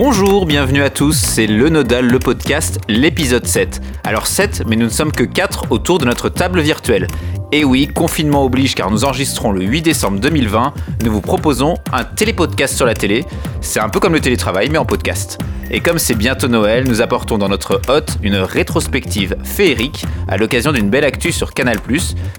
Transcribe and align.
Bonjour, 0.00 0.46
bienvenue 0.46 0.84
à 0.84 0.90
tous, 0.90 1.14
c'est 1.14 1.48
Le 1.48 1.70
Nodal, 1.70 2.06
le 2.06 2.20
podcast, 2.20 2.78
l'épisode 2.86 3.44
7. 3.44 3.80
Alors 4.04 4.28
7, 4.28 4.62
mais 4.68 4.76
nous 4.76 4.84
ne 4.84 4.90
sommes 4.90 5.10
que 5.10 5.24
4 5.24 5.72
autour 5.72 5.98
de 5.98 6.04
notre 6.04 6.28
table 6.28 6.60
virtuelle. 6.60 7.08
Et 7.50 7.64
oui, 7.64 7.88
confinement 7.88 8.44
oblige 8.44 8.76
car 8.76 8.92
nous 8.92 9.04
enregistrons 9.04 9.50
le 9.50 9.64
8 9.64 9.82
décembre 9.82 10.20
2020, 10.20 10.72
nous 11.04 11.10
vous 11.10 11.20
proposons 11.20 11.74
un 11.92 12.04
télépodcast 12.04 12.76
sur 12.76 12.86
la 12.86 12.94
télé. 12.94 13.24
C'est 13.60 13.80
un 13.80 13.88
peu 13.88 13.98
comme 13.98 14.12
le 14.12 14.20
télétravail 14.20 14.68
mais 14.70 14.78
en 14.78 14.84
podcast. 14.84 15.36
Et 15.70 15.80
comme 15.80 15.98
c'est 15.98 16.14
bientôt 16.14 16.48
Noël, 16.48 16.84
nous 16.88 17.02
apportons 17.02 17.36
dans 17.36 17.48
notre 17.48 17.80
hôte 17.88 18.16
une 18.22 18.36
rétrospective 18.36 19.36
féerique 19.44 20.06
à 20.26 20.38
l'occasion 20.38 20.72
d'une 20.72 20.88
belle 20.88 21.04
actu 21.04 21.30
sur 21.30 21.52
Canal+, 21.52 21.76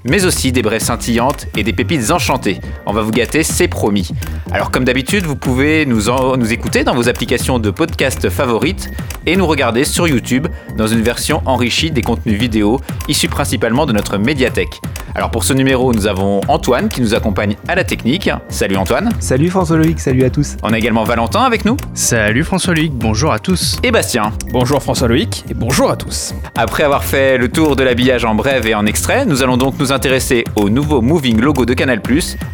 mais 0.04 0.26
aussi 0.26 0.52
des 0.52 0.64
brèves 0.64 0.82
scintillantes 0.82 1.46
et 1.56 1.64
des 1.64 1.74
pépites 1.74 2.10
enchantées. 2.10 2.60
On 2.88 2.94
va 2.94 3.02
vous 3.02 3.12
gâter, 3.12 3.44
c'est 3.44 3.68
promis. 3.68 4.10
Alors 4.52 4.72
comme 4.72 4.84
d'habitude, 4.84 5.26
vous 5.26 5.36
pouvez 5.36 5.86
nous, 5.86 6.06
nous 6.38 6.54
écouter 6.54 6.84
dans 6.84 6.96
vos 6.96 7.08
applications 7.08 7.60
de 7.60 7.70
podcast 7.70 8.30
favorites 8.30 8.90
et 9.28 9.36
nous 9.36 9.46
regarder 9.46 9.84
sur 9.84 10.08
YouTube 10.08 10.48
dans 10.76 10.88
une 10.88 11.02
version 11.02 11.44
enrichie 11.46 11.92
des 11.92 12.02
contenus 12.02 12.40
vidéo 12.40 12.80
issus 13.08 13.28
principalement 13.28 13.86
de 13.86 13.94
notre 13.94 14.18
médiathèque. 14.18 14.82
Alors 15.14 15.32
pour 15.32 15.44
ce 15.44 15.54
numéro, 15.54 15.94
nous 15.94 16.08
avons 16.08 16.42
Antoine 16.48 16.90
qui 16.90 17.02
nous 17.02 17.14
accompagne 17.14 17.58
à 17.68 17.76
la 17.76 17.84
technique. 17.84 18.30
Salut 18.48 18.78
Antoine. 18.78 19.12
Salut 19.20 19.50
François 19.50 19.78
Loïc, 19.78 20.00
salut 20.00 20.24
à 20.24 20.30
tous. 20.30 20.56
On 20.64 20.74
a 20.74 20.78
également 20.78 21.04
Valentin 21.04 21.42
avec 21.42 21.66
nous. 21.66 21.78
Salut 21.94 22.44
François 22.44 22.74
Loïc, 22.74 22.98
bonjour 23.20 23.34
à 23.34 23.40
tous. 23.40 23.78
Et 23.84 23.92
Bastien. 23.92 24.32
Bonjour 24.54 24.82
François 24.82 25.10
Loïc 25.10 25.44
et 25.50 25.54
bonjour 25.54 25.92
à 25.92 25.98
tous. 25.98 26.34
Après 26.56 26.84
avoir 26.84 27.04
fait 27.04 27.38
le 27.38 27.50
tour 27.50 27.76
de 27.76 27.84
l'habillage 27.84 28.24
en 28.24 28.34
brève 28.34 28.66
et 28.66 28.76
en 28.76 28.86
extrait, 28.86 29.26
nous 29.26 29.44
allons 29.44 29.58
donc 29.58 29.78
nous 29.78 29.92
intéresser 29.92 30.46
au 30.56 30.70
nouveau 30.70 31.02
moving 31.02 31.38
logo 31.42 31.66
de 31.66 31.74
Canal+, 31.74 32.02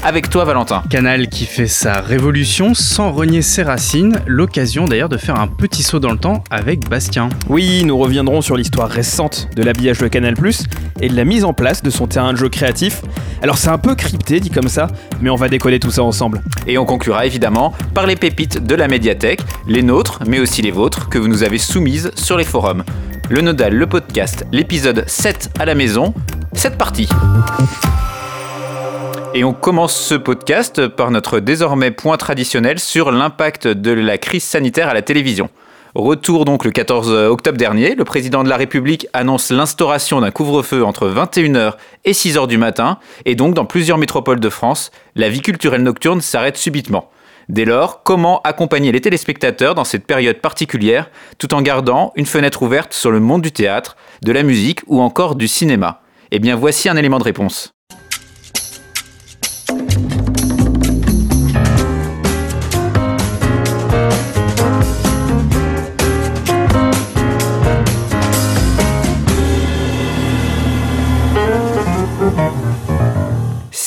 avec 0.02 0.28
toi 0.32 0.44
Valentin. 0.44 0.82
Canal 0.90 1.28
qui 1.28 1.46
fait 1.46 1.68
sa 1.68 2.02
révolution 2.02 2.74
sans 2.74 3.12
renier 3.12 3.44
ses 3.44 3.62
racines, 3.62 4.20
l'occasion 4.26 4.86
d'ailleurs 4.86 5.08
de 5.08 5.18
faire 5.18 5.40
un 5.40 5.46
petit 5.46 5.84
saut 5.84 6.00
dans 6.00 6.12
le 6.12 6.18
temps 6.18 6.44
avec 6.50 6.90
Bastien. 6.90 7.30
Oui, 7.48 7.84
nous 7.86 8.00
reviendrons 8.00 8.42
sur 8.42 8.58
l'histoire 8.58 8.90
récente 8.90 9.50
de 9.56 9.62
l'habillage 9.62 10.00
de 10.00 10.08
Canal+, 10.08 10.34
et 11.00 11.10
de 11.10 11.16
la 11.16 11.26
mise 11.26 11.46
en 11.46 11.54
place 11.54 11.84
de 11.84 11.92
son 11.92 12.08
terrain 12.08 12.34
de 12.34 12.38
jeu 12.38 12.50
créatif. 12.50 13.04
Alors 13.44 13.60
c'est 13.60 13.70
un 13.70 13.78
peu 13.78 13.94
crypté 13.94 14.40
dit 14.40 14.50
comme 14.50 14.70
ça, 14.70 14.88
mais 15.22 15.30
on 15.30 15.36
va 15.36 15.50
décoller 15.50 15.80
tout 15.80 15.92
ça 15.92 16.02
ensemble. 16.02 16.42
Et 16.66 16.80
on 16.80 16.86
conclura 16.86 17.28
évidemment 17.28 17.74
par 17.94 18.08
les 18.08 18.16
pépites 18.16 18.66
de 18.66 18.74
la 18.74 18.88
médiathèque, 18.88 19.42
les 19.68 19.84
nôtres, 19.84 20.20
mais 20.26 20.40
aussi 20.40 20.55
les 20.62 20.72
vôtres, 20.72 21.10
que 21.10 21.18
vous 21.18 21.28
nous 21.28 21.44
avez 21.44 21.58
soumises 21.58 22.12
sur 22.16 22.38
les 22.38 22.44
forums. 22.44 22.84
Le 23.30 23.42
Nodal, 23.42 23.74
le 23.74 23.88
podcast, 23.88 24.46
l'épisode 24.52 25.04
7 25.08 25.50
à 25.60 25.66
la 25.66 25.76
maison, 25.76 26.14
cette 26.54 26.78
partie. 26.78 27.10
Et 29.34 29.44
on 29.44 29.54
commence 29.54 29.96
ce 29.96 30.16
podcast 30.16 30.88
par 30.88 31.12
notre 31.12 31.40
désormais 31.40 31.92
point 31.92 32.18
traditionnel 32.18 32.80
sur 32.80 33.12
l'impact 33.12 33.68
de 33.68 33.92
la 33.92 34.18
crise 34.18 34.44
sanitaire 34.44 34.88
à 34.88 34.94
la 34.94 35.02
télévision. 35.02 35.50
Retour 35.96 36.46
donc 36.46 36.66
le 36.66 36.72
14 36.72 37.12
octobre 37.30 37.58
dernier, 37.58 37.96
le 37.96 38.04
président 38.04 38.44
de 38.44 38.50
la 38.50 38.58
République 38.58 39.08
annonce 39.14 39.50
l'instauration 39.50 40.20
d'un 40.20 40.32
couvre-feu 40.32 40.84
entre 40.84 41.08
21h 41.10 41.74
et 42.04 42.12
6h 42.12 42.48
du 42.48 42.58
matin, 42.58 43.00
et 43.26 43.36
donc 43.36 43.54
dans 43.54 43.66
plusieurs 43.66 43.98
métropoles 43.98 44.40
de 44.40 44.50
France, 44.50 44.92
la 45.16 45.30
vie 45.30 45.42
culturelle 45.42 45.84
nocturne 45.84 46.22
s'arrête 46.22 46.58
subitement. 46.58 47.10
Dès 47.48 47.66
lors, 47.66 48.04
comment 48.04 48.42
accompagner 48.42 48.92
les 48.92 49.02
téléspectateurs 49.02 49.76
dans 49.76 49.84
cette 49.84 50.08
période 50.08 50.38
particulière 50.38 51.10
tout 51.38 51.54
en 51.54 51.62
gardant 51.62 52.12
une 52.16 52.26
fenêtre 52.26 52.64
ouverte 52.64 52.94
sur 52.94 53.12
le 53.12 53.20
monde 53.20 53.42
du 53.42 53.52
théâtre, 53.52 53.96
de 54.24 54.32
la 54.32 54.44
musique 54.44 54.82
ou 54.88 55.02
encore 55.02 55.36
du 55.36 55.48
cinéma? 55.48 56.02
Eh 56.32 56.40
bien 56.40 56.56
voici 56.56 56.90
un 56.90 56.98
élément 56.98 57.20
de 57.20 57.24
réponse. 57.24 57.75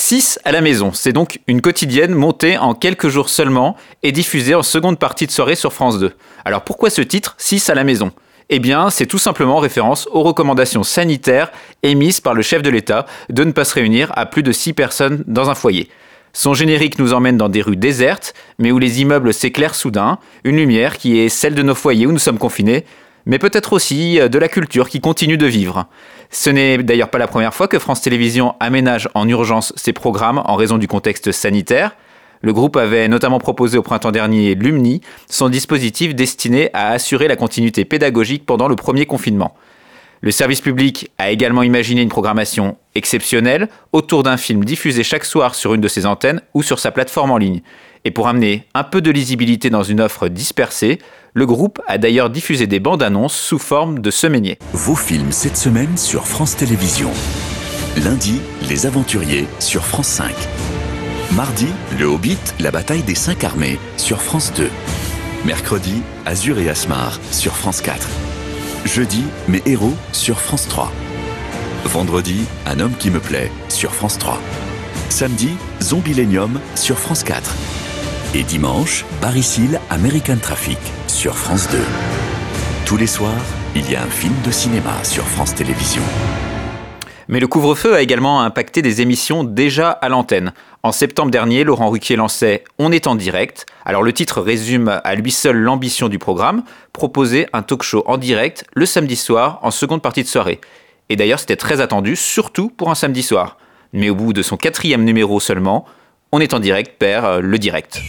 6 0.09 0.39
à 0.43 0.51
la 0.51 0.61
maison. 0.61 0.91
C'est 0.91 1.13
donc 1.13 1.39
une 1.45 1.61
quotidienne 1.61 2.15
montée 2.15 2.57
en 2.57 2.73
quelques 2.73 3.09
jours 3.09 3.29
seulement 3.29 3.75
et 4.01 4.11
diffusée 4.11 4.55
en 4.55 4.63
seconde 4.63 4.97
partie 4.97 5.27
de 5.27 5.31
soirée 5.31 5.53
sur 5.53 5.71
France 5.71 5.99
2. 5.99 6.13
Alors 6.45 6.63
pourquoi 6.63 6.89
ce 6.89 7.03
titre 7.03 7.35
6 7.37 7.69
à 7.69 7.75
la 7.75 7.83
maison? 7.83 8.11
Eh 8.49 8.57
bien, 8.57 8.89
c'est 8.89 9.05
tout 9.05 9.19
simplement 9.19 9.57
référence 9.57 10.09
aux 10.11 10.23
recommandations 10.23 10.81
sanitaires 10.81 11.51
émises 11.83 12.21
par 12.21 12.33
le 12.33 12.41
chef 12.41 12.63
de 12.63 12.71
l'État 12.71 13.05
de 13.29 13.43
ne 13.43 13.51
pas 13.51 13.65
se 13.65 13.75
réunir 13.75 14.11
à 14.15 14.25
plus 14.25 14.41
de 14.41 14.51
6 14.51 14.73
personnes 14.73 15.23
dans 15.27 15.51
un 15.51 15.53
foyer. 15.53 15.89
Son 16.33 16.55
générique 16.55 16.97
nous 16.97 17.13
emmène 17.13 17.37
dans 17.37 17.47
des 17.47 17.61
rues 17.61 17.77
désertes, 17.77 18.33
mais 18.57 18.71
où 18.71 18.79
les 18.79 19.01
immeubles 19.01 19.31
s'éclairent 19.31 19.75
soudain, 19.75 20.17
une 20.43 20.55
lumière 20.55 20.97
qui 20.97 21.19
est 21.19 21.29
celle 21.29 21.53
de 21.53 21.61
nos 21.61 21.75
foyers 21.75 22.07
où 22.07 22.11
nous 22.11 22.17
sommes 22.17 22.39
confinés, 22.39 22.83
mais 23.25 23.39
peut-être 23.39 23.73
aussi 23.73 24.19
de 24.19 24.39
la 24.39 24.47
culture 24.47 24.89
qui 24.89 24.99
continue 24.99 25.37
de 25.37 25.45
vivre. 25.45 25.87
Ce 26.29 26.49
n'est 26.49 26.77
d'ailleurs 26.77 27.09
pas 27.09 27.17
la 27.17 27.27
première 27.27 27.53
fois 27.53 27.67
que 27.67 27.79
France 27.79 28.01
Télévisions 28.01 28.55
aménage 28.59 29.09
en 29.13 29.27
urgence 29.27 29.73
ses 29.75 29.93
programmes 29.93 30.41
en 30.45 30.55
raison 30.55 30.77
du 30.77 30.87
contexte 30.87 31.31
sanitaire. 31.31 31.95
Le 32.41 32.53
groupe 32.53 32.77
avait 32.77 33.07
notamment 33.07 33.39
proposé 33.39 33.77
au 33.77 33.81
printemps 33.81 34.11
dernier 34.11 34.55
Lumni, 34.55 35.01
son 35.29 35.49
dispositif 35.49 36.15
destiné 36.15 36.69
à 36.73 36.91
assurer 36.91 37.27
la 37.27 37.35
continuité 37.35 37.83
pédagogique 37.83 38.45
pendant 38.45 38.67
le 38.67 38.75
premier 38.75 39.05
confinement. 39.05 39.55
Le 40.21 40.31
service 40.31 40.61
public 40.61 41.11
a 41.17 41.31
également 41.31 41.63
imaginé 41.63 42.01
une 42.01 42.09
programmation 42.09 42.77
exceptionnelle 42.93 43.69
autour 43.93 44.23
d'un 44.23 44.37
film 44.37 44.65
diffusé 44.65 45.03
chaque 45.03 45.25
soir 45.25 45.55
sur 45.55 45.73
une 45.73 45.81
de 45.81 45.87
ses 45.87 46.05
antennes 46.05 46.41
ou 46.53 46.61
sur 46.61 46.79
sa 46.79 46.91
plateforme 46.91 47.31
en 47.31 47.37
ligne. 47.37 47.61
Et 48.09 48.11
pour 48.11 48.27
amener 48.27 48.63
un 48.73 48.83
peu 48.83 49.01
de 49.01 49.11
lisibilité 49.11 49.69
dans 49.69 49.83
une 49.83 50.01
offre 50.01 50.29
dispersée, 50.29 50.97
le 51.35 51.45
groupe 51.45 51.79
a 51.85 51.99
d'ailleurs 51.99 52.31
diffusé 52.31 52.65
des 52.65 52.79
bandes 52.79 53.03
annonces 53.03 53.35
sous 53.35 53.59
forme 53.59 53.99
de 53.99 54.09
semainiers. 54.09 54.57
Vos 54.73 54.95
films 54.95 55.31
cette 55.31 55.57
semaine 55.57 55.95
sur 55.95 56.25
France 56.25 56.55
Télévisions. 56.55 57.11
Lundi, 58.03 58.41
Les 58.67 58.87
Aventuriers 58.87 59.45
sur 59.59 59.85
France 59.85 60.07
5. 60.07 60.31
Mardi, 61.35 61.67
Le 61.99 62.05
Hobbit, 62.05 62.39
la 62.59 62.71
bataille 62.71 63.03
des 63.03 63.13
cinq 63.13 63.43
armées 63.43 63.77
sur 63.95 64.23
France 64.23 64.53
2. 64.55 64.71
Mercredi, 65.45 66.01
Azur 66.25 66.57
et 66.57 66.67
Asmar 66.67 67.19
sur 67.29 67.55
France 67.55 67.81
4. 67.81 68.07
Jeudi, 68.85 69.23
Mes 69.47 69.61
héros 69.67 69.93
sur 70.13 70.39
France 70.39 70.67
3. 70.67 70.91
Vendredi, 71.85 72.39
Un 72.65 72.79
homme 72.79 72.95
qui 72.97 73.11
me 73.11 73.19
plaît 73.19 73.51
sur 73.67 73.93
France 73.93 74.17
3. 74.17 74.41
Samedi, 75.09 75.51
Zombilenium 75.79 76.59
sur 76.73 76.97
France 76.97 77.23
4. 77.23 77.53
Et 78.35 78.43
dimanche, 78.43 79.05
Paris-Hill 79.21 79.79
American 79.89 80.37
Traffic 80.39 80.77
sur 81.07 81.35
France 81.35 81.67
2. 81.71 81.79
Tous 82.85 82.95
les 82.95 83.07
soirs, 83.07 83.41
il 83.75 83.89
y 83.89 83.95
a 83.95 84.03
un 84.03 84.07
film 84.07 84.35
de 84.45 84.51
cinéma 84.51 85.03
sur 85.03 85.23
France 85.23 85.55
Télévisions. 85.55 86.03
Mais 87.27 87.39
le 87.39 87.47
couvre-feu 87.47 87.95
a 87.95 88.03
également 88.03 88.41
impacté 88.41 88.83
des 88.83 89.01
émissions 89.01 89.43
déjà 89.43 89.89
à 89.89 90.09
l'antenne. 90.09 90.53
En 90.83 90.91
septembre 90.91 91.31
dernier, 91.31 91.63
Laurent 91.63 91.89
Ruquier 91.89 92.17
lançait 92.17 92.63
On 92.77 92.91
est 92.91 93.07
en 93.07 93.15
direct. 93.15 93.65
Alors 93.83 94.03
le 94.03 94.13
titre 94.13 94.41
résume 94.41 95.01
à 95.03 95.15
lui 95.15 95.31
seul 95.31 95.57
l'ambition 95.57 96.07
du 96.07 96.19
programme, 96.19 96.61
proposer 96.93 97.47
un 97.51 97.63
talk 97.63 97.81
show 97.81 98.03
en 98.05 98.19
direct 98.19 98.63
le 98.75 98.85
samedi 98.85 99.15
soir 99.15 99.57
en 99.63 99.71
seconde 99.71 100.03
partie 100.03 100.21
de 100.21 100.27
soirée. 100.27 100.61
Et 101.09 101.15
d'ailleurs 101.15 101.39
c'était 101.39 101.55
très 101.55 101.81
attendu, 101.81 102.15
surtout 102.15 102.69
pour 102.69 102.91
un 102.91 102.95
samedi 102.95 103.23
soir. 103.23 103.57
Mais 103.91 104.11
au 104.11 104.15
bout 104.15 104.33
de 104.33 104.43
son 104.43 104.55
quatrième 104.55 105.03
numéro 105.03 105.39
seulement, 105.39 105.87
On 106.31 106.39
est 106.39 106.53
en 106.53 106.59
direct 106.59 106.99
perd 106.99 107.25
euh, 107.25 107.39
le 107.41 107.57
direct. 107.57 107.99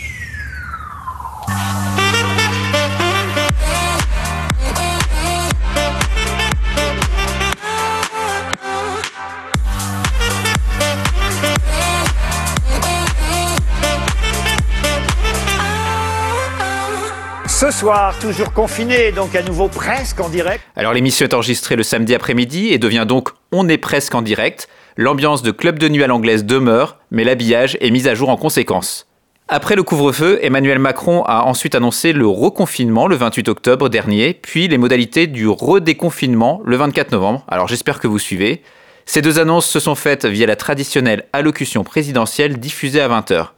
Ce 17.46 17.70
soir, 17.70 18.18
toujours 18.18 18.52
confiné, 18.52 19.12
donc 19.12 19.34
à 19.34 19.42
nouveau 19.42 19.68
presque 19.68 20.20
en 20.20 20.28
direct. 20.28 20.62
Alors 20.76 20.92
l'émission 20.92 21.26
est 21.26 21.32
enregistrée 21.32 21.76
le 21.76 21.82
samedi 21.82 22.14
après-midi 22.14 22.68
et 22.68 22.76
devient 22.76 23.06
donc 23.08 23.30
On 23.50 23.66
est 23.68 23.78
presque 23.78 24.14
en 24.14 24.20
direct. 24.20 24.68
L'ambiance 24.96 25.42
de 25.42 25.50
club 25.50 25.78
de 25.78 25.88
nuit 25.88 26.02
à 26.02 26.06
l'anglaise 26.06 26.44
demeure, 26.44 26.98
mais 27.10 27.24
l'habillage 27.24 27.76
est 27.80 27.90
mis 27.90 28.08
à 28.08 28.14
jour 28.14 28.28
en 28.28 28.36
conséquence. 28.36 29.06
Après 29.52 29.74
le 29.74 29.82
couvre-feu, 29.82 30.38
Emmanuel 30.42 30.78
Macron 30.78 31.24
a 31.24 31.42
ensuite 31.42 31.74
annoncé 31.74 32.12
le 32.12 32.26
reconfinement 32.26 33.08
le 33.08 33.16
28 33.16 33.48
octobre 33.48 33.88
dernier, 33.88 34.34
puis 34.34 34.68
les 34.68 34.78
modalités 34.78 35.26
du 35.26 35.48
redéconfinement 35.48 36.62
le 36.64 36.76
24 36.76 37.10
novembre. 37.12 37.44
Alors 37.48 37.66
j'espère 37.66 37.98
que 37.98 38.06
vous 38.06 38.20
suivez. 38.20 38.62
Ces 39.06 39.22
deux 39.22 39.40
annonces 39.40 39.66
se 39.66 39.80
sont 39.80 39.96
faites 39.96 40.24
via 40.24 40.46
la 40.46 40.54
traditionnelle 40.54 41.24
allocution 41.32 41.82
présidentielle 41.82 42.60
diffusée 42.60 43.00
à 43.00 43.08
20h. 43.08 43.48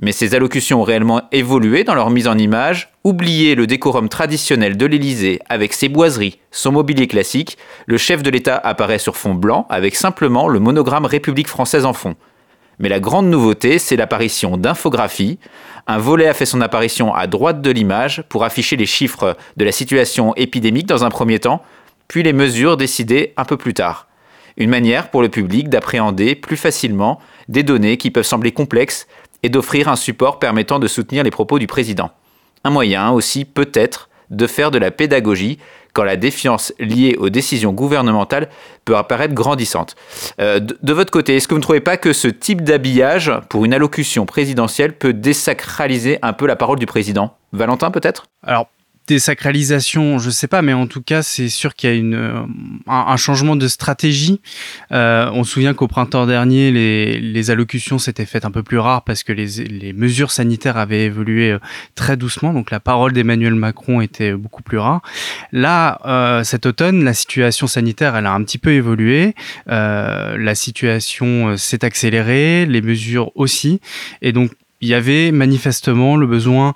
Mais 0.00 0.12
ces 0.12 0.34
allocutions 0.34 0.82
ont 0.82 0.84
réellement 0.84 1.22
évolué 1.32 1.82
dans 1.82 1.94
leur 1.94 2.10
mise 2.10 2.28
en 2.28 2.36
image, 2.36 2.92
oublié 3.02 3.54
le 3.54 3.66
décorum 3.66 4.10
traditionnel 4.10 4.76
de 4.76 4.84
l'Élysée 4.84 5.40
avec 5.48 5.72
ses 5.72 5.88
boiseries, 5.88 6.38
son 6.50 6.72
mobilier 6.72 7.06
classique, 7.06 7.56
le 7.86 7.96
chef 7.96 8.22
de 8.22 8.28
l'État 8.28 8.56
apparaît 8.56 8.98
sur 8.98 9.16
fond 9.16 9.34
blanc 9.34 9.66
avec 9.70 9.94
simplement 9.94 10.48
le 10.48 10.60
monogramme 10.60 11.06
République 11.06 11.48
française 11.48 11.86
en 11.86 11.94
fond. 11.94 12.14
Mais 12.78 12.90
la 12.90 13.00
grande 13.00 13.28
nouveauté, 13.28 13.78
c'est 13.78 13.96
l'apparition 13.96 14.58
d'infographies. 14.58 15.38
Un 15.86 15.96
volet 15.96 16.28
a 16.28 16.34
fait 16.34 16.44
son 16.44 16.60
apparition 16.60 17.14
à 17.14 17.26
droite 17.26 17.62
de 17.62 17.70
l'image 17.70 18.22
pour 18.28 18.44
afficher 18.44 18.76
les 18.76 18.84
chiffres 18.84 19.34
de 19.56 19.64
la 19.64 19.72
situation 19.72 20.34
épidémique 20.36 20.86
dans 20.86 21.04
un 21.04 21.08
premier 21.08 21.38
temps, 21.38 21.62
puis 22.06 22.22
les 22.22 22.34
mesures 22.34 22.76
décidées 22.76 23.32
un 23.38 23.46
peu 23.46 23.56
plus 23.56 23.72
tard. 23.72 24.08
Une 24.58 24.70
manière 24.70 25.10
pour 25.10 25.22
le 25.22 25.28
public 25.28 25.68
d'appréhender 25.68 26.34
plus 26.34 26.56
facilement 26.56 27.18
des 27.48 27.62
données 27.62 27.98
qui 27.98 28.10
peuvent 28.10 28.24
sembler 28.24 28.52
complexes 28.52 29.06
et 29.46 29.48
d'offrir 29.48 29.86
un 29.86 29.94
support 29.94 30.40
permettant 30.40 30.80
de 30.80 30.88
soutenir 30.88 31.22
les 31.22 31.30
propos 31.30 31.60
du 31.60 31.68
président. 31.68 32.10
Un 32.64 32.70
moyen 32.70 33.12
aussi 33.12 33.44
peut-être 33.44 34.08
de 34.30 34.48
faire 34.48 34.72
de 34.72 34.78
la 34.78 34.90
pédagogie 34.90 35.60
quand 35.92 36.02
la 36.02 36.16
défiance 36.16 36.74
liée 36.80 37.14
aux 37.16 37.30
décisions 37.30 37.72
gouvernementales 37.72 38.48
peut 38.84 38.96
apparaître 38.96 39.34
grandissante. 39.34 39.94
Euh, 40.40 40.58
de, 40.58 40.76
de, 40.82 40.92
votre 40.92 41.12
côté, 41.12 41.36
est-ce 41.36 41.46
que 41.46 41.54
vous 41.54 41.60
ne 41.60 41.62
trouvez 41.62 41.80
pas 41.80 41.96
que 41.96 42.12
ce 42.12 42.26
type 42.26 42.62
d'habillage 42.62 43.32
pour 43.48 43.64
une 43.64 43.72
allocution 43.72 44.26
présidentielle 44.26 44.98
peut 44.98 45.12
désacraliser 45.12 46.18
un 46.22 46.32
peu 46.32 46.48
la 46.48 46.56
parole 46.56 46.80
du 46.80 46.86
président? 46.86 47.36
Valentin 47.52 47.92
peut-être? 47.92 48.26
Alors 48.42 48.66
désacralisation, 49.06 50.18
je 50.18 50.30
sais 50.30 50.48
pas, 50.48 50.62
mais 50.62 50.72
en 50.72 50.86
tout 50.86 51.02
cas, 51.02 51.22
c'est 51.22 51.48
sûr 51.48 51.74
qu'il 51.74 51.90
y 51.90 51.92
a 51.92 51.96
une, 51.96 52.14
euh, 52.14 52.42
un, 52.86 53.16
changement 53.16 53.56
de 53.56 53.68
stratégie. 53.68 54.40
Euh, 54.92 55.30
on 55.32 55.44
se 55.44 55.52
souvient 55.52 55.74
qu'au 55.74 55.86
printemps 55.86 56.26
dernier, 56.26 56.70
les, 56.72 57.50
allocutions 57.50 57.98
s'étaient 57.98 58.26
faites 58.26 58.44
un 58.44 58.50
peu 58.50 58.64
plus 58.64 58.78
rares 58.78 59.04
parce 59.04 59.22
que 59.22 59.32
les, 59.32 59.46
les, 59.64 59.92
mesures 59.92 60.32
sanitaires 60.32 60.76
avaient 60.76 61.04
évolué 61.04 61.52
euh, 61.52 61.58
très 61.94 62.16
doucement, 62.16 62.52
donc 62.52 62.72
la 62.72 62.80
parole 62.80 63.12
d'Emmanuel 63.12 63.54
Macron 63.54 64.00
était 64.00 64.32
beaucoup 64.32 64.62
plus 64.62 64.78
rare. 64.78 65.02
Là, 65.52 66.42
cet 66.44 66.66
automne, 66.66 67.04
la 67.04 67.14
situation 67.14 67.66
sanitaire, 67.66 68.16
elle 68.16 68.26
a 68.26 68.32
un 68.32 68.42
petit 68.42 68.58
peu 68.58 68.72
évolué. 68.72 69.34
La 69.66 70.54
situation 70.54 71.56
s'est 71.56 71.84
accélérée, 71.84 72.66
les 72.66 72.82
mesures 72.82 73.30
aussi, 73.36 73.80
et 74.22 74.32
donc 74.32 74.50
il 74.80 74.88
y 74.88 74.94
avait 74.94 75.32
manifestement 75.32 76.16
le 76.16 76.26
besoin 76.26 76.74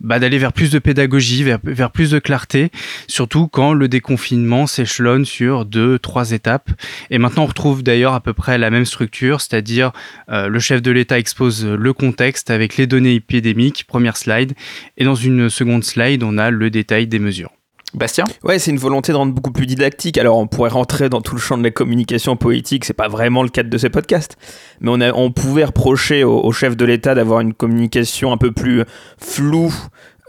bah, 0.00 0.18
d'aller 0.18 0.38
vers 0.38 0.52
plus 0.52 0.70
de 0.70 0.78
pédagogie, 0.78 1.42
vers, 1.42 1.90
plus 1.90 2.10
de 2.10 2.18
clarté, 2.18 2.70
surtout 3.08 3.48
quand 3.48 3.72
le 3.72 3.88
déconfinement 3.88 4.66
s'échelonne 4.66 5.24
sur 5.24 5.64
deux, 5.64 5.98
trois 5.98 6.30
étapes. 6.30 6.70
Et 7.10 7.18
maintenant, 7.18 7.44
on 7.44 7.46
retrouve 7.46 7.82
d'ailleurs 7.82 8.14
à 8.14 8.20
peu 8.20 8.32
près 8.32 8.58
la 8.58 8.70
même 8.70 8.84
structure, 8.84 9.40
c'est-à-dire 9.40 9.92
euh, 10.30 10.48
le 10.48 10.58
chef 10.60 10.82
de 10.82 10.90
l'État 10.90 11.18
expose 11.18 11.66
le 11.66 11.92
contexte 11.92 12.50
avec 12.50 12.76
les 12.76 12.86
données 12.86 13.14
épidémiques, 13.14 13.86
première 13.86 14.16
slide, 14.16 14.54
et 14.96 15.04
dans 15.04 15.16
une 15.16 15.48
seconde 15.48 15.84
slide, 15.84 16.22
on 16.22 16.38
a 16.38 16.50
le 16.50 16.70
détail 16.70 17.06
des 17.06 17.18
mesures. 17.18 17.50
Bastien 17.94 18.24
Ouais, 18.44 18.58
c'est 18.58 18.70
une 18.70 18.78
volonté 18.78 19.12
de 19.12 19.16
rendre 19.16 19.32
beaucoup 19.32 19.50
plus 19.50 19.66
didactique. 19.66 20.18
Alors, 20.18 20.36
on 20.38 20.46
pourrait 20.46 20.70
rentrer 20.70 21.08
dans 21.08 21.20
tout 21.20 21.34
le 21.34 21.40
champ 21.40 21.56
de 21.56 21.62
la 21.62 21.70
communication 21.70 22.36
politique, 22.36 22.84
c'est 22.84 22.92
pas 22.92 23.08
vraiment 23.08 23.42
le 23.42 23.48
cadre 23.48 23.70
de 23.70 23.78
ces 23.78 23.88
podcasts, 23.88 24.36
mais 24.80 25.10
on, 25.14 25.30
pouvait 25.30 25.64
reprocher 25.64 26.24
au 26.24 26.50
chef 26.52 26.76
de 26.76 26.84
l'État 26.84 27.14
d'avoir 27.14 27.40
une 27.40 27.54
communication 27.54 28.32
un 28.32 28.36
peu 28.36 28.52
plus 28.52 28.84
floue, 29.18 29.72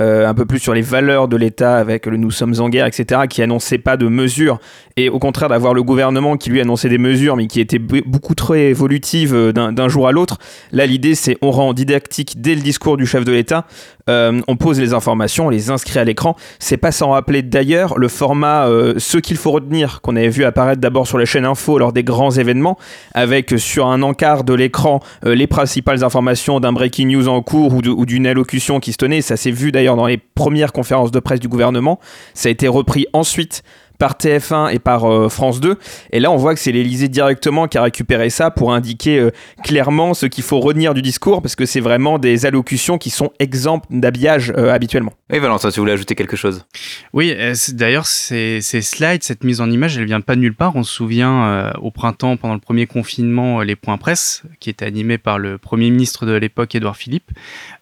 euh, 0.01 0.27
un 0.27 0.33
peu 0.33 0.45
plus 0.45 0.59
sur 0.59 0.73
les 0.73 0.81
valeurs 0.81 1.27
de 1.27 1.35
l'État 1.35 1.75
avec 1.75 2.05
le 2.05 2.15
nous 2.15 2.31
sommes 2.31 2.53
en 2.59 2.69
guerre, 2.69 2.85
etc., 2.85 3.21
qui 3.29 3.41
annonçait 3.41 3.77
pas 3.77 3.97
de 3.97 4.07
mesures, 4.07 4.59
et 4.95 5.09
au 5.09 5.19
contraire 5.19 5.49
d'avoir 5.49 5.73
le 5.73 5.83
gouvernement 5.83 6.37
qui 6.37 6.49
lui 6.49 6.61
annonçait 6.61 6.87
des 6.87 6.97
mesures, 6.97 7.35
mais 7.35 7.47
qui 7.47 7.59
étaient 7.59 7.79
beaucoup 7.79 8.35
trop 8.35 8.55
évolutives 8.55 9.35
euh, 9.35 9.51
d'un 9.51 9.89
jour 9.89 10.07
à 10.07 10.11
l'autre. 10.11 10.37
Là, 10.71 10.85
l'idée, 10.85 11.15
c'est 11.15 11.37
on 11.41 11.51
rend 11.51 11.73
didactique 11.73 12.41
dès 12.41 12.55
le 12.55 12.61
discours 12.61 12.95
du 12.95 13.05
chef 13.05 13.25
de 13.25 13.31
l'État, 13.31 13.65
euh, 14.09 14.39
on 14.47 14.55
pose 14.55 14.79
les 14.79 14.93
informations, 14.93 15.47
on 15.47 15.49
les 15.49 15.69
inscrit 15.69 15.99
à 15.99 16.03
l'écran. 16.03 16.35
C'est 16.59 16.77
pas 16.77 16.91
sans 16.91 17.11
rappeler 17.11 17.41
d'ailleurs 17.41 17.99
le 17.99 18.07
format 18.07 18.67
ce 18.97 19.17
qu'il 19.17 19.37
faut 19.37 19.51
retenir 19.51 20.01
qu'on 20.01 20.15
avait 20.15 20.29
vu 20.29 20.43
apparaître 20.45 20.81
d'abord 20.81 21.07
sur 21.07 21.17
les 21.17 21.25
chaînes 21.25 21.45
info 21.45 21.77
lors 21.77 21.93
des 21.93 22.03
grands 22.03 22.31
événements, 22.31 22.77
avec 23.13 23.53
sur 23.57 23.87
un 23.87 24.01
encart 24.01 24.43
de 24.43 24.53
l'écran 24.53 24.99
les 25.23 25.47
principales 25.47 26.03
informations 26.03 26.59
d'un 26.59 26.73
breaking 26.73 27.07
news 27.07 27.27
en 27.27 27.41
cours 27.41 27.73
ou 27.73 28.05
d'une 28.05 28.25
allocution 28.25 28.79
qui 28.79 28.93
se 28.93 28.97
tenait. 28.97 29.21
Ça 29.21 29.37
s'est 29.37 29.51
vu 29.51 29.71
d'ailleurs 29.71 29.88
dans 29.95 30.07
les 30.07 30.17
premières 30.17 30.71
conférences 30.73 31.11
de 31.11 31.19
presse 31.19 31.39
du 31.39 31.47
gouvernement. 31.47 31.99
Ça 32.33 32.49
a 32.49 32.51
été 32.51 32.67
repris 32.67 33.05
ensuite 33.13 33.63
par 33.99 34.13
TF1 34.13 34.73
et 34.73 34.79
par 34.79 35.05
euh, 35.05 35.29
France 35.29 35.59
2. 35.59 35.77
Et 36.11 36.19
là, 36.19 36.31
on 36.31 36.37
voit 36.37 36.55
que 36.55 36.59
c'est 36.59 36.71
l'Elysée 36.71 37.09
directement 37.09 37.67
qui 37.67 37.77
a 37.77 37.83
récupéré 37.83 38.31
ça 38.31 38.49
pour 38.49 38.73
indiquer 38.73 39.19
euh, 39.19 39.31
clairement 39.63 40.15
ce 40.15 40.25
qu'il 40.25 40.43
faut 40.43 40.59
retenir 40.59 40.95
du 40.95 41.03
discours, 41.03 41.41
parce 41.41 41.55
que 41.55 41.65
c'est 41.65 41.79
vraiment 41.79 42.17
des 42.17 42.45
allocutions 42.45 42.97
qui 42.97 43.11
sont 43.11 43.31
exemples 43.39 43.87
d'habillage 43.91 44.51
euh, 44.57 44.73
habituellement. 44.73 45.13
Oui, 45.31 45.39
Valentin, 45.39 45.69
si 45.69 45.77
vous 45.77 45.83
voulez 45.83 45.93
ajouter 45.93 46.15
quelque 46.15 46.37
chose. 46.37 46.65
Oui, 47.13 47.35
d'ailleurs, 47.73 48.07
ces, 48.07 48.61
ces, 48.61 48.81
slides, 48.81 49.23
cette 49.23 49.43
mise 49.43 49.61
en 49.61 49.69
image, 49.69 49.97
elle 49.97 50.05
vient 50.05 50.21
pas 50.21 50.35
de 50.35 50.41
nulle 50.41 50.55
part. 50.55 50.75
On 50.75 50.83
se 50.83 50.91
souvient 50.91 51.43
euh, 51.43 51.71
au 51.81 51.91
printemps, 51.91 52.37
pendant 52.37 52.53
le 52.53 52.59
premier 52.59 52.87
confinement, 52.87 53.61
les 53.61 53.75
points 53.75 53.97
presse, 53.97 54.43
qui 54.59 54.69
étaient 54.69 54.85
animés 54.85 55.17
par 55.17 55.37
le 55.37 55.57
Premier 55.57 55.89
ministre 55.89 56.25
de 56.25 56.33
l'époque, 56.33 56.73
Édouard 56.73 56.97
Philippe, 56.97 57.31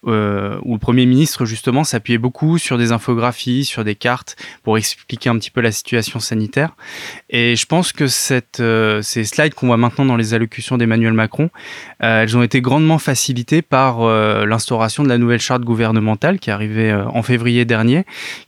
euh, 0.08 0.58
où 0.64 0.74
le 0.74 0.80
Premier 0.80 1.06
ministre, 1.06 1.46
justement, 1.46 1.84
s'appuyait 1.84 2.18
beaucoup 2.18 2.58
sur 2.58 2.78
des 2.78 2.92
infographies, 2.92 3.66
sur 3.66 3.84
des 3.84 3.96
cartes, 3.96 4.36
pour 4.64 4.78
expliquer 4.78 5.30
un 5.30 5.38
petit 5.38 5.52
peu 5.52 5.62
la 5.62 5.72
situation 5.72 6.07
sanitaire. 6.20 6.76
Et 7.30 7.56
je 7.56 7.66
pense 7.66 7.92
que 7.92 8.06
euh, 8.62 9.02
ces 9.02 9.24
slides 9.26 9.54
qu'on 9.54 9.68
voit 9.68 9.78
maintenant 9.78 10.06
dans 10.06 10.16
les 10.16 10.34
allocutions 10.34 10.78
d'Emmanuel 10.78 11.14
Macron, 11.14 11.50
euh, 12.04 12.24
elles 12.24 12.38
ont 12.38 12.44
été 12.44 12.62
grandement 12.62 12.98
facilitées 12.98 13.62
par 13.62 14.02
euh, 14.02 14.46
l'instauration 14.46 15.04
de 15.04 15.10
la 15.10 15.18
nouvelle 15.18 15.40
charte 15.40 15.64
gouvernementale 15.64 16.40
qui 16.40 16.50
est 16.50 16.54
arrivée 16.54 16.94
en 16.94 17.22
février 17.24 17.66
dernier, 17.66 18.06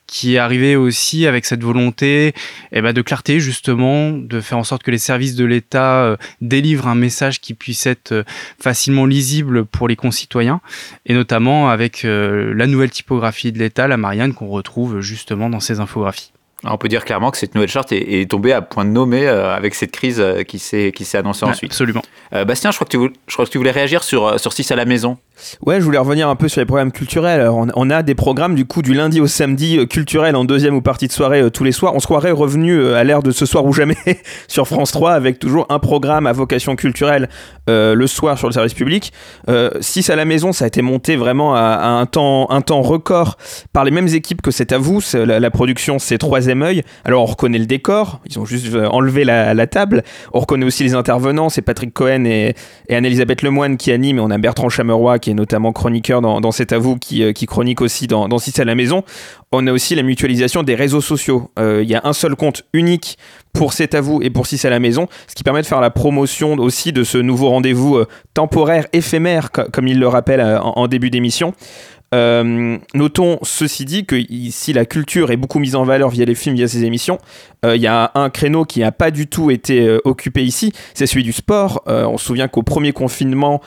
qui 0.08 0.36
est 0.36 0.38
arrivé 0.38 0.76
aussi 0.76 1.28
avec 1.28 1.46
cette 1.46 1.64
volonté 1.64 2.34
eh 2.72 2.82
ben, 2.82 2.94
de 2.94 3.02
clarté 3.02 3.40
justement, 3.40 4.12
de 4.12 4.42
faire 4.42 4.58
en 4.58 4.64
sorte 4.64 4.84
que 4.84 4.92
les 4.92 4.98
services 4.98 5.36
de 5.36 5.46
l'État 5.46 6.18
délivrent 6.42 6.88
un 6.88 6.96
message 6.96 7.42
qui 7.42 7.54
puisse 7.54 7.86
être 7.86 8.26
facilement 8.60 9.06
lisible 9.06 9.66
pour 9.66 9.88
les 9.88 9.96
concitoyens, 9.96 10.62
et 11.06 11.14
notamment 11.14 11.70
avec 11.70 12.04
la 12.04 12.68
nouvelle 12.68 12.90
typographie 12.90 13.52
de 13.52 13.60
l'État, 13.60 13.88
la 13.88 13.98
Marianne, 13.98 14.34
qu'on 14.34 14.48
retrouve 14.48 15.02
justement 15.02 15.50
dans 15.50 15.60
ces 15.60 15.80
infographies. 15.80 16.32
On 16.64 16.78
peut 16.78 16.90
dire 16.90 17.06
clairement 17.06 17.32
que 17.32 17.38
cette 17.38 17.56
nouvelle 17.56 17.70
charte 17.70 17.92
est, 17.92 18.22
est 18.22 18.30
tombée 18.30 18.52
à 18.52 18.62
point 18.62 18.84
de 18.84 18.90
nommer 18.90 19.28
euh, 19.28 19.56
avec 19.56 19.76
cette 19.76 19.92
crise 19.92 20.20
euh, 20.20 20.44
qui 20.44 20.60
s'est 20.60 20.92
annoncée 21.16 21.46
Ouais, 21.46 21.52
ensuite. 21.52 21.72
Absolument. 21.72 22.02
Euh, 22.34 22.44
Bastien, 22.44 22.72
je 22.72 22.78
crois 22.78 22.86
que 22.86 22.92
tu 22.92 22.98
voulais, 22.98 23.14
je 23.28 23.34
crois 23.34 23.46
que 23.46 23.52
tu 23.52 23.58
voulais 23.58 23.72
réagir 23.72 24.04
sur 24.04 24.40
sur 24.40 24.52
6 24.52 24.72
à 24.72 24.76
la 24.76 24.86
maison. 24.86 25.18
Ouais, 25.66 25.80
je 25.80 25.86
voulais 25.86 25.98
revenir 25.98 26.30
un 26.30 26.36
peu 26.36 26.48
sur 26.48 26.62
les 26.62 26.66
programmes 26.66 26.92
culturels. 26.92 27.50
On, 27.50 27.90
a 27.90 28.04
des 28.04 28.16
programmes 28.16 28.56
du 28.56 28.66
coup 28.66 28.82
du 28.82 28.94
lundi 28.94 29.20
au 29.20 29.28
samedi 29.28 29.78
euh, 29.78 29.86
culturels 29.86 30.36
en 30.36 30.46
deuxième 30.46 30.76
ou 30.76 30.82
partie 30.82 31.08
de 31.08 31.12
soirée 31.12 31.42
euh, 31.42 31.50
tous 31.50 31.64
les 31.64 31.72
soirs. 31.72 31.96
On 31.96 32.00
se 32.00 32.06
croirait 32.06 32.32
revenu 32.32 32.74
euh, 32.74 32.96
à 32.96 33.04
l'ère 33.04 33.24
de 33.24 33.32
ce 33.32 33.46
soir 33.46 33.66
ou 33.66 33.74
jamais 33.74 33.98
sur 34.48 34.68
France 34.68 34.92
3 34.92 35.14
avec 35.14 35.40
toujours 35.40 35.66
un 35.70 35.80
programme 35.80 36.28
à 36.28 36.34
vocation 36.34 36.76
culturelle 36.76 37.30
euh, 37.70 37.94
le 37.94 38.08
soir 38.08 38.38
sur 38.38 38.48
le 38.48 38.54
service 38.54 38.74
public. 38.74 39.14
Euh, 39.48 39.70
6 39.80 40.10
à 40.10 40.16
la 40.16 40.26
maison, 40.26 40.52
ça 40.52 40.66
a 40.66 40.68
été 40.68 40.82
monté 40.82 41.16
vraiment 41.16 41.56
à, 41.56 41.88
un 41.88 42.06
temps 42.06 42.50
un 42.50 42.62
temps 42.62 42.82
record 42.82 43.38
par 43.74 43.84
les 43.84 43.92
mêmes 43.92 44.08
équipes 44.08 44.42
que 44.42 44.50
c'est 44.50 44.72
à 44.72 44.78
vous. 44.78 45.02
La, 45.14 45.52
production, 45.52 46.00
c'est 46.00 46.18
Troisième 46.18 46.64
œil. 46.64 46.84
Alors 47.06 47.24
on 47.24 47.26
reconnaît 47.26 47.60
le 47.60 47.66
décor, 47.66 48.22
ils 48.26 48.40
ont 48.40 48.46
juste 48.46 48.74
euh, 48.74 48.88
enlevé 48.88 49.24
la, 49.24 49.68
table. 49.68 50.04
On 50.34 50.40
reconnaît 50.40 50.66
aussi 50.66 50.84
les 50.84 50.96
intervenants, 50.96 51.50
c'est 51.50 51.62
Patrick 51.62 51.94
Cohen 51.94 52.26
et, 52.26 52.56
et 52.88 52.96
Anne-Elisabeth 52.96 53.42
Lemoine 53.42 53.78
qui 53.78 53.92
animent. 53.92 54.20
On 54.20 54.32
a 54.32 54.38
Bertrand 54.38 54.70
Chameroy 54.70 55.20
qui 55.20 55.29
est 55.30 55.34
notamment 55.34 55.72
chroniqueur 55.72 56.22
dans, 56.22 56.42
dans 56.42 56.52
C'est 56.52 56.74
à 56.74 56.78
qui, 57.00 57.24
euh, 57.24 57.32
qui 57.32 57.46
chronique 57.46 57.82
aussi 57.82 58.08
dans, 58.08 58.28
dans 58.28 58.40
6 58.40 58.60
à 58.60 58.66
la 58.66 58.76
maison. 58.76 59.04
On 59.52 59.66
a 59.68 59.72
aussi 59.72 59.96
la 59.96 60.04
mutualisation 60.04 60.64
des 60.64 60.76
réseaux 60.76 61.02
sociaux. 61.02 61.52
Euh, 61.58 61.82
Il 61.84 61.90
y 61.90 61.96
a 61.96 62.02
un 62.04 62.14
seul 62.14 62.36
compte 62.36 62.64
unique 62.74 63.18
pour 63.54 63.74
C'est 63.74 63.96
à 63.96 64.02
vous 64.02 64.22
et 64.22 64.30
pour 64.30 64.46
6 64.48 64.66
à 64.66 64.70
la 64.70 64.80
maison, 64.80 65.08
ce 65.28 65.36
qui 65.36 65.44
permet 65.44 65.62
de 65.62 65.66
faire 65.68 65.82
la 65.82 65.90
promotion 65.90 66.54
aussi 66.54 66.92
de 66.94 67.04
ce 67.04 67.18
nouveau 67.18 67.50
rendez-vous 67.50 67.96
euh, 67.98 68.08
temporaire, 68.34 68.86
éphémère, 68.94 69.52
co- 69.52 69.64
comme 69.72 69.88
il 69.88 70.00
le 70.00 70.08
rappelle 70.08 70.42
en 70.62 70.88
début 70.88 71.10
d'émission. 71.10 71.54
Euh, 72.14 72.78
notons 72.94 73.38
ceci 73.44 73.86
dit 73.86 74.06
que 74.06 74.16
ici 74.16 74.74
la 74.74 74.86
culture 74.86 75.32
est 75.32 75.38
beaucoup 75.38 75.60
mise 75.60 75.76
en 75.76 75.84
valeur 75.84 76.10
via 76.10 76.26
les 76.26 76.36
films, 76.36 76.56
via 76.56 76.68
ces 76.68 76.84
émissions. 76.84 77.20
Euh, 77.66 77.76
Il 77.76 77.82
y 77.82 77.88
a 77.88 78.12
un 78.16 78.30
créneau 78.30 78.66
qui 78.66 78.80
n'a 78.80 78.92
pas 78.92 79.12
du 79.12 79.28
tout 79.28 79.52
été 79.52 79.82
euh, 79.82 80.00
occupé 80.06 80.44
ici, 80.44 80.74
c'est 80.94 81.06
celui 81.06 81.24
du 81.24 81.34
sport. 81.34 81.84
On 81.86 82.18
se 82.18 82.26
souvient 82.26 82.48
qu'au 82.48 82.64
premier 82.64 82.92
confinement, 82.92 83.62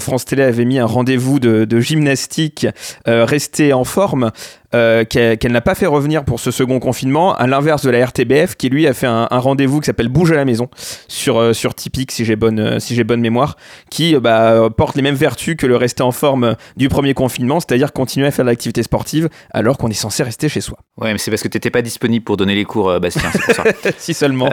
France 0.00 0.24
Télé 0.24 0.42
avait 0.42 0.64
mis 0.64 0.78
un 0.78 0.86
rendez-vous 0.86 1.40
de, 1.40 1.64
de 1.64 1.80
gymnastique, 1.80 2.66
rester 3.06 3.72
en 3.72 3.84
forme, 3.84 4.30
euh, 4.74 5.04
qu'elle 5.04 5.52
n'a 5.52 5.60
pas 5.60 5.74
fait 5.74 5.86
revenir 5.86 6.24
pour 6.24 6.40
ce 6.40 6.50
second 6.50 6.78
confinement, 6.78 7.34
à 7.34 7.46
l'inverse 7.46 7.82
de 7.82 7.90
la 7.90 8.04
RTBF 8.06 8.56
qui 8.56 8.68
lui 8.68 8.86
a 8.86 8.94
fait 8.94 9.06
un, 9.06 9.26
un 9.30 9.38
rendez-vous 9.38 9.80
qui 9.80 9.86
s'appelle 9.86 10.08
Bouge 10.08 10.32
à 10.32 10.36
la 10.36 10.44
maison 10.44 10.68
sur, 11.08 11.38
euh, 11.38 11.52
sur 11.52 11.74
Typique 11.74 12.12
si 12.12 12.24
j'ai 12.24 12.36
bonne, 12.36 12.60
euh, 12.60 12.78
si 12.78 13.02
bonne 13.02 13.20
mémoire, 13.20 13.56
qui 13.90 14.14
euh, 14.14 14.20
bah, 14.20 14.68
porte 14.76 14.96
les 14.96 15.02
mêmes 15.02 15.14
vertus 15.14 15.56
que 15.56 15.66
le 15.66 15.76
rester 15.76 16.02
en 16.02 16.12
forme 16.12 16.56
du 16.76 16.88
premier 16.88 17.14
confinement, 17.14 17.60
c'est-à-dire 17.60 17.92
continuer 17.92 18.26
à 18.26 18.30
faire 18.30 18.44
de 18.44 18.50
l'activité 18.50 18.82
sportive 18.82 19.28
alors 19.52 19.78
qu'on 19.78 19.88
est 19.88 19.94
censé 19.94 20.22
rester 20.22 20.48
chez 20.48 20.60
soi. 20.60 20.78
Ouais, 20.96 21.12
mais 21.12 21.18
c'est 21.18 21.30
parce 21.30 21.42
que 21.42 21.48
t'étais 21.48 21.70
pas 21.70 21.82
disponible 21.82 22.24
pour 22.24 22.36
donner 22.36 22.54
les 22.54 22.64
cours, 22.64 23.00
Bastien. 23.00 23.30
C'est 23.32 23.44
pour 23.44 23.54
ça. 23.54 23.64
si 23.98 24.14
seulement. 24.14 24.50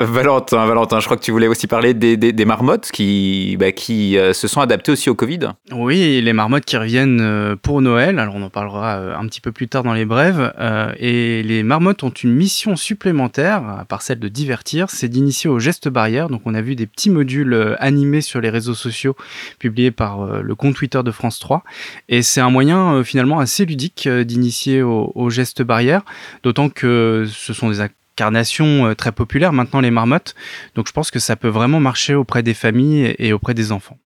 Valentin, 0.00 0.66
Valentin, 0.66 0.98
je 0.98 1.04
crois 1.04 1.16
que 1.16 1.22
tu 1.22 1.30
voulais 1.30 1.46
aussi 1.46 1.68
parler 1.68 1.94
des, 1.94 2.44
marmottes 2.44 2.90
qui, 2.90 3.56
bah, 3.60 3.70
qui 3.70 4.18
euh, 4.18 4.32
se 4.32 4.48
sont 4.48 4.60
adaptées 4.60 4.90
aussi 4.90 5.08
au 5.08 5.14
Covid. 5.14 5.50
Oui, 5.70 6.20
les 6.20 6.32
marmottes 6.32 6.64
qui 6.64 6.76
reviennent 6.76 7.20
euh, 7.20 7.54
pour 7.54 7.80
Noël, 7.80 8.18
alors 8.18 8.34
on 8.34 8.42
en 8.42 8.50
parlera 8.50 8.96
euh, 8.96 9.16
un 9.16 9.24
petit 9.28 9.40
peu 9.40 9.52
plus 9.52 9.68
tard 9.68 9.84
dans 9.84 9.92
les 9.92 10.04
brèves, 10.04 10.52
et 10.98 11.44
les 11.44 11.62
marmottes 11.62 12.02
ont 12.02 12.10
une 12.10 12.32
mission 12.32 12.74
supplémentaire, 12.74 13.62
à 13.68 13.84
part 13.84 14.02
celle 14.02 14.18
de 14.18 14.26
divertir, 14.26 14.90
c'est 14.90 15.08
d'initier 15.08 15.48
au 15.48 15.60
geste 15.60 15.88
barrière. 15.88 16.28
Donc 16.28 16.42
on 16.44 16.54
a 16.54 16.60
vu 16.60 16.74
des 16.74 16.86
petits 16.86 17.10
modules 17.10 17.76
animés 17.78 18.20
sur 18.20 18.40
les 18.40 18.50
réseaux 18.50 18.74
sociaux 18.74 19.14
publiés 19.60 19.92
par 19.92 20.26
le 20.42 20.54
compte 20.56 20.74
Twitter 20.74 21.02
de 21.04 21.10
France 21.12 21.38
3, 21.38 21.62
et 22.08 22.22
c'est 22.22 22.40
un 22.40 22.50
moyen 22.50 23.04
finalement 23.04 23.38
assez 23.38 23.64
ludique 23.64 24.08
d'initier 24.08 24.82
au, 24.82 25.12
au 25.14 25.30
geste 25.30 25.62
barrière, 25.62 26.02
d'autant 26.42 26.68
que 26.68 27.26
ce 27.28 27.52
sont 27.52 27.70
des 27.70 27.80
actes 27.80 27.96
carnation 28.16 28.86
euh, 28.86 28.94
très 28.94 29.12
populaire 29.12 29.52
maintenant 29.52 29.80
les 29.80 29.90
marmottes. 29.90 30.34
Donc 30.74 30.88
je 30.88 30.92
pense 30.92 31.10
que 31.10 31.18
ça 31.18 31.36
peut 31.36 31.48
vraiment 31.48 31.80
marcher 31.80 32.14
auprès 32.14 32.42
des 32.42 32.54
familles 32.54 33.14
et 33.18 33.32
auprès 33.32 33.54
des 33.54 33.72
enfants. 33.72 33.98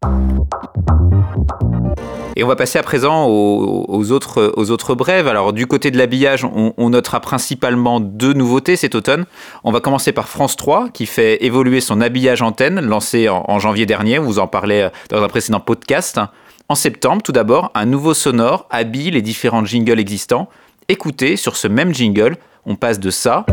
Et 2.38 2.44
on 2.44 2.48
va 2.48 2.56
passer 2.56 2.78
à 2.78 2.82
présent 2.82 3.26
aux, 3.28 4.12
autres, 4.12 4.52
aux 4.56 4.70
autres 4.70 4.94
brèves. 4.94 5.26
Alors 5.26 5.54
du 5.54 5.66
côté 5.66 5.90
de 5.90 5.96
l'habillage, 5.96 6.44
on, 6.44 6.90
notera 6.90 7.20
principalement 7.20 7.98
deux 7.98 8.34
nouveautés 8.34 8.76
cet 8.76 8.94
automne. 8.94 9.24
On 9.64 9.72
va 9.72 9.80
commencer 9.80 10.12
par 10.12 10.28
France 10.28 10.54
3 10.54 10.90
qui 10.90 11.06
fait 11.06 11.42
évoluer 11.42 11.80
son 11.80 12.02
habillage 12.02 12.42
antenne 12.42 12.80
lancé 12.80 13.30
en, 13.30 13.42
en 13.48 13.58
janvier 13.58 13.86
dernier. 13.86 14.18
On 14.18 14.24
vous 14.24 14.38
en 14.38 14.48
parlait 14.48 14.82
euh, 14.82 14.88
dans 15.08 15.22
un 15.22 15.28
précédent 15.28 15.60
podcast. 15.60 16.20
En 16.68 16.74
septembre, 16.74 17.22
tout 17.22 17.32
d'abord, 17.32 17.70
un 17.74 17.86
nouveau 17.86 18.12
sonore 18.12 18.66
habille 18.70 19.12
les 19.12 19.22
différents 19.22 19.64
jingles 19.64 19.98
existants. 19.98 20.50
Écoutez, 20.88 21.36
sur 21.36 21.56
ce 21.56 21.68
même 21.68 21.94
jingle, 21.94 22.36
on 22.66 22.76
passe 22.76 23.00
de 23.00 23.10
ça 23.10 23.46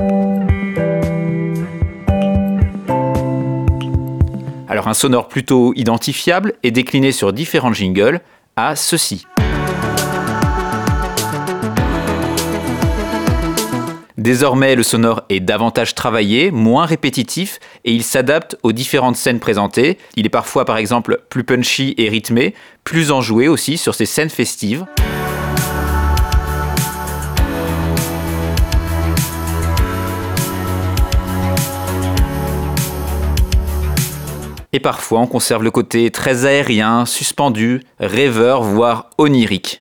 alors 4.73 4.87
un 4.87 4.95
sonore 4.95 5.27
plutôt 5.27 5.71
identifiable 5.75 6.53
et 6.63 6.71
décliné 6.71 7.11
sur 7.11 7.31
différents 7.31 7.73
jingles 7.73 8.21
à 8.55 8.75
ceci. 8.75 9.27
Désormais, 14.17 14.73
le 14.75 14.81
sonore 14.81 15.21
est 15.29 15.41
davantage 15.41 15.93
travaillé, 15.93 16.49
moins 16.49 16.87
répétitif, 16.87 17.59
et 17.85 17.93
il 17.93 18.03
s'adapte 18.03 18.57
aux 18.63 18.71
différentes 18.71 19.15
scènes 19.15 19.39
présentées. 19.39 19.99
Il 20.15 20.25
est 20.25 20.29
parfois, 20.29 20.65
par 20.65 20.77
exemple, 20.77 21.19
plus 21.29 21.43
punchy 21.43 21.93
et 21.97 22.09
rythmé, 22.09 22.55
plus 22.83 23.11
enjoué 23.11 23.47
aussi 23.47 23.77
sur 23.77 23.93
ces 23.93 24.07
scènes 24.07 24.31
festives. 24.31 24.85
Et 34.75 34.79
parfois, 34.79 35.19
on 35.19 35.27
conserve 35.27 35.63
le 35.63 35.69
côté 35.69 36.09
très 36.09 36.45
aérien, 36.45 37.05
suspendu, 37.05 37.81
rêveur, 37.99 38.63
voire 38.63 39.11
onirique. 39.19 39.79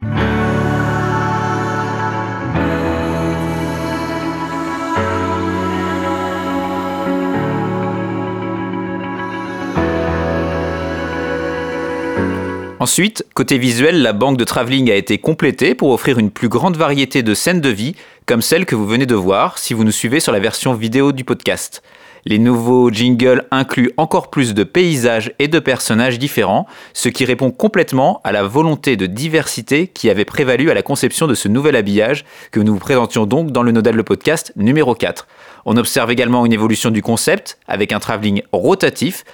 Ensuite, 12.79 13.25
côté 13.33 13.57
visuel, 13.57 14.03
la 14.03 14.13
banque 14.13 14.37
de 14.37 14.45
travelling 14.45 14.91
a 14.91 14.97
été 14.97 15.17
complétée 15.17 15.75
pour 15.75 15.91
offrir 15.91 16.19
une 16.19 16.31
plus 16.31 16.49
grande 16.49 16.77
variété 16.77 17.23
de 17.23 17.33
scènes 17.33 17.61
de 17.63 17.69
vie, 17.71 17.95
comme 18.27 18.43
celle 18.43 18.67
que 18.67 18.75
vous 18.75 18.87
venez 18.87 19.07
de 19.07 19.15
voir 19.15 19.57
si 19.57 19.73
vous 19.73 19.85
nous 19.85 19.93
suivez 19.93 20.21
sur 20.21 20.33
la 20.33 20.41
version 20.41 20.75
vidéo 20.75 21.13
du 21.13 21.25
podcast. 21.25 21.83
Les 22.25 22.39
nouveaux 22.39 22.91
jingles 22.91 23.45
incluent 23.51 23.91
encore 23.97 24.31
plus 24.31 24.55
de 24.55 24.63
paysages 24.63 25.33
et 25.41 25.49
de 25.49 25.59
personnages 25.59 26.21
différents, 26.21 26.67
ce 26.93 27.09
qui 27.09 27.25
répond 27.25 27.51
complètement 27.51 28.21
à 28.23 28.31
la 28.31 28.45
volonté 28.45 28.97
de 28.97 29.07
diversité 29.07 29.89
qui 29.89 30.09
avait 30.09 30.25
prévalu 30.25 30.71
à 30.71 30.75
la 30.75 30.83
conception 30.83 31.27
de 31.27 31.35
ce 31.35 31.49
nouvel 31.49 31.75
habillage 31.75 32.25
que 32.53 32.61
nous 32.61 32.75
vous 32.75 32.79
présentions 32.79 33.27
donc 33.27 33.51
dans 33.51 33.65
le 33.65 33.73
Nodal 33.73 33.97
le 33.97 34.05
podcast 34.05 34.53
numéro 34.55 34.95
4. 34.95 35.27
On 35.65 35.77
observe 35.77 36.13
également 36.13 36.47
une 36.47 36.53
évolution 36.53 36.91
du 36.91 37.03
concept 37.03 37.59
avec 37.67 37.93
un 37.93 37.99
travelling 37.99 38.43
rotatif 38.53 39.25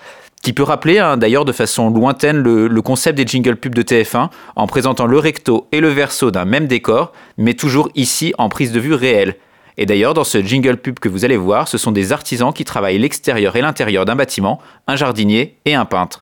qui 0.43 0.55
peut 0.55 0.63
rappeler 0.63 0.99
hein, 0.99 1.19
d'ailleurs 1.19 1.45
de 1.45 1.53
façon 1.53 1.91
lointaine 1.91 2.39
le, 2.39 2.81
concept 2.81 3.19
des 3.19 3.27
jingle 3.27 3.57
pubs 3.57 3.75
de 3.75 3.83
TF1 3.83 4.31
en 4.57 4.67
présentant 4.67 5.07
le 5.07 5.19
recto 5.19 5.69
et 5.73 5.81
le 5.81 5.89
verso 5.89 6.31
d'un 6.31 6.47
même 6.47 6.67
décor, 6.67 7.13
mais 7.37 7.55
toujours 7.55 7.91
ici 7.95 8.33
en 8.39 8.49
prise 8.49 8.73
de 8.73 8.81
vue 8.81 8.95
réelle. 8.95 9.37
Et 9.81 9.87
d'ailleurs, 9.87 10.13
dans 10.13 10.25
ce 10.25 10.43
jingle 10.43 10.77
pub 10.77 10.99
que 10.99 11.09
vous 11.09 11.25
allez 11.25 11.37
voir, 11.37 11.69
ce 11.69 11.79
sont 11.79 11.93
des 11.93 12.13
artisans 12.13 12.53
qui 12.53 12.65
travaillent 12.65 12.99
l'extérieur 12.99 13.55
et 13.55 13.61
l'intérieur 13.61 14.05
d'un 14.05 14.17
bâtiment, 14.17 14.61
un 14.89 14.97
jardinier 14.97 15.57
et 15.65 15.77
un 15.77 15.85
peintre. 15.85 16.21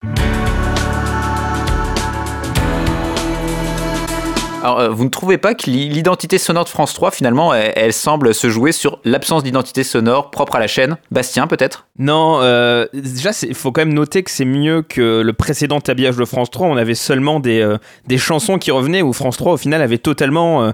Alors, 4.67 4.81
euh, 4.81 4.89
vous 4.89 5.05
ne 5.05 5.11
trouvez 5.11 5.39
pas 5.39 5.55
que 5.55 5.71
l'identité 5.71 6.39
sonore 6.39 6.65
de 6.65 6.69
France 6.69 6.93
3, 6.93 7.13
finalement, 7.13 7.55
elle, 7.55 7.93
semble 7.93 8.35
se 8.35 8.51
jouer 8.51 8.73
sur 8.73 8.99
l'absence 9.05 9.45
d'identité 9.45 9.85
sonore 9.85 10.33
propre 10.33 10.57
à 10.57 10.59
la 10.59 10.67
chaîne? 10.67 10.97
Bastien, 11.13 11.47
peut-être? 11.47 11.87
Non, 12.01 12.41
euh, 12.43 12.87
déjà, 12.93 13.31
il 13.43 13.55
faut 13.55 13.71
quand 13.71 13.83
même 13.83 13.95
noter 13.95 14.25
que 14.25 14.31
c'est 14.33 14.45
mieux 14.45 14.83
que 14.83 15.21
le 15.21 15.33
précédent 15.35 15.79
habillage 15.87 16.17
de 16.17 16.25
France 16.25 16.51
3. 16.51 16.67
On 16.67 16.77
avait 16.77 16.97
seulement 16.97 17.39
des, 17.39 17.61
euh, 17.61 17.79
des 18.09 18.19
chansons 18.19 18.59
qui 18.59 18.73
revenaient 18.73 19.03
où 19.03 19.13
France 19.13 19.37
3, 19.37 19.53
au 19.53 19.57
final, 19.57 19.83
avait 19.83 19.99
totalement 19.99 20.73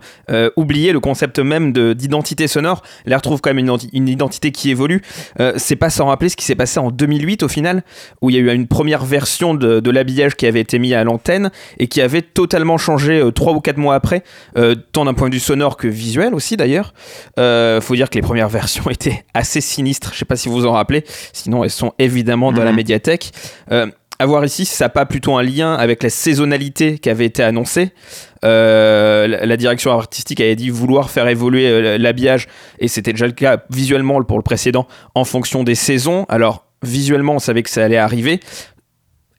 oublié 0.56 0.92
le 0.92 1.00
concept 1.00 1.38
même 1.38 1.74
d'identité 1.94 2.48
sonore. 2.48 2.82
Là, 3.04 3.16
retrouve 3.16 3.42
quand 3.42 3.50
même 3.50 3.58
une, 3.58 3.76
une 3.92 4.08
identité 4.08 4.52
qui 4.52 4.70
évolue. 4.70 5.02
c'est 5.56 5.76
pas 5.76 5.90
sans 5.90 6.06
rappeler 6.06 6.30
ce 6.30 6.36
qui 6.36 6.46
s'est 6.46 6.54
passé 6.54 6.80
en 6.80 6.90
2008, 6.90 7.42
au 7.42 7.48
final, 7.48 7.82
où 8.22 8.30
il 8.30 8.36
y 8.36 8.38
a 8.38 8.40
eu 8.40 8.54
une 8.54 8.68
première 8.68 9.04
version 9.04 9.52
de, 9.52 9.80
de 9.80 9.90
l'habillage 9.90 10.34
qui 10.34 10.46
avait 10.46 10.60
été 10.60 10.78
mis 10.78 10.94
à 10.94 11.04
l'antenne 11.04 11.50
et 11.78 11.88
qui 11.88 12.00
avait 12.00 12.22
totalement 12.22 12.78
changé 12.78 13.22
3 13.34 13.52
ou 13.52 13.60
4 13.60 13.76
mois 13.82 13.94
après, 13.94 14.22
euh, 14.56 14.74
tant 14.92 15.04
d'un 15.04 15.14
point 15.14 15.28
de 15.28 15.34
vue 15.34 15.40
sonore 15.40 15.76
que 15.76 15.88
visuel 15.88 16.34
aussi 16.34 16.56
d'ailleurs. 16.56 16.94
Euh, 17.38 17.80
faut 17.80 17.94
dire 17.94 18.08
que 18.08 18.14
les 18.14 18.22
premières 18.22 18.48
versions 18.60 18.88
étaient 18.90 19.24
assez 19.34 19.60
sinistres, 19.60 20.12
je 20.14 20.18
sais 20.18 20.24
pas 20.24 20.36
si 20.36 20.48
vous 20.48 20.54
vous 20.54 20.66
en 20.66 20.72
rappelez, 20.72 21.04
sinon 21.32 21.64
elles 21.64 21.70
sont 21.70 21.92
évidemment 21.98 22.52
dans 22.52 22.64
la 22.64 22.70
mhm. 22.70 22.76
médiathèque. 22.76 23.32
Euh, 23.70 23.86
à 24.18 24.26
voir 24.26 24.44
ici 24.44 24.64
si 24.64 24.74
ça 24.74 24.84
n'a 24.84 24.88
pas 24.88 25.04
plutôt 25.04 25.36
un 25.36 25.42
lien 25.42 25.74
avec 25.74 26.02
la 26.02 26.10
saisonnalité 26.10 26.98
qui 26.98 27.10
avait 27.10 27.26
été 27.26 27.42
annoncée. 27.42 27.90
Euh, 28.44 29.26
la, 29.26 29.56
direction 29.56 29.90
artistique 29.90 30.40
avait 30.40 30.54
dit 30.54 30.70
vouloir 30.70 31.10
faire 31.10 31.26
évoluer 31.26 31.98
l'habillage, 31.98 32.46
et 32.78 32.86
c'était 32.86 33.12
déjà 33.12 33.26
le 33.26 33.32
cas 33.32 33.64
visuellement 33.70 34.22
pour 34.22 34.36
le 34.36 34.44
précédent, 34.44 34.86
en 35.16 35.24
fonction 35.24 35.64
des 35.64 35.74
saisons. 35.74 36.24
Alors, 36.28 36.66
visuellement, 36.82 37.34
on 37.34 37.38
savait 37.38 37.62
que 37.62 37.70
ça 37.70 37.84
allait 37.84 37.96
arriver. 37.96 38.40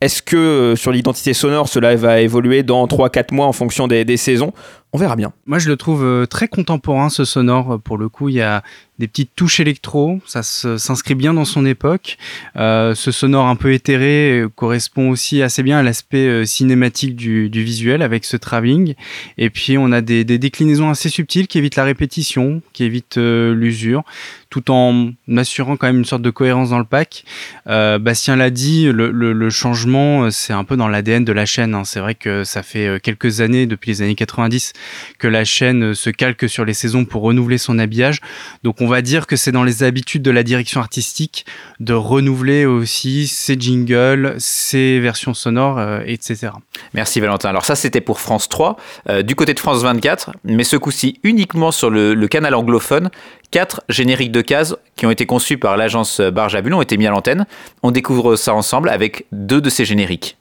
Est-ce 0.03 0.21
que 0.21 0.35
euh, 0.35 0.75
sur 0.75 0.91
l'identité 0.91 1.33
sonore, 1.33 1.69
cela 1.69 1.95
va 1.95 2.19
évoluer 2.19 2.61
dans 2.61 2.85
3-4 2.87 3.33
mois 3.33 3.45
en 3.45 3.53
fonction 3.53 3.87
des, 3.87 4.03
des 4.03 4.17
saisons? 4.17 4.51
On 4.95 4.99
verra 4.99 5.15
bien. 5.15 5.33
Moi, 5.47 5.57
je 5.57 5.69
le 5.69 5.75
trouve 5.75 6.03
euh, 6.03 6.27
très 6.27 6.47
contemporain, 6.47 7.09
ce 7.09 7.25
sonore. 7.25 7.81
Pour 7.83 7.97
le 7.97 8.09
coup, 8.09 8.29
il 8.29 8.35
y 8.35 8.41
a 8.41 8.61
des 8.99 9.07
petites 9.07 9.31
touches 9.35 9.59
électro, 9.59 10.21
ça 10.25 10.43
s'inscrit 10.43 11.15
bien 11.15 11.33
dans 11.33 11.45
son 11.45 11.65
époque. 11.65 12.17
Euh, 12.55 12.93
ce 12.93 13.11
sonore 13.11 13.47
un 13.47 13.55
peu 13.55 13.73
éthéré 13.73 14.41
euh, 14.41 14.49
correspond 14.49 15.09
aussi 15.09 15.41
assez 15.41 15.63
bien 15.63 15.79
à 15.79 15.83
l'aspect 15.83 16.27
euh, 16.27 16.45
cinématique 16.45 17.15
du, 17.15 17.49
visuel 17.49 18.03
avec 18.03 18.23
ce 18.23 18.37
travelling. 18.37 18.93
Et 19.39 19.49
puis 19.49 19.79
on 19.79 19.91
a 19.91 20.01
des, 20.01 20.23
déclinaisons 20.23 20.91
assez 20.91 21.09
subtiles 21.09 21.47
qui 21.47 21.57
évitent 21.57 21.75
la 21.75 21.85
répétition, 21.85 22.61
qui 22.71 22.83
évitent 22.83 23.17
euh, 23.17 23.55
l'usure, 23.55 24.03
tout 24.51 24.69
en 24.69 25.11
assurant 25.35 25.75
quand 25.75 25.87
même 25.87 25.97
une 25.97 26.05
sorte 26.05 26.21
de 26.21 26.29
cohérence 26.29 26.69
dans 26.69 26.79
le 26.79 26.85
pack. 26.85 27.25
Euh, 27.65 27.97
Bastien 27.97 28.35
l'a 28.35 28.51
dit, 28.51 28.85
le 28.91 29.49
changement, 29.49 30.29
c'est 30.29 30.53
un 30.53 30.63
peu 30.63 30.77
dans 30.77 30.87
l'ADN 30.87 31.25
de 31.25 31.33
la 31.33 31.47
chaîne. 31.47 31.73
Hein. 31.73 31.83
C'est 31.83 31.99
vrai 31.99 32.13
que 32.13 32.43
ça 32.43 32.61
fait 32.61 33.01
quelques 33.01 33.41
années, 33.41 33.65
depuis 33.65 33.89
les 33.89 34.01
années 34.03 34.15
90, 34.15 34.73
que 35.19 35.27
la 35.27 35.45
chaîne 35.45 35.93
se 35.93 36.09
calque 36.09 36.49
sur 36.49 36.65
les 36.65 36.73
saisons 36.73 37.05
pour 37.05 37.23
renouveler 37.23 37.57
son 37.57 37.79
habillage. 37.79 38.19
Donc 38.63 38.81
on 38.81 38.87
va 38.87 39.01
dire 39.01 39.27
que 39.27 39.35
c'est 39.35 39.51
dans 39.51 39.63
les 39.63 39.83
habitudes 39.83 40.21
de 40.21 40.31
la 40.31 40.43
direction 40.43 40.79
artistique 40.79 41.45
de 41.79 41.93
renouveler 41.93 42.65
aussi 42.65 43.27
ses 43.27 43.55
jingles, 43.59 44.35
ses 44.37 44.99
versions 44.99 45.33
sonores, 45.33 45.79
euh, 45.79 45.99
etc. 46.05 46.49
Merci 46.93 47.19
Valentin. 47.19 47.49
Alors 47.49 47.65
ça 47.65 47.75
c'était 47.75 48.01
pour 48.01 48.19
France 48.19 48.49
3. 48.49 48.77
Euh, 49.09 49.21
du 49.21 49.35
côté 49.35 49.53
de 49.53 49.59
France 49.59 49.81
24, 49.81 50.31
mais 50.43 50.63
ce 50.63 50.77
coup-ci 50.77 51.19
uniquement 51.23 51.71
sur 51.71 51.89
le, 51.89 52.27
canal 52.27 52.55
anglophone, 52.55 53.09
quatre 53.51 53.83
génériques 53.89 54.31
de 54.31 54.41
cases 54.41 54.75
qui 54.95 55.05
ont 55.05 55.11
été 55.11 55.25
conçus 55.25 55.57
par 55.57 55.77
l'agence 55.77 56.21
Barjabul 56.21 56.73
ont 56.73 56.81
été 56.81 56.97
mis 56.97 57.05
à 57.07 57.11
l'antenne. 57.11 57.45
On 57.83 57.91
découvre 57.91 58.35
ça 58.35 58.53
ensemble 58.53 58.89
avec 58.89 59.25
deux 59.31 59.61
de 59.61 59.69
ces 59.69 59.85
génériques. 59.85 60.37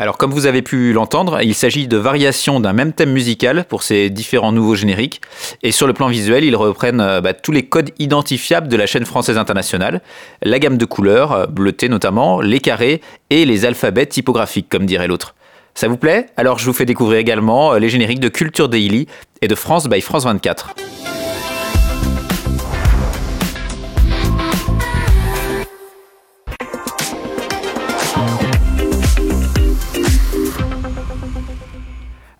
Alors 0.00 0.16
comme 0.16 0.30
vous 0.30 0.46
avez 0.46 0.62
pu 0.62 0.94
l'entendre, 0.94 1.42
il 1.42 1.54
s'agit 1.54 1.86
de 1.86 1.98
variations 1.98 2.58
d'un 2.58 2.72
même 2.72 2.94
thème 2.94 3.12
musical 3.12 3.66
pour 3.68 3.82
ces 3.82 4.08
différents 4.08 4.50
nouveaux 4.50 4.74
génériques. 4.74 5.20
Et 5.62 5.72
sur 5.72 5.86
le 5.86 5.92
plan 5.92 6.08
visuel, 6.08 6.42
ils 6.42 6.56
reprennent 6.56 7.02
euh, 7.02 7.20
bah, 7.20 7.34
tous 7.34 7.52
les 7.52 7.64
codes 7.64 7.90
identifiables 7.98 8.68
de 8.68 8.76
la 8.78 8.86
chaîne 8.86 9.04
française 9.04 9.36
internationale, 9.36 10.00
la 10.42 10.58
gamme 10.58 10.78
de 10.78 10.86
couleurs, 10.86 11.32
euh, 11.32 11.46
bleutées 11.46 11.90
notamment, 11.90 12.40
les 12.40 12.60
carrés 12.60 13.02
et 13.28 13.44
les 13.44 13.66
alphabets 13.66 14.06
typographiques, 14.06 14.70
comme 14.70 14.86
dirait 14.86 15.06
l'autre. 15.06 15.34
Ça 15.74 15.86
vous 15.86 15.98
plaît? 15.98 16.28
Alors 16.38 16.58
je 16.58 16.64
vous 16.64 16.72
fais 16.72 16.86
découvrir 16.86 17.18
également 17.18 17.74
euh, 17.74 17.78
les 17.78 17.90
génériques 17.90 18.20
de 18.20 18.30
Culture 18.30 18.70
Daily 18.70 19.06
et 19.42 19.48
de 19.48 19.54
France 19.54 19.86
by 19.86 20.00
France 20.00 20.24
24. 20.24 20.76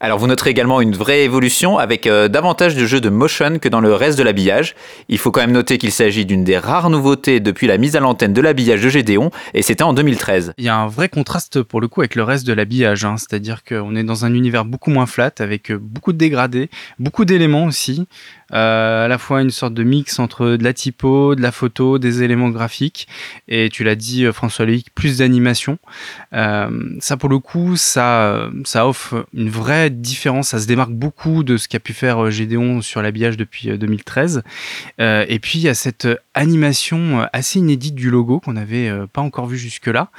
Alors 0.02 0.18
vous 0.18 0.26
noterez 0.26 0.48
également 0.48 0.80
une 0.80 0.94
vraie 0.94 1.24
évolution 1.24 1.76
avec 1.76 2.06
euh, 2.06 2.26
davantage 2.26 2.74
de 2.74 2.86
jeux 2.86 3.02
de 3.02 3.10
motion 3.10 3.58
que 3.58 3.68
dans 3.68 3.82
le 3.82 3.92
reste 3.92 4.16
de 4.16 4.22
l'habillage. 4.22 4.74
Il 5.10 5.18
faut 5.18 5.30
quand 5.30 5.42
même 5.42 5.52
noter 5.52 5.76
qu'il 5.76 5.92
s'agit 5.92 6.24
d'une 6.24 6.42
des 6.42 6.56
rares 6.56 6.88
nouveautés 6.88 7.38
depuis 7.38 7.66
la 7.66 7.76
mise 7.76 7.96
à 7.96 8.00
l'antenne 8.00 8.32
de 8.32 8.40
l'habillage 8.40 8.80
de 8.80 8.88
Gédéon 8.88 9.30
et 9.52 9.60
c'était 9.60 9.84
en 9.84 9.92
2013. 9.92 10.54
Il 10.56 10.64
y 10.64 10.70
a 10.70 10.76
un 10.76 10.86
vrai 10.86 11.10
contraste 11.10 11.62
pour 11.62 11.82
le 11.82 11.88
coup 11.88 12.00
avec 12.00 12.14
le 12.14 12.22
reste 12.22 12.46
de 12.46 12.54
l'habillage, 12.54 13.04
hein. 13.04 13.16
c'est-à-dire 13.18 13.62
qu'on 13.62 13.94
est 13.94 14.02
dans 14.02 14.24
un 14.24 14.32
univers 14.32 14.64
beaucoup 14.64 14.90
moins 14.90 15.04
flat 15.04 15.32
avec 15.38 15.70
euh, 15.70 15.78
beaucoup 15.78 16.14
de 16.14 16.18
dégradés, 16.18 16.70
beaucoup 16.98 17.26
d'éléments 17.26 17.66
aussi, 17.66 18.06
à 18.50 19.06
la 19.08 19.18
fois 19.18 19.42
une 19.42 19.50
sorte 19.50 19.74
de 19.74 19.82
mix 19.82 20.18
entre 20.18 20.56
de 20.56 20.64
la 20.64 20.72
typo, 20.72 21.34
de 21.34 21.42
la 21.42 21.52
photo, 21.52 21.98
des 21.98 22.22
éléments 22.22 22.50
graphiques, 22.50 23.08
et 23.48 23.68
tu 23.70 23.84
l'as 23.84 23.94
dit 23.94 24.24
François 24.32 24.66
Loïc, 24.66 24.88
plus 24.94 25.18
d'animation. 25.18 25.78
ça 26.32 27.16
pour 27.18 27.28
le 27.28 27.38
coup, 27.38 27.76
ça, 27.76 28.50
offre 28.76 29.26
une 29.34 29.50
vraie 29.50 29.90
différence, 29.90 30.48
ça 30.48 30.58
se 30.58 30.66
démarque 30.66 30.92
beaucoup 30.92 31.42
de 31.42 31.56
ce 31.56 31.68
qu'a 31.68 31.80
pu 31.80 31.92
faire 31.92 32.24
euh, 32.24 32.30
Gédéon 32.30 32.80
sur 32.80 33.02
l'habillage 33.02 33.36
depuis 33.36 33.76
2013. 33.76 34.38
Euh, 34.38 34.40
euh, 35.00 35.24
et 35.28 35.38
puis 35.38 35.58
il 35.58 35.62
y 35.62 35.68
a 35.68 35.74
cette 35.74 36.08
animation 36.34 37.26
assez 37.32 37.58
inédite 37.58 37.94
du 37.94 38.10
logo 38.10 38.40
qu'on 38.40 38.54
n'avait 38.54 38.90
pas 39.12 39.20
encore 39.20 39.46
vu 39.46 39.58
jusque-là. 39.58 40.10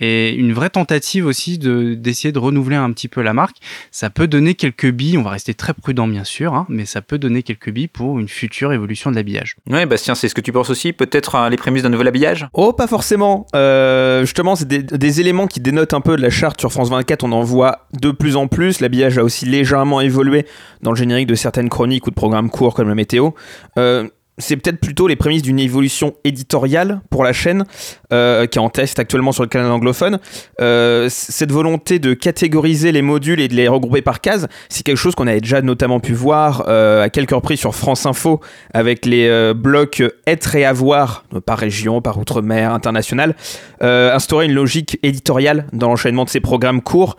Et 0.00 0.34
une 0.34 0.52
vraie 0.52 0.70
tentative 0.70 1.26
aussi 1.26 1.58
d'essayer 1.58 2.32
de, 2.32 2.38
renouveler 2.38 2.76
un 2.76 2.90
petit 2.92 3.08
peu 3.08 3.22
la 3.22 3.32
marque. 3.32 3.56
Ça 3.90 4.10
peut 4.10 4.26
donner 4.26 4.54
quelques 4.54 4.90
billes, 4.90 5.18
on 5.18 5.22
va 5.22 5.30
rester 5.30 5.54
très 5.54 5.74
prudent 5.74 6.08
bien 6.08 6.24
sûr, 6.24 6.54
hein, 6.54 6.66
mais 6.68 6.86
ça 6.86 7.02
peut 7.02 7.18
donner 7.18 7.42
quelques 7.42 7.70
billes 7.70 7.77
pour 7.86 8.18
une 8.18 8.28
future 8.28 8.72
évolution 8.72 9.10
de 9.10 9.16
l'habillage. 9.16 9.56
Ouais, 9.70 9.86
Bastien, 9.86 10.14
c'est 10.14 10.28
ce 10.28 10.34
que 10.34 10.40
tu 10.40 10.52
penses 10.52 10.70
aussi 10.70 10.92
Peut-être 10.92 11.48
les 11.50 11.56
prémices 11.56 11.82
d'un 11.82 11.90
nouvel 11.90 12.08
habillage? 12.08 12.48
Oh, 12.54 12.72
pas 12.72 12.86
forcément. 12.86 13.46
justement, 13.52 14.56
c'est 14.56 14.66
des, 14.66 14.82
des, 14.82 15.20
éléments 15.20 15.46
qui 15.46 15.60
dénotent 15.60 15.94
un 15.94 16.00
peu 16.00 16.16
de 16.16 16.22
la 16.22 16.30
charte 16.30 16.58
sur 16.60 16.72
France 16.72 16.90
24. 16.90 17.24
On 17.24 17.32
en 17.32 17.42
voit 17.42 17.86
de 18.00 18.10
plus 18.10 18.36
en 18.36 18.48
plus. 18.48 18.80
L'habillage 18.80 19.18
a 19.18 19.24
aussi 19.24 19.46
légèrement 19.46 20.00
évolué 20.00 20.46
dans 20.82 20.90
le 20.90 20.96
générique 20.96 21.28
de 21.28 21.34
certaines 21.34 21.68
chroniques 21.68 22.06
ou 22.06 22.10
de 22.10 22.14
programmes 22.14 22.50
courts 22.50 22.74
comme 22.74 22.88
la 22.88 22.94
météo. 22.94 23.30
Euh, 23.78 24.08
c'est 24.38 24.56
peut-être 24.56 24.80
plutôt 24.80 25.08
les 25.08 25.16
prémices 25.16 25.42
d'une 25.42 25.58
évolution 25.58 26.14
éditoriale 26.24 27.00
pour 27.10 27.24
la 27.24 27.32
chaîne, 27.32 27.64
euh, 28.10 28.46
qui 28.46 28.56
est 28.56 28.60
en 28.62 28.70
test 28.70 28.98
actuellement 28.98 29.32
sur 29.32 29.42
le 29.42 29.50
canal 29.50 29.70
anglophone. 29.70 30.18
Euh, 30.62 31.08
cette 31.10 31.52
volonté 31.52 31.98
de 31.98 32.14
catégoriser 32.14 32.90
les 32.90 33.02
modules 33.02 33.38
et 33.38 33.48
de 33.48 33.54
les 33.54 33.68
regrouper 33.68 34.00
par 34.00 34.22
cases, 34.22 34.46
c'est 34.70 34.82
quelque 34.82 34.96
chose 34.96 35.14
qu'on 35.14 35.26
avait 35.26 35.42
déjà 35.42 35.60
notamment 35.60 36.00
pu 36.00 36.14
voir 36.14 36.64
euh, 36.68 37.02
à 37.02 37.10
quelques 37.10 37.32
reprises 37.32 37.60
sur 37.60 37.74
France 37.74 38.06
Info, 38.06 38.40
avec 38.72 39.04
les 39.04 39.52
blocs 39.54 40.02
être 40.26 40.54
et 40.54 40.64
avoir, 40.64 41.24
par 41.44 41.58
région, 41.58 42.00
par 42.00 42.18
outre-mer, 42.18 42.72
international, 42.72 43.34
instaurer 43.80 44.46
une 44.46 44.54
logique 44.54 44.98
éditoriale 45.02 45.66
dans 45.74 45.88
l'enchaînement 45.88 46.24
de 46.24 46.30
ces 46.30 46.40
programmes 46.40 46.80
courts 46.80 47.16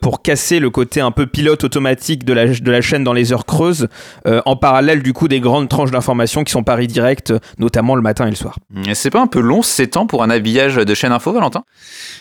pour 0.00 0.22
casser 0.22 0.60
le 0.60 0.70
côté 0.70 1.00
un 1.00 1.10
peu 1.10 1.26
pilote 1.26 1.64
automatique 1.64 2.24
de 2.24 2.32
la, 2.32 2.46
de 2.46 2.70
la 2.70 2.80
chaîne 2.80 3.02
dans 3.02 3.12
les 3.12 3.32
heures 3.32 3.46
creuses, 3.46 3.88
en 4.26 4.56
parallèle 4.56 5.02
du 5.02 5.12
coup 5.12 5.28
des 5.28 5.40
grandes 5.40 5.68
tranches 5.68 5.90
d'informations 5.90 6.44
qui 6.44 6.52
sont 6.52 6.62
Paris 6.62 6.86
Direct, 6.86 7.34
notamment 7.58 7.96
le 7.96 8.02
matin 8.02 8.26
et 8.26 8.30
le 8.30 8.36
soir. 8.36 8.56
C'est 8.94 9.10
pas 9.10 9.20
un 9.20 9.26
peu 9.26 9.40
long, 9.40 9.62
7 9.62 9.96
ans 9.96 10.06
pour 10.06 10.19
un 10.22 10.30
habillage 10.30 10.76
de 10.76 10.94
chaîne 10.94 11.12
info, 11.12 11.32
Valentin? 11.32 11.64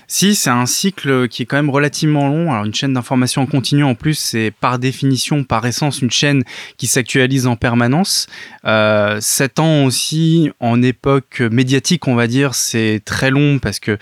Si, 0.08 0.36
c'est 0.36 0.50
un 0.50 0.66
cycle 0.66 1.28
qui 1.28 1.44
est 1.44 1.46
quand 1.46 1.58
même 1.58 1.70
relativement 1.70 2.28
long. 2.28 2.52
Alors 2.52 2.66
une 2.66 2.74
chaîne 2.74 2.94
d'information 2.94 3.44
en 3.44 3.46
continu, 3.46 3.84
en 3.84 3.96
plus, 3.96 4.16
c'est 4.16 4.52
par 4.60 4.80
définition, 4.80 5.44
par 5.44 5.66
essence, 5.66 6.02
une 6.02 6.12
chaîne 6.12 6.44
qui 6.78 6.88
s'actualise 6.88 7.48
en 7.48 7.56
permanence. 7.56 8.28
Euh, 8.66 9.20
7 9.22 9.60
ans 9.60 9.84
aussi, 9.86 10.50
en 10.60 10.82
époque 10.82 11.42
médiatique, 11.52 12.08
on 12.08 12.16
va 12.16 12.28
dire, 12.28 12.56
c'est 12.56 13.02
très 13.06 13.30
long 13.30 13.60
parce 13.60 13.80
que 13.80 13.98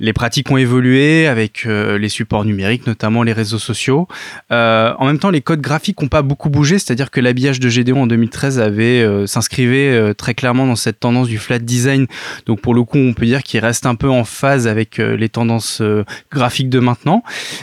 les 0.00 0.12
pratiques 0.12 0.50
ont 0.50 0.56
évolué 0.56 1.26
avec 1.26 1.66
euh, 1.66 1.98
les 1.98 2.08
supports 2.08 2.44
numériques, 2.44 2.86
notamment 2.86 3.22
les 3.22 3.32
réseaux 3.32 3.58
sociaux. 3.58 4.08
Euh, 4.52 4.92
en 4.98 5.06
même 5.06 5.18
temps, 5.18 5.30
les 5.30 5.40
codes 5.40 5.60
graphiques 5.60 6.00
n'ont 6.00 6.08
pas 6.08 6.22
beaucoup 6.22 6.50
bougé, 6.50 6.78
c'est-à-dire 6.78 7.10
que 7.10 7.20
l'habillage 7.20 7.60
de 7.60 7.68
Gédéon 7.68 8.02
en 8.02 8.06
2013 8.06 8.60
avait 8.60 9.02
euh, 9.02 9.26
s'inscrit 9.26 9.66
euh, 9.66 10.14
très 10.14 10.34
clairement 10.34 10.66
dans 10.66 10.76
cette 10.76 11.00
tendance 11.00 11.28
du 11.28 11.38
flat 11.38 11.58
design. 11.58 12.06
Donc 12.46 12.60
pour 12.60 12.74
le 12.74 12.82
coup, 12.82 12.98
on 12.98 13.12
peut 13.12 13.26
dire 13.26 13.37
qu'il 13.42 13.60
reste 13.60 13.86
un 13.86 13.94
peu 13.94 14.08
en 14.08 14.24
phase 14.24 14.66
avec 14.66 14.98
euh, 14.98 15.16
les 15.16 15.28
tendances 15.28 15.80
euh, 15.80 16.04
graphiques 16.30 16.68
de 16.68 16.78
maintenant. 16.78 17.22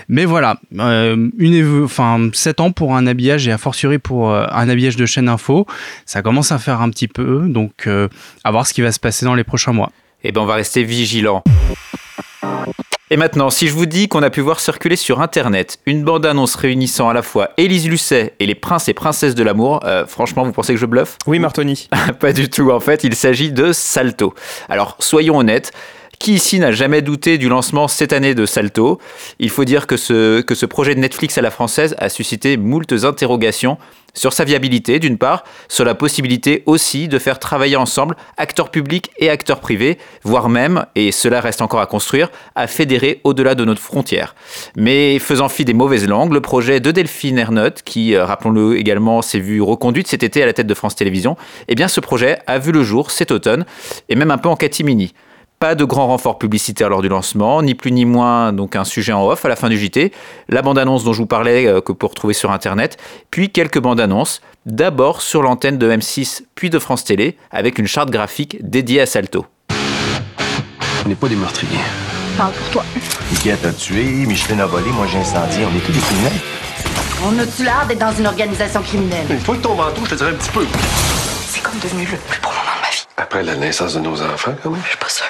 Mais 0.10 0.26
voilà, 0.26 0.58
une 0.72 1.84
enfin 1.84 2.30
7 2.34 2.60
ans 2.60 2.72
pour 2.72 2.96
un 2.96 3.08
habillage 3.08 3.48
et 3.48 3.52
a 3.52 3.58
fortiori 3.58 4.00
pour 4.00 4.34
un 4.34 4.70
habillage 4.70 4.96
de 4.96 5.06
chaîne 5.06 5.30
info, 5.30 5.66
ça 6.06 6.22
commence 6.22 6.52
à 6.52 6.58
faire 6.58 6.82
un 6.82 6.90
petit 6.90 7.08
peu. 7.08 7.48
Donc 7.48 7.88
à 8.44 8.52
voir 8.52 8.68
ce 8.68 8.74
qui 8.74 8.82
va 8.82 8.92
se 8.92 9.00
passer 9.00 9.26
dans 9.26 9.36
les 9.36 9.44
prochains 9.44 9.74
mois. 9.74 9.92
Et 10.24 10.30
eh 10.30 10.32
ben 10.32 10.42
on 10.42 10.46
va 10.46 10.56
rester 10.56 10.84
vigilant. 10.84 11.44
Et 13.12 13.18
maintenant, 13.18 13.52
si 13.52 13.68
je 13.68 13.74
vous 13.74 13.86
dis 13.86 14.08
qu'on 14.08 14.24
a 14.24 14.32
pu 14.32 14.42
voir 14.42 14.60
circuler 14.60 14.96
sur 14.96 15.22
Internet 15.22 15.78
une 15.86 16.04
bande-annonce 16.04 16.56
réunissant 16.56 17.08
à 17.08 17.14
la 17.14 17.22
fois 17.22 17.52
Élise 17.56 17.88
Lucet 17.88 18.34
et 18.40 18.48
les 18.48 18.56
princes 18.56 18.90
et 18.90 18.96
princesses 18.96 19.36
de 19.36 19.44
l'amour, 19.44 19.82
euh, 19.84 20.08
franchement, 20.08 20.44
vous 20.44 20.52
pensez 20.52 20.74
que 20.74 20.80
je 20.80 20.88
bluffe? 20.88 21.20
Oui, 21.28 21.38
Martoni. 21.38 21.88
Pas 22.20 22.34
du 22.34 22.50
tout, 22.50 22.72
en 22.72 22.80
fait, 22.80 23.04
il 23.04 23.14
s'agit 23.14 23.52
de 23.52 23.74
Salto. 23.74 24.34
Alors, 24.70 24.98
soyons 24.98 25.38
honnêtes, 25.38 25.72
qui 26.20 26.34
ici 26.34 26.60
n'a 26.60 26.72
jamais 26.72 27.02
douté 27.02 27.38
du 27.38 27.50
lancement 27.50 27.88
cette 27.88 28.14
année 28.14 28.36
de 28.36 28.46
Salto? 28.46 29.00
Il 29.40 29.50
faut 29.50 29.66
dire 29.66 29.88
que 29.88 29.98
ce, 29.98 30.66
projet 30.66 30.96
de 30.96 31.00
Netflix 31.00 31.38
à 31.38 31.42
la 31.42 31.52
française 31.52 31.96
a 31.98 32.10
suscité 32.10 32.58
moultes 32.58 33.04
interrogations 33.04 33.78
sur 34.16 34.34
sa 34.34 34.46
viabilité 34.46 35.00
d'une 35.00 35.18
part, 35.18 35.44
sur 35.68 35.86
la 35.86 35.94
possibilité 35.94 36.64
aussi 36.66 37.08
de 37.08 37.20
faire 37.20 37.38
travailler 37.38 37.76
ensemble 37.76 38.16
acteurs 38.38 38.72
publics 38.72 39.12
et 39.20 39.30
acteurs 39.30 39.60
privés, 39.60 39.98
voire 40.24 40.50
même, 40.50 40.86
et 40.96 41.12
cela 41.12 41.42
reste 41.42 41.62
encore 41.62 41.82
à 41.82 41.86
construire, 41.86 42.30
à 42.56 42.68
fédérer 42.68 43.20
au-delà 43.24 43.56
de 43.56 43.66
notre 43.66 43.82
frontière. 43.82 44.34
Mais 44.76 45.20
faisant 45.20 45.50
fi 45.50 45.66
des 45.66 45.74
mauvaises 45.74 46.08
langues, 46.08 46.34
le 46.34 46.42
projet 46.42 46.80
de 46.80 46.92
Delphine 46.92 47.38
Ernotte, 47.38 47.84
qui, 47.84 48.16
euh, 48.16 48.26
rappelons-le 48.26 48.78
également, 48.78 49.22
s'est 49.22 49.40
vu 49.40 49.62
reconduite 49.62 50.08
cet 50.08 50.24
été 50.24 50.42
à 50.42 50.46
la 50.46 50.54
tête 50.54 50.68
de 50.68 50.74
France 50.74 50.96
Télévisions, 50.96 51.36
eh 51.68 51.76
bien 51.76 51.88
ce 51.88 52.00
projet 52.00 52.40
a 52.48 52.58
vu 52.58 52.72
le 52.72 52.84
jour 52.84 53.12
cet 53.12 53.32
automne, 53.32 53.66
et 54.10 54.16
même 54.16 54.32
un 54.32 54.38
peu 54.38 54.50
en 54.50 54.56
catimini. 54.56 55.14
Pas 55.60 55.74
de 55.76 55.86
grand 55.86 56.08
renfort 56.08 56.38
publicitaire 56.38 56.90
lors 56.90 57.02
du 57.02 57.08
lancement, 57.08 57.62
ni 57.62 57.76
plus 57.76 57.92
ni 57.92 58.04
moins 58.04 58.52
donc 58.52 58.76
un 58.76 58.84
sujet 58.84 59.14
en 59.14 59.26
off 59.26 59.46
à 59.46 59.50
la 59.50 59.56
fin 59.56 59.70
du 59.70 59.78
JT, 59.78 60.12
la 60.50 60.62
bande-annonce 60.62 61.04
dont 61.06 61.14
je 61.14 61.20
vous 61.20 61.28
parlais 61.28 61.66
euh, 61.66 61.82
que 61.82 61.94
pour 61.94 62.10
retrouver 62.10 62.34
sur 62.34 62.52
internet, 62.52 62.98
puis 63.32 63.50
quelques 63.50 63.80
bandes 63.80 64.02
annonces, 64.02 64.42
d'abord 64.66 65.22
sur 65.22 65.42
l'antenne 65.42 65.78
de 65.78 65.90
M6 65.90 66.44
puis 66.56 66.70
de 66.70 66.78
France 66.78 67.06
Télé 67.06 67.38
avec 67.52 67.80
une 67.80 67.88
charte 67.88 68.10
graphique 68.10 68.58
dédiée 68.62 69.02
à 69.02 69.06
Salto. 69.06 69.46
On 71.06 71.10
n'est 71.10 71.16
pas 71.16 71.30
des 71.30 71.36
meurtriers. 71.36 71.80
Parle 72.38 72.52
pour 72.52 72.70
toi. 72.70 72.86
Qui 73.42 73.50
t'a 73.50 73.72
tué, 73.72 74.04
Micheline 74.26 74.60
a 74.60 74.66
volé, 74.66 74.90
moi 74.90 75.06
j'ai 75.10 75.20
incendié, 75.20 75.66
on 75.66 75.78
est 75.78 75.82
tous 75.82 75.92
des 75.94 76.00
criminels. 76.00 76.34
On 77.24 77.40
a-tu 77.40 77.64
l'air 77.64 77.86
d'être 77.88 78.00
dans 78.00 78.12
une 78.12 78.28
organisation 78.28 78.82
criminelle? 78.82 79.26
Une 79.30 79.40
fois 79.40 79.56
que 79.56 79.62
ton 79.62 79.76
manteau, 79.76 80.02
je 80.04 80.10
te 80.12 80.16
dirais 80.16 80.32
un 80.32 80.34
petit 80.34 80.52
peu. 80.52 80.66
C'est 81.48 81.62
comme 81.62 81.80
devenu 81.80 82.04
le 82.04 82.18
plus 82.18 82.42
beau 82.42 82.50
Après 83.18 83.44
la 83.44 83.56
naissance 83.56 83.94
de 83.94 84.02
nos 84.02 84.22
enfants, 84.22 84.54
quand 84.62 84.70
même. 84.70 84.82
Je 84.84 84.90
suis 84.90 84.98
pas 84.98 85.08
sûre. 85.08 85.28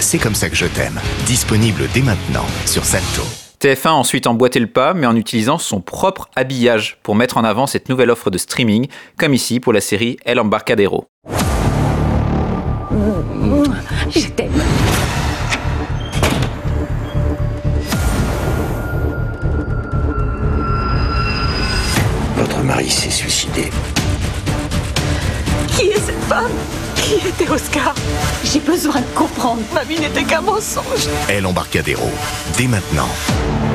C'est 0.00 0.18
comme 0.18 0.34
ça 0.34 0.50
que 0.50 0.56
je 0.56 0.66
t'aime. 0.66 1.00
Disponible 1.26 1.88
dès 1.94 2.02
maintenant 2.02 2.44
sur 2.66 2.84
Salto. 2.84 3.22
TF1 3.60 3.88
a 3.88 3.92
ensuite 3.92 4.26
emboîté 4.26 4.58
le 4.58 4.66
pas, 4.66 4.94
mais 4.94 5.06
en 5.06 5.14
utilisant 5.14 5.58
son 5.58 5.80
propre 5.80 6.28
habillage 6.34 6.98
pour 7.04 7.14
mettre 7.14 7.36
en 7.36 7.44
avant 7.44 7.68
cette 7.68 7.88
nouvelle 7.88 8.10
offre 8.10 8.30
de 8.30 8.38
streaming, 8.38 8.88
comme 9.16 9.32
ici 9.32 9.60
pour 9.60 9.72
la 9.72 9.80
série 9.80 10.16
El 10.24 10.40
Embarcadero. 10.40 11.06
Je 14.10 14.26
t'aime. 14.30 14.50
Votre 22.36 22.58
mari 22.64 22.90
s'est 22.90 23.10
suicidé. 23.10 23.70
Qui 25.76 25.90
est 25.90 26.00
cette 26.00 26.24
femme? 26.24 26.50
Qui 27.10 27.16
était 27.26 27.50
Oscar? 27.50 27.92
J'ai 28.44 28.60
besoin 28.60 29.00
de 29.00 29.06
comprendre. 29.16 29.62
Ma 29.74 29.82
vie 29.82 29.98
n'était 29.98 30.22
qu'un 30.22 30.42
mensonge. 30.42 31.08
El 31.28 31.44
Embarcadero. 31.44 32.08
Dès 32.56 32.68
maintenant 32.68 33.08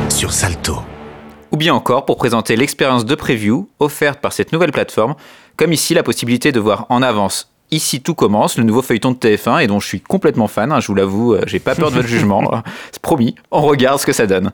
sur 0.10 0.32
Salto. 0.32 0.78
Ou 1.52 1.58
bien 1.58 1.74
encore 1.74 2.06
pour 2.06 2.16
présenter 2.16 2.56
l'expérience 2.56 3.04
de 3.04 3.14
preview 3.14 3.68
offerte 3.80 4.22
par 4.22 4.32
cette 4.32 4.54
nouvelle 4.54 4.72
plateforme, 4.72 5.16
comme 5.58 5.74
ici 5.74 5.94
la 5.94 6.02
possibilité 6.02 6.54
de 6.54 6.62
voir 6.62 6.86
en 6.88 7.02
avance 7.02 7.52
Ici 7.72 8.02
tout 8.02 8.14
commence, 8.14 8.58
le 8.58 8.64
nouveau 8.64 8.82
feuilleton 8.82 9.12
de 9.12 9.18
TF1 9.18 9.64
et 9.64 9.68
dont 9.68 9.82
je 9.82 9.88
suis 9.88 10.00
complètement 10.00 10.48
fan, 10.48 10.72
hein, 10.72 10.80
je 10.80 10.88
vous 10.88 10.96
l'avoue, 10.96 11.34
euh, 11.34 11.42
j'ai 11.46 11.60
pas 11.60 11.76
peur 11.76 11.90
de 11.90 11.96
votre 11.96 12.08
jugement. 12.08 12.64
C'est 12.94 13.02
promis, 13.02 13.36
on 13.52 13.64
regarde 13.64 14.00
ce 14.00 14.06
que 14.06 14.14
ça 14.14 14.28
donne. 14.28 14.52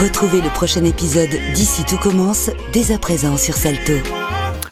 Retrouvez 0.00 0.40
le 0.40 0.48
prochain 0.48 0.84
épisode 0.84 1.36
d'Ici 1.52 1.84
tout 1.84 1.98
commence 1.98 2.48
dès 2.72 2.92
à 2.94 2.98
présent 2.98 3.36
sur 3.36 3.54
Salto. 3.54 3.92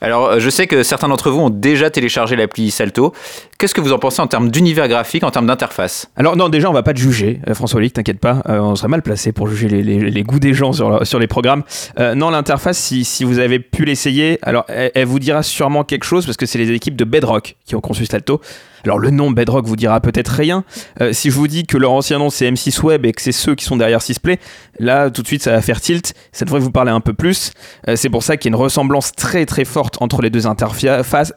Alors, 0.01 0.27
euh, 0.27 0.39
je 0.39 0.49
sais 0.49 0.67
que 0.67 0.83
certains 0.83 1.09
d'entre 1.09 1.31
vous 1.31 1.41
ont 1.41 1.51
déjà 1.51 1.91
téléchargé 1.91 2.37
l'appli 2.37 2.71
Salto. 2.71 3.13
Qu'est-ce 3.59 3.75
que 3.75 3.81
vous 3.81 3.93
en 3.93 3.99
pensez 3.99 4.21
en 4.21 4.27
termes 4.27 4.51
d'univers 4.51 4.89
graphique, 4.89 5.25
en 5.25 5.31
termes 5.31 5.47
d'interface? 5.47 6.11
Alors 6.17 6.37
non, 6.37 6.49
déjà 6.49 6.71
on 6.71 6.73
va 6.73 6.83
pas 6.83 6.95
te 6.95 6.99
juger, 6.99 7.41
euh, 7.49 7.55
François 7.55 7.79
Olic, 7.79 7.93
t'inquiète 7.93 8.19
pas, 8.19 8.43
euh, 8.49 8.61
on 8.61 8.77
serait 8.77 8.89
mal 8.89 9.03
placé 9.03 9.33
pour 9.33 9.49
juger 9.49 9.69
les, 9.69 10.23
goûts 10.23 10.39
des 10.39 10.55
gens 10.55 10.73
sur, 10.73 11.19
les 11.19 11.27
programmes. 11.27 11.63
Non, 11.99 12.31
l'interface, 12.31 12.79
si, 12.79 13.25
vous 13.25 13.39
avez 13.39 13.59
pu 13.59 13.85
l'essayer, 13.85 14.39
alors 14.43 14.65
elle 14.69 15.07
vous 15.07 15.19
dira 15.19 15.43
sûrement 15.43 15.85
quelque 15.85 16.05
chose 16.05 16.25
parce 16.25 16.37
que 16.37 16.47
c'est 16.47 16.59
les 16.59 16.71
équipes 16.71 16.97
de 16.97 17.05
Bedrock 17.05 17.57
qui 17.65 17.75
ont 17.75 17.81
conçu 17.81 18.07
Salto. 18.07 18.41
Alors 18.85 18.99
le 18.99 19.11
nom 19.11 19.31
Bedrock 19.31 19.67
vous 19.67 19.77
dira 19.77 20.01
peut-être 20.01 20.29
rien. 20.29 20.65
Euh, 21.01 21.13
si 21.13 21.31
je 21.31 21.37
vous 21.37 21.49
dis 21.49 21.67
que 21.67 21.77
leur 21.77 21.93
ancien 21.93 22.19
nom 22.19 22.31
c'est 22.31 22.51
M6 22.51 22.83
Web 22.83 23.07
et 23.07 23.13
que 23.13 23.23
c'est 23.23 23.33
ceux 23.33 23.55
qui 23.55 23.65
sont 23.65 23.77
derrière 23.77 24.03
Sysplay, 24.03 24.39
là 24.79 25.11
tout 25.11 25.23
de 25.23 25.27
suite 25.27 25.43
ça 25.43 25.53
va 25.53 25.61
faire 25.61 25.81
tilt. 25.81 26.15
Ça 26.33 26.45
devrait 26.45 26.61
vous 26.61 26.71
parler 26.71 26.91
un 26.91 27.01
peu 27.01 27.15
plus. 27.15 27.53
Euh, 27.89 27.97
c'est 27.97 28.11
pour 28.11 28.23
ça 28.23 28.37
qu'il 28.37 28.51
y 28.51 28.55
a 28.55 28.57
une 28.57 28.63
ressemblance 28.63 29.13
très 29.13 29.47
très 29.47 29.65
forte 29.65 30.01
entre 30.01 30.23
les 30.23 30.31
deux 30.31 30.47
interfaces 30.47 31.33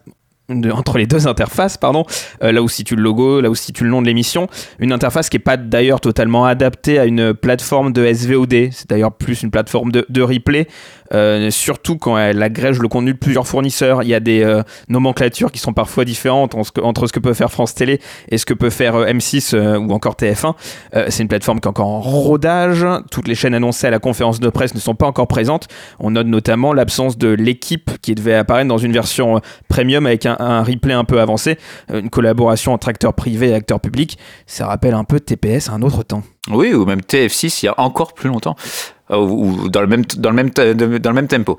entre 0.49 0.97
les 0.97 1.07
deux 1.07 1.27
interfaces, 1.27 1.77
pardon, 1.77 2.05
euh, 2.43 2.51
là 2.51 2.61
où 2.61 2.67
situe 2.67 2.95
le 2.95 3.01
logo, 3.01 3.39
là 3.39 3.49
où 3.49 3.55
situe 3.55 3.85
le 3.85 3.89
nom 3.89 4.01
de 4.01 4.07
l'émission, 4.07 4.47
une 4.79 4.91
interface 4.91 5.29
qui 5.29 5.37
est 5.37 5.39
pas 5.39 5.55
d'ailleurs 5.55 6.01
totalement 6.01 6.45
adaptée 6.45 6.99
à 6.99 7.05
une 7.05 7.33
plateforme 7.33 7.93
de 7.93 8.05
SVOD, 8.13 8.69
c'est 8.71 8.89
d'ailleurs 8.89 9.13
plus 9.13 9.41
une 9.41 9.51
plateforme 9.51 9.91
de 9.91 10.21
replay, 10.21 10.67
euh, 11.13 11.49
surtout 11.51 11.97
quand 11.97 12.17
elle 12.17 12.41
agrège 12.41 12.79
le 12.79 12.87
contenu 12.87 13.13
de 13.13 13.17
plusieurs 13.17 13.47
fournisseurs, 13.47 14.03
il 14.03 14.09
y 14.09 14.13
a 14.13 14.19
des 14.19 14.43
euh, 14.43 14.63
nomenclatures 14.87 15.51
qui 15.51 15.59
sont 15.59 15.73
parfois 15.73 16.05
différentes 16.05 16.55
entre 16.55 17.07
ce, 17.07 17.13
que, 17.13 17.19
peut 17.19 17.33
faire 17.33 17.51
France 17.51 17.75
Télé 17.75 17.99
et 18.29 18.37
ce 18.37 18.45
que 18.45 18.53
peut 18.53 18.69
faire 18.69 18.95
euh, 18.95 19.07
M6 19.07 19.55
euh, 19.55 19.77
ou 19.77 19.91
encore 19.91 20.15
TF1. 20.15 20.53
Euh, 20.95 21.05
c'est 21.09 21.23
une 21.23 21.29
plateforme 21.29 21.59
qui 21.59 21.67
est 21.67 21.69
encore 21.69 21.87
en 21.87 21.99
rodage, 21.99 22.85
toutes 23.11 23.27
les 23.27 23.35
chaînes 23.35 23.53
annoncées 23.53 23.87
à 23.87 23.91
la 23.91 23.99
conférence 23.99 24.39
de 24.39 24.49
presse 24.49 24.73
ne 24.73 24.79
sont 24.79 24.95
pas 24.95 25.07
encore 25.07 25.27
présentes, 25.27 25.67
on 25.99 26.11
note 26.11 26.27
notamment 26.27 26.73
l'absence 26.73 27.17
de 27.17 27.29
l'équipe 27.29 27.91
qui 28.01 28.15
devait 28.15 28.35
apparaître 28.35 28.67
dans 28.67 28.77
une 28.77 28.93
version 28.93 29.41
premium 29.67 30.05
avec 30.05 30.25
un, 30.25 30.37
un 30.39 30.63
replay 30.63 30.93
un 30.93 31.05
peu 31.05 31.19
avancé, 31.19 31.57
une 31.91 32.09
collaboration 32.09 32.73
entre 32.73 32.89
acteurs 32.89 33.13
privés 33.13 33.49
et 33.49 33.53
acteurs 33.53 33.79
publics. 33.79 34.17
Ça 34.47 34.67
rappelle 34.67 34.93
un 34.93 35.03
peu 35.03 35.19
TPS 35.19 35.69
à 35.69 35.73
un 35.73 35.81
autre 35.81 36.03
temps. 36.03 36.23
Oui, 36.49 36.73
ou 36.73 36.85
même 36.85 36.99
TF6 36.99 37.59
il 37.61 37.65
y 37.67 37.69
a 37.69 37.79
encore 37.79 38.13
plus 38.13 38.29
longtemps. 38.29 38.55
Euh, 39.11 39.17
Ou 39.17 39.67
dans 39.69 39.81
le 39.81 39.87
même, 39.87 40.05
dans 40.17 40.29
le 40.29 40.35
même, 40.35 40.49
dans 40.49 41.09
le 41.09 41.13
même 41.13 41.27
tempo. 41.27 41.57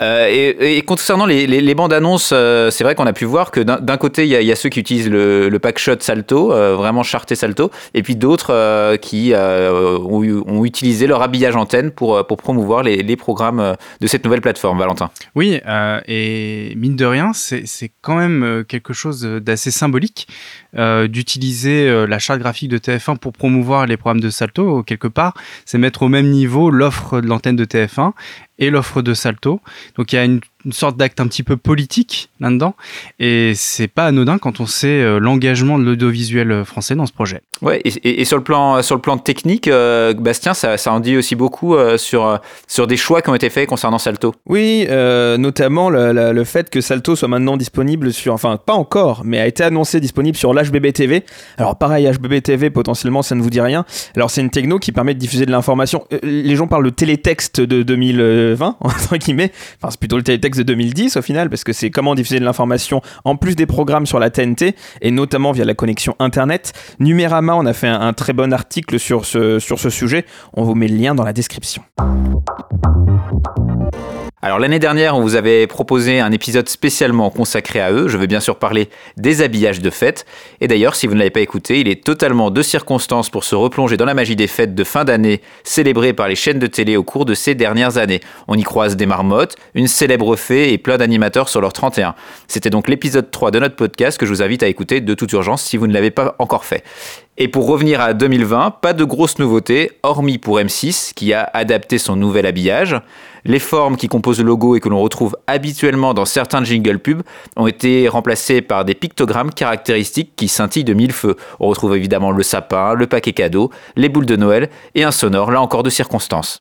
Euh, 0.00 0.28
et, 0.60 0.80
concernant 0.82 1.26
les, 1.26 1.46
les, 1.46 1.74
bandes 1.74 1.92
annonces, 1.92 2.30
euh, 2.32 2.70
c'est 2.70 2.84
vrai 2.84 2.94
qu'on 2.94 3.06
a 3.06 3.12
pu 3.12 3.24
voir 3.24 3.50
que 3.50 3.60
d'un 3.60 3.96
côté, 3.96 4.26
il 4.26 4.30
y, 4.30 4.52
a- 4.52 4.56
ceux 4.56 4.68
qui 4.68 4.78
utilisent 4.78 5.10
le, 5.10 5.48
le 5.48 5.58
pack 5.58 5.78
shot 5.78 5.96
Salto, 5.98 6.48
vraiment 6.48 7.02
charté 7.02 7.34
Salto, 7.34 7.72
et 7.94 8.02
puis 8.02 8.14
d'autres 8.14 8.96
qui 8.98 9.32
ont, 9.34 10.64
utilisé 10.64 11.06
leur 11.06 11.20
habillage 11.22 11.56
antenne 11.56 11.90
pour, 11.90 12.24
pour 12.26 12.36
promouvoir 12.36 12.82
les, 12.84 13.16
programmes 13.16 13.74
de 14.00 14.06
cette 14.06 14.24
nouvelle 14.24 14.40
plateforme, 14.40 14.78
Valentin. 14.78 15.10
Oui, 15.34 15.60
et 16.06 16.72
mine 16.76 16.96
de 16.96 17.04
rien, 17.04 17.32
c'est 17.32 17.90
quand 18.00 18.16
même 18.16 18.64
quelque 18.68 18.92
chose 18.92 19.22
d'assez 19.22 19.70
symbolique 19.72 20.28
d'utiliser 21.08 22.06
la 22.06 22.18
charte 22.18 22.38
graphique 22.38 22.70
de 22.70 22.78
TF1 22.78 23.18
pour 23.18 23.32
promouvoir 23.32 23.86
les 23.86 23.96
programmes 23.96 24.20
de 24.20 24.30
Salto. 24.30 24.82
Quelque 24.84 25.08
part, 25.08 25.34
c'est 25.64 25.78
mettre 25.78 26.02
au 26.02 26.08
même 26.08 26.30
niveau 26.30 26.70
l'offre 26.84 27.20
de 27.20 27.26
l'antenne 27.26 27.56
de 27.56 27.64
TF1 27.64 28.12
et 28.58 28.70
l'offre 28.70 29.02
de 29.02 29.14
Salto. 29.14 29.60
Donc 29.96 30.12
il 30.12 30.16
y 30.16 30.18
a 30.18 30.24
une, 30.24 30.40
une 30.64 30.72
sorte 30.72 30.96
d'acte 30.96 31.20
un 31.20 31.26
petit 31.26 31.42
peu 31.42 31.56
politique 31.56 32.30
là-dedans, 32.40 32.74
et 33.18 33.52
c'est 33.54 33.88
pas 33.88 34.06
anodin 34.06 34.38
quand 34.38 34.60
on 34.60 34.66
sait 34.66 34.86
euh, 35.02 35.18
l'engagement 35.18 35.78
de 35.78 35.84
l'audiovisuel 35.84 36.64
français 36.64 36.94
dans 36.94 37.06
ce 37.06 37.12
projet. 37.12 37.42
Ouais, 37.62 37.80
et, 37.84 37.88
et- 38.08 38.20
et 38.20 38.24
sur, 38.24 38.36
le 38.36 38.42
plan, 38.44 38.80
sur 38.82 38.94
le 38.94 39.00
plan 39.00 39.18
technique, 39.18 39.68
euh, 39.68 40.14
Bastien, 40.14 40.54
ça, 40.54 40.76
ça 40.78 40.92
en 40.92 41.00
dit 41.00 41.16
aussi 41.16 41.34
beaucoup 41.36 41.74
euh, 41.74 41.96
sur, 41.98 42.26
euh, 42.26 42.36
sur 42.68 42.86
des 42.86 42.96
choix 42.96 43.22
qui 43.22 43.30
ont 43.30 43.34
été 43.34 43.50
faits 43.50 43.68
concernant 43.68 43.98
Salto. 43.98 44.34
Oui, 44.46 44.86
euh, 44.88 45.36
notamment 45.36 45.90
le, 45.90 46.12
le- 46.12 46.32
le 46.32 46.44
fait 46.44 46.70
que 46.70 46.80
Salto 46.80 47.16
soit 47.16 47.28
maintenant 47.28 47.56
disponible 47.56 48.12
sur, 48.12 48.32
enfin 48.34 48.56
pas 48.64 48.72
encore, 48.74 49.22
mais 49.24 49.38
a 49.40 49.46
été 49.46 49.62
annoncé 49.64 50.00
disponible 50.00 50.36
sur 50.36 50.54
l'HBB 50.54 50.92
TV. 50.92 51.24
Alors 51.58 51.76
pareil, 51.76 52.10
HBB 52.10 52.40
TV 52.42 52.70
potentiellement 52.70 53.22
ça 53.22 53.34
ne 53.34 53.42
vous 53.42 53.50
dit 53.50 53.60
rien. 53.60 53.84
Alors 54.16 54.30
c'est 54.30 54.40
une 54.40 54.50
techno 54.50 54.78
qui 54.78 54.92
permet 54.92 55.14
de 55.14 55.18
diffuser 55.18 55.46
de 55.46 55.50
l'information. 55.50 56.06
Euh, 56.12 56.18
les 56.22 56.56
gens 56.56 56.66
parlent 56.66 56.84
de 56.84 56.90
télétexte 56.90 57.60
de 57.60 57.82
2020 58.44 58.76
entre 58.80 59.16
guillemets. 59.16 59.52
Enfin 59.78 59.90
c'est 59.90 60.00
plutôt 60.00 60.16
le 60.16 60.22
télétexte 60.22 60.58
de 60.58 60.64
2010 60.64 61.16
au 61.16 61.22
final 61.22 61.50
parce 61.50 61.64
que 61.64 61.72
c'est 61.72 61.90
comment 61.90 62.14
diffuser 62.14 62.40
de 62.40 62.44
l'information 62.44 63.02
en 63.24 63.36
plus 63.36 63.56
des 63.56 63.66
programmes 63.66 64.06
sur 64.06 64.18
la 64.18 64.30
TNT 64.30 64.74
et 65.00 65.10
notamment 65.10 65.52
via 65.52 65.64
la 65.64 65.74
connexion 65.74 66.16
internet. 66.18 66.72
Numérama, 66.98 67.54
on 67.54 67.66
a 67.66 67.72
fait 67.72 67.88
un, 67.88 68.00
un 68.00 68.12
très 68.12 68.32
bon 68.32 68.52
article 68.52 68.98
sur 68.98 69.24
ce 69.24 69.58
sur 69.58 69.78
ce 69.78 69.90
sujet. 69.90 70.24
On 70.54 70.62
vous 70.64 70.74
met 70.74 70.88
le 70.88 70.96
lien 70.96 71.14
dans 71.14 71.24
la 71.24 71.32
description. 71.32 71.82
Alors 74.44 74.58
l'année 74.58 74.78
dernière, 74.78 75.16
on 75.16 75.22
vous 75.22 75.36
avait 75.36 75.66
proposé 75.66 76.20
un 76.20 76.30
épisode 76.30 76.68
spécialement 76.68 77.30
consacré 77.30 77.80
à 77.80 77.92
eux. 77.92 78.08
Je 78.08 78.18
vais 78.18 78.26
bien 78.26 78.40
sûr 78.40 78.56
parler 78.56 78.90
des 79.16 79.40
habillages 79.40 79.80
de 79.80 79.88
fête. 79.88 80.26
Et 80.60 80.68
d'ailleurs, 80.68 80.96
si 80.96 81.06
vous 81.06 81.14
ne 81.14 81.18
l'avez 81.18 81.30
pas 81.30 81.40
écouté, 81.40 81.80
il 81.80 81.88
est 81.88 82.04
totalement 82.04 82.50
de 82.50 82.60
circonstance 82.60 83.30
pour 83.30 83.42
se 83.42 83.54
replonger 83.54 83.96
dans 83.96 84.04
la 84.04 84.12
magie 84.12 84.36
des 84.36 84.46
fêtes 84.46 84.74
de 84.74 84.84
fin 84.84 85.06
d'année 85.06 85.40
célébrées 85.62 86.12
par 86.12 86.28
les 86.28 86.34
chaînes 86.34 86.58
de 86.58 86.66
télé 86.66 86.98
au 86.98 87.02
cours 87.02 87.24
de 87.24 87.32
ces 87.32 87.54
dernières 87.54 87.96
années. 87.96 88.20
On 88.46 88.54
y 88.54 88.62
croise 88.64 88.96
des 88.96 89.06
marmottes, 89.06 89.56
une 89.72 89.88
célèbre 89.88 90.36
fée 90.36 90.74
et 90.74 90.76
plein 90.76 90.98
d'animateurs 90.98 91.48
sur 91.48 91.62
leur 91.62 91.72
31. 91.72 92.14
C'était 92.46 92.68
donc 92.68 92.86
l'épisode 92.86 93.30
3 93.30 93.50
de 93.50 93.60
notre 93.60 93.76
podcast 93.76 94.18
que 94.18 94.26
je 94.26 94.30
vous 94.30 94.42
invite 94.42 94.62
à 94.62 94.68
écouter 94.68 95.00
de 95.00 95.14
toute 95.14 95.32
urgence 95.32 95.62
si 95.62 95.78
vous 95.78 95.86
ne 95.86 95.94
l'avez 95.94 96.10
pas 96.10 96.36
encore 96.38 96.66
fait. 96.66 96.84
Et 97.36 97.48
pour 97.48 97.66
revenir 97.66 98.00
à 98.00 98.14
2020, 98.14 98.76
pas 98.80 98.92
de 98.92 99.02
grosses 99.02 99.40
nouveautés, 99.40 99.90
hormis 100.04 100.38
pour 100.38 100.60
M6 100.60 101.14
qui 101.14 101.32
a 101.32 101.50
adapté 101.52 101.98
son 101.98 102.14
nouvel 102.14 102.46
habillage. 102.46 102.96
Les 103.44 103.58
formes 103.58 103.96
qui 103.96 104.06
composent 104.06 104.38
le 104.38 104.44
logo 104.44 104.76
et 104.76 104.80
que 104.80 104.88
l'on 104.88 105.00
retrouve 105.00 105.36
habituellement 105.48 106.14
dans 106.14 106.26
certains 106.26 106.62
jingle 106.62 107.00
pubs 107.00 107.22
ont 107.56 107.66
été 107.66 108.08
remplacées 108.08 108.62
par 108.62 108.84
des 108.84 108.94
pictogrammes 108.94 109.50
caractéristiques 109.50 110.32
qui 110.36 110.46
scintillent 110.46 110.84
de 110.84 110.94
mille 110.94 111.12
feux. 111.12 111.34
On 111.58 111.66
retrouve 111.66 111.96
évidemment 111.96 112.30
le 112.30 112.42
sapin, 112.44 112.94
le 112.94 113.08
paquet 113.08 113.32
cadeau, 113.32 113.70
les 113.96 114.08
boules 114.08 114.26
de 114.26 114.36
Noël 114.36 114.70
et 114.94 115.02
un 115.02 115.10
sonore, 115.10 115.50
là 115.50 115.60
encore 115.60 115.82
de 115.82 115.90
circonstance. 115.90 116.60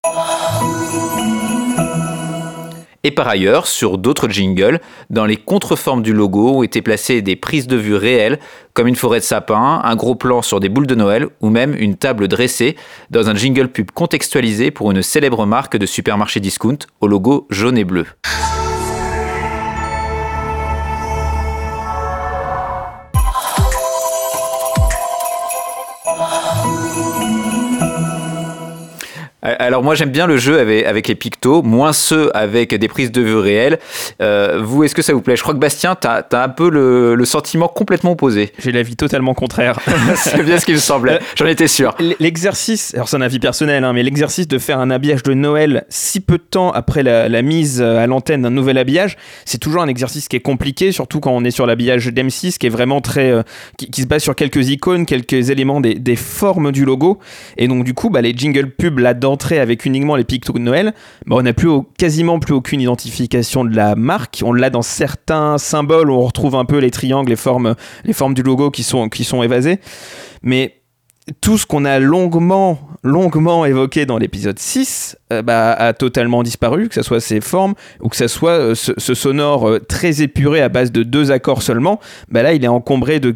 Et 3.05 3.11
par 3.11 3.27
ailleurs, 3.27 3.67
sur 3.67 3.97
d'autres 3.97 4.29
jingles, 4.29 4.79
dans 5.09 5.25
les 5.25 5.35
contreformes 5.35 6.03
du 6.03 6.13
logo 6.13 6.59
ont 6.59 6.63
été 6.63 6.81
placées 6.81 7.21
des 7.21 7.35
prises 7.35 7.67
de 7.67 7.75
vue 7.75 7.95
réelles, 7.95 8.39
comme 8.73 8.87
une 8.87 8.95
forêt 8.95 9.19
de 9.19 9.25
sapins, 9.25 9.81
un 9.83 9.95
gros 9.97 10.15
plan 10.15 10.41
sur 10.41 10.61
des 10.61 10.69
boules 10.69 10.87
de 10.87 10.95
Noël 10.95 11.27
ou 11.41 11.49
même 11.49 11.75
une 11.77 11.97
table 11.97 12.29
dressée 12.29 12.77
dans 13.09 13.29
un 13.29 13.35
jingle 13.35 13.67
pub 13.67 13.91
contextualisé 13.91 14.71
pour 14.71 14.89
une 14.89 15.01
célèbre 15.01 15.45
marque 15.45 15.75
de 15.75 15.85
supermarché 15.85 16.39
discount 16.39 16.79
au 17.01 17.07
logo 17.07 17.45
jaune 17.49 17.77
et 17.77 17.83
bleu. 17.83 18.05
Alors 29.43 29.83
moi 29.83 29.93
j'aime 29.93 30.09
bien 30.09 30.25
le 30.25 30.37
jeu 30.37 30.57
avec, 30.57 30.85
avec 30.85 31.07
les 31.09 31.15
pictos, 31.15 31.61
moins 31.61 31.91
ceux 31.91 32.31
avec 32.35 32.73
des 32.73 32.87
prises 32.87 33.11
de 33.11 33.21
vue 33.21 33.35
réelles. 33.35 33.77
Euh, 34.21 34.61
vous, 34.63 34.85
est-ce 34.85 34.95
que 34.95 35.01
ça 35.01 35.13
vous 35.13 35.21
plaît? 35.21 35.35
Je 35.35 35.41
crois 35.41 35.53
que 35.53 35.59
Bastien, 35.59 35.95
t'as 35.95 36.23
as 36.31 36.43
un 36.43 36.49
peu 36.49 36.69
le, 36.69 37.15
le 37.15 37.25
sentiment 37.25 37.67
complètement 37.67 38.11
opposé. 38.11 38.53
J'ai 38.57 38.71
l'avis 38.71 38.95
totalement 38.95 39.33
contraire. 39.33 39.79
C'est 40.15 40.43
bien 40.43 40.57
ce 40.57 40.65
qu'il 40.65 40.75
me 40.75 40.79
semblait, 40.79 41.19
j'en 41.35 41.45
étais 41.45 41.67
sûr. 41.67 41.93
L'exercice, 42.19 42.93
alors 42.95 43.09
c'est 43.09 43.17
un 43.17 43.21
avis 43.21 43.39
personnel, 43.39 43.83
hein, 43.83 43.91
mais 43.93 44.03
l'exercice 44.03 44.47
de 44.47 44.57
faire 44.57 44.79
un 44.79 44.89
habillage 44.89 45.23
de 45.23 45.33
Noël 45.33 45.85
si 45.89 46.21
peu 46.21 46.37
de 46.37 46.43
temps 46.43 46.71
après 46.71 47.03
la, 47.03 47.27
la 47.27 47.41
mise 47.41 47.81
à 47.81 48.07
l'antenne 48.07 48.43
d'un 48.43 48.49
nouvel 48.49 48.77
habillage, 48.77 49.17
c'est 49.45 49.57
toujours 49.57 49.81
un 49.81 49.87
exercice 49.87 50.27
qui 50.29 50.37
est 50.37 50.41
compliqué, 50.41 50.91
surtout 50.91 51.19
quand 51.19 51.31
on 51.31 51.43
est 51.43 51.51
sur 51.51 51.65
l'habillage 51.65 52.07
d'M6, 52.07 52.57
qui 52.57 52.67
est 52.67 52.69
vraiment 52.69 53.01
très, 53.01 53.31
euh, 53.31 53.43
qui, 53.77 53.89
qui 53.89 54.01
se 54.03 54.07
base 54.07 54.23
sur 54.23 54.35
quelques 54.35 54.69
icônes, 54.69 55.05
quelques 55.05 55.49
éléments 55.49 55.81
des, 55.81 55.95
des 55.95 56.15
formes 56.15 56.71
du 56.71 56.85
logo, 56.85 57.19
et 57.57 57.67
donc 57.67 57.83
du 57.83 57.93
coup, 57.93 58.09
bah, 58.09 58.21
les 58.21 58.33
jingle 58.33 58.69
pubs 58.69 58.99
là 58.99 59.13
avec 59.51 59.85
uniquement 59.85 60.15
les 60.15 60.23
pictos 60.23 60.53
de 60.53 60.59
Noël, 60.59 60.93
bah, 61.25 61.35
on 61.37 61.41
n'a 61.41 61.53
plus 61.53 61.69
quasiment 61.97 62.39
plus 62.39 62.53
aucune 62.53 62.81
identification 62.81 63.65
de 63.65 63.75
la 63.75 63.95
marque. 63.95 64.41
On 64.45 64.53
l'a 64.53 64.69
dans 64.69 64.81
certains 64.81 65.57
symboles 65.57 66.09
où 66.09 66.13
on 66.13 66.25
retrouve 66.25 66.55
un 66.55 66.65
peu 66.65 66.77
les 66.77 66.91
triangles, 66.91 67.29
les 67.29 67.35
formes, 67.35 67.75
les 68.05 68.13
formes 68.13 68.33
du 68.33 68.43
logo 68.43 68.71
qui 68.71 68.83
sont, 68.83 69.09
qui 69.09 69.23
sont 69.23 69.43
évasées, 69.43 69.79
mais 70.41 70.83
tout 71.41 71.57
ce 71.57 71.65
qu'on 71.65 71.85
a 71.85 71.99
longuement, 71.99 72.79
longuement 73.03 73.65
évoqué 73.65 74.05
dans 74.05 74.17
l'épisode 74.17 74.59
6 74.59 75.17
euh, 75.31 75.41
bah, 75.41 75.71
a 75.71 75.93
totalement 75.93 76.43
disparu, 76.43 76.89
que 76.89 76.95
ce 76.95 77.01
soit 77.01 77.21
ses 77.21 77.41
formes 77.41 77.75
ou 78.01 78.09
que 78.09 78.15
ce 78.15 78.27
soit 78.27 78.51
euh, 78.51 78.75
ce, 78.75 79.13
sonore 79.13 79.69
euh, 79.69 79.79
très 79.79 80.21
épuré 80.21 80.61
à 80.61 80.69
base 80.69 80.91
de 80.91 81.03
deux 81.03 81.31
accords 81.31 81.61
seulement. 81.61 81.99
Bah, 82.29 82.43
là, 82.43 82.53
il 82.53 82.63
est 82.63 82.69
encombré 82.69 83.19
de, 83.19 83.31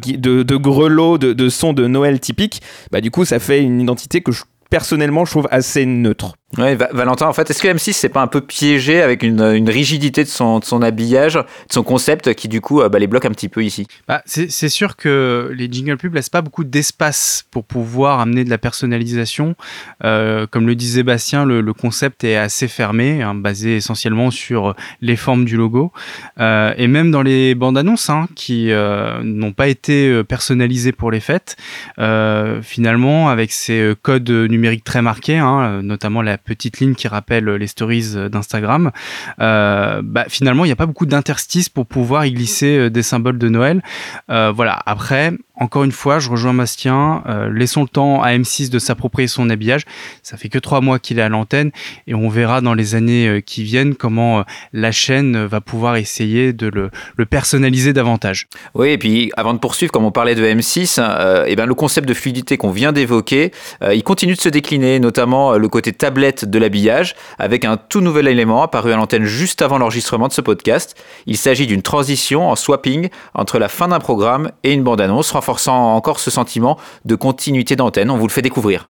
grelots, 0.56 1.18
de, 1.18 1.48
sons 1.48 1.72
de 1.72 1.86
Noël 1.86 2.20
typiques. 2.20 2.60
Du 3.02 3.10
coup, 3.10 3.24
ça 3.24 3.38
fait 3.38 3.62
une 3.62 3.80
identité 3.80 4.20
que 4.20 4.32
je 4.32 4.42
personnellement 4.70 5.24
je 5.24 5.30
trouve 5.32 5.48
assez 5.50 5.86
neutre. 5.86 6.36
Valentin, 6.56 7.26
en 7.26 7.34
fait, 7.34 7.50
est-ce 7.50 7.62
que 7.62 7.68
M6 7.68 7.92
c'est 7.92 8.08
pas 8.08 8.22
un 8.22 8.26
peu 8.26 8.40
piégé 8.40 9.02
avec 9.02 9.22
une, 9.22 9.68
rigidité 9.68 10.24
de 10.24 10.28
son, 10.28 10.82
habillage, 10.82 11.34
de 11.34 11.44
son 11.72 11.82
concept 11.82 12.34
qui 12.34 12.48
du 12.48 12.62
coup 12.62 12.82
bah, 12.88 12.98
les 12.98 13.06
bloque 13.06 13.26
un 13.26 13.30
petit 13.30 13.50
peu 13.50 13.62
ici? 13.62 13.86
Bah, 14.08 14.22
C'est 14.24 14.68
sûr 14.68 14.96
que 14.96 15.52
les 15.54 15.70
jingle 15.70 15.98
pubs 15.98 16.14
laissent 16.14 16.30
pas 16.30 16.40
beaucoup 16.40 16.64
d'espace 16.64 17.44
pour 17.50 17.64
pouvoir 17.64 18.20
amener 18.20 18.44
de 18.44 18.50
la 18.50 18.56
personnalisation. 18.56 19.56
Euh, 20.04 20.46
comme 20.46 20.66
le 20.66 20.74
disait 20.74 21.02
Bastien, 21.02 21.44
le, 21.44 21.72
concept 21.74 22.24
est 22.24 22.36
assez 22.36 22.66
fermé, 22.66 23.22
hein, 23.22 23.34
basé 23.34 23.76
essentiellement 23.76 24.30
sur 24.30 24.74
les 25.02 25.16
formes 25.16 25.44
du 25.44 25.56
logo. 25.56 25.92
Euh, 26.40 26.72
et 26.78 26.86
même 26.86 27.10
dans 27.10 27.22
les 27.22 27.54
bandes 27.54 27.76
annonces 27.76 28.08
hein, 28.08 28.26
qui 28.34 28.72
euh, 28.72 29.20
n'ont 29.22 29.52
pas 29.52 29.68
été 29.68 30.24
personnalisées 30.24 30.92
pour 30.92 31.10
les 31.10 31.20
fêtes, 31.20 31.56
finalement 32.62 33.28
avec 33.28 33.52
ces 33.52 33.92
codes 34.00 34.30
numériques 34.30 34.84
très 34.84 35.02
marqués, 35.02 35.36
hein, 35.36 35.82
notamment 35.82 36.22
la 36.22 36.37
petite 36.44 36.80
ligne 36.80 36.94
qui 36.94 37.08
rappelle 37.08 37.44
les 37.44 37.66
stories 37.66 38.14
d'Instagram, 38.30 38.90
euh, 39.40 40.00
bah, 40.04 40.24
finalement, 40.28 40.64
il 40.64 40.68
n'y 40.68 40.72
a 40.72 40.76
pas 40.76 40.86
beaucoup 40.86 41.06
d'interstices 41.06 41.68
pour 41.68 41.86
pouvoir 41.86 42.26
y 42.26 42.32
glisser 42.32 42.78
euh, 42.78 42.90
des 42.90 43.02
symboles 43.02 43.38
de 43.38 43.48
Noël. 43.48 43.82
Euh, 44.30 44.52
voilà. 44.54 44.78
Après, 44.86 45.32
encore 45.58 45.84
une 45.84 45.92
fois, 45.92 46.18
je 46.18 46.30
rejoins 46.30 46.54
Bastien. 46.54 47.22
laissons 47.52 47.82
le 47.82 47.88
temps 47.88 48.22
à 48.22 48.30
M6 48.30 48.70
de 48.70 48.78
s'approprier 48.78 49.28
son 49.28 49.50
habillage. 49.50 49.82
Ça 50.22 50.36
fait 50.36 50.48
que 50.48 50.58
trois 50.58 50.80
mois 50.80 50.98
qu'il 50.98 51.18
est 51.18 51.22
à 51.22 51.28
l'antenne 51.28 51.70
et 52.06 52.14
on 52.14 52.28
verra 52.28 52.60
dans 52.60 52.74
les 52.74 52.94
années 52.94 53.42
qui 53.44 53.62
viennent 53.62 53.94
comment 53.94 54.44
la 54.72 54.92
chaîne 54.92 55.44
va 55.46 55.60
pouvoir 55.60 55.96
essayer 55.96 56.52
de 56.52 56.68
le, 56.68 56.90
personnaliser 57.26 57.92
davantage. 57.92 58.48
Oui, 58.74 58.90
et 58.90 58.98
puis 58.98 59.30
avant 59.36 59.54
de 59.54 59.58
poursuivre, 59.58 59.92
comme 59.92 60.04
on 60.04 60.10
parlait 60.10 60.34
de 60.34 60.44
M6, 60.44 61.46
et 61.46 61.56
ben, 61.56 61.66
le 61.66 61.74
concept 61.74 62.08
de 62.08 62.14
fluidité 62.14 62.56
qu'on 62.56 62.70
vient 62.70 62.92
d'évoquer, 62.92 63.52
il 63.92 64.02
continue 64.02 64.34
de 64.34 64.40
se 64.40 64.48
décliner, 64.48 65.00
notamment 65.00 65.56
le 65.56 65.68
côté 65.68 65.92
tablette 65.92 66.44
de 66.44 66.58
l'habillage 66.58 67.14
avec 67.38 67.64
un 67.64 67.76
tout 67.76 68.00
nouvel 68.00 68.28
élément 68.28 68.62
apparu 68.62 68.92
à 68.92 68.96
l'antenne 68.96 69.24
juste 69.24 69.62
avant 69.62 69.78
l'enregistrement 69.78 70.28
de 70.28 70.32
ce 70.32 70.40
podcast. 70.40 70.96
Il 71.26 71.36
s'agit 71.36 71.66
d'une 71.66 71.82
transition 71.82 72.50
en 72.50 72.56
swapping 72.56 73.08
entre 73.34 73.58
la 73.58 73.68
fin 73.68 73.88
d'un 73.88 73.98
programme 73.98 74.50
et 74.64 74.72
une 74.72 74.82
bande-annonce, 74.82 75.32
renforçant 75.48 75.94
encore 75.96 76.20
ce 76.20 76.30
sentiment 76.30 76.76
de 77.06 77.14
continuité 77.14 77.74
d'antenne. 77.74 78.10
On 78.10 78.18
vous 78.18 78.26
le 78.26 78.32
fait 78.32 78.42
découvrir. 78.42 78.88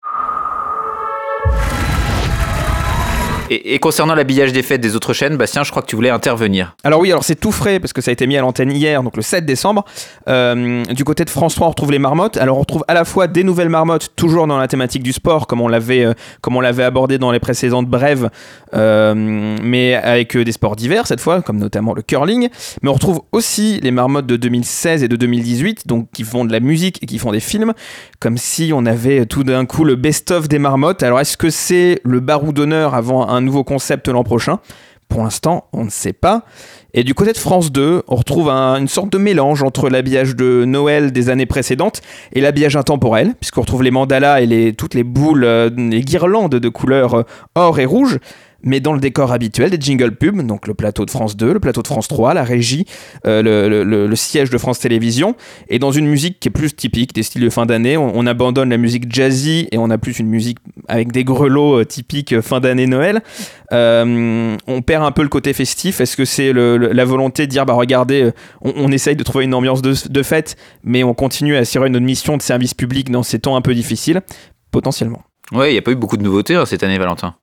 Et, 3.51 3.79
concernant 3.79 4.15
l'habillage 4.15 4.53
des 4.53 4.63
fêtes 4.63 4.81
des 4.81 4.95
autres 4.95 5.15
chaînes, 5.15 5.37
Bastien, 5.37 5.63
je 5.63 5.71
crois 5.71 5.81
que 5.81 5.87
tu 5.87 5.97
voulais 5.97 6.11
intervenir. 6.11 6.77
Alors 6.85 7.01
oui, 7.01 7.11
alors 7.11 7.25
c'est 7.25 7.35
tout 7.35 7.53
frais 7.53 7.81
parce 7.81 7.93
que 7.93 8.03
ça 8.03 8.11
a 8.11 8.13
été 8.13 8.27
mis 8.27 8.37
à 8.37 8.41
l'antenne 8.41 8.71
hier, 8.71 9.03
donc 9.03 9.17
le 9.17 9.23
7 9.23 9.47
décembre. 9.47 9.85
Euh, 10.29 10.85
du 10.85 11.05
côté 11.05 11.25
de 11.25 11.31
France 11.31 11.55
3, 11.55 11.67
on 11.67 11.71
retrouve 11.71 11.91
les 11.91 11.99
marmottes. 11.99 12.37
Alors 12.37 12.59
on 12.59 12.61
retrouve 12.61 12.85
à 12.89 12.95
la 12.95 13.05
fois 13.05 13.27
des 13.27 13.45
nouvelles 13.45 13.71
marmottes, 13.71 14.11
toujours 14.17 14.47
dans 14.47 14.59
la 14.59 14.69
thématique 14.69 15.03
du 15.03 15.13
sport, 15.13 15.47
comme 15.47 15.61
on 15.61 15.69
l'avait, 15.69 16.05
euh, 16.05 16.13
comme 16.43 16.57
on 16.57 16.61
l'avait 16.61 16.85
abordé 16.85 17.17
dans 17.19 17.33
les 17.33 17.41
précédentes 17.41 17.87
brèves, 17.87 18.29
euh, 18.75 19.15
mais 19.63 19.95
avec 19.95 20.37
des 20.37 20.53
sports 20.53 20.77
divers 20.77 21.07
cette 21.07 21.21
fois, 21.21 21.41
comme 21.41 21.59
notamment 21.59 21.95
le 21.95 22.03
curling. 22.03 22.49
Mais 22.83 22.91
on 22.91 22.95
retrouve 22.95 23.23
aussi 23.33 23.81
les 23.81 23.91
marmottes 23.91 24.27
de 24.27 24.37
2016 24.37 25.03
et 25.03 25.09
de 25.09 25.17
2018, 25.17 25.87
donc 25.87 26.09
qui 26.13 26.25
font 26.25 26.45
de 26.45 26.53
la 26.53 26.61
musique 26.61 27.03
et 27.03 27.07
qui 27.07 27.19
font 27.19 27.33
des 27.33 27.41
films, 27.41 27.73
comme 28.21 28.37
si 28.37 28.73
on 28.75 28.85
avait 28.85 29.25
tout 29.25 29.45
d'un 29.45 29.65
coup 29.65 29.85
le 29.85 29.97
best-of 29.97 30.49
des 30.49 30.59
marmottes. 30.59 31.03
Alors 31.03 31.21
est-ce 31.21 31.39
que 31.39 31.49
c'est 31.49 32.01
le 32.05 32.21
barou 32.21 32.53
d'honneur 32.53 32.95
avant 32.95 33.27
un 33.27 33.38
nouveau 33.41 33.65
concept 33.65 34.09
l'an 34.09 34.25
prochain. 34.25 34.61
Pour 35.09 35.23
l'instant, 35.23 35.69
on 35.73 35.85
ne 35.85 35.91
sait 35.91 36.13
pas. 36.13 36.45
Et 36.93 37.03
du 37.03 37.15
côté 37.15 37.33
de 37.33 37.39
France 37.39 37.73
2, 37.73 38.03
on 38.09 38.17
retrouve 38.17 38.51
une 38.51 38.89
sorte 38.89 39.11
de 39.11 39.19
mélange 39.19 39.63
entre 39.63 39.89
l'habillage 39.89 40.37
de 40.37 40.65
Noël 40.67 41.13
des 41.13 41.31
années 41.31 41.47
précédentes 41.47 42.03
et 42.35 42.41
l'habillage 42.41 42.77
intemporel, 42.77 43.35
puisqu'on 43.41 43.63
retrouve 43.63 43.83
les 43.83 43.91
mandalas 43.91 44.43
et 44.43 44.75
toutes 44.77 44.95
les 44.95 45.05
boules, 45.05 45.45
euh, 45.45 45.71
les 45.77 46.03
guirlandes 46.03 46.57
de 46.57 46.69
couleurs 46.69 47.15
euh, 47.15 47.23
or 47.55 47.79
et 47.79 47.87
rouge 47.87 48.19
mais 48.63 48.81
dans 48.81 48.93
le 48.93 49.01
décor 49.01 49.33
habituel 49.33 49.71
des 49.71 49.81
jingle 49.81 50.17
pubs, 50.17 50.45
donc 50.47 50.67
le 50.67 50.75
plateau 50.75 51.05
de 51.05 51.11
France 51.11 51.37
2, 51.37 51.55
le 51.55 51.61
plateau 51.61 51.83
de 51.83 51.87
France 51.87 52.09
3, 52.09 52.35
la 52.35 52.45
régie, 52.45 52.85
euh, 53.27 53.85
le, 53.85 54.17
siège 54.17 54.51
de 54.51 54.59
France 54.59 54.81
Télévisions, 54.81 55.37
et 55.69 55.79
dans 55.79 55.93
une 55.93 56.07
musique 56.07 56.41
qui 56.41 56.49
est 56.49 56.51
plus 56.51 56.75
typique 56.75 57.15
des 57.15 57.23
styles 57.23 57.43
de 57.43 57.51
fin 57.51 57.67
d'année, 57.67 57.97
on, 57.97 58.27
abandonne 58.27 58.69
la 58.69 58.77
musique 58.77 59.11
jazzy 59.13 59.69
et 59.73 59.79
on 59.79 59.89
a 59.91 59.97
plus 59.97 60.19
une 60.19 60.27
musique 60.27 60.59
avec 60.87 61.13
des 61.13 61.25
grelots 61.25 61.81
euh, 61.81 61.85
typiques 61.85 62.33
euh, 62.33 62.43
fin 62.43 62.61
d'année 62.61 62.87
Noël. 62.87 63.23
on 63.71 64.83
perd 64.85 65.05
un 65.05 65.13
peu 65.13 65.23
le 65.23 65.29
côté 65.29 65.53
festif. 65.53 66.01
Est-ce 66.01 66.17
que 66.17 66.25
c'est 66.25 66.53
la 66.53 67.05
volonté 67.05 67.47
de 67.47 67.51
dire, 67.51 67.65
bah 67.65 67.75
regardez, 67.75 68.31
on, 68.61 68.91
essaye 68.91 69.17
de 69.17 69.23
trouver 69.23 69.45
une 69.45 69.55
ambiance 69.55 69.83
de, 69.83 69.95
de 70.09 70.23
fête, 70.23 70.57
mais 70.83 71.05
on 71.05 71.15
continue 71.15 71.57
à 71.57 71.61
assurer 71.61 71.89
notre 71.89 72.05
mission 72.05 72.37
de 72.37 72.43
service 72.43 72.75
public 72.75 73.11
dans 73.11 73.23
ces 73.23 73.39
temps 73.39 73.57
un 73.57 73.63
peu 73.63 73.75
difficiles? 73.75 74.21
Potentiellement. 74.71 75.28
Oui, 75.53 75.69
il 75.69 75.73
n'y 75.73 75.79
a 75.79 75.83
pas 75.83 75.93
eu 75.93 75.97
beaucoup 75.97 76.19
de 76.19 76.23
nouveautés 76.23 76.55
hein, 76.55 76.67
cette 76.67 76.83
année, 76.83 76.99
Valentin. 76.99 77.35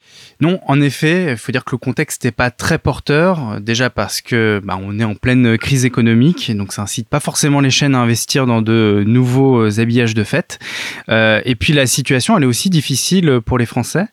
Non, 0.41 0.59
en 0.67 0.81
effet, 0.81 1.31
il 1.31 1.37
faut 1.37 1.51
dire 1.51 1.63
que 1.63 1.71
le 1.71 1.77
contexte 1.77 2.25
n'est 2.25 2.31
pas 2.31 2.51
très 2.51 2.77
porteur. 2.77 3.61
Déjà 3.61 3.89
parce 3.89 4.21
que 4.21 4.61
bah, 4.63 4.77
on 4.79 4.99
est 4.99 5.03
en 5.03 5.15
pleine 5.15 5.57
crise 5.57 5.85
économique, 5.85 6.55
donc 6.55 6.73
ça 6.73 6.83
incite 6.83 7.07
pas 7.07 7.19
forcément 7.19 7.61
les 7.61 7.71
chaînes 7.71 7.95
à 7.95 7.99
investir 7.99 8.45
dans 8.45 8.61
de 8.61 9.03
nouveaux 9.07 9.61
euh, 9.61 9.79
habillages 9.79 10.13
de 10.13 10.23
fête. 10.23 10.59
Euh, 11.09 11.41
et 11.45 11.55
puis 11.55 11.73
la 11.73 11.87
situation, 11.87 12.37
elle 12.37 12.43
est 12.43 12.47
aussi 12.47 12.69
difficile 12.69 13.39
pour 13.43 13.57
les 13.57 13.65
Français. 13.65 14.05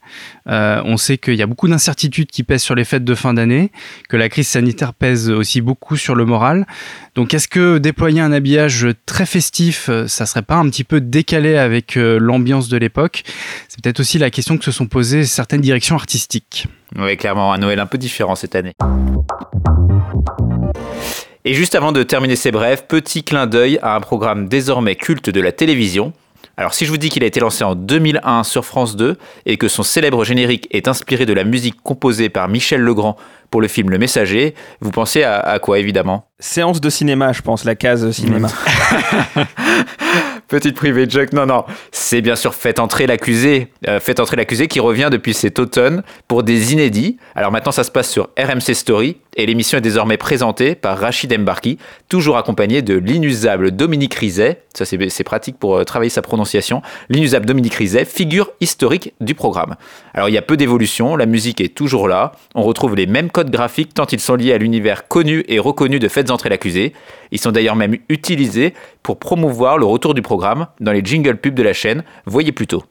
Euh, 0.48 0.80
on 0.84 0.96
sait 0.96 1.18
qu'il 1.18 1.34
y 1.34 1.42
a 1.42 1.46
beaucoup 1.46 1.68
d'incertitudes 1.68 2.30
qui 2.30 2.42
pèsent 2.42 2.62
sur 2.62 2.74
les 2.74 2.84
fêtes 2.84 3.04
de 3.04 3.14
fin 3.14 3.34
d'année, 3.34 3.70
que 4.08 4.16
la 4.16 4.28
crise 4.28 4.48
sanitaire 4.48 4.94
pèse 4.94 5.30
aussi 5.30 5.60
beaucoup 5.60 5.96
sur 5.96 6.14
le 6.14 6.24
moral. 6.24 6.66
Donc 7.14 7.34
est-ce 7.34 7.48
que 7.48 7.78
déployer 7.78 8.20
un 8.20 8.32
habillage 8.32 8.86
très 9.06 9.26
festif, 9.26 9.90
ça 10.06 10.26
serait 10.26 10.42
pas 10.42 10.56
un 10.56 10.68
petit 10.68 10.84
peu 10.84 11.00
décalé 11.00 11.56
avec 11.56 11.94
l'ambiance 11.96 12.68
de 12.68 12.76
l'époque? 12.76 13.22
C'est 13.68 13.82
peut-être 13.82 14.00
aussi 14.00 14.18
la 14.18 14.30
question 14.30 14.56
que 14.56 14.64
se 14.64 14.72
sont 14.72 14.86
posées 14.86 15.24
certaines 15.24 15.60
directions 15.60 15.96
artistiques 15.96 16.66
oui, 16.98 17.16
clairement, 17.16 17.52
un 17.52 17.58
Noël 17.58 17.80
un 17.80 17.86
peu 17.86 17.98
différent 17.98 18.34
cette 18.34 18.54
année. 18.54 18.74
Et 21.44 21.54
juste 21.54 21.74
avant 21.74 21.92
de 21.92 22.02
terminer 22.02 22.36
ces 22.36 22.52
brèves, 22.52 22.86
petit 22.86 23.24
clin 23.24 23.46
d'œil 23.46 23.78
à 23.82 23.96
un 23.96 24.00
programme 24.00 24.48
désormais 24.48 24.94
culte 24.94 25.30
de 25.30 25.40
la 25.40 25.52
télévision. 25.52 26.12
Alors 26.56 26.74
si 26.74 26.84
je 26.84 26.90
vous 26.90 26.98
dis 26.98 27.08
qu'il 27.08 27.24
a 27.24 27.26
été 27.26 27.40
lancé 27.40 27.64
en 27.64 27.74
2001 27.74 28.44
sur 28.44 28.64
France 28.64 28.96
2 28.96 29.16
et 29.46 29.56
que 29.56 29.68
son 29.68 29.82
célèbre 29.82 30.24
générique 30.24 30.68
est 30.70 30.86
inspiré 30.86 31.24
de 31.26 31.32
la 31.32 31.44
musique 31.44 31.76
composée 31.82 32.28
par 32.28 32.48
Michel 32.48 32.80
Legrand 32.82 33.16
pour 33.50 33.60
le 33.60 33.68
film 33.68 33.90
Le 33.90 33.98
Messager, 33.98 34.54
vous 34.80 34.90
pensez 34.90 35.22
à, 35.22 35.38
à 35.38 35.58
quoi 35.58 35.78
évidemment? 35.78 36.26
Séance 36.38 36.80
de 36.80 36.90
cinéma, 36.90 37.32
je 37.32 37.42
pense, 37.42 37.64
la 37.64 37.74
case 37.74 38.10
cinéma. 38.10 38.48
Petite 40.48 40.74
privée 40.76 41.08
joke, 41.08 41.32
non, 41.32 41.46
non. 41.46 41.64
C'est 41.92 42.20
bien 42.20 42.36
sûr 42.36 42.54
Faites 42.54 42.78
entrer 42.78 43.06
l'accusé. 43.06 43.68
Euh, 43.88 44.00
Faites 44.00 44.20
entrer 44.20 44.36
l'accusé 44.36 44.68
qui 44.68 44.80
revient 44.80 45.08
depuis 45.10 45.32
cet 45.32 45.58
automne 45.58 46.02
pour 46.28 46.42
des 46.42 46.72
inédits. 46.72 47.16
Alors 47.34 47.52
maintenant, 47.52 47.72
ça 47.72 47.84
se 47.84 47.90
passe 47.90 48.10
sur 48.10 48.28
RMC 48.38 48.74
Story 48.74 49.16
et 49.36 49.46
l'émission 49.46 49.78
est 49.78 49.82
désormais 49.82 50.16
présentée 50.16 50.74
par 50.74 50.98
Rachid 50.98 51.32
Embarki, 51.32 51.78
toujours 52.08 52.36
accompagné 52.36 52.82
de 52.82 52.94
l'inusable 52.94 53.70
Dominique 53.70 54.14
Rizet. 54.14 54.62
Ça, 54.74 54.84
c'est 54.84 55.24
pratique 55.24 55.58
pour 55.58 55.76
euh, 55.76 55.84
travailler 55.84 56.10
sa 56.10 56.22
prononciation. 56.22 56.82
L'inusable 57.08 57.46
Dominique 57.46 57.74
Rizet, 57.74 58.04
figure 58.04 58.50
historique 58.60 59.14
du 59.20 59.34
programme. 59.34 59.76
Alors 60.14 60.28
il 60.28 60.32
y 60.32 60.38
a 60.38 60.42
peu 60.42 60.56
d'évolution, 60.56 61.16
la 61.16 61.26
musique 61.26 61.60
est 61.60 61.74
toujours 61.74 62.08
là. 62.08 62.32
On 62.54 62.62
retrouve 62.62 62.94
les 62.94 63.06
mêmes 63.06 63.30
codes 63.30 63.50
graphiques 63.50 63.94
tant 63.94 64.06
ils 64.06 64.20
sont 64.20 64.34
liés 64.34 64.52
à 64.52 64.58
l'univers 64.58 65.08
connu 65.08 65.44
et 65.48 65.58
reconnu 65.58 65.98
de 65.98 66.08
Faites 66.08 66.30
entrer 66.30 66.50
l'accusé. 66.50 66.92
Ils 67.30 67.40
sont 67.40 67.52
d'ailleurs 67.52 67.76
même 67.76 67.96
utilisés 68.10 68.74
pour 69.02 69.18
promouvoir 69.18 69.78
le 69.78 69.86
retour 69.86 70.12
du 70.12 70.20
programme 70.20 70.66
dans 70.80 70.92
les 70.92 71.02
jingle 71.02 71.38
pubs 71.38 71.54
de 71.54 71.62
la 71.62 71.72
chaîne. 71.72 72.04
Voyez 72.26 72.52
plutôt. 72.52 72.84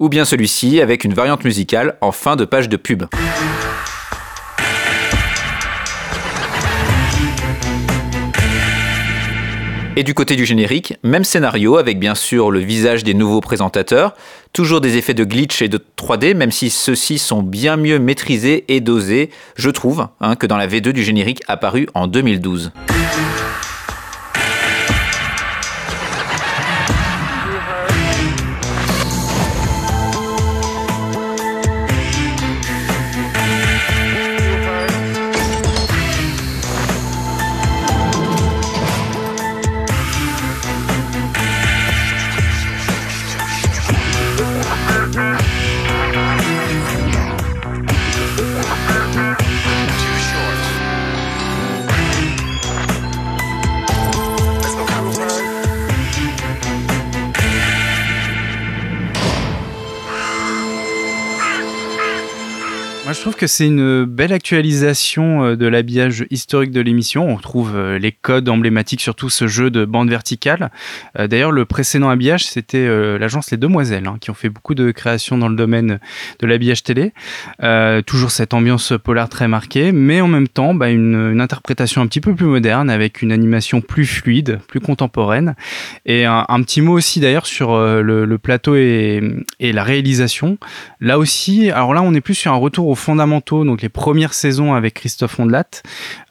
Ou 0.00 0.08
bien 0.08 0.24
celui-ci 0.24 0.80
avec 0.80 1.02
une 1.02 1.12
variante 1.12 1.44
musicale 1.44 1.96
en 2.00 2.12
fin 2.12 2.36
de 2.36 2.44
page 2.44 2.68
de 2.68 2.76
pub. 2.76 3.04
Et 9.96 10.04
du 10.04 10.14
côté 10.14 10.36
du 10.36 10.46
générique, 10.46 10.94
même 11.02 11.24
scénario 11.24 11.76
avec 11.76 11.98
bien 11.98 12.14
sûr 12.14 12.52
le 12.52 12.60
visage 12.60 13.02
des 13.02 13.14
nouveaux 13.14 13.40
présentateurs, 13.40 14.14
toujours 14.52 14.80
des 14.80 14.96
effets 14.96 15.14
de 15.14 15.24
glitch 15.24 15.62
et 15.62 15.68
de 15.68 15.84
3D, 15.96 16.34
même 16.34 16.52
si 16.52 16.70
ceux-ci 16.70 17.18
sont 17.18 17.42
bien 17.42 17.76
mieux 17.76 17.98
maîtrisés 17.98 18.64
et 18.68 18.80
dosés, 18.80 19.30
je 19.56 19.70
trouve, 19.70 20.06
hein, 20.20 20.36
que 20.36 20.46
dans 20.46 20.56
la 20.56 20.68
V2 20.68 20.90
du 20.92 21.02
générique 21.02 21.42
apparu 21.48 21.88
en 21.94 22.06
2012. 22.06 22.70
Trouve 63.28 63.40
que 63.40 63.46
c'est 63.46 63.66
une 63.66 64.06
belle 64.06 64.32
actualisation 64.32 65.44
euh, 65.44 65.54
de 65.54 65.66
l'habillage 65.66 66.24
historique 66.30 66.70
de 66.70 66.80
l'émission. 66.80 67.28
On 67.28 67.36
trouve 67.36 67.76
euh, 67.76 67.98
les 67.98 68.10
codes 68.10 68.48
emblématiques, 68.48 69.02
surtout 69.02 69.28
ce 69.28 69.46
jeu 69.46 69.70
de 69.70 69.84
bande 69.84 70.08
verticale. 70.08 70.70
Euh, 71.18 71.26
d'ailleurs, 71.26 71.52
le 71.52 71.66
précédent 71.66 72.08
habillage, 72.08 72.46
c'était 72.46 72.88
l'agence 73.18 73.50
Les 73.50 73.58
Demoiselles, 73.58 74.06
hein, 74.06 74.16
qui 74.18 74.30
ont 74.30 74.34
fait 74.34 74.48
beaucoup 74.48 74.74
de 74.74 74.92
créations 74.92 75.36
dans 75.36 75.50
le 75.50 75.56
domaine 75.56 75.98
de 76.38 76.46
l'habillage 76.46 76.82
télé. 76.82 77.12
toujours 78.06 78.30
cette 78.30 78.54
ambiance 78.54 78.94
polar 79.02 79.28
très 79.28 79.46
marquée, 79.46 79.92
mais 79.92 80.22
en 80.22 80.28
même 80.28 80.48
temps, 80.48 80.72
bah, 80.72 80.88
une, 80.88 81.38
interprétation 81.40 82.00
un 82.00 82.06
petit 82.06 82.20
peu 82.20 82.34
plus 82.34 82.46
moderne, 82.46 82.88
avec 82.88 83.20
une 83.20 83.32
animation 83.32 83.82
plus 83.82 84.06
fluide, 84.06 84.58
plus 84.68 84.80
contemporaine. 84.80 85.54
Et 86.06 86.24
un, 86.24 86.62
petit 86.62 86.80
mot 86.80 86.94
aussi 86.94 87.20
d'ailleurs 87.20 87.46
sur 87.46 87.76
le, 87.78 88.38
plateau 88.38 88.76
et, 88.76 89.20
et 89.60 89.72
la 89.72 89.82
réalisation. 89.82 90.58
Là 91.00 91.18
aussi, 91.18 91.70
alors 91.70 91.92
là, 91.92 92.02
on 92.02 92.14
est 92.14 92.20
plus 92.20 92.34
sur 92.34 92.52
un 92.52 92.56
retour 92.56 92.88
au 92.88 92.94
donc 93.18 93.82
les 93.82 93.88
premières 93.88 94.32
saisons 94.32 94.74
avec 94.74 94.94
Christophe 94.94 95.40
Ondelat. 95.40 95.82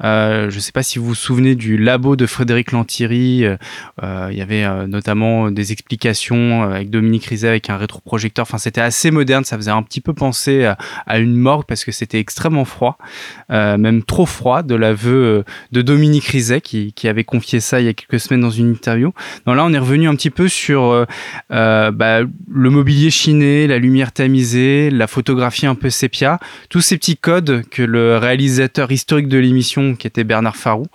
Euh, 0.04 0.50
je 0.50 0.56
ne 0.56 0.60
sais 0.60 0.72
pas 0.72 0.84
si 0.84 1.00
vous 1.00 1.06
vous 1.06 1.16
souvenez 1.16 1.56
du 1.56 1.78
labo 1.78 2.16
de 2.16 2.26
Frédéric 2.26 2.72
Lantieri. 2.72 3.44
Euh, 3.44 3.58
euh, 4.04 4.30
il 4.32 4.38
y 4.38 4.42
avait 4.42 4.66
notamment 4.88 5.52
des 5.52 5.72
explications 5.72 6.64
avec 6.64 6.90
Dominique 6.90 7.26
Rizet 7.26 7.50
avec 7.50 7.70
un 7.70 7.78
rétroprojecteur. 7.78 8.44
Enfin, 8.44 8.58
c'était 8.58 8.82
assez 8.82 9.12
moderne. 9.12 9.44
Ça 9.44 9.58
faisait 9.58 9.72
un 9.72 9.84
petit 9.84 10.02
peu 10.02 10.14
penser 10.14 10.66
à, 11.06 11.20
une 11.20 11.36
morgue 11.36 11.66
parce 11.68 11.84
que 11.84 11.92
c'était 11.92 12.20
extrêmement 12.20 12.66
froid, 12.66 12.98
même 13.50 14.04
trop 14.04 14.26
froid, 14.26 14.64
de 14.64 14.76
l'aveu 14.76 15.44
de 15.72 15.82
Dominique 15.82 16.26
Rizet 16.26 16.62
qui, 16.62 16.94
avait 17.08 17.24
confié 17.24 17.62
ça 17.62 17.80
il 17.80 17.86
y 17.86 17.90
a 17.90 17.94
quelques 17.94 18.20
semaines 18.20 18.42
dans 18.42 18.50
une 18.50 18.72
interview. 18.72 19.14
Donc 19.46 19.56
là, 19.56 19.66
on 19.66 19.74
est 19.74 19.80
revenu 19.80 20.08
un 20.08 20.16
petit 20.16 20.30
peu 20.30 20.48
sur 20.48 21.06
bah, 21.50 22.22
le 22.50 22.70
mobilier 22.70 23.10
chiné, 23.10 23.68
la 23.68 23.78
lumière 23.78 24.12
tamisée, 24.12 24.90
la 24.90 25.08
photographie 25.08 25.66
un 25.66 25.76
peu 25.76 25.90
sépia 25.90 26.40
tous 26.78 26.82
ces 26.82 26.98
petits 26.98 27.18
codes 27.18 27.64
que 27.72 27.82
le 27.82 28.20
réalisateur 28.20 28.92
historique 28.92 29.28
de 29.28 29.40
l'émission, 29.40 29.96
qui 29.96 30.06
était 30.06 30.24
Bernard 30.24 30.56
Farou, 30.56 30.86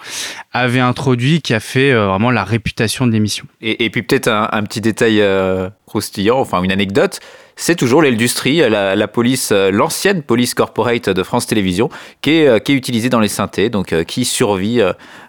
avait 0.52 0.78
introduit, 0.78 1.42
qui 1.42 1.54
a 1.54 1.58
fait 1.58 1.90
euh, 1.90 2.06
vraiment 2.06 2.30
la 2.30 2.44
réputation 2.44 3.04
de 3.04 3.10
l'émission. 3.10 3.46
Et, 3.60 3.90
puis 3.90 4.04
peut-être 4.04 4.28
un, 4.28 4.62
petit 4.62 4.80
détail 4.80 5.20
euh, 5.20 5.70
croustillant, 5.86 6.38
enfin 6.38 6.62
une 6.62 6.70
anecdote, 6.70 7.18
c'est 7.56 7.74
toujours 7.74 8.00
l'industrie, 8.00 8.58
la, 8.58 9.08
police, 9.08 9.50
euh, 9.50 9.72
l'ancienne 9.72 10.22
police 10.22 10.54
corporate 10.54 11.10
de 11.10 11.22
France 11.24 11.48
Télévisions, 11.48 11.88
qui 12.20 12.30
est, 12.30 12.64
qui 12.64 12.70
est 12.70 12.76
utilisée 12.76 13.08
dans 13.08 13.18
les 13.18 13.26
synthés, 13.26 13.68
donc 13.68 14.04
qui 14.04 14.24
survit 14.24 14.80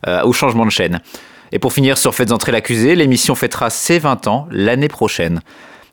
au 0.06 0.34
changement 0.34 0.68
de 0.68 0.72
chaîne. 0.72 1.02
Et 1.52 1.58
pour 1.58 1.74
finir 1.74 1.98
sur 1.98 2.14
Faites 2.14 2.32
entrer 2.32 2.52
l'accusé, 2.52 2.94
l'émission 2.94 3.34
fêtera 3.34 3.72
ses 3.72 3.98
20 3.98 4.28
ans 4.28 4.48
l'année 4.52 4.88
prochaine. 4.88 5.42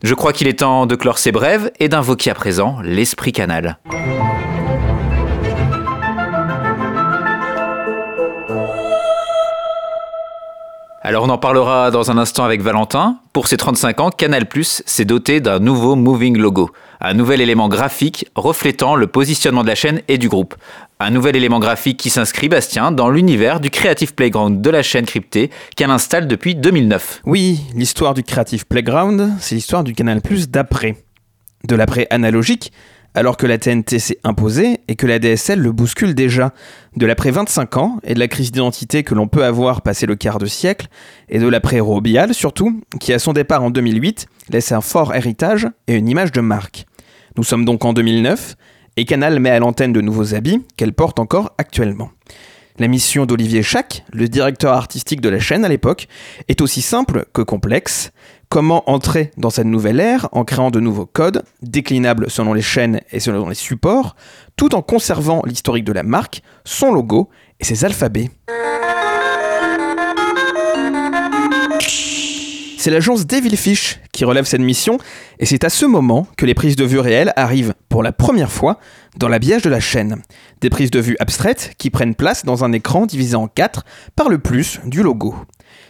Je 0.03 0.14
crois 0.14 0.35
qu'il 0.35 0.49
est 0.49 0.59
temps 0.59 0.85
de 0.85 0.96
clore 0.96 1.16
ses 1.16 1.33
brèves 1.33 1.70
et 1.81 1.88
d'invoquer 1.88 2.31
à 2.31 2.35
présent 2.35 2.79
l'esprit 2.83 3.33
canal. 3.33 3.79
Alors 11.02 11.24
on 11.24 11.30
en 11.30 11.38
parlera 11.38 11.90
dans 11.90 12.10
un 12.10 12.18
instant 12.18 12.44
avec 12.44 12.60
Valentin. 12.60 13.20
Pour 13.32 13.48
ses 13.48 13.56
35 13.56 14.00
ans, 14.00 14.10
Canal 14.10 14.46
Plus 14.46 14.82
s'est 14.84 15.06
doté 15.06 15.40
d'un 15.40 15.58
nouveau 15.58 15.96
moving 15.96 16.36
logo, 16.36 16.68
un 17.00 17.14
nouvel 17.14 17.40
élément 17.40 17.70
graphique 17.70 18.28
reflétant 18.34 18.96
le 18.96 19.06
positionnement 19.06 19.62
de 19.62 19.68
la 19.68 19.74
chaîne 19.74 20.02
et 20.08 20.18
du 20.18 20.28
groupe. 20.28 20.56
Un 20.98 21.10
nouvel 21.10 21.36
élément 21.36 21.58
graphique 21.58 21.96
qui 21.96 22.10
s'inscrit, 22.10 22.50
Bastien, 22.50 22.92
dans 22.92 23.08
l'univers 23.08 23.60
du 23.60 23.70
Creative 23.70 24.14
Playground 24.14 24.60
de 24.60 24.68
la 24.68 24.82
chaîne 24.82 25.06
cryptée 25.06 25.50
qu'elle 25.74 25.90
installe 25.90 26.28
depuis 26.28 26.54
2009. 26.54 27.22
Oui, 27.24 27.62
l'histoire 27.74 28.12
du 28.12 28.22
Creative 28.22 28.66
Playground, 28.66 29.32
c'est 29.38 29.54
l'histoire 29.54 29.84
du 29.84 29.94
Canal 29.94 30.20
Plus 30.20 30.50
d'après. 30.50 30.96
De 31.64 31.76
l'après 31.76 32.08
analogique, 32.10 32.72
alors 33.14 33.37
que 33.37 33.46
la 33.46 33.59
TNT 33.59 33.99
s'est 33.99 34.18
imposée 34.25 34.81
et 34.88 34.96
que 34.96 35.07
la 35.07 35.18
DSL 35.18 35.61
le 35.61 35.73
bouscule 35.73 36.14
déjà. 36.14 36.53
De 36.96 37.07
l'après 37.07 37.31
25 37.31 37.77
ans 37.77 38.01
et 38.05 38.14
de 38.14 38.18
la 38.18 38.29
crise 38.29 38.53
d'identité 38.53 39.03
que 39.03 39.14
l'on 39.14 39.29
peut 39.29 39.44
avoir 39.44 39.83
passé 39.83 40.07
le 40.07 40.16
quart 40.16 40.38
de 40.38 40.46
siècle, 40.46 40.88
et 41.29 41.38
de 41.38 41.49
l'après 41.49 41.81
Robial 41.81 42.35
surtout, 42.35 42.81
qui 43.01 43.12
à 43.12 43.18
son 43.18 43.33
départ 43.33 43.62
en 43.62 43.70
2008 43.70 44.27
laisse 44.51 44.73
un 44.73 44.81
fort 44.81 45.14
héritage 45.14 45.68
et 45.87 45.94
une 45.94 46.09
image 46.09 46.33
de 46.33 46.40
marque. 46.40 46.87
Nous 47.37 47.44
sommes 47.44 47.64
donc 47.64 47.85
en 47.85 47.92
2009, 47.92 48.57
et 48.96 49.05
Canal 49.05 49.40
met 49.40 49.51
à 49.51 49.59
l'antenne 49.59 49.92
de 49.92 50.01
nouveaux 50.01 50.35
habits 50.35 50.64
qu'elle 50.77 50.92
porte 50.92 51.18
encore 51.18 51.55
actuellement. 51.59 52.11
La 52.79 52.88
mission 52.88 53.27
d'Olivier 53.27 53.62
Chac, 53.62 54.05
le 54.12 54.27
directeur 54.27 54.73
artistique 54.73 55.20
de 55.20 55.29
la 55.29 55.38
chaîne 55.38 55.64
à 55.64 55.68
l'époque, 55.68 56.09
est 56.49 56.61
aussi 56.61 56.81
simple 56.81 57.27
que 57.35 57.42
complexe. 57.42 58.11
Comment 58.50 58.90
entrer 58.90 59.30
dans 59.36 59.50
cette 59.50 59.68
nouvelle 59.68 60.00
ère 60.00 60.28
en 60.32 60.42
créant 60.42 60.72
de 60.72 60.80
nouveaux 60.80 61.06
codes, 61.06 61.44
déclinables 61.62 62.28
selon 62.28 62.52
les 62.52 62.62
chaînes 62.62 63.00
et 63.12 63.20
selon 63.20 63.48
les 63.48 63.54
supports, 63.54 64.16
tout 64.56 64.74
en 64.74 64.82
conservant 64.82 65.42
l'historique 65.46 65.84
de 65.84 65.92
la 65.92 66.02
marque, 66.02 66.42
son 66.64 66.92
logo 66.92 67.30
et 67.60 67.64
ses 67.64 67.84
alphabets. 67.84 68.28
C'est 72.76 72.90
l'agence 72.90 73.24
Devilfish 73.24 74.00
qui 74.10 74.24
relève 74.24 74.46
cette 74.46 74.62
mission, 74.62 74.98
et 75.38 75.46
c'est 75.46 75.62
à 75.62 75.68
ce 75.68 75.86
moment 75.86 76.26
que 76.36 76.44
les 76.44 76.54
prises 76.54 76.74
de 76.74 76.84
vue 76.84 76.98
réelles 76.98 77.32
arrivent, 77.36 77.74
pour 77.88 78.02
la 78.02 78.10
première 78.10 78.50
fois, 78.50 78.80
dans 79.16 79.28
l'habillage 79.28 79.62
de 79.62 79.70
la 79.70 79.78
chaîne. 79.78 80.22
Des 80.60 80.70
prises 80.70 80.90
de 80.90 80.98
vue 80.98 81.16
abstraites 81.20 81.74
qui 81.78 81.90
prennent 81.90 82.16
place 82.16 82.44
dans 82.44 82.64
un 82.64 82.72
écran 82.72 83.06
divisé 83.06 83.36
en 83.36 83.46
quatre 83.46 83.84
par 84.16 84.28
le 84.28 84.38
plus 84.38 84.80
du 84.86 85.04
logo. 85.04 85.36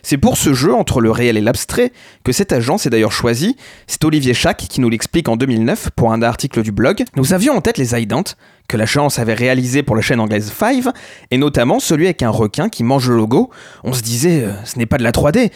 C'est 0.03 0.19
pour 0.19 0.37
ce 0.37 0.55
jeu 0.55 0.75
entre 0.75 1.01
le 1.01 1.11
réel 1.11 1.37
et 1.37 1.41
l'abstrait 1.41 1.93
que 2.25 2.33
cette 2.33 2.53
agence 2.53 2.87
est 2.87 2.91
d'ailleurs 2.91 3.13
choisie. 3.13 3.57
C'est 3.87 4.05
Olivier 4.05 4.35
Chac 4.35 4.57
qui 4.57 4.81
nous 4.81 4.89
l'explique 4.89 5.29
en 5.29 5.37
2009 5.37 5.91
pour 5.97 6.13
un 6.13 6.23
article 6.23 6.63
du 6.63 6.73
blog. 6.73 7.05
Nous 7.17 7.33
avions 7.33 7.55
en 7.55 7.61
tête 7.61 7.79
les 7.79 7.95
Ident, 8.01 8.25
que 8.69 8.77
la 8.77 8.87
chance 8.87 9.19
avait 9.19 9.35
réalisé 9.35 9.83
pour 9.83 9.97
la 9.97 10.03
chaîne 10.03 10.21
anglaise 10.21 10.51
Five, 10.51 10.93
et 11.31 11.39
notamment 11.39 11.81
celui 11.81 12.07
avec 12.07 12.23
un 12.23 12.31
requin 12.31 12.69
qui 12.69 12.85
mange 12.85 13.09
le 13.09 13.17
logo. 13.17 13.51
On 13.85 13.93
se 13.93 14.03
disait, 14.03 14.45
euh, 14.45 14.53
ce 14.65 14.79
n'est 14.79 14.87
pas 14.87 14.99
de 14.99 15.03
la 15.03 15.13
3D, 15.13 15.51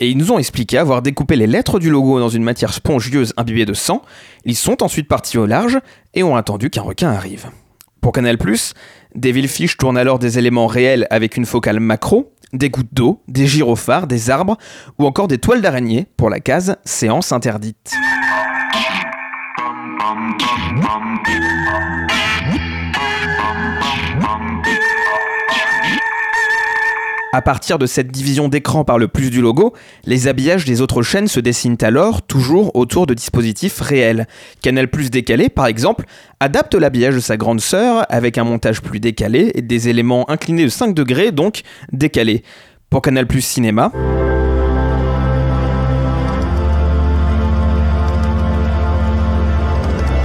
et 0.00 0.08
ils 0.08 0.16
nous 0.16 0.32
ont 0.32 0.38
expliqué 0.38 0.78
avoir 0.78 1.02
découpé 1.02 1.36
les 1.36 1.46
lettres 1.46 1.78
du 1.78 1.90
logo 1.90 2.18
dans 2.18 2.28
une 2.28 2.42
matière 2.42 2.72
spongieuse 2.72 3.32
imbibée 3.36 3.64
de 3.64 3.74
sang. 3.74 4.02
Ils 4.44 4.56
sont 4.56 4.82
ensuite 4.82 5.08
partis 5.08 5.38
au 5.38 5.46
large 5.46 5.78
et 6.14 6.22
ont 6.22 6.36
attendu 6.36 6.68
qu'un 6.70 6.82
requin 6.82 7.10
arrive. 7.10 7.50
Pour 8.00 8.12
Canal+, 8.12 8.36
Devilfish 9.14 9.76
tourne 9.76 9.96
alors 9.96 10.18
des 10.18 10.38
éléments 10.38 10.66
réels 10.66 11.06
avec 11.10 11.36
une 11.36 11.46
focale 11.46 11.80
macro, 11.80 12.33
des 12.54 12.70
gouttes 12.70 12.92
d'eau, 12.92 13.22
des 13.28 13.46
gyrophares, 13.46 14.06
des 14.06 14.30
arbres 14.30 14.56
ou 14.98 15.06
encore 15.06 15.28
des 15.28 15.38
toiles 15.38 15.60
d'araignée 15.60 16.06
pour 16.16 16.30
la 16.30 16.40
case 16.40 16.76
séance 16.84 17.32
interdite. 17.32 17.92
À 27.34 27.42
partir 27.42 27.80
de 27.80 27.86
cette 27.86 28.12
division 28.12 28.46
d'écran 28.46 28.84
par 28.84 28.96
le 28.96 29.08
plus 29.08 29.28
du 29.28 29.40
logo, 29.40 29.72
les 30.04 30.28
habillages 30.28 30.64
des 30.64 30.80
autres 30.80 31.02
chaînes 31.02 31.26
se 31.26 31.40
dessinent 31.40 31.82
alors 31.82 32.22
toujours 32.22 32.76
autour 32.76 33.08
de 33.08 33.14
dispositifs 33.14 33.80
réels. 33.80 34.28
Canal 34.62 34.86
Plus 34.86 35.10
décalé, 35.10 35.48
par 35.48 35.66
exemple, 35.66 36.04
adapte 36.38 36.76
l'habillage 36.76 37.16
de 37.16 37.20
sa 37.20 37.36
grande 37.36 37.60
sœur 37.60 38.06
avec 38.08 38.38
un 38.38 38.44
montage 38.44 38.80
plus 38.82 39.00
décalé 39.00 39.50
et 39.56 39.62
des 39.62 39.88
éléments 39.88 40.30
inclinés 40.30 40.62
de 40.62 40.68
5 40.68 40.94
degrés, 40.94 41.32
donc 41.32 41.62
décalés. 41.92 42.44
Pour 42.88 43.02
Canal 43.02 43.26
Plus 43.26 43.40
Cinéma, 43.40 43.90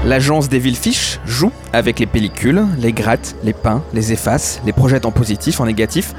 L'agence 0.06 0.50
des 0.50 0.58
Villefiches 0.58 1.20
joue 1.26 1.52
avec 1.72 2.00
les 2.00 2.08
pellicules, 2.08 2.66
les 2.80 2.94
gratte, 2.94 3.36
les 3.44 3.54
peint, 3.54 3.84
les 3.94 4.12
efface, 4.12 4.60
les 4.66 4.74
projette 4.74 5.06
en 5.06 5.12
positif, 5.12 5.60
en 5.60 5.68
négatif, 5.68 6.16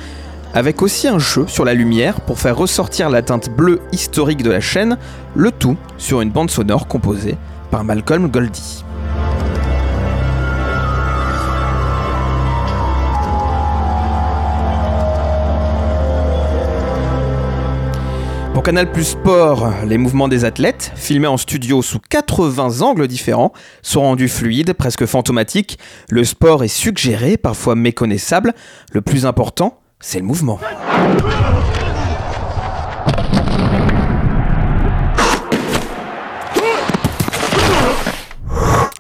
avec 0.55 0.83
aussi 0.83 1.09
un 1.09 1.19
jeu 1.19 1.47
sur 1.47 1.65
la 1.65 1.75
lumière 1.75 2.21
pour 2.21 2.39
faire 2.39 2.57
ressortir 2.57 3.11
la 3.11 3.23
teinte 3.23 3.51
bleue 3.51 3.81
historique 3.93 4.43
de 4.43 4.51
la 4.51 4.61
chaîne, 4.61 4.99
le 5.35 5.53
tout 5.53 5.77
sur 5.99 6.21
une 6.21 6.31
bande 6.31 6.51
sonore 6.51 6.89
composée 6.89 7.37
par 7.71 7.85
Malcolm 7.85 8.29
Goldie. 8.29 8.85
Pour 18.53 18.65
Canal 18.65 18.93
Plus 18.93 19.05
Sport, 19.05 19.73
les 19.87 19.97
mouvements 19.97 20.29
des 20.29 20.45
athlètes, 20.45 20.93
filmés 20.95 21.29
en 21.29 21.39
studio 21.39 21.81
sous 21.81 21.99
80 21.99 22.83
angles 22.83 23.09
différents, 23.09 23.55
sont 23.81 24.03
rendus 24.03 24.29
fluides, 24.29 24.75
presque 24.75 25.07
fantomatiques. 25.07 25.79
Le 26.11 26.25
sport 26.25 26.63
est 26.63 26.69
suggéré, 26.69 27.39
parfois 27.39 27.75
méconnaissable. 27.75 28.53
Le 28.93 29.01
plus 29.01 29.25
important, 29.25 29.80
c'est 30.01 30.19
le 30.19 30.25
mouvement. 30.25 30.59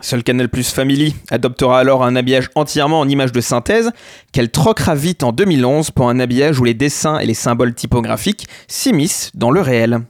Seul 0.02 0.24
Canal 0.24 0.48
Plus 0.48 0.70
Family 0.70 1.14
adoptera 1.30 1.78
alors 1.78 2.04
un 2.04 2.16
habillage 2.16 2.50
entièrement 2.56 3.00
en 3.00 3.08
images 3.08 3.32
de 3.32 3.40
synthèse 3.40 3.92
qu'elle 4.32 4.50
troquera 4.50 4.94
vite 4.94 5.22
en 5.22 5.32
2011 5.32 5.92
pour 5.92 6.08
un 6.08 6.18
habillage 6.18 6.58
où 6.58 6.64
les 6.64 6.74
dessins 6.74 7.18
et 7.18 7.26
les 7.26 7.34
symboles 7.34 7.74
typographiques 7.74 8.48
s'immiscent 8.66 9.30
dans 9.34 9.50
le 9.50 9.60
réel. 9.60 10.00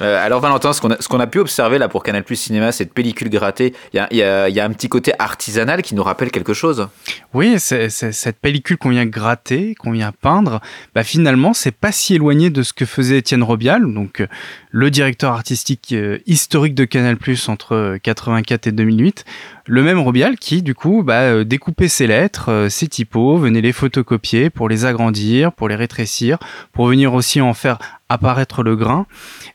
Alors 0.00 0.40
Valentin, 0.40 0.72
ce 0.72 0.80
qu'on 0.80 1.20
a, 1.20 1.26
pu 1.26 1.38
observer 1.38 1.78
là 1.78 1.88
pour 1.88 2.02
Canal 2.02 2.24
Plus 2.24 2.36
Cinéma, 2.36 2.72
cette 2.72 2.92
pellicule 2.92 3.30
grattée, 3.30 3.74
il 3.92 4.16
y 4.16 4.22
a, 4.22 4.64
un 4.64 4.70
petit 4.70 4.88
côté 4.88 5.12
artisanal 5.18 5.82
qui 5.82 5.94
nous 5.94 6.02
rappelle 6.02 6.30
quelque 6.30 6.54
chose? 6.54 6.88
Oui, 7.34 7.58
cette 7.58 8.38
pellicule 8.40 8.76
qu'on 8.76 8.90
vient 8.90 9.06
gratter, 9.06 9.74
qu'on 9.74 9.92
vient 9.92 10.12
peindre, 10.12 10.60
bah 10.94 11.02
finalement, 11.02 11.52
c'est 11.52 11.72
pas 11.72 11.92
si 11.92 12.14
éloigné 12.14 12.50
de 12.50 12.62
ce 12.62 12.72
que 12.72 12.84
faisait 12.84 13.18
Étienne 13.18 13.42
Robial, 13.42 13.92
donc 13.92 14.22
le 14.70 14.90
directeur 14.90 15.32
artistique 15.32 15.92
euh, 15.92 16.18
historique 16.26 16.74
de 16.74 16.84
Canal 16.84 17.16
Plus 17.16 17.48
entre 17.48 17.98
84 18.02 18.66
et 18.66 18.72
2008. 18.72 19.24
Le 19.66 19.82
même 19.82 19.98
Robial 19.98 20.36
qui, 20.36 20.62
du 20.62 20.74
coup, 20.74 21.02
bah, 21.02 21.20
euh, 21.20 21.44
découpait 21.44 21.88
ses 21.88 22.06
lettres, 22.06 22.50
euh, 22.50 22.68
ses 22.68 22.88
typos, 22.88 23.38
venait 23.38 23.60
les 23.60 23.72
photocopier 23.72 24.50
pour 24.50 24.68
les 24.68 24.84
agrandir, 24.84 25.52
pour 25.52 25.68
les 25.68 25.74
rétrécir, 25.74 26.38
pour 26.72 26.86
venir 26.86 27.14
aussi 27.14 27.40
en 27.40 27.54
faire 27.54 27.78
apparaître 28.08 28.62
le 28.62 28.76
grain. 28.76 29.06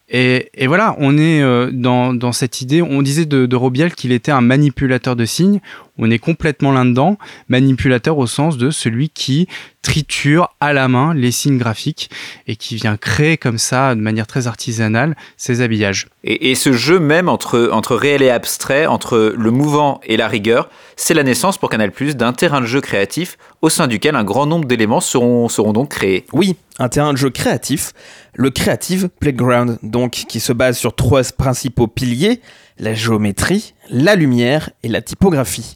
Et, 0.09 0.49
et 0.53 0.67
voilà, 0.67 0.95
on 0.99 1.17
est 1.17 1.41
euh, 1.41 1.71
dans, 1.71 2.13
dans, 2.13 2.31
cette 2.31 2.61
idée, 2.61 2.81
on 2.81 3.01
disait 3.01 3.25
de, 3.25 3.45
de 3.45 3.55
Robial 3.55 3.93
qu'il 3.95 4.11
était 4.11 4.31
un 4.31 4.41
manipulateur 4.41 5.15
de 5.15 5.25
signes, 5.25 5.59
on 5.97 6.09
est 6.09 6.19
complètement 6.19 6.71
là-dedans, 6.71 7.17
manipulateur 7.49 8.17
au 8.17 8.27
sens 8.27 8.57
de 8.57 8.71
celui 8.71 9.09
qui 9.09 9.47
triture 9.83 10.49
à 10.59 10.73
la 10.73 10.87
main 10.87 11.13
les 11.13 11.31
signes 11.31 11.57
graphiques 11.57 12.09
et 12.47 12.55
qui 12.55 12.75
vient 12.75 12.97
créer 12.97 13.37
comme 13.37 13.57
ça, 13.57 13.93
de 13.95 13.99
manière 13.99 14.25
très 14.25 14.47
artisanale, 14.47 15.15
ses 15.37 15.61
habillages. 15.61 16.07
Et, 16.23 16.51
et 16.51 16.55
ce 16.55 16.71
jeu 16.71 16.99
même 16.99 17.29
entre, 17.29 17.69
entre 17.71 17.95
réel 17.95 18.21
et 18.23 18.29
abstrait, 18.29 18.85
entre 18.85 19.33
le 19.37 19.51
mouvant 19.51 19.99
et 20.05 20.17
la 20.17 20.27
rigueur, 20.27 20.69
c'est 20.95 21.13
la 21.13 21.23
naissance 21.23 21.57
pour 21.57 21.69
Canal+, 21.69 21.91
d'un 22.15 22.33
terrain 22.33 22.61
de 22.61 22.65
jeu 22.65 22.81
créatif 22.81 23.37
au 23.61 23.69
sein 23.69 23.87
duquel 23.87 24.15
un 24.15 24.23
grand 24.23 24.45
nombre 24.45 24.65
d'éléments 24.65 25.01
seront, 25.01 25.49
seront 25.49 25.73
donc 25.73 25.89
créés. 25.89 26.25
Oui, 26.31 26.55
un 26.79 26.89
terrain 26.89 27.13
de 27.13 27.17
jeu 27.17 27.29
créatif, 27.29 27.93
le 28.33 28.49
Creative 28.49 29.09
Playground, 29.19 29.77
donc 29.83 30.11
qui 30.27 30.39
se 30.39 30.53
base 30.53 30.77
sur 30.77 30.95
trois 30.95 31.23
principaux 31.37 31.87
piliers, 31.87 32.41
la 32.79 32.93
géométrie, 32.93 33.73
la 33.89 34.15
lumière 34.15 34.69
et 34.83 34.87
la 34.87 35.01
typographie. 35.01 35.75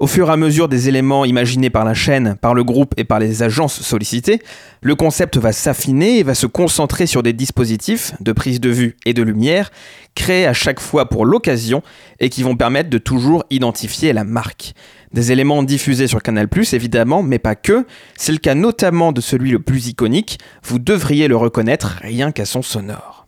Au 0.00 0.06
fur 0.06 0.30
et 0.30 0.32
à 0.32 0.36
mesure 0.38 0.68
des 0.68 0.88
éléments 0.88 1.26
imaginés 1.26 1.68
par 1.68 1.84
la 1.84 1.92
chaîne, 1.92 2.34
par 2.40 2.54
le 2.54 2.64
groupe 2.64 2.94
et 2.96 3.04
par 3.04 3.18
les 3.18 3.42
agences 3.42 3.82
sollicitées, 3.82 4.40
le 4.80 4.94
concept 4.94 5.36
va 5.36 5.52
s'affiner 5.52 6.18
et 6.18 6.22
va 6.22 6.34
se 6.34 6.46
concentrer 6.46 7.06
sur 7.06 7.22
des 7.22 7.34
dispositifs 7.34 8.14
de 8.18 8.32
prise 8.32 8.60
de 8.60 8.70
vue 8.70 8.96
et 9.04 9.12
de 9.12 9.22
lumière 9.22 9.70
créés 10.14 10.46
à 10.46 10.54
chaque 10.54 10.80
fois 10.80 11.10
pour 11.10 11.26
l'occasion 11.26 11.82
et 12.18 12.30
qui 12.30 12.42
vont 12.42 12.56
permettre 12.56 12.88
de 12.88 12.96
toujours 12.96 13.44
identifier 13.50 14.14
la 14.14 14.24
marque. 14.24 14.72
Des 15.12 15.32
éléments 15.32 15.62
diffusés 15.62 16.06
sur 16.06 16.22
Canal+, 16.22 16.48
évidemment, 16.72 17.22
mais 17.22 17.38
pas 17.38 17.54
que. 17.54 17.84
C'est 18.16 18.32
le 18.32 18.38
cas 18.38 18.54
notamment 18.54 19.12
de 19.12 19.20
celui 19.20 19.50
le 19.50 19.58
plus 19.58 19.88
iconique. 19.88 20.38
Vous 20.64 20.78
devriez 20.78 21.28
le 21.28 21.36
reconnaître 21.36 21.98
rien 22.00 22.32
qu'à 22.32 22.46
son 22.46 22.62
sonore. 22.62 23.26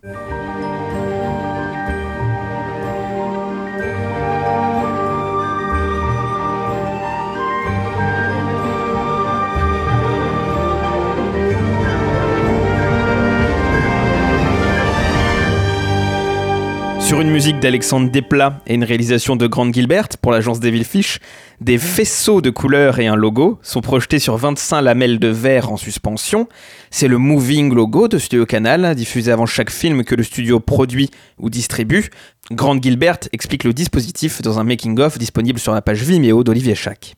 Sur 17.13 17.21
une 17.21 17.31
musique 17.31 17.61
d'Alexandre 17.61 18.11
Desplat 18.11 18.63
et 18.67 18.73
une 18.73 18.85
réalisation 18.85 19.37
de 19.37 19.47
Grande 19.47 19.75
Gilbert 19.75 20.09
pour 20.23 20.33
l'agence 20.33 20.61
Devil 20.61 20.83
Fish, 20.83 21.19
des 21.61 21.77
faisceaux 21.77 22.41
de 22.41 22.49
couleurs 22.49 23.01
et 23.01 23.07
un 23.07 23.17
logo 23.17 23.59
sont 23.61 23.83
projetés 23.83 24.19
sur 24.19 24.39
25 24.39 24.81
lamelles 24.81 25.19
de 25.19 25.29
verre 25.29 25.71
en 25.71 25.77
suspension. 25.77 26.49
C'est 26.91 27.09
le 27.09 27.19
Moving 27.19 27.75
Logo 27.75 28.09
de 28.09 28.17
Studio 28.17 28.47
Canal, 28.47 28.95
diffusé 28.95 29.31
avant 29.31 29.45
chaque 29.45 29.69
film 29.69 30.05
que 30.05 30.15
le 30.15 30.23
studio 30.23 30.59
produit 30.59 31.11
ou 31.39 31.51
distribue. 31.51 32.09
Grande 32.51 32.83
Gilbert 32.83 33.19
explique 33.35 33.65
le 33.65 33.75
dispositif 33.75 34.41
dans 34.41 34.59
un 34.59 34.65
making-of 34.65 35.19
disponible 35.19 35.59
sur 35.59 35.75
la 35.75 35.83
page 35.83 36.03
Vimeo 36.03 36.43
d'Olivier 36.43 36.75
Schack. 36.75 37.17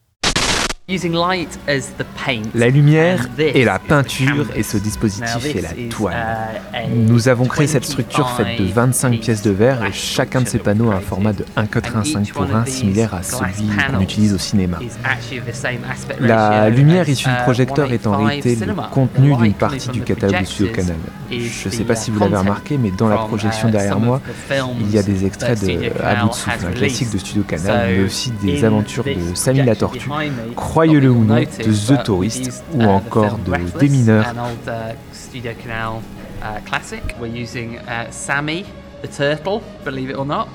La 2.54 2.68
lumière 2.68 3.26
et 3.38 3.64
la 3.64 3.78
peinture 3.78 4.44
et 4.54 4.62
ce 4.62 4.76
dispositif 4.76 5.56
est 5.56 5.62
la 5.62 5.88
toile. 5.88 6.60
Nous 6.94 7.28
avons 7.28 7.46
créé 7.46 7.66
cette 7.66 7.86
structure 7.86 8.28
faite 8.32 8.60
de 8.60 8.64
25 8.66 9.18
pièces 9.18 9.40
de 9.40 9.50
verre 9.50 9.82
et 9.82 9.92
chacun 9.94 10.42
de 10.42 10.46
ces 10.46 10.58
panneaux 10.58 10.90
a 10.90 10.96
un 10.96 11.00
format 11.00 11.32
de 11.32 11.46
1,85 11.56 12.32
pour 12.32 12.54
1 12.54 12.66
similaire 12.66 13.14
à 13.14 13.22
celui 13.22 13.66
qu'on 13.90 14.00
utilise 14.02 14.34
au 14.34 14.38
cinéma. 14.38 14.78
La 16.20 16.68
lumière 16.68 17.08
issue 17.08 17.30
du 17.30 17.36
projecteur 17.44 17.90
est 17.90 18.06
en 18.06 18.18
réalité 18.18 18.54
le 18.54 18.74
contenu 18.90 19.34
d'une 19.36 19.54
partie 19.54 19.88
du 19.88 20.02
catalogue 20.02 20.40
du 20.40 20.46
Studio 20.46 20.70
Canal. 20.70 20.96
Je 21.30 21.68
ne 21.68 21.72
sais 21.72 21.84
pas 21.84 21.94
si 21.94 22.10
vous 22.10 22.20
l'avez 22.20 22.36
remarqué, 22.36 22.76
mais 22.76 22.90
dans 22.90 23.08
la 23.08 23.16
projection 23.16 23.70
derrière 23.70 23.98
moi, 23.98 24.20
il 24.80 24.90
y 24.90 24.98
a 24.98 25.02
des 25.02 25.24
extraits 25.24 25.64
de 25.64 25.90
À 26.04 26.16
bout 26.16 26.28
de 26.28 26.34
souffle, 26.34 26.66
un 26.66 26.72
classique 26.72 27.10
de 27.10 27.16
Studio 27.16 27.42
Canal, 27.42 27.88
mais 27.88 28.04
aussi 28.04 28.32
des 28.42 28.66
aventures 28.66 29.04
de 29.04 29.34
Samy 29.34 29.62
la 29.62 29.76
Tortue, 29.76 30.10
croyez-le 30.74 31.08
ou 31.08 31.24
non, 31.24 31.36
de 31.36 31.44
The 31.44 32.02
Tourist 32.02 32.64
ou 32.74 32.82
encore 32.82 33.38
de 33.38 33.78
Des 33.78 33.88
mineurs. 33.88 34.26
Sammy, 38.10 38.64
the 39.02 39.08
turtle, 39.08 39.60
believe 39.84 40.10
it 40.10 40.16
or 40.16 40.26
not, 40.26 40.48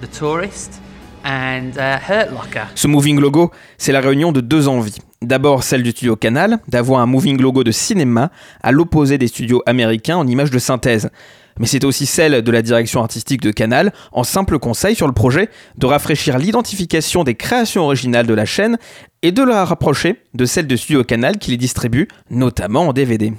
the 0.00 0.06
tourist, 0.06 0.80
and 1.24 1.72
uh, 1.76 1.98
Hurt 1.98 2.30
Locker. 2.30 2.66
Ce 2.76 2.86
moving 2.86 3.18
logo, 3.18 3.50
c'est 3.76 3.90
la 3.90 4.00
réunion 4.00 4.30
de 4.30 4.40
deux 4.40 4.68
envies. 4.68 4.98
D'abord 5.20 5.64
celle 5.64 5.82
du 5.82 5.90
studio 5.90 6.14
Canal, 6.14 6.58
d'avoir 6.68 7.00
un 7.00 7.06
moving 7.06 7.40
logo 7.40 7.64
de 7.64 7.72
cinéma 7.72 8.30
à 8.62 8.70
l'opposé 8.70 9.18
des 9.18 9.26
studios 9.26 9.62
américains 9.66 10.16
en 10.16 10.26
images 10.28 10.52
de 10.52 10.58
synthèse. 10.60 11.10
Mais 11.58 11.66
c'est 11.66 11.84
aussi 11.84 12.06
celle 12.06 12.42
de 12.42 12.50
la 12.50 12.62
direction 12.62 13.00
artistique 13.00 13.40
de 13.40 13.50
Canal, 13.50 13.92
en 14.12 14.24
simple 14.24 14.58
conseil 14.58 14.94
sur 14.94 15.06
le 15.06 15.12
projet, 15.12 15.48
de 15.78 15.86
rafraîchir 15.86 16.38
l'identification 16.38 17.24
des 17.24 17.34
créations 17.34 17.84
originales 17.84 18.26
de 18.26 18.34
la 18.34 18.44
chaîne 18.44 18.78
et 19.22 19.32
de 19.32 19.42
la 19.42 19.64
rapprocher 19.64 20.22
de 20.34 20.44
celle 20.44 20.66
de 20.66 20.76
Studio 20.76 21.04
Canal 21.04 21.38
qui 21.38 21.50
les 21.50 21.56
distribue, 21.56 22.08
notamment 22.30 22.88
en 22.88 22.92
DVD. 22.92 23.32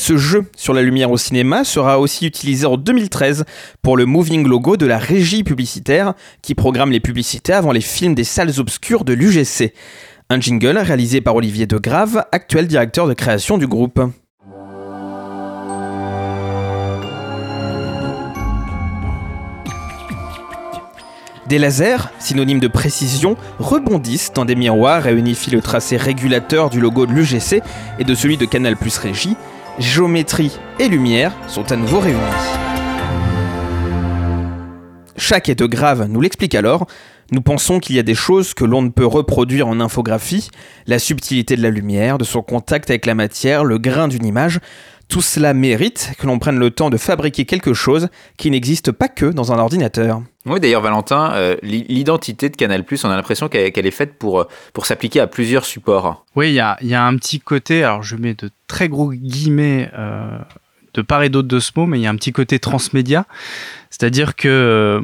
Ce 0.00 0.16
jeu 0.16 0.46
sur 0.56 0.72
la 0.72 0.80
lumière 0.80 1.10
au 1.10 1.18
cinéma 1.18 1.62
sera 1.62 2.00
aussi 2.00 2.26
utilisé 2.26 2.64
en 2.64 2.78
2013 2.78 3.44
pour 3.82 3.98
le 3.98 4.06
moving 4.06 4.48
logo 4.48 4.78
de 4.78 4.86
la 4.86 4.96
régie 4.96 5.44
publicitaire 5.44 6.14
qui 6.40 6.54
programme 6.54 6.90
les 6.90 7.00
publicités 7.00 7.52
avant 7.52 7.70
les 7.70 7.82
films 7.82 8.14
des 8.14 8.24
salles 8.24 8.58
obscures 8.58 9.04
de 9.04 9.12
l'UGC. 9.12 9.74
Un 10.32 10.38
jingle 10.40 10.78
réalisé 10.78 11.20
par 11.20 11.34
Olivier 11.34 11.66
Degrave, 11.66 12.24
actuel 12.30 12.68
directeur 12.68 13.08
de 13.08 13.14
création 13.14 13.58
du 13.58 13.66
groupe. 13.66 14.00
Des 21.48 21.58
lasers, 21.58 22.12
synonyme 22.20 22.60
de 22.60 22.68
précision, 22.68 23.36
rebondissent 23.58 24.32
dans 24.32 24.44
des 24.44 24.54
miroirs 24.54 25.08
et 25.08 25.12
unifient 25.12 25.50
le 25.50 25.62
tracé 25.62 25.96
régulateur 25.96 26.70
du 26.70 26.78
logo 26.78 27.06
de 27.06 27.12
l'UGC 27.12 27.60
et 27.98 28.04
de 28.04 28.14
celui 28.14 28.36
de 28.36 28.44
Canal 28.44 28.76
Plus 28.76 28.98
Régie. 28.98 29.34
Géométrie 29.80 30.60
et 30.78 30.86
lumière 30.86 31.32
sont 31.48 31.72
à 31.72 31.76
nouveau 31.76 31.98
réunis. 31.98 32.20
Chaque 35.16 35.48
et 35.48 35.54
de 35.56 35.66
grave 35.66 36.06
nous 36.08 36.20
l'explique 36.20 36.54
alors. 36.54 36.86
Nous 37.32 37.42
pensons 37.42 37.78
qu'il 37.78 37.94
y 37.94 37.98
a 37.98 38.02
des 38.02 38.14
choses 38.14 38.54
que 38.54 38.64
l'on 38.64 38.82
ne 38.82 38.88
peut 38.88 39.06
reproduire 39.06 39.68
en 39.68 39.78
infographie, 39.78 40.50
la 40.86 40.98
subtilité 40.98 41.56
de 41.56 41.62
la 41.62 41.70
lumière, 41.70 42.18
de 42.18 42.24
son 42.24 42.42
contact 42.42 42.90
avec 42.90 43.06
la 43.06 43.14
matière, 43.14 43.64
le 43.64 43.78
grain 43.78 44.08
d'une 44.08 44.26
image. 44.26 44.58
Tout 45.08 45.20
cela 45.20 45.54
mérite 45.54 46.12
que 46.18 46.26
l'on 46.26 46.38
prenne 46.38 46.58
le 46.58 46.70
temps 46.70 46.90
de 46.90 46.96
fabriquer 46.96 47.44
quelque 47.44 47.74
chose 47.74 48.08
qui 48.36 48.50
n'existe 48.50 48.92
pas 48.92 49.08
que 49.08 49.26
dans 49.26 49.52
un 49.52 49.58
ordinateur. 49.58 50.22
Oui, 50.46 50.60
d'ailleurs, 50.60 50.82
Valentin, 50.82 51.32
euh, 51.34 51.56
l'identité 51.62 52.48
de 52.48 52.56
Canal+, 52.56 52.84
on 53.04 53.08
a 53.08 53.16
l'impression 53.16 53.48
qu'elle 53.48 53.72
qu 53.72 53.80
est 53.80 53.90
faite 53.90 54.14
pour, 54.18 54.46
pour 54.72 54.86
s'appliquer 54.86 55.20
à 55.20 55.26
plusieurs 55.26 55.64
supports. 55.64 56.24
Oui, 56.36 56.50
il 56.50 56.54
y 56.54 56.60
a, 56.60 56.76
y 56.80 56.94
a, 56.94 57.04
un 57.04 57.16
petit 57.16 57.40
côté, 57.40 57.84
alors 57.84 58.02
je 58.02 58.16
mets 58.16 58.34
de 58.34 58.50
très 58.68 58.88
gros 58.88 59.12
guillemets 59.12 59.90
euh, 59.98 60.38
de 60.94 61.02
part 61.02 61.22
et 61.22 61.28
d'autre 61.28 61.48
de 61.48 61.58
ce 61.58 61.72
mot, 61.76 61.86
mais 61.86 61.98
il 61.98 62.02
y 62.02 62.06
a 62.06 62.10
un 62.10 62.16
petit 62.16 62.32
côté 62.32 62.58
transmédia. 62.58 63.26
C'est-à-dire 63.90 64.36
que 64.36 64.48
euh, 64.48 65.00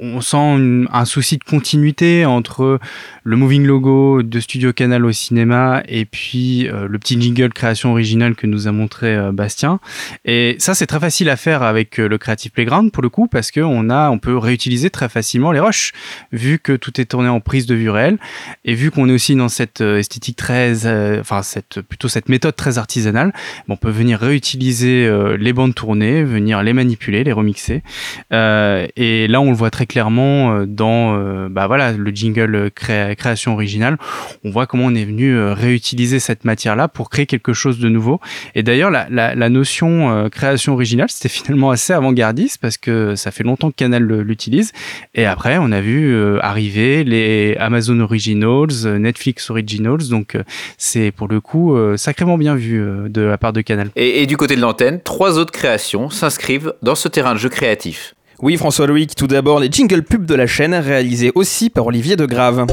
on, 0.00 0.20
sent 0.20 0.36
une, 0.36 0.86
un 0.92 1.06
souci 1.06 1.38
de 1.38 1.44
continuité 1.44 2.26
entre 2.26 2.78
le 3.24 3.36
moving 3.36 3.64
logo 3.64 4.22
de 4.22 4.38
Studio 4.38 4.74
Canal 4.74 5.06
au 5.06 5.12
cinéma 5.12 5.82
et 5.88 6.04
puis 6.04 6.68
euh, 6.68 6.86
le 6.88 6.98
petit 6.98 7.18
jingle 7.18 7.54
création 7.54 7.90
originale 7.90 8.34
que 8.34 8.46
nous 8.46 8.68
a 8.68 8.72
montré 8.72 9.16
euh, 9.16 9.32
Bastien. 9.32 9.80
Et 10.26 10.56
ça, 10.58 10.74
c'est 10.74 10.86
très 10.86 11.00
facile 11.00 11.30
à 11.30 11.36
faire 11.36 11.62
avec 11.62 11.96
le 11.96 12.18
Creative 12.18 12.52
Playground 12.52 12.92
pour 12.92 13.02
le 13.02 13.08
coup, 13.08 13.28
parce 13.28 13.50
qu'on 13.50 13.88
a, 13.88 14.10
on 14.10 14.18
peut 14.18 14.36
réutiliser 14.36 14.90
très 14.90 15.08
facilement 15.08 15.50
les 15.50 15.60
rushs, 15.60 15.92
vu 16.30 16.58
que 16.58 16.74
tout 16.76 17.00
est 17.00 17.06
tourné 17.06 17.30
en 17.30 17.40
prise 17.40 17.64
de 17.64 17.74
vue 17.74 17.90
réelle 17.90 18.18
et 18.66 18.74
vu 18.74 18.90
qu'on 18.90 19.08
est 19.08 19.12
aussi 19.12 19.36
dans 19.36 19.48
cette 19.48 19.80
esthétique 19.80 20.36
très, 20.36 20.86
enfin 21.18 21.42
cette 21.42 21.80
plutôt 21.80 22.08
cette 22.08 22.28
méthode 22.28 22.56
très 22.56 22.76
artisanale, 22.76 23.32
on 23.68 23.76
peut 23.76 23.90
venir 23.90 24.18
réutiliser 24.20 25.10
les 25.38 25.52
bandes 25.54 25.74
tournées, 25.74 26.22
venir 26.22 26.62
les 26.62 26.74
manipuler, 26.74 27.24
les 27.24 27.32
remixer 27.32 27.82
et 28.30 29.26
là, 29.28 29.40
on 29.40 29.50
le 29.50 29.56
voit 29.56 29.70
très 29.70 29.86
clairement 29.86 30.64
dans 30.66 31.48
bah 31.48 31.66
voilà, 31.66 31.92
le 31.92 32.10
jingle 32.10 32.70
création 32.70 33.52
originale. 33.54 33.96
On 34.44 34.50
voit 34.50 34.66
comment 34.66 34.86
on 34.86 34.94
est 34.94 35.04
venu 35.04 35.38
réutiliser 35.38 36.18
cette 36.18 36.44
matière-là 36.44 36.88
pour 36.88 37.10
créer 37.10 37.26
quelque 37.26 37.52
chose 37.52 37.78
de 37.78 37.88
nouveau. 37.88 38.20
Et 38.54 38.62
d'ailleurs, 38.62 38.90
la, 38.90 39.48
notion 39.48 40.28
création 40.30 40.74
originale, 40.74 41.08
c'était 41.08 41.28
finalement 41.28 41.70
assez 41.70 41.92
avant-gardiste 41.92 42.58
parce 42.60 42.76
que 42.76 43.14
ça 43.14 43.30
fait 43.30 43.44
longtemps 43.44 43.70
que 43.70 43.76
Canal 43.76 44.04
l'utilise. 44.04 44.72
Et 45.14 45.24
après, 45.24 45.58
on 45.58 45.72
a 45.72 45.80
vu 45.80 46.38
arriver 46.40 47.04
les 47.04 47.56
Amazon 47.58 48.00
Originals, 48.00 48.98
Netflix 48.98 49.50
Originals. 49.50 50.08
Donc, 50.10 50.36
c'est 50.76 51.10
pour 51.10 51.28
le 51.28 51.40
coup 51.40 51.76
sacrément 51.96 52.38
bien 52.38 52.54
vu 52.54 52.80
de 53.08 53.22
la 53.22 53.38
part 53.38 53.52
de 53.52 53.60
Canal. 53.60 53.90
Et, 53.96 54.26
du 54.26 54.36
côté 54.36 54.56
de 54.56 54.60
l'antenne, 54.60 55.00
trois 55.02 55.38
autres 55.38 55.52
créations 55.52 56.10
s'inscrivent 56.10 56.74
dans 56.82 56.94
ce 56.94 57.08
terrain 57.08 57.34
de 57.34 57.38
jeu 57.38 57.48
créatif. 57.48 58.07
Oui, 58.40 58.56
François 58.56 58.86
Loïc, 58.86 59.16
tout 59.16 59.26
d'abord 59.26 59.58
les 59.58 59.68
jingle 59.68 60.04
pubs 60.04 60.24
de 60.24 60.34
la 60.36 60.46
chaîne, 60.46 60.72
réalisés 60.72 61.32
aussi 61.34 61.70
par 61.70 61.86
Olivier 61.86 62.14
de 62.14 62.24
Grave. 62.24 62.66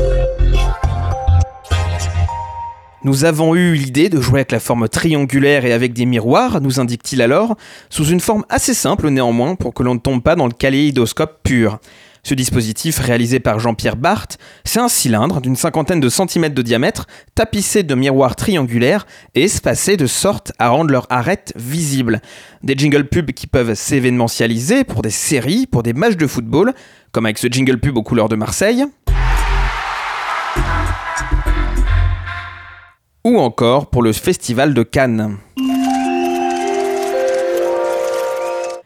Nous 3.03 3.25
avons 3.25 3.55
eu 3.55 3.73
l'idée 3.73 4.09
de 4.09 4.21
jouer 4.21 4.41
avec 4.41 4.51
la 4.51 4.59
forme 4.59 4.87
triangulaire 4.87 5.65
et 5.65 5.73
avec 5.73 5.93
des 5.93 6.05
miroirs, 6.05 6.61
nous 6.61 6.79
indique-t-il 6.79 7.19
alors, 7.19 7.55
sous 7.89 8.05
une 8.05 8.19
forme 8.19 8.45
assez 8.47 8.75
simple 8.75 9.09
néanmoins 9.09 9.55
pour 9.55 9.73
que 9.73 9.81
l'on 9.81 9.95
ne 9.95 9.99
tombe 9.99 10.21
pas 10.21 10.35
dans 10.35 10.45
le 10.45 10.53
kaléidoscope 10.53 11.39
pur. 11.41 11.79
Ce 12.25 12.33
dispositif, 12.33 12.97
réalisé 12.97 13.39
par 13.39 13.59
Jean-Pierre 13.59 13.97
Barthes, 13.97 14.39
c'est 14.63 14.79
un 14.79 14.87
cylindre 14.87 15.41
d'une 15.41 15.55
cinquantaine 15.55 15.99
de 15.99 16.09
centimètres 16.09 16.55
de 16.55 16.63
diamètre, 16.63 17.05
tapissé 17.35 17.83
de 17.83 17.93
miroirs 17.93 18.35
triangulaires 18.35 19.05
et 19.35 19.43
espacé 19.43 19.95
de 19.95 20.07
sorte 20.07 20.51
à 20.57 20.69
rendre 20.69 20.89
leur 20.89 21.05
arête 21.11 21.53
visible. 21.55 22.21
Des 22.63 22.73
jingle 22.75 23.07
pubs 23.07 23.31
qui 23.31 23.45
peuvent 23.45 23.75
s'événementialiser 23.75 24.85
pour 24.85 25.03
des 25.03 25.11
séries, 25.11 25.67
pour 25.67 25.83
des 25.83 25.93
matchs 25.93 26.17
de 26.17 26.25
football, 26.25 26.73
comme 27.11 27.27
avec 27.27 27.37
ce 27.37 27.45
jingle 27.45 27.79
pub 27.79 27.95
aux 27.95 28.01
couleurs 28.01 28.27
de 28.27 28.35
Marseille. 28.35 28.83
Ou 33.23 33.37
encore 33.37 33.91
pour 33.91 34.01
le 34.01 34.13
Festival 34.13 34.73
de 34.73 34.81
Cannes. 34.81 35.37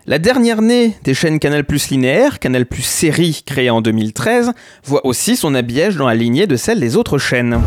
La 0.10 0.18
dernière 0.18 0.64
née 0.64 0.96
des 1.04 1.14
chaînes 1.14 1.38
Canal 1.38 1.64
Plus 1.64 1.92
linéaire, 1.92 2.40
Canal 2.40 2.66
Plus 2.66 2.82
série 2.82 3.44
créée 3.46 3.70
en 3.70 3.80
2013, 3.80 4.54
voit 4.84 5.06
aussi 5.06 5.36
son 5.36 5.54
habillage 5.54 5.98
dans 5.98 6.08
la 6.08 6.16
lignée 6.16 6.48
de 6.48 6.56
celle 6.56 6.80
des 6.80 6.98
autres 6.98 7.20
chaînes. 7.20 7.62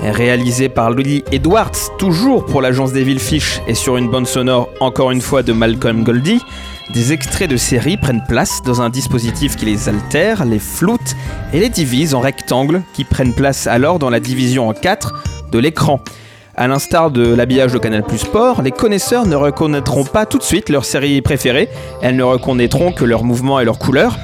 Réalisé 0.00 0.70
par 0.70 0.90
Lily 0.90 1.22
Edwards, 1.32 1.72
toujours 1.98 2.46
pour 2.46 2.62
l'agence 2.62 2.94
des 2.94 3.04
Fish 3.18 3.60
et 3.68 3.74
sur 3.74 3.98
une 3.98 4.10
bande 4.10 4.26
sonore 4.26 4.70
encore 4.80 5.10
une 5.10 5.20
fois 5.20 5.42
de 5.42 5.52
Malcolm 5.52 6.02
Goldie, 6.02 6.40
des 6.94 7.12
extraits 7.12 7.50
de 7.50 7.58
séries 7.58 7.98
prennent 7.98 8.24
place 8.26 8.62
dans 8.64 8.80
un 8.80 8.88
dispositif 8.88 9.56
qui 9.56 9.66
les 9.66 9.90
altère, 9.90 10.46
les 10.46 10.58
floute 10.60 11.14
et 11.52 11.60
les 11.60 11.68
divise 11.68 12.14
en 12.14 12.20
rectangles 12.20 12.80
qui 12.94 13.04
prennent 13.04 13.34
place 13.34 13.66
alors 13.66 13.98
dans 13.98 14.08
la 14.08 14.20
division 14.20 14.66
en 14.66 14.72
quatre 14.72 15.12
de 15.54 15.58
l'écran. 15.60 16.00
A 16.56 16.66
l'instar 16.66 17.12
de 17.12 17.32
l'habillage 17.32 17.72
de 17.72 17.78
Canal 17.78 18.02
Plus 18.02 18.18
Sport, 18.18 18.62
les 18.62 18.72
connaisseurs 18.72 19.24
ne 19.24 19.36
reconnaîtront 19.36 20.04
pas 20.04 20.26
tout 20.26 20.38
de 20.38 20.42
suite 20.42 20.68
leur 20.68 20.84
série 20.84 21.22
préférée, 21.22 21.68
elles 22.02 22.16
ne 22.16 22.24
reconnaîtront 22.24 22.90
que 22.90 23.04
leurs 23.04 23.22
mouvements 23.22 23.60
et 23.60 23.64
leurs 23.64 23.78
couleurs. 23.78 24.18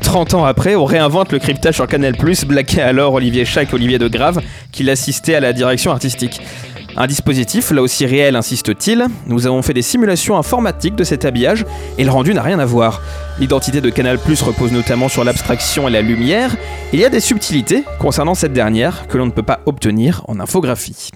30 0.00 0.34
ans 0.34 0.44
après, 0.46 0.74
on 0.76 0.86
réinvente 0.86 1.32
le 1.32 1.38
cryptage 1.38 1.74
sur 1.74 1.86
Canal+, 1.86 2.14
blaqué 2.46 2.80
alors 2.80 3.12
Olivier 3.14 3.44
Chac 3.44 3.72
Olivier 3.74 3.98
de 3.98 4.08
Grave, 4.08 4.40
qui 4.72 4.82
l'assistait 4.82 5.34
à 5.34 5.40
la 5.40 5.52
direction 5.52 5.90
artistique. 5.90 6.40
Un 6.96 7.06
dispositif, 7.06 7.70
là 7.70 7.82
aussi 7.82 8.04
réel, 8.04 8.36
insiste-t-il. 8.36 9.06
Nous 9.26 9.46
avons 9.46 9.62
fait 9.62 9.74
des 9.74 9.82
simulations 9.82 10.36
informatiques 10.36 10.96
de 10.96 11.04
cet 11.04 11.24
habillage 11.24 11.64
et 11.98 12.04
le 12.04 12.10
rendu 12.10 12.34
n'a 12.34 12.42
rien 12.42 12.58
à 12.58 12.64
voir. 12.64 13.00
L'identité 13.38 13.80
de 13.80 13.90
Canal 13.90 14.18
Plus 14.18 14.42
repose 14.42 14.72
notamment 14.72 15.08
sur 15.08 15.24
l'abstraction 15.24 15.88
et 15.88 15.90
la 15.90 16.02
lumière. 16.02 16.56
Il 16.92 17.00
y 17.00 17.04
a 17.04 17.08
des 17.08 17.20
subtilités 17.20 17.84
concernant 17.98 18.34
cette 18.34 18.52
dernière 18.52 19.06
que 19.06 19.18
l'on 19.18 19.26
ne 19.26 19.30
peut 19.30 19.42
pas 19.42 19.60
obtenir 19.66 20.22
en 20.28 20.40
infographie. 20.40 21.10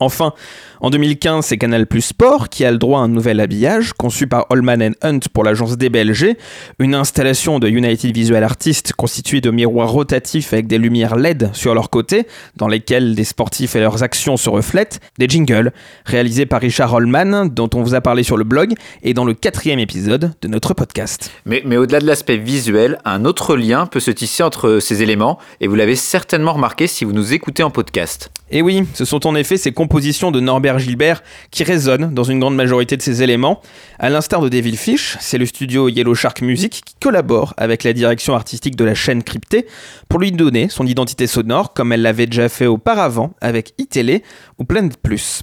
Enfin, 0.00 0.34
en 0.82 0.90
2015, 0.90 1.46
c'est 1.46 1.58
Canal 1.58 1.86
Plus 1.86 2.00
Sport 2.00 2.48
qui 2.48 2.64
a 2.64 2.72
le 2.72 2.76
droit 2.76 2.98
à 2.98 3.02
un 3.04 3.08
nouvel 3.08 3.38
habillage 3.38 3.92
conçu 3.92 4.26
par 4.26 4.46
Holman 4.50 4.96
Hunt 5.00 5.20
pour 5.32 5.44
l'agence 5.44 5.78
DBLG, 5.78 6.36
une 6.80 6.96
installation 6.96 7.60
de 7.60 7.68
United 7.68 8.12
Visual 8.12 8.42
Artists 8.42 8.92
constituée 8.92 9.40
de 9.40 9.52
miroirs 9.52 9.92
rotatifs 9.92 10.52
avec 10.52 10.66
des 10.66 10.78
lumières 10.78 11.14
LED 11.14 11.50
sur 11.52 11.76
leurs 11.76 11.88
côtés, 11.88 12.26
dans 12.56 12.66
lesquels 12.66 13.14
des 13.14 13.22
sportifs 13.22 13.76
et 13.76 13.80
leurs 13.80 14.02
actions 14.02 14.36
se 14.36 14.50
reflètent, 14.50 14.98
des 15.18 15.28
jingles, 15.28 15.72
réalisés 16.04 16.46
par 16.46 16.60
Richard 16.60 16.92
Holman, 16.92 17.48
dont 17.48 17.70
on 17.74 17.82
vous 17.84 17.94
a 17.94 18.00
parlé 18.00 18.24
sur 18.24 18.36
le 18.36 18.42
blog 18.42 18.74
et 19.04 19.14
dans 19.14 19.24
le 19.24 19.34
quatrième 19.34 19.78
épisode 19.78 20.32
de 20.42 20.48
notre 20.48 20.74
podcast. 20.74 21.30
Mais, 21.46 21.62
mais 21.64 21.76
au-delà 21.76 22.00
de 22.00 22.06
l'aspect 22.08 22.38
visuel, 22.38 22.98
un 23.04 23.24
autre 23.24 23.54
lien 23.54 23.86
peut 23.86 24.00
se 24.00 24.10
tisser 24.10 24.42
entre 24.42 24.80
ces 24.80 25.00
éléments, 25.00 25.38
et 25.60 25.68
vous 25.68 25.76
l'avez 25.76 25.94
certainement 25.94 26.54
remarqué 26.54 26.88
si 26.88 27.04
vous 27.04 27.12
nous 27.12 27.34
écoutez 27.34 27.62
en 27.62 27.70
podcast. 27.70 28.32
Et 28.50 28.60
oui, 28.60 28.84
ce 28.92 29.04
sont 29.04 29.26
en 29.26 29.34
effet 29.34 29.56
ces 29.56 29.72
compositions 29.72 30.30
de 30.30 30.40
Norbert 30.40 30.71
Gilbert 30.78 31.22
qui 31.50 31.64
résonnent 31.64 32.12
dans 32.12 32.24
une 32.24 32.40
grande 32.40 32.56
majorité 32.56 32.96
de 32.96 33.02
ces 33.02 33.22
éléments. 33.22 33.60
À 33.98 34.10
l'instar 34.10 34.40
de 34.40 34.48
Devil 34.48 34.76
Fish, 34.76 35.16
c'est 35.20 35.38
le 35.38 35.46
studio 35.46 35.88
Yellow 35.88 36.14
Shark 36.14 36.42
Music 36.42 36.82
qui 36.84 36.94
collabore 37.00 37.54
avec 37.56 37.84
la 37.84 37.92
direction 37.92 38.34
artistique 38.34 38.76
de 38.76 38.84
la 38.84 38.94
chaîne 38.94 39.22
cryptée 39.22 39.66
pour 40.08 40.20
lui 40.20 40.32
donner 40.32 40.68
son 40.68 40.86
identité 40.86 41.26
sonore 41.26 41.72
comme 41.72 41.92
elle 41.92 42.02
l'avait 42.02 42.26
déjà 42.26 42.48
fait 42.48 42.66
auparavant 42.66 43.34
avec 43.40 43.74
iTélé 43.78 44.22
ou 44.58 44.64
Planet 44.64 44.96
Plus. 44.96 45.42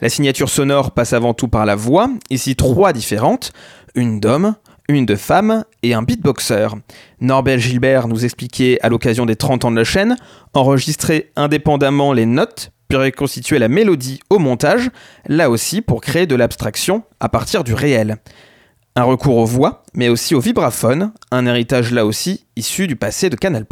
La 0.00 0.08
signature 0.08 0.48
sonore 0.48 0.92
passe 0.92 1.12
avant 1.12 1.34
tout 1.34 1.48
par 1.48 1.66
la 1.66 1.76
voix, 1.76 2.08
ici 2.30 2.56
trois 2.56 2.92
différentes, 2.94 3.52
une 3.94 4.18
d'homme, 4.18 4.54
une 4.88 5.06
de 5.06 5.14
femme 5.14 5.64
et 5.82 5.94
un 5.94 6.02
beatboxer. 6.02 6.68
Norbert 7.20 7.58
Gilbert 7.58 8.08
nous 8.08 8.24
expliquait 8.24 8.78
à 8.82 8.88
l'occasion 8.88 9.26
des 9.26 9.36
30 9.36 9.66
ans 9.66 9.70
de 9.70 9.76
la 9.76 9.84
chaîne, 9.84 10.16
enregistrer 10.54 11.30
indépendamment 11.36 12.12
les 12.12 12.26
notes, 12.26 12.72
reconstituer 12.96 13.58
la 13.58 13.68
mélodie 13.68 14.20
au 14.30 14.38
montage, 14.38 14.90
là 15.26 15.50
aussi 15.50 15.82
pour 15.82 16.00
créer 16.00 16.26
de 16.26 16.34
l'abstraction 16.34 17.02
à 17.20 17.28
partir 17.28 17.64
du 17.64 17.74
réel. 17.74 18.16
Un 18.96 19.04
recours 19.04 19.36
aux 19.36 19.46
voix, 19.46 19.84
mais 19.94 20.08
aussi 20.08 20.34
au 20.34 20.40
vibraphone, 20.40 21.12
un 21.30 21.46
héritage 21.46 21.92
là 21.92 22.04
aussi 22.04 22.46
issu 22.56 22.86
du 22.86 22.96
passé 22.96 23.30
de 23.30 23.36
Canal+. 23.36 23.64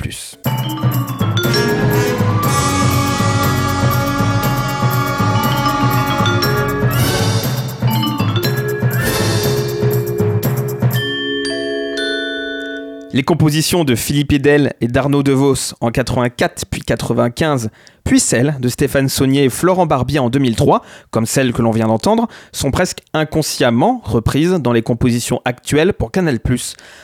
Les 13.19 13.25
compositions 13.25 13.83
de 13.83 13.97
Philippe 13.97 14.33
Edel 14.33 14.75
et 14.81 14.87
d'Arnaud 14.87 15.25
DeVos 15.25 15.75
en 15.81 15.91
84 15.91 16.67
puis 16.71 16.83
95, 16.83 17.69
puis 18.05 18.21
celles 18.21 18.55
de 18.61 18.69
Stéphane 18.69 19.09
Saunier 19.09 19.43
et 19.43 19.49
Florent 19.49 19.87
Barbier 19.87 20.21
en 20.21 20.31
2003, 20.31 20.83
comme 21.11 21.27
celles 21.27 21.53
que 21.53 21.61
l'on 21.61 21.73
vient 21.73 21.89
d'entendre, 21.89 22.29
sont 22.53 22.71
presque 22.71 23.01
inconsciemment 23.15 24.01
reprises 24.05 24.53
dans 24.53 24.73
les 24.73 24.83
compositions 24.83 25.41
actuelles 25.45 25.95
pour 25.95 26.13
Canal+. 26.13 26.39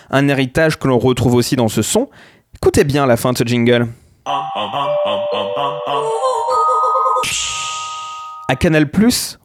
Un 0.08 0.28
héritage 0.28 0.78
que 0.78 0.86
l'on 0.86 1.00
retrouve 1.00 1.34
aussi 1.34 1.56
dans 1.56 1.66
ce 1.66 1.82
son. 1.82 2.08
Écoutez 2.54 2.84
bien 2.84 3.06
la 3.06 3.16
fin 3.16 3.32
de 3.32 3.38
ce 3.38 3.44
jingle. 3.44 3.88
À 8.48 8.54
Canal+, 8.54 8.88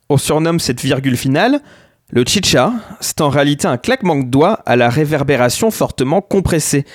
on 0.07 0.17
surnomme 0.17 0.59
cette 0.59 0.81
virgule 0.81 1.17
finale 1.17 1.61
le 2.11 2.23
chicha, 2.25 2.73
c'est 3.01 3.21
en 3.21 3.29
réalité 3.29 3.67
un 3.67 3.77
claquement 3.77 4.15
de 4.15 4.23
doigts 4.23 4.61
à 4.65 4.75
la 4.75 4.89
réverbération 4.89 5.69
fortement 5.69 6.21
compressée. 6.21 6.85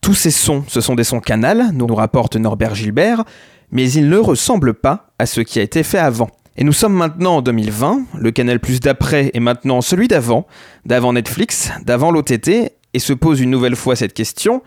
Tous 0.00 0.14
ces 0.14 0.32
sons, 0.32 0.64
ce 0.66 0.80
sont 0.80 0.96
des 0.96 1.04
sons 1.04 1.20
canal, 1.20 1.70
nous 1.72 1.86
rapporte 1.94 2.36
Norbert 2.36 2.74
Gilbert, 2.74 3.24
mais 3.70 3.90
ils 3.90 4.08
ne 4.08 4.16
ressemblent 4.16 4.74
pas 4.74 5.10
à 5.18 5.26
ce 5.26 5.40
qui 5.40 5.60
a 5.60 5.62
été 5.62 5.82
fait 5.82 5.98
avant. 5.98 6.30
Et 6.56 6.64
nous 6.64 6.72
sommes 6.72 6.94
maintenant 6.94 7.36
en 7.36 7.42
2020, 7.42 8.06
le 8.18 8.30
canal 8.32 8.58
plus 8.58 8.80
d'après 8.80 9.30
est 9.32 9.40
maintenant 9.40 9.80
celui 9.80 10.08
d'avant, 10.08 10.46
d'avant 10.84 11.12
Netflix, 11.12 11.70
d'avant 11.84 12.10
l'OTT, 12.10 12.72
et 12.94 12.98
se 12.98 13.12
pose 13.12 13.40
une 13.40 13.50
nouvelle 13.50 13.76
fois 13.76 13.94
cette 13.94 14.14
question, 14.14 14.62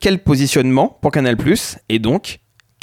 quel 0.00 0.22
positionnement 0.22 0.98
pour 1.02 1.10
Canal⁇ 1.10 1.36
et 1.90 1.98
donc 1.98 2.38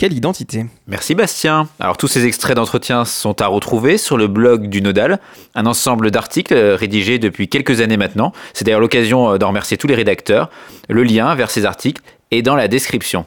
identité 0.10 0.66
Merci 0.88 1.14
Bastien. 1.14 1.68
Alors 1.80 1.98
tous 1.98 2.08
ces 2.08 2.26
extraits 2.26 2.56
d'entretien 2.56 3.06
sont 3.06 3.40
à 3.42 3.48
retrouver 3.48 3.98
sur 3.98 4.18
le 4.18 4.28
blog 4.28 4.68
du 4.68 4.82
Nodal, 4.82 5.20
un 5.54 5.66
ensemble 5.66 6.10
d'articles 6.10 6.54
euh, 6.54 6.76
rédigés 6.76 7.20
depuis 7.20 7.48
quelques 7.48 7.82
années 7.82 7.98
maintenant. 7.98 8.34
C'est 8.54 8.66
d'ailleurs 8.66 8.80
l'occasion 8.80 9.34
euh, 9.34 9.38
d'en 9.38 9.50
remercier 9.50 9.78
tous 9.78 9.88
les 9.88 9.96
rédacteurs. 9.96 10.50
Le 10.90 11.04
lien 11.04 11.36
vers 11.36 11.52
ces 11.52 11.66
articles 11.66 12.02
et 12.32 12.42
dans 12.42 12.56
la 12.56 12.68
description. 12.68 13.26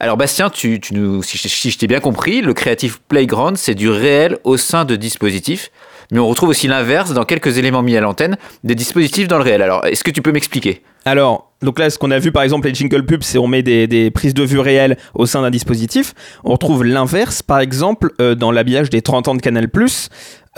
Alors 0.00 0.16
Bastien, 0.16 0.50
tu, 0.50 0.80
nous, 0.90 1.22
si, 1.22 1.38
si 1.38 1.70
je 1.70 1.78
t'ai 1.78 1.86
bien 1.86 2.00
compris, 2.00 2.40
le 2.40 2.54
Creative 2.54 3.00
Playground, 3.08 3.56
c'est 3.56 3.74
du 3.74 3.88
réel 3.88 4.38
au 4.42 4.56
sein 4.56 4.84
de 4.84 4.96
dispositifs, 4.96 5.70
mais 6.10 6.18
on 6.18 6.28
retrouve 6.28 6.48
aussi 6.50 6.66
l'inverse 6.66 7.12
dans 7.12 7.24
quelques 7.24 7.58
éléments 7.58 7.82
mis 7.82 7.96
à 7.96 8.00
l'antenne, 8.00 8.36
des 8.64 8.74
dispositifs 8.74 9.28
dans 9.28 9.38
le 9.38 9.44
réel. 9.44 9.62
Alors, 9.62 9.84
est-ce 9.86 10.04
que 10.04 10.10
tu 10.10 10.22
peux 10.22 10.32
m'expliquer? 10.32 10.82
Alors, 11.04 11.50
donc 11.62 11.78
là, 11.78 11.90
ce 11.90 11.98
qu'on 11.98 12.10
a 12.10 12.18
vu 12.18 12.32
par 12.32 12.42
exemple 12.42 12.68
les 12.68 12.74
jingle 12.74 13.04
pubs, 13.04 13.22
c'est 13.22 13.38
on 13.38 13.46
met 13.46 13.62
des, 13.62 14.10
prises 14.10 14.34
de 14.34 14.42
vue 14.42 14.58
réelles 14.58 14.96
au 15.14 15.26
sein 15.26 15.42
d'un 15.42 15.50
dispositif. 15.50 16.14
On 16.44 16.52
retrouve 16.52 16.84
l'inverse, 16.84 17.42
par 17.42 17.60
exemple, 17.60 18.12
euh, 18.20 18.34
dans 18.34 18.50
l'habillage 18.50 18.90
des 18.90 19.02
30 19.02 19.28
ans 19.28 19.34
de 19.34 19.40
Canal+, 19.40 19.68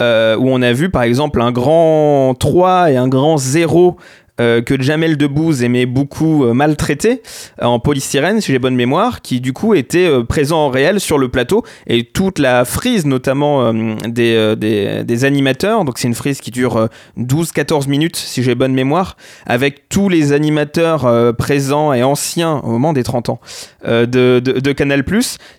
euh, 0.00 0.36
où 0.36 0.48
on 0.48 0.62
a 0.62 0.72
vu 0.72 0.90
par 0.90 1.02
exemple 1.02 1.40
un 1.42 1.52
grand 1.52 2.34
3 2.34 2.92
et 2.92 2.96
un 2.96 3.08
grand 3.08 3.36
0 3.36 3.96
euh, 4.40 4.62
que 4.62 4.80
Jamel 4.80 5.18
Debbouze 5.18 5.62
aimait 5.62 5.84
beaucoup 5.84 6.44
euh, 6.44 6.54
maltraiter 6.54 7.20
euh, 7.60 7.66
en 7.66 7.78
polystyrène, 7.78 8.40
si 8.40 8.50
j'ai 8.50 8.58
bonne 8.58 8.74
mémoire, 8.74 9.20
qui 9.20 9.42
du 9.42 9.52
coup 9.52 9.74
était 9.74 10.08
présent 10.24 10.66
en 10.66 10.70
réel 10.70 11.00
sur 11.00 11.18
le 11.18 11.28
plateau 11.28 11.64
et 11.86 12.04
toute 12.04 12.38
la 12.38 12.64
frise 12.64 13.04
notamment 13.04 13.74
des, 13.74 14.54
des, 14.56 15.24
animateurs, 15.24 15.84
donc 15.84 15.98
c'est 15.98 16.08
une 16.08 16.14
frise 16.14 16.40
qui 16.40 16.50
dure 16.50 16.88
12-14 17.18 17.88
minutes 17.88 18.16
si 18.16 18.42
j'ai 18.42 18.54
bonne 18.54 18.72
mémoire, 18.72 19.16
avec 19.46 19.88
tous 19.88 20.08
les 20.08 20.32
animateurs 20.32 21.34
présents 21.36 21.92
et 21.92 22.02
anciens 22.02 22.60
au 22.64 22.70
moment 22.70 22.92
des 22.92 23.02
30 23.02 23.28
ans 23.28 23.40
de, 23.84 24.06
de, 24.06 24.38
de, 24.40 24.72
Canal+, 24.72 25.04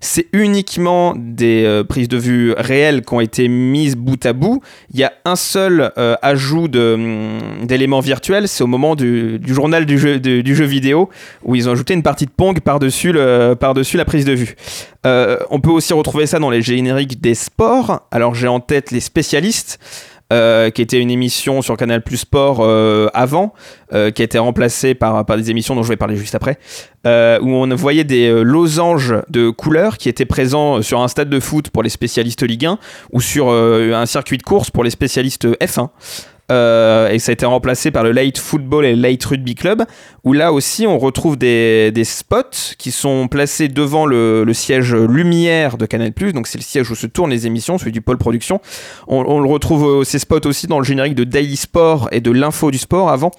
c'est 0.01 0.27
uniquement 0.33 1.13
des 1.15 1.83
prises 1.87 2.07
de 2.07 2.17
vue 2.17 2.53
réelles 2.57 3.03
qui 3.03 3.13
ont 3.13 3.21
été 3.21 3.47
mises 3.47 3.95
bout 3.95 4.25
à 4.25 4.33
bout. 4.33 4.61
Il 4.93 4.99
y 4.99 5.03
a 5.03 5.13
un 5.25 5.35
seul 5.35 5.91
ajout 6.21 6.69
hum, 6.75 7.39
d'éléments 7.63 7.99
virtuels, 7.99 8.47
c'est 8.47 8.62
au 8.63 8.67
moment 8.67 8.95
du, 8.95 9.39
journal 9.45 9.85
du 9.85 9.97
jeu, 9.99 10.19
du 10.19 10.55
jeu 10.55 10.65
vidéo 10.65 11.09
où 11.43 11.55
ils 11.55 11.69
ont 11.69 11.73
ajouté 11.73 11.93
une 11.93 12.03
partie 12.03 12.25
de 12.25 12.31
Pong 12.31 12.59
par-dessus 12.59 13.13
par 13.59 13.73
la 13.73 14.05
prise 14.05 14.25
de 14.25 14.33
vue. 14.33 14.55
Euh, 15.05 15.37
on 15.49 15.59
peut 15.59 15.69
aussi 15.69 15.93
retrouver 15.93 16.27
ça 16.27 16.39
dans 16.39 16.49
les 16.49 16.61
génériques 16.61 17.21
des 17.21 17.35
sports. 17.35 18.07
Alors 18.11 18.35
j'ai 18.35 18.47
en 18.47 18.59
tête 18.59 18.91
les 18.91 18.99
spécialistes. 18.99 19.79
Euh, 20.31 20.71
qui 20.71 20.81
était 20.81 20.99
une 20.99 21.11
émission 21.11 21.61
sur 21.61 21.77
Canal 21.77 22.01
Plus 22.01 22.17
Sport 22.17 22.57
euh, 22.61 23.07
avant, 23.13 23.53
qui 23.91 23.97
a 23.97 24.25
été 24.25 24.39
remplacée 24.39 24.95
par, 24.95 25.23
par 25.25 25.37
des 25.37 25.51
émissions 25.51 25.75
dont 25.75 25.83
je 25.83 25.89
vais 25.89 25.97
parler 25.97 26.15
juste 26.15 26.33
après, 26.33 26.57
où 27.05 27.53
on 27.53 27.75
voyait 27.75 28.05
des 28.05 28.31
losanges 28.43 29.13
de 29.29 29.51
couleurs 29.51 29.97
qui 29.97 30.09
étaient 30.09 30.25
présents 30.25 30.81
sur 30.81 31.01
un 31.01 31.07
stade 31.07 31.29
de 31.29 31.39
foot 31.39 31.69
pour 31.69 31.83
les 31.83 31.89
spécialistes 31.89 32.41
Ligue 32.41 32.65
1 32.65 32.79
ou 33.11 33.21
sur 33.21 33.49
un 33.51 34.05
circuit 34.07 34.39
de 34.39 34.43
course 34.43 34.71
pour 34.71 34.83
les 34.83 34.89
spécialistes 34.89 35.45
F1. 35.45 35.89
Euh, 36.51 37.09
et 37.09 37.19
ça 37.19 37.31
a 37.31 37.33
été 37.33 37.45
remplacé 37.45 37.89
par 37.89 38.03
le 38.03 38.11
Late 38.11 38.37
Football 38.37 38.85
et 38.85 38.95
le 38.95 39.01
Late 39.01 39.23
Rugby 39.23 39.55
Club, 39.55 39.83
où 40.23 40.33
là 40.33 40.51
aussi 40.51 40.85
on 40.85 40.99
retrouve 40.99 41.37
des, 41.37 41.91
des 41.91 42.03
spots 42.03 42.75
qui 42.77 42.91
sont 42.91 43.27
placés 43.29 43.69
devant 43.69 44.05
le, 44.05 44.43
le, 44.43 44.53
siège 44.53 44.93
lumière 44.93 45.77
de 45.77 45.85
Canal+, 45.85 46.11
donc 46.33 46.47
c'est 46.47 46.57
le 46.57 46.63
siège 46.63 46.91
où 46.91 46.95
se 46.95 47.07
tournent 47.07 47.31
les 47.31 47.47
émissions, 47.47 47.77
celui 47.77 47.93
du 47.93 48.01
pôle 48.01 48.17
production. 48.17 48.59
On, 49.07 49.39
le 49.39 49.49
retrouve 49.49 50.01
euh, 50.01 50.03
ces 50.03 50.19
spots 50.19 50.45
aussi 50.45 50.67
dans 50.67 50.79
le 50.79 50.85
générique 50.85 51.15
de 51.15 51.23
Daily 51.23 51.55
Sport 51.55 52.09
et 52.11 52.19
de 52.19 52.31
l'info 52.31 52.71
du 52.71 52.77
sport 52.77 53.09
avant, 53.09 53.31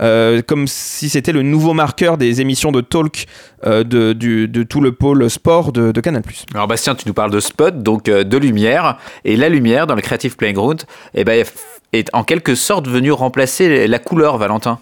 euh, 0.00 0.40
comme 0.42 0.68
si 0.68 1.08
c'était 1.08 1.32
le 1.32 1.42
nouveau 1.42 1.74
marqueur 1.74 2.16
des 2.16 2.40
émissions 2.40 2.70
de 2.70 2.80
talk 2.80 3.26
de, 3.64 4.12
du, 4.12 4.48
de, 4.48 4.62
tout 4.64 4.80
le 4.80 4.90
pôle 4.90 5.30
sport 5.30 5.72
de, 5.72 5.92
de, 5.92 6.00
Canal+. 6.00 6.22
Alors 6.52 6.66
Bastien, 6.66 6.96
tu 6.96 7.06
nous 7.06 7.14
parles 7.14 7.30
de 7.30 7.38
spot, 7.38 7.80
donc 7.80 8.04
de 8.04 8.36
lumière, 8.36 8.98
et 9.24 9.36
la 9.36 9.48
lumière 9.48 9.86
dans 9.86 9.94
le 9.94 10.02
Creative 10.02 10.36
Playground, 10.36 10.82
eh 11.14 11.22
ben, 11.22 11.44
est 11.92 12.08
en 12.12 12.24
quelque 12.24 12.54
sorte 12.54 12.88
venu 12.88 13.12
remplacer 13.12 13.86
la 13.86 13.98
couleur, 13.98 14.38
Valentin? 14.38 14.78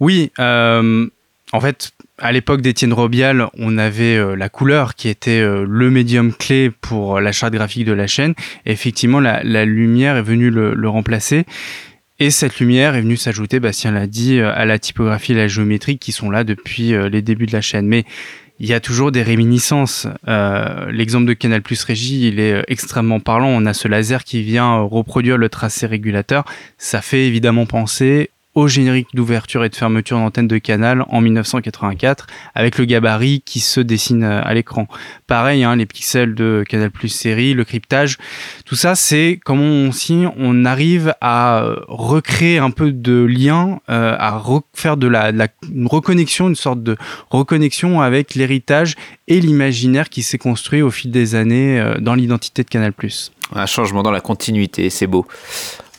Oui, 0.00 0.32
euh, 0.38 1.06
en 1.52 1.60
fait, 1.60 1.92
à 2.18 2.32
l'époque 2.32 2.60
d'Étienne 2.60 2.92
Robial, 2.92 3.48
on 3.58 3.78
avait 3.78 4.16
euh, 4.16 4.34
la 4.34 4.48
couleur 4.48 4.94
qui 4.94 5.08
était 5.08 5.40
euh, 5.40 5.64
le 5.68 5.90
médium 5.90 6.32
clé 6.32 6.70
pour 6.70 7.20
la 7.20 7.32
charte 7.32 7.52
graphique 7.54 7.84
de 7.84 7.92
la 7.92 8.06
chaîne. 8.06 8.34
Effectivement, 8.66 9.20
la, 9.20 9.64
lumière 9.64 10.16
est 10.16 10.22
venue 10.22 10.50
le, 10.50 10.88
remplacer. 10.88 11.46
Et 12.20 12.30
cette 12.30 12.60
lumière 12.60 12.94
est 12.94 13.00
venue 13.00 13.16
s'ajouter, 13.16 13.58
Bastien 13.58 13.90
l'a 13.90 14.06
dit, 14.06 14.38
à 14.38 14.64
la 14.64 14.78
typographie 14.78 15.32
et 15.32 15.36
la 15.36 15.48
géométrie 15.48 15.98
qui 15.98 16.12
sont 16.12 16.30
là 16.30 16.44
depuis 16.44 16.92
les 17.10 17.22
débuts 17.22 17.46
de 17.46 17.52
la 17.52 17.60
chaîne. 17.60 17.88
Mais 17.88 18.04
il 18.60 18.66
y 18.66 18.72
a 18.72 18.80
toujours 18.80 19.10
des 19.10 19.22
réminiscences. 19.22 20.06
Euh, 20.28 20.90
l'exemple 20.90 21.26
de 21.26 21.32
Canal 21.32 21.62
Plus 21.62 21.82
Régie, 21.82 22.28
il 22.28 22.38
est 22.38 22.52
euh, 22.52 22.62
extrêmement 22.68 23.20
parlant. 23.20 23.48
On 23.48 23.66
a 23.66 23.74
ce 23.74 23.88
laser 23.88 24.22
qui 24.24 24.42
vient 24.42 24.78
euh, 24.78 24.82
reproduire 24.82 25.38
le 25.38 25.48
tracé 25.48 25.86
régulateur. 25.86 26.44
Ça 26.78 27.02
fait 27.02 27.26
évidemment 27.26 27.66
penser 27.66 28.30
au 28.54 28.68
générique 28.68 29.08
d'ouverture 29.14 29.64
et 29.64 29.68
de 29.68 29.74
fermeture 29.74 30.18
d'antenne 30.18 30.48
de 30.48 30.58
Canal 30.58 31.04
en 31.08 31.20
1984 31.20 32.26
avec 32.54 32.78
le 32.78 32.84
gabarit 32.84 33.42
qui 33.44 33.60
se 33.60 33.80
dessine 33.80 34.24
euh, 34.24 34.40
à 34.42 34.54
l'écran. 34.54 34.86
Pareil, 35.26 35.64
hein, 35.64 35.76
les 35.76 35.86
pixels 35.86 36.34
de 36.34 36.64
Canal 36.68 36.90
Plus 36.90 37.08
série, 37.08 37.54
le 37.54 37.64
cryptage, 37.64 38.18
tout 38.64 38.76
ça 38.76 38.94
c'est 38.94 39.40
comment 39.44 39.62
on, 39.64 39.92
si 39.92 40.24
on 40.36 40.64
arrive 40.64 41.14
à 41.20 41.62
euh, 41.64 41.76
recréer 41.88 42.58
un 42.58 42.70
peu 42.70 42.92
de 42.92 43.24
lien, 43.24 43.80
euh, 43.90 44.16
à 44.18 44.38
refaire 44.38 44.96
de 44.96 45.08
la, 45.08 45.30
une 45.30 45.86
reconnexion, 45.86 46.48
une 46.48 46.54
sorte 46.54 46.82
de 46.82 46.96
reconnexion 47.30 48.00
avec 48.00 48.34
l'héritage 48.34 48.94
et 49.26 49.40
l'imaginaire 49.40 50.08
qui 50.08 50.22
s'est 50.22 50.38
construit 50.38 50.82
au 50.82 50.90
fil 50.90 51.10
des 51.10 51.34
années 51.34 51.94
dans 52.00 52.14
l'identité 52.14 52.62
de 52.62 52.68
Canal 52.68 52.92
Plus. 52.92 53.32
Un 53.54 53.66
changement 53.66 54.02
dans 54.02 54.10
la 54.10 54.20
continuité, 54.20 54.90
c'est 54.90 55.06
beau. 55.06 55.26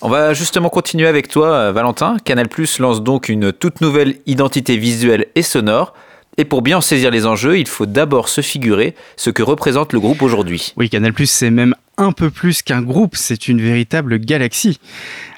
On 0.06 0.10
va 0.10 0.36
justement 0.36 0.70
continuer 0.70 1.08
avec 1.08 1.30
toi, 1.30 1.72
Valentin. 1.72 2.18
Canal 2.24 2.48
Plus 2.48 2.78
lance 2.78 3.02
donc 3.02 3.28
une 3.28 3.52
toute 3.52 3.82
nouvelle 3.82 4.18
identité 4.28 4.78
visuelle 4.78 5.26
et 5.34 5.42
sonore. 5.42 5.96
Et 6.38 6.46
pour 6.46 6.62
bien 6.62 6.82
saisir 6.82 7.12
les 7.12 7.26
enjeux, 7.26 7.58
il 7.58 7.68
faut 7.68 7.86
d'abord 7.86 8.28
se 8.28 8.42
figurer 8.42 8.94
ce 9.16 9.30
que 9.30 9.42
représente 9.42 9.94
le 9.94 10.00
groupe 10.00 10.22
aujourd'hui. 10.22 10.74
Oui, 10.76 10.90
Canal 10.90 11.14
c'est 11.26 11.50
même 11.50 11.76
un 11.98 12.12
peu 12.12 12.30
plus 12.30 12.62
qu'un 12.62 12.82
groupe, 12.82 13.16
c'est 13.16 13.48
une 13.48 13.62
véritable 13.62 14.20
galaxie. 14.20 14.80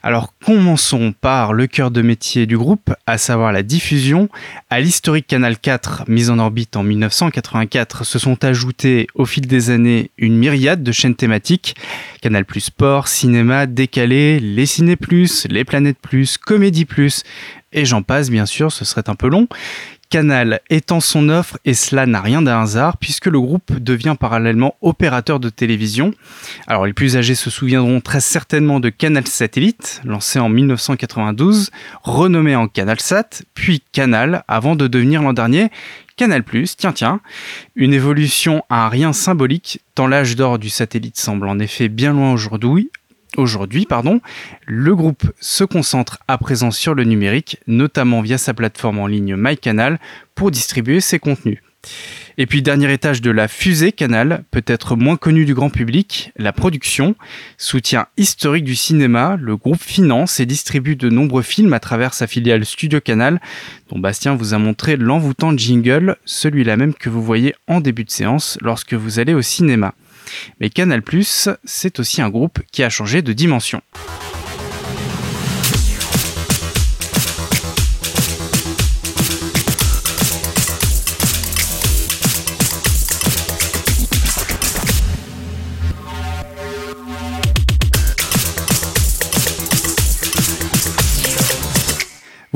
Alors 0.01 0.33
commençons 0.43 1.13
par 1.19 1.53
le 1.53 1.67
cœur 1.67 1.91
de 1.91 2.01
métier 2.01 2.47
du 2.47 2.57
groupe, 2.57 2.93
à 3.05 3.19
savoir 3.19 3.51
la 3.51 3.61
diffusion. 3.61 4.27
À 4.71 4.79
l'historique 4.79 5.27
Canal 5.27 5.59
4, 5.59 6.05
mis 6.07 6.31
en 6.31 6.39
orbite 6.39 6.75
en 6.75 6.83
1984, 6.83 8.03
se 8.03 8.17
sont 8.17 8.43
ajoutés 8.43 9.05
au 9.13 9.25
fil 9.25 9.45
des 9.45 9.69
années 9.69 10.09
une 10.17 10.37
myriade 10.37 10.81
de 10.81 10.91
chaînes 10.91 11.15
thématiques. 11.15 11.75
Canal 12.21 12.45
Sport, 12.57 13.07
Cinéma, 13.07 13.67
Décalé, 13.67 14.39
les 14.39 14.65
Ciné 14.65 14.97
les 15.49 15.63
Planètes 15.63 15.97
Comédie 16.43 16.87
et 17.73 17.85
j'en 17.85 18.01
passe 18.01 18.29
bien 18.29 18.45
sûr, 18.45 18.71
ce 18.71 18.85
serait 18.85 19.07
un 19.09 19.15
peu 19.15 19.27
long. 19.27 19.47
Canal 20.09 20.61
étend 20.69 20.99
son 20.99 21.29
offre 21.29 21.57
et 21.65 21.73
cela 21.73 22.05
n'a 22.05 22.21
rien 22.21 22.41
d'un 22.41 22.61
hasard 22.61 22.97
puisque 22.97 23.25
le 23.25 23.39
groupe 23.39 23.73
devient 23.73 24.15
parallèlement 24.19 24.75
opérateur 24.81 25.39
de 25.39 25.49
télévision. 25.49 26.11
Alors 26.67 26.85
les 26.85 26.93
plus 26.93 27.17
âgés 27.17 27.35
se 27.35 27.49
souviendront 27.49 27.99
très 27.99 28.21
certainement 28.21 28.79
de 28.79 28.89
Canal 28.89 29.27
Satellite, 29.27 30.01
lancé 30.05 30.39
en 30.39 30.49
1992, 30.49 31.71
renommé 32.03 32.55
en 32.55 32.67
CanalSat, 32.67 33.43
puis 33.53 33.83
Canal 33.91 34.43
avant 34.47 34.75
de 34.75 34.87
devenir 34.87 35.21
l'an 35.21 35.33
dernier 35.33 35.69
Canal+, 36.15 36.43
tiens 36.77 36.93
tiens, 36.93 37.21
une 37.75 37.93
évolution 37.93 38.63
à 38.69 38.89
rien 38.89 39.13
symbolique 39.13 39.81
tant 39.93 40.07
l'âge 40.07 40.35
d'or 40.35 40.57
du 40.57 40.69
satellite 40.69 41.17
semble 41.17 41.47
en 41.47 41.59
effet 41.59 41.89
bien 41.89 42.11
loin 42.11 42.33
aujourd'hui, 42.33 42.89
Aujourd'hui, 43.35 43.85
pardon, 43.85 44.21
le 44.65 44.95
groupe 44.95 45.23
se 45.39 45.63
concentre 45.63 46.19
à 46.27 46.37
présent 46.37 46.71
sur 46.71 46.95
le 46.95 47.03
numérique, 47.03 47.57
notamment 47.67 48.21
via 48.21 48.37
sa 48.37 48.53
plateforme 48.53 48.99
en 48.99 49.07
ligne 49.07 49.35
MyCanal, 49.35 49.99
pour 50.33 50.49
distribuer 50.49 51.01
ses 51.01 51.19
contenus. 51.19 51.59
Et 52.37 52.45
puis 52.45 52.61
dernier 52.61 52.91
étage 52.93 53.21
de 53.21 53.31
la 53.31 53.47
fusée 53.47 53.91
Canal, 53.91 54.43
peut-être 54.51 54.95
moins 54.95 55.17
connu 55.17 55.45
du 55.45 55.55
grand 55.55 55.69
public, 55.69 56.31
la 56.37 56.53
production, 56.53 57.15
soutien 57.57 58.07
historique 58.17 58.63
du 58.63 58.75
cinéma, 58.75 59.37
le 59.41 59.57
groupe 59.57 59.81
finance 59.81 60.39
et 60.39 60.45
distribue 60.45 60.95
de 60.95 61.09
nombreux 61.09 61.41
films 61.41 61.73
à 61.73 61.79
travers 61.79 62.13
sa 62.13 62.27
filiale 62.27 62.65
Studio 62.65 63.01
Canal, 63.01 63.41
dont 63.89 63.99
Bastien 63.99 64.35
vous 64.35 64.53
a 64.53 64.59
montré 64.59 64.97
l'envoûtant 64.97 65.57
jingle, 65.57 66.17
celui-là 66.25 66.77
même 66.77 66.93
que 66.93 67.09
vous 67.09 67.23
voyez 67.23 67.55
en 67.67 67.81
début 67.81 68.03
de 68.03 68.11
séance 68.11 68.57
lorsque 68.61 68.93
vous 68.93 69.19
allez 69.19 69.33
au 69.33 69.41
cinéma. 69.41 69.95
Mais 70.59 70.69
Canal+, 70.69 71.01
c'est 71.63 71.99
aussi 71.99 72.21
un 72.21 72.29
groupe 72.29 72.59
qui 72.71 72.83
a 72.83 72.89
changé 72.89 73.21
de 73.21 73.33
dimension. 73.33 73.81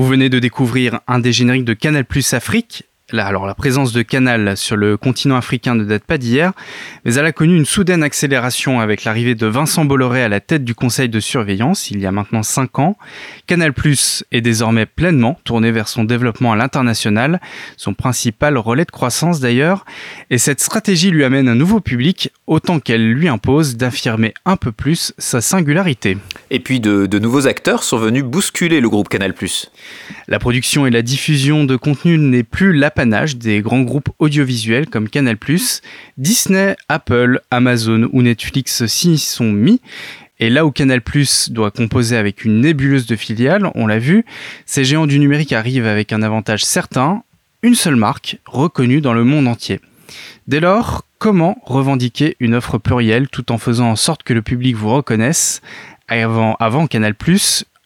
Vous 0.02 0.08
venez 0.08 0.30
de 0.30 0.40
découvrir 0.40 1.02
un 1.08 1.20
des 1.20 1.32
génériques 1.32 1.64
de 1.66 1.74
Canal 1.74 2.06
Plus 2.06 2.34
Afrique, 2.34 2.86
alors 3.20 3.46
la 3.46 3.56
présence 3.56 3.92
de 3.92 4.02
Canal 4.02 4.56
sur 4.56 4.78
le 4.78 4.96
continent 4.96 5.36
africain 5.36 5.76
ne 5.76 5.84
date 5.84 6.04
pas 6.04 6.18
d'hier, 6.18 6.54
mais 7.04 7.16
elle 7.16 7.26
a 7.26 7.32
connu 7.32 7.58
une 7.58 7.66
soudaine 7.66 8.04
accélération 8.04 8.80
avec 8.80 9.04
l'arrivée 9.04 9.36
de 9.36 9.48
Vincent 9.48 9.86
Bolloré 9.86 10.24
à 10.24 10.30
la 10.30 10.40
tête 10.40 10.64
du 10.64 10.76
conseil 10.76 11.10
de 11.10 11.20
surveillance 11.20 11.92
il 11.92 12.00
y 12.00 12.06
a 12.06 12.12
maintenant 12.12 12.44
5 12.44 12.80
ans. 12.80 12.98
Canal 13.48 13.74
Plus 13.74 14.24
est 14.32 14.42
désormais 14.42 14.86
pleinement 14.86 15.40
tourné 15.44 15.72
vers 15.72 15.88
son 15.88 16.04
développement 16.04 16.54
à 16.54 16.56
l'international, 16.56 17.42
son 17.78 17.94
principal 17.94 18.58
relais 18.58 18.86
de 18.86 18.92
croissance 18.92 19.40
d'ailleurs, 19.40 19.86
et 20.30 20.38
cette 20.38 20.62
stratégie 20.62 21.12
lui 21.12 21.24
amène 21.24 21.50
un 21.50 21.56
nouveau 21.56 21.82
public 21.82 22.32
autant 22.48 22.80
qu'elle 22.80 23.12
lui 23.12 23.28
impose 23.28 23.76
d'affirmer 23.78 24.34
un 24.46 24.56
peu 24.56 24.72
plus 24.72 25.14
sa 25.18 25.42
singularité. 25.42 26.18
Et 26.50 26.60
puis 26.60 26.80
de, 26.80 27.06
de 27.06 27.20
nouveaux 27.20 27.48
acteurs 27.48 27.84
sont 27.84 27.98
venus 27.98 28.24
bousculer 28.24 28.80
le 28.80 28.90
groupe 28.90 29.10
Canal+. 29.10 29.34
La 30.28 30.40
production 30.40 30.86
et 30.86 30.92
la 30.92 31.02
diffusion 31.02 31.66
de 31.66 31.76
contenu 31.76 32.18
n'est 32.18 32.44
plus 32.44 32.74
des 33.06 33.62
grands 33.62 33.82
groupes 33.82 34.10
audiovisuels 34.20 34.88
comme 34.88 35.10
Canal+. 35.10 35.38
Disney, 36.18 36.76
Apple, 36.90 37.42
Amazon 37.52 38.10
ou 38.12 38.22
Netflix 38.22 38.86
s'y 38.86 39.18
sont 39.18 39.52
mis. 39.52 39.82
Et 40.40 40.50
là 40.50 40.66
où 40.66 40.72
Canal 40.72 41.02
doit 41.50 41.72
composer 41.72 42.18
avec 42.18 42.46
une 42.46 42.62
nébuleuse 42.62 43.06
de 43.06 43.16
filiales, 43.16 43.70
on 43.76 43.86
l'a 43.86 44.00
vu, 44.00 44.26
ces 44.66 44.84
géants 44.84 45.06
du 45.06 45.20
numérique 45.20 45.54
arrivent 45.54 45.86
avec 45.86 46.14
un 46.14 46.24
avantage 46.24 46.66
certain, 46.66 47.24
une 47.62 47.76
seule 47.76 47.96
marque 47.96 48.40
reconnue 48.46 49.02
dans 49.02 49.14
le 49.14 49.24
monde 49.24 49.48
entier. 49.48 49.80
Dès 50.48 50.60
lors, 50.60 51.06
comment 51.20 51.58
revendiquer 51.64 52.36
une 52.40 52.56
offre 52.56 52.80
plurielle 52.80 53.30
tout 53.30 53.52
en 53.52 53.60
faisant 53.60 53.92
en 53.92 53.96
sorte 53.96 54.24
que 54.24 54.34
le 54.34 54.42
public 54.42 54.76
vous 54.76 54.90
reconnaisse? 54.90 55.62
Avant, 56.08 56.56
avant 56.60 56.88
Canal+, 56.88 57.14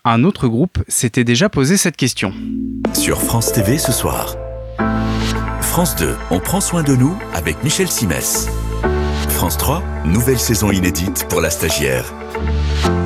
un 0.05 0.23
autre 0.23 0.47
groupe 0.47 0.81
s'était 0.87 1.25
déjà 1.25 1.49
posé 1.49 1.75
cette 1.75 1.97
question. 1.97 2.33
Sur 2.93 3.21
France 3.21 3.51
TV 3.51 3.77
ce 3.77 3.91
soir. 3.91 4.37
France 5.75 5.97
2, 5.97 6.15
on 6.31 6.39
prend 6.39 6.61
soin 6.61 6.83
de 6.83 6.95
nous 6.95 7.17
avec 7.33 7.61
Michel 7.61 7.91
Simès. 7.91 8.47
France 9.27 9.57
3, 9.57 9.83
nouvelle 10.05 10.39
saison 10.39 10.71
inédite 10.71 11.27
pour 11.27 11.41
la 11.41 11.49
stagiaire. 11.49 12.05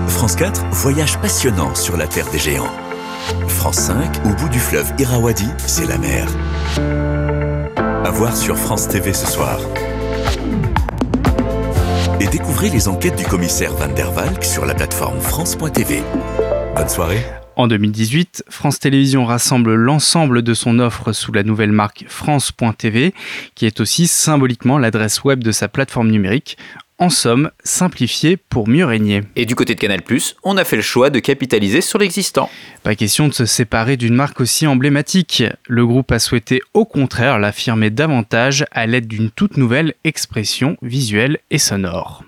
France 0.08 0.36
4, 0.36 0.66
voyage 0.70 1.18
passionnant 1.18 1.74
sur 1.74 1.98
la 1.98 2.06
Terre 2.06 2.30
des 2.30 2.38
Géants. 2.38 2.70
France 3.48 3.78
5, 3.78 4.24
au 4.24 4.36
bout 4.36 4.50
du 4.50 4.60
fleuve 4.60 4.94
Irrawaddy, 5.00 5.50
c'est 5.66 5.88
la 5.88 5.98
mer. 5.98 6.28
À 8.06 8.12
voir 8.12 8.38
sur 8.38 8.56
France 8.56 8.88
TV 8.88 9.14
ce 9.14 9.26
soir. 9.26 9.60
Et 12.20 12.28
découvrez 12.28 12.70
les 12.70 12.88
enquêtes 12.88 13.16
du 13.16 13.26
commissaire 13.26 13.74
Van 13.74 13.88
der 13.88 14.12
Valk 14.12 14.44
sur 14.44 14.68
la 14.68 14.76
plateforme 14.76 15.20
France.tv. 15.22 16.04
Bonne 16.76 16.90
soirée. 16.90 17.26
En 17.60 17.68
2018, 17.68 18.46
France 18.48 18.80
Télévisions 18.80 19.26
rassemble 19.26 19.74
l'ensemble 19.74 20.44
de 20.44 20.54
son 20.54 20.80
offre 20.80 21.12
sous 21.12 21.34
la 21.34 21.44
nouvelle 21.44 21.74
marque 21.74 22.06
France.tv, 22.08 23.14
qui 23.54 23.66
est 23.66 23.82
aussi 23.82 24.08
symboliquement 24.08 24.78
l'adresse 24.78 25.26
web 25.26 25.44
de 25.44 25.52
sa 25.52 25.68
plateforme 25.68 26.10
numérique. 26.10 26.58
En 27.00 27.10
somme, 27.10 27.52
simplifiée 27.66 28.38
pour 28.38 28.70
mieux 28.70 28.86
régner. 28.86 29.24
Et 29.36 29.46
du 29.46 29.56
côté 29.56 29.76
de 29.76 29.80
Canal+, 29.82 30.00
on 30.46 30.56
a 30.56 30.64
fait 30.64 30.78
le 30.78 30.82
choix 30.82 31.10
de 31.10 31.20
capitaliser 31.20 31.82
sur 31.82 32.00
l'existant. 32.00 32.50
Pas 32.84 32.96
question 32.96 33.28
de 33.28 33.34
se 33.34 33.46
séparer 33.46 33.98
d'une 33.98 34.16
marque 34.16 34.40
aussi 34.40 34.66
emblématique. 34.66 35.44
Le 35.68 35.86
groupe 35.86 36.14
a 36.14 36.20
souhaité 36.20 36.62
au 36.74 36.86
contraire 36.86 37.40
l'affirmer 37.40 37.90
davantage 37.90 38.66
à 38.72 38.88
l'aide 38.88 39.08
d'une 39.08 39.32
toute 39.32 39.58
nouvelle 39.58 39.96
expression 40.06 40.78
visuelle 40.82 41.40
et 41.52 41.58
sonore. 41.58 42.24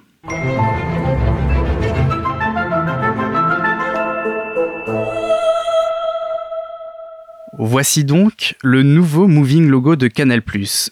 Voici 7.63 8.05
donc 8.05 8.55
le 8.63 8.81
nouveau 8.81 9.27
moving 9.27 9.67
logo 9.67 9.95
de 9.95 10.07
Canal+, 10.07 10.41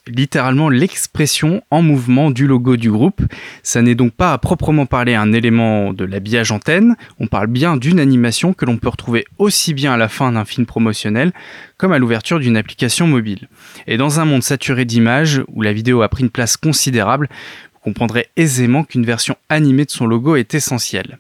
littéralement 0.06 0.70
l'expression 0.70 1.64
en 1.72 1.82
mouvement 1.82 2.30
du 2.30 2.46
logo 2.46 2.78
du 2.78 2.92
groupe. 2.92 3.24
Ça 3.64 3.82
n'est 3.82 3.96
donc 3.96 4.14
pas 4.14 4.34
à 4.34 4.38
proprement 4.38 4.86
parler 4.86 5.16
un 5.16 5.34
élément 5.34 5.94
de 5.94 6.06
l'habillage 6.06 6.52
antenne, 6.52 6.96
on 7.20 7.26
parle 7.26 7.48
bien 7.48 7.76
d'une 7.76 8.00
animation 8.00 8.54
que 8.54 8.66
l'on 8.66 8.78
peut 8.78 8.88
retrouver 8.88 9.26
aussi 9.40 9.74
bien 9.74 9.94
à 9.94 9.98
la 9.98 10.10
fin 10.10 10.32
d'un 10.32 10.46
film 10.46 10.68
promotionnel 10.68 11.32
comme 11.78 11.92
à 11.92 11.98
l'ouverture 11.98 12.40
d'une 12.40 12.56
application 12.56 13.08
mobile. 13.08 13.48
Et 13.88 13.98
dans 13.98 14.20
un 14.20 14.26
monde 14.26 14.44
saturé 14.44 14.86
d'images 14.86 15.42
où 15.48 15.64
la 15.64 15.74
vidéo 15.74 16.04
a 16.04 16.08
pris 16.08 16.22
une 16.22 16.30
place 16.30 16.56
considérable, 16.56 17.30
vous 17.74 17.80
comprendrez 17.80 18.28
aisément 18.36 18.84
qu'une 18.84 19.08
version 19.08 19.38
animée 19.50 19.86
de 19.86 19.92
son 19.92 20.06
logo 20.06 20.36
est 20.36 20.54
essentielle. 20.54 21.18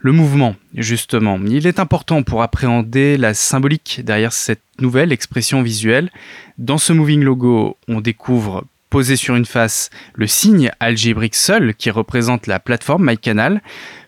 Le 0.00 0.12
mouvement, 0.12 0.56
justement, 0.74 1.38
il 1.46 1.66
est 1.66 1.78
important 1.78 2.22
pour 2.22 2.42
appréhender 2.42 3.16
la 3.16 3.34
symbolique 3.34 4.00
derrière 4.04 4.32
cette 4.32 4.62
nouvelle 4.80 5.12
expression 5.12 5.62
visuelle. 5.62 6.10
Dans 6.58 6.78
ce 6.78 6.92
moving 6.92 7.22
logo, 7.22 7.76
on 7.88 8.00
découvre 8.00 8.64
posé 8.90 9.16
sur 9.16 9.36
une 9.36 9.44
face 9.44 9.90
le 10.14 10.26
signe 10.26 10.70
algébrique 10.80 11.34
seul 11.34 11.74
qui 11.74 11.90
représente 11.90 12.46
la 12.46 12.58
plateforme 12.58 13.06
MyCanal, 13.06 13.62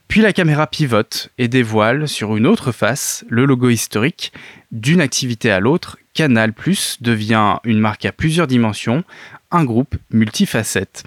puis 0.09 0.23
la 0.23 0.33
caméra 0.33 0.67
pivote 0.67 1.31
et 1.39 1.49
dévoile 1.49 2.09
sur 2.09 2.37
une 2.37 2.47
autre 2.47 2.73
face 2.73 3.25
le 3.29 3.45
logo 3.45 3.71
historique. 3.71 4.33
D'une 4.73 5.01
activité 5.01 5.51
à 5.51 5.61
l'autre, 5.61 5.99
Canal 6.15 6.53
Plus 6.53 6.99
devient 7.01 7.59
une 7.65 7.79
marque 7.79 8.05
à 8.05 8.13
plusieurs 8.13 8.47
dimensions, 8.47 9.05
un 9.51 9.65
groupe 9.65 9.97
multifacette. 10.11 11.05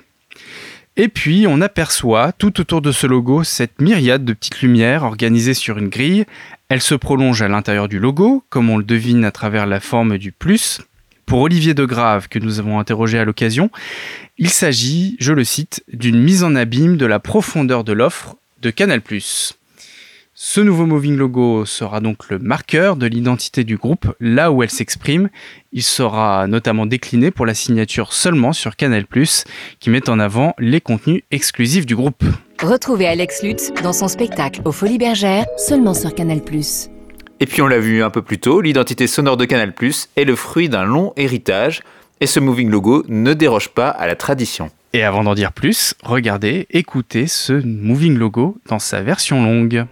Et 0.95 1.07
puis 1.07 1.45
on 1.47 1.59
aperçoit 1.61 2.31
tout 2.33 2.61
autour 2.61 2.81
de 2.81 2.91
ce 2.91 3.07
logo 3.07 3.43
cette 3.43 3.81
myriade 3.81 4.25
de 4.25 4.33
petites 4.33 4.61
lumières 4.61 5.03
organisées 5.03 5.55
sur 5.55 5.79
une 5.79 5.89
grille. 5.89 6.25
Elle 6.69 6.81
se 6.81 6.93
prolonge 6.93 7.41
à 7.41 7.47
l'intérieur 7.47 7.87
du 7.87 7.97
logo, 7.99 8.43
comme 8.49 8.69
on 8.69 8.77
le 8.77 8.83
devine 8.83 9.25
à 9.25 9.31
travers 9.31 9.65
la 9.65 9.79
forme 9.79 10.19
du 10.19 10.31
plus. 10.31 10.81
Pour 11.25 11.41
Olivier 11.41 11.73
Degrave, 11.73 12.27
que 12.27 12.37
nous 12.37 12.59
avons 12.59 12.79
interrogé 12.79 13.17
à 13.17 13.25
l'occasion, 13.25 13.71
il 14.37 14.49
s'agit, 14.49 15.15
je 15.19 15.33
le 15.33 15.43
cite, 15.43 15.83
d'une 15.91 16.21
mise 16.21 16.43
en 16.43 16.55
abîme 16.55 16.97
de 16.97 17.05
la 17.05 17.19
profondeur 17.19 17.83
de 17.83 17.93
l'offre 17.93 18.35
de 18.61 18.69
Canal+. 18.69 19.01
Ce 20.35 20.61
nouveau 20.61 20.87
moving 20.87 21.15
logo 21.15 21.63
sera 21.63 21.99
donc 21.99 22.27
le 22.31 22.39
marqueur 22.39 22.95
de 22.95 23.05
l'identité 23.05 23.63
du 23.63 23.77
groupe 23.77 24.15
là 24.19 24.51
où 24.51 24.63
elle 24.63 24.71
s'exprime. 24.71 25.29
Il 25.73 25.83
sera 25.83 26.47
notamment 26.47 26.87
décliné 26.87 27.29
pour 27.29 27.45
la 27.45 27.53
signature 27.53 28.13
seulement 28.13 28.51
sur 28.51 28.75
Canal+, 28.75 29.05
qui 29.79 29.91
met 29.91 30.09
en 30.09 30.17
avant 30.17 30.55
les 30.57 30.81
contenus 30.81 31.21
exclusifs 31.29 31.85
du 31.85 31.95
groupe. 31.95 32.23
Retrouvez 32.59 33.05
Alex 33.05 33.43
Lutz 33.43 33.71
dans 33.83 33.93
son 33.93 34.07
spectacle 34.07 34.61
aux 34.65 34.71
Folies 34.71 34.97
Bergères, 34.97 35.45
seulement 35.55 35.93
sur 35.93 36.15
Canal+. 36.15 36.41
Et 37.39 37.45
puis 37.45 37.61
on 37.61 37.67
l'a 37.67 37.79
vu 37.79 38.01
un 38.01 38.09
peu 38.09 38.23
plus 38.23 38.39
tôt, 38.39 38.59
l'identité 38.61 39.05
sonore 39.05 39.37
de 39.37 39.45
Canal+, 39.45 39.71
est 40.15 40.23
le 40.25 40.35
fruit 40.35 40.67
d'un 40.67 40.83
long 40.83 41.13
héritage, 41.15 41.83
et 42.21 42.25
ce 42.25 42.39
moving 42.39 42.71
logo 42.71 43.03
ne 43.07 43.35
déroge 43.35 43.69
pas 43.69 43.89
à 43.89 44.07
la 44.07 44.15
tradition. 44.15 44.71
Et 44.93 45.03
avant 45.03 45.23
d'en 45.23 45.35
dire 45.35 45.53
plus, 45.53 45.93
regardez, 46.01 46.65
écoutez 46.71 47.27
ce 47.27 47.53
moving 47.53 48.17
logo 48.17 48.57
dans 48.67 48.79
sa 48.79 49.03
version 49.03 49.43
longue. 49.43 49.85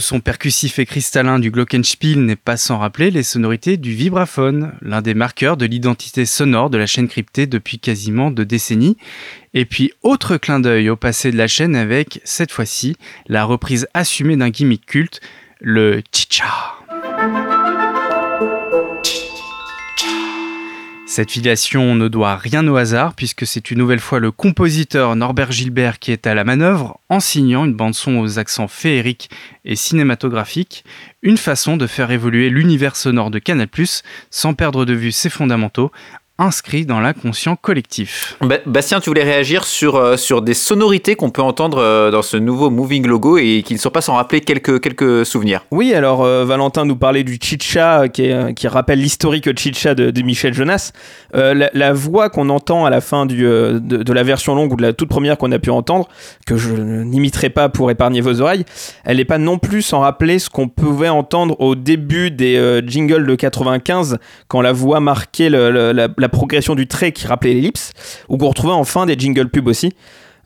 Son 0.00 0.20
percussif 0.20 0.78
et 0.78 0.86
cristallin 0.86 1.38
du 1.38 1.50
glockenspiel 1.50 2.24
n'est 2.24 2.36
pas 2.36 2.56
sans 2.56 2.78
rappeler 2.78 3.10
les 3.10 3.22
sonorités 3.22 3.76
du 3.76 3.92
vibraphone, 3.92 4.72
l'un 4.80 5.02
des 5.02 5.14
marqueurs 5.14 5.56
de 5.56 5.66
l'identité 5.66 6.26
sonore 6.26 6.70
de 6.70 6.78
la 6.78 6.86
chaîne 6.86 7.08
cryptée 7.08 7.46
depuis 7.46 7.78
quasiment 7.78 8.30
deux 8.30 8.44
décennies. 8.44 8.96
Et 9.54 9.64
puis, 9.64 9.92
autre 10.02 10.36
clin 10.36 10.60
d'œil 10.60 10.90
au 10.90 10.96
passé 10.96 11.32
de 11.32 11.36
la 11.36 11.48
chaîne 11.48 11.74
avec, 11.74 12.20
cette 12.24 12.52
fois-ci, 12.52 12.96
la 13.26 13.44
reprise 13.44 13.88
assumée 13.94 14.36
d'un 14.36 14.50
gimmick 14.50 14.86
culte, 14.86 15.20
le 15.60 16.02
chicha. 16.12 16.76
Cette 21.10 21.30
filiation 21.30 21.94
ne 21.94 22.06
doit 22.06 22.36
rien 22.36 22.68
au 22.68 22.76
hasard 22.76 23.14
puisque 23.14 23.46
c'est 23.46 23.70
une 23.70 23.78
nouvelle 23.78 23.98
fois 23.98 24.18
le 24.18 24.30
compositeur 24.30 25.16
Norbert 25.16 25.52
Gilbert 25.52 25.98
qui 25.98 26.12
est 26.12 26.26
à 26.26 26.34
la 26.34 26.44
manœuvre 26.44 27.00
en 27.08 27.18
signant 27.18 27.64
une 27.64 27.72
bande-son 27.72 28.18
aux 28.18 28.38
accents 28.38 28.68
féeriques 28.68 29.30
et 29.64 29.74
cinématographiques, 29.74 30.84
une 31.22 31.38
façon 31.38 31.78
de 31.78 31.86
faire 31.86 32.10
évoluer 32.10 32.50
l'univers 32.50 32.94
sonore 32.94 33.30
de 33.30 33.38
Canal+, 33.38 33.68
sans 34.30 34.52
perdre 34.52 34.84
de 34.84 34.92
vue 34.92 35.10
ses 35.10 35.30
fondamentaux, 35.30 35.90
inscrit 36.38 36.86
dans 36.86 37.00
l'inconscient 37.00 37.56
collectif. 37.56 38.38
Bastien, 38.66 39.00
tu 39.00 39.10
voulais 39.10 39.24
réagir 39.24 39.64
sur, 39.64 39.96
euh, 39.96 40.16
sur 40.16 40.40
des 40.40 40.54
sonorités 40.54 41.16
qu'on 41.16 41.30
peut 41.30 41.42
entendre 41.42 41.78
euh, 41.78 42.12
dans 42.12 42.22
ce 42.22 42.36
nouveau 42.36 42.70
Moving 42.70 43.06
Logo 43.06 43.38
et 43.38 43.64
qui 43.64 43.74
ne 43.74 43.78
sont 43.78 43.90
pas 43.90 44.00
sans 44.00 44.14
rappeler 44.14 44.40
quelques, 44.40 44.80
quelques 44.80 45.26
souvenirs. 45.26 45.64
Oui, 45.72 45.92
alors 45.94 46.24
euh, 46.24 46.44
Valentin 46.44 46.84
nous 46.84 46.94
parlait 46.94 47.24
du 47.24 47.38
Chicha 47.42 48.08
qui, 48.08 48.30
qui 48.54 48.68
rappelle 48.68 49.00
l'historique 49.00 49.58
Chicha 49.58 49.96
de, 49.96 50.12
de, 50.12 50.22
Michel 50.22 50.54
Jonas. 50.54 50.92
La, 51.34 51.92
voix 51.92 52.30
qu'on 52.30 52.48
entend 52.50 52.84
à 52.84 52.90
la 52.90 53.00
fin 53.00 53.26
du, 53.26 53.42
de, 53.42 53.80
de, 53.80 54.12
la 54.12 54.22
version 54.22 54.54
longue 54.54 54.72
ou 54.72 54.76
de 54.76 54.82
la 54.82 54.92
toute 54.92 55.08
première 55.08 55.36
qu'on 55.38 55.50
a 55.50 55.58
pu 55.58 55.70
entendre, 55.70 56.08
que 56.46 56.56
je 56.56 56.72
n'imiterai 56.72 57.50
pas 57.50 57.68
pour 57.68 57.90
épargner 57.90 58.20
vos 58.20 58.40
oreilles, 58.40 58.64
elle 59.04 59.16
n'est 59.16 59.24
pas 59.24 59.38
non 59.38 59.58
plus 59.58 59.82
sans 59.82 60.00
rappeler 60.00 60.38
ce 60.38 60.50
qu'on 60.50 60.68
pouvait 60.68 61.08
entendre 61.08 61.60
au 61.60 61.74
début 61.74 62.30
des 62.30 62.80
jingles 62.86 63.26
de 63.26 63.34
95 63.34 64.18
quand 64.46 64.60
la 64.60 64.72
voix 64.72 65.00
marquait 65.00 65.50
le, 65.50 65.70
la, 65.92 66.08
la 66.16 66.27
progression 66.28 66.74
du 66.74 66.86
trait 66.86 67.12
qui 67.12 67.26
rappelait 67.26 67.54
l'ellipse, 67.54 67.92
ou 68.28 68.36
qu'on 68.36 68.48
retrouvait 68.48 68.72
en 68.72 68.84
fin 68.84 69.06
des 69.06 69.18
jingle 69.18 69.48
pubs 69.48 69.66
aussi. 69.66 69.92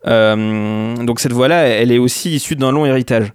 Euh, 0.06 0.96
donc 0.96 1.20
cette 1.20 1.32
voix-là, 1.32 1.66
elle 1.66 1.92
est 1.92 1.98
aussi 1.98 2.34
issue 2.34 2.56
d'un 2.56 2.72
long 2.72 2.86
héritage. 2.86 3.32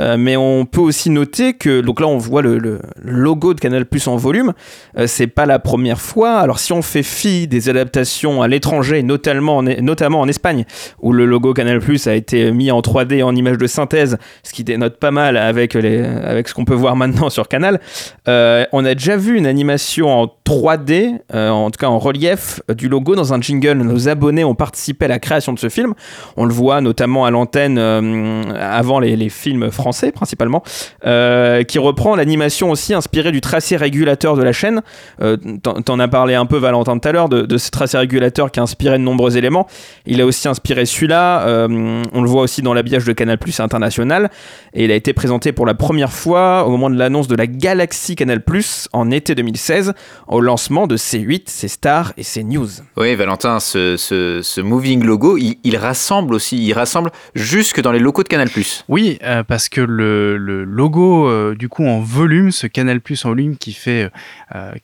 Euh, 0.00 0.16
mais 0.18 0.36
on 0.36 0.66
peut 0.66 0.80
aussi 0.80 1.08
noter 1.08 1.54
que, 1.54 1.80
donc 1.80 2.00
là 2.00 2.08
on 2.08 2.18
voit 2.18 2.42
le, 2.42 2.80
logo 3.00 3.54
de 3.54 3.60
Canal 3.60 3.86
Plus 3.86 4.08
en 4.08 4.16
volume, 4.16 4.52
euh, 4.98 5.06
c'est 5.06 5.28
pas 5.28 5.46
la 5.46 5.60
première 5.60 6.00
fois. 6.00 6.38
Alors 6.38 6.58
si 6.58 6.72
on 6.72 6.82
fait 6.82 7.04
fi 7.04 7.46
des 7.46 7.68
adaptations 7.68 8.42
à 8.42 8.48
l'étranger, 8.48 9.04
notamment, 9.04 9.62
notamment 9.62 10.20
en 10.20 10.26
Espagne, 10.26 10.64
où 11.00 11.12
le 11.12 11.26
logo 11.26 11.54
Canal 11.54 11.78
Plus 11.78 12.08
a 12.08 12.14
été 12.16 12.50
mis 12.50 12.72
en 12.72 12.80
3D 12.80 13.22
en 13.22 13.36
image 13.36 13.56
de 13.56 13.68
synthèse, 13.68 14.18
ce 14.42 14.52
qui 14.52 14.64
dénote 14.64 14.98
pas 14.98 15.12
mal 15.12 15.36
avec, 15.36 15.74
les, 15.74 16.00
avec 16.00 16.48
ce 16.48 16.54
qu'on 16.54 16.64
peut 16.64 16.74
voir 16.74 16.96
maintenant 16.96 17.30
sur 17.30 17.46
Canal, 17.46 17.80
on 18.26 18.84
a 18.84 18.94
déjà 18.94 19.16
vu 19.16 19.38
une 19.38 19.46
animation 19.46 20.08
en 20.08 20.26
3D, 20.46 21.20
en 21.32 21.70
tout 21.70 21.78
cas 21.78 21.88
en 21.88 21.98
relief, 21.98 22.60
du 22.68 22.88
logo 22.88 23.14
dans 23.14 23.32
un 23.32 23.40
jingle. 23.40 23.78
Nos 23.78 24.08
abonnés 24.08 24.44
ont 24.44 24.54
participé 24.54 25.06
à 25.06 25.08
la 25.08 25.18
création 25.18 25.52
de 25.52 25.58
ce 25.58 25.68
film. 25.68 25.94
On 26.36 26.44
le 26.44 26.52
voit 26.52 26.80
notamment 26.80 27.24
à 27.24 27.30
l'antenne 27.30 27.78
avant 27.78 29.00
les, 29.00 29.28
films 29.28 29.70
français 29.70 30.12
principalement, 30.12 30.62
euh, 31.06 31.62
qui 31.62 31.78
reprend 31.78 32.16
l'animation 32.16 32.70
aussi 32.70 32.94
inspirée 32.94 33.32
du 33.32 33.40
tracé 33.40 33.76
régulateur 33.76 34.36
de 34.36 34.42
la 34.42 34.52
chaîne. 34.52 34.82
Euh, 35.20 35.36
T'en 35.62 35.98
as 35.98 36.08
parlé 36.08 36.34
un 36.34 36.46
peu 36.46 36.56
Valentin 36.56 36.98
tout 36.98 37.08
à 37.08 37.12
l'heure 37.12 37.28
de, 37.28 37.56
ce 37.56 37.70
tracé 37.70 37.96
régulateur 37.98 38.50
qui 38.50 38.60
a 38.60 38.62
inspiré 38.62 38.98
de 38.98 39.02
nombreux 39.02 39.36
éléments. 39.36 39.66
Il 40.06 40.20
a 40.20 40.26
aussi 40.26 40.48
inspiré 40.48 40.86
celui-là. 40.86 41.46
Euh, 41.46 42.02
on 42.12 42.22
le 42.22 42.28
voit 42.28 42.42
aussi 42.42 42.62
dans 42.62 42.74
l'habillage 42.74 43.04
de 43.04 43.12
Canal 43.12 43.38
Plus 43.38 43.60
International. 43.60 44.30
Et 44.72 44.84
il 44.84 44.90
a 44.90 44.94
été 44.94 45.12
présenté 45.12 45.52
pour 45.52 45.66
la 45.66 45.74
première 45.74 46.12
fois 46.12 46.64
au 46.66 46.70
moment 46.70 46.90
de 46.90 46.96
l'annonce 46.96 47.28
de 47.28 47.36
la 47.36 47.46
Galaxy 47.46 48.16
Canal 48.16 48.42
Plus 48.42 48.88
en 48.92 49.10
été 49.10 49.34
2016, 49.34 49.94
au 50.34 50.40
lancement 50.40 50.86
de 50.86 50.96
C8, 50.96 51.42
ses 51.46 51.68
stars 51.68 52.14
et 52.16 52.22
ses 52.22 52.42
news. 52.42 52.68
Oui, 52.96 53.14
Valentin, 53.14 53.60
ce, 53.60 53.96
ce, 53.96 54.40
ce 54.42 54.60
moving 54.60 55.04
logo, 55.04 55.36
il, 55.36 55.58
il, 55.62 55.76
rassemble 55.76 56.34
aussi, 56.34 56.64
il 56.64 56.72
rassemble 56.72 57.10
jusque 57.34 57.80
dans 57.80 57.92
les 57.92 57.98
locaux 57.98 58.22
de 58.22 58.28
Canal 58.28 58.48
Plus. 58.48 58.84
Oui, 58.88 59.18
euh, 59.22 59.42
parce 59.42 59.68
que 59.68 59.74
que 59.74 59.80
le, 59.80 60.64
logo, 60.64 61.28
euh, 61.28 61.56
du 61.56 61.68
coup, 61.68 61.84
en 61.84 61.98
volume, 61.98 62.52
ce 62.52 62.68
Canal 62.68 63.00
Plus 63.00 63.24
en 63.24 63.30
volume 63.30 63.56
qui 63.56 63.72
fait 63.72 64.08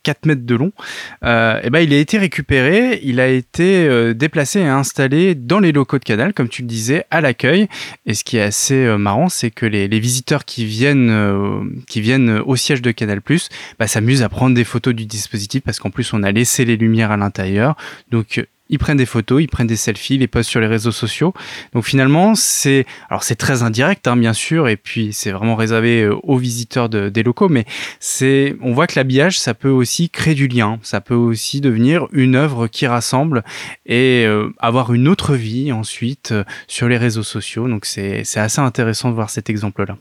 4 0.03 0.17
euh, 0.27 0.29
mètres 0.29 0.45
de 0.45 0.55
long, 0.57 0.73
euh, 1.25 1.61
eh 1.63 1.71
ben, 1.71 1.79
il 1.79 1.95
a 1.95 1.99
été 1.99 2.19
récupéré, 2.19 3.01
il 3.05 3.21
a 3.21 3.29
été 3.29 4.15
déplacé 4.15 4.61
et 4.61 4.67
installé 4.67 5.37
dans 5.37 5.61
les 5.61 5.71
locaux 5.71 5.99
de 5.99 6.05
Canal, 6.05 6.35
comme 6.35 6.49
tu 6.49 6.63
le 6.63 6.69
disais, 6.69 7.05
à 7.11 7.21
l'accueil. 7.21 7.69
Et 8.05 8.15
ce 8.15 8.25
qui 8.25 8.37
est 8.37 8.43
assez 8.43 8.97
marrant, 8.99 9.29
c'est 9.29 9.53
que 9.53 9.65
les, 9.65 10.01
visiteurs 10.01 10.45
qui 10.45 10.65
viennent, 10.65 11.71
qui 11.87 12.01
viennent 12.01 12.43
au 12.45 12.57
siège 12.57 12.83
de 12.83 12.91
Canal 12.91 13.21
Plus 13.21 13.49
bah, 13.79 13.87
s'amusent 13.87 14.23
à 14.23 14.29
prendre 14.29 14.57
des 14.57 14.65
photos 14.65 14.95
du 14.95 15.07
dispositif 15.07 15.40
parce 15.65 15.79
qu'en 15.79 15.91
plus, 15.91 16.13
on 16.13 16.23
a 16.23 16.33
laissé 16.33 16.65
les 16.65 16.77
lumières 16.77 17.11
à 17.11 17.17
l'intérieur. 17.17 17.77
Donc, 18.11 18.45
ils 18.71 18.79
prennent 18.79 18.97
des 18.97 19.07
photos, 19.07 19.43
ils 19.43 19.49
prennent 19.49 19.67
des 19.67 19.77
selfies, 19.77 20.15
ils 20.15 20.21
les 20.21 20.29
postent 20.29 20.49
sur 20.49 20.61
les 20.61 20.67
réseaux 20.67 20.93
sociaux. 20.93 21.35
Donc 21.75 21.85
finalement, 21.85 22.35
c'est 22.35 22.87
alors 23.11 23.25
c'est 23.25 23.35
très 23.35 23.63
indirect, 23.63 24.07
hein, 24.07 24.17
bien 24.17 24.33
sûr, 24.33 24.69
et 24.69 24.77
puis 24.77 25.13
c'est 25.13 25.33
vraiment 25.33 25.57
réservé 25.57 26.03
euh, 26.03 26.15
aux 26.23 26.39
visiteurs 26.39 26.89
des 26.89 27.23
locaux, 27.23 27.49
mais 27.49 27.67
c'est 27.99 28.57
on 28.63 28.73
voit 28.73 28.87
que 28.87 28.95
l'habillage, 28.97 29.39
ça 29.39 29.55
peut 29.55 29.69
aussi 29.69 30.09
créer 30.09 30.35
du 30.35 30.49
lien, 30.49 30.79
ça 30.83 31.01
peut 31.01 31.15
aussi 31.15 31.61
devenir 31.61 32.07
une 32.13 32.37
œuvre 32.37 32.69
qui 32.69 32.87
rassemble 32.87 33.43
et 33.87 34.25
euh, 34.25 34.51
avoir 34.59 34.95
une 34.95 35.09
autre 35.09 35.35
vie 35.35 35.73
ensuite 35.73 36.31
euh, 36.33 36.45
sur 36.69 36.89
les 36.89 36.97
réseaux 36.97 37.25
sociaux. 37.25 37.69
Donc 37.69 37.85
c'est 37.85 38.25
assez 38.37 38.61
intéressant 38.61 39.11
de 39.11 39.15
voir 39.15 39.31
cet 39.31 39.51
exemple-là 39.51 39.97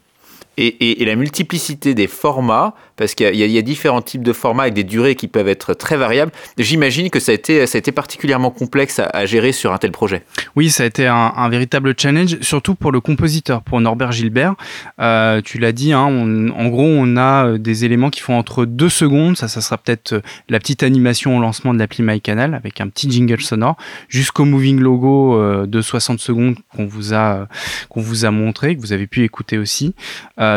et, 0.59 1.05
la 1.05 1.15
multiplicité 1.15 1.93
des 1.93 2.07
formats, 2.07 2.73
parce 2.97 3.15
qu'il 3.15 3.33
y, 3.35 3.57
a 3.57 3.61
différents 3.61 4.01
types 4.01 4.23
de 4.23 4.33
formats 4.33 4.63
avec 4.63 4.73
des 4.73 4.83
durées 4.83 5.15
qui 5.15 5.27
peuvent 5.27 5.47
être 5.47 5.73
très 5.73 5.95
variables. 5.95 6.31
J'imagine 6.57 7.09
que 7.09 7.19
ça 7.19 7.31
a, 7.31 7.35
été, 7.35 7.91
particulièrement 7.93 8.51
complexe 8.51 8.99
à, 8.99 9.25
gérer 9.25 9.53
sur 9.53 9.71
un 9.71 9.77
tel 9.77 9.91
projet. 9.91 10.23
Oui, 10.55 10.69
ça 10.69 10.83
a 10.83 10.85
été 10.85 11.07
un, 11.07 11.49
véritable 11.49 11.95
challenge, 11.97 12.39
surtout 12.41 12.75
pour 12.75 12.91
le 12.91 12.99
compositeur, 12.99 13.61
pour 13.61 13.79
Norbert 13.79 14.11
Gilbert. 14.11 14.55
Euh, 14.99 15.41
tu 15.41 15.59
l'as 15.59 15.71
dit, 15.71 15.93
hein, 15.93 16.03
en 16.03 16.67
gros, 16.67 16.85
on 16.85 17.15
a 17.15 17.47
euh, 17.47 17.57
des 17.57 17.85
éléments 17.85 18.09
qui 18.09 18.19
font 18.19 18.37
entre 18.37 18.65
deux 18.65 18.89
secondes, 18.89 19.37
ça, 19.37 19.47
ça 19.47 19.61
sera 19.61 19.77
peut-être 19.77 20.13
euh, 20.13 20.21
la 20.49 20.59
petite 20.59 20.83
animation 20.83 21.37
au 21.37 21.41
lancement 21.41 21.73
de 21.73 21.79
l'appli 21.79 22.03
MyCanal 22.03 22.53
avec 22.53 22.81
un 22.81 22.89
petit 22.89 23.09
jingle 23.09 23.41
sonore, 23.41 23.77
jusqu'au 24.09 24.45
moving 24.45 24.79
logo 24.79 25.65
de 25.65 25.81
60 25.81 26.19
secondes 26.19 26.55
qu'on 26.75 26.85
vous 26.85 27.13
a 27.13 28.31
montré, 28.31 28.75
que 28.75 28.81
vous 28.81 28.93
avez 28.93 29.07
pu 29.07 29.23
écouter 29.23 29.57
aussi. 29.57 29.95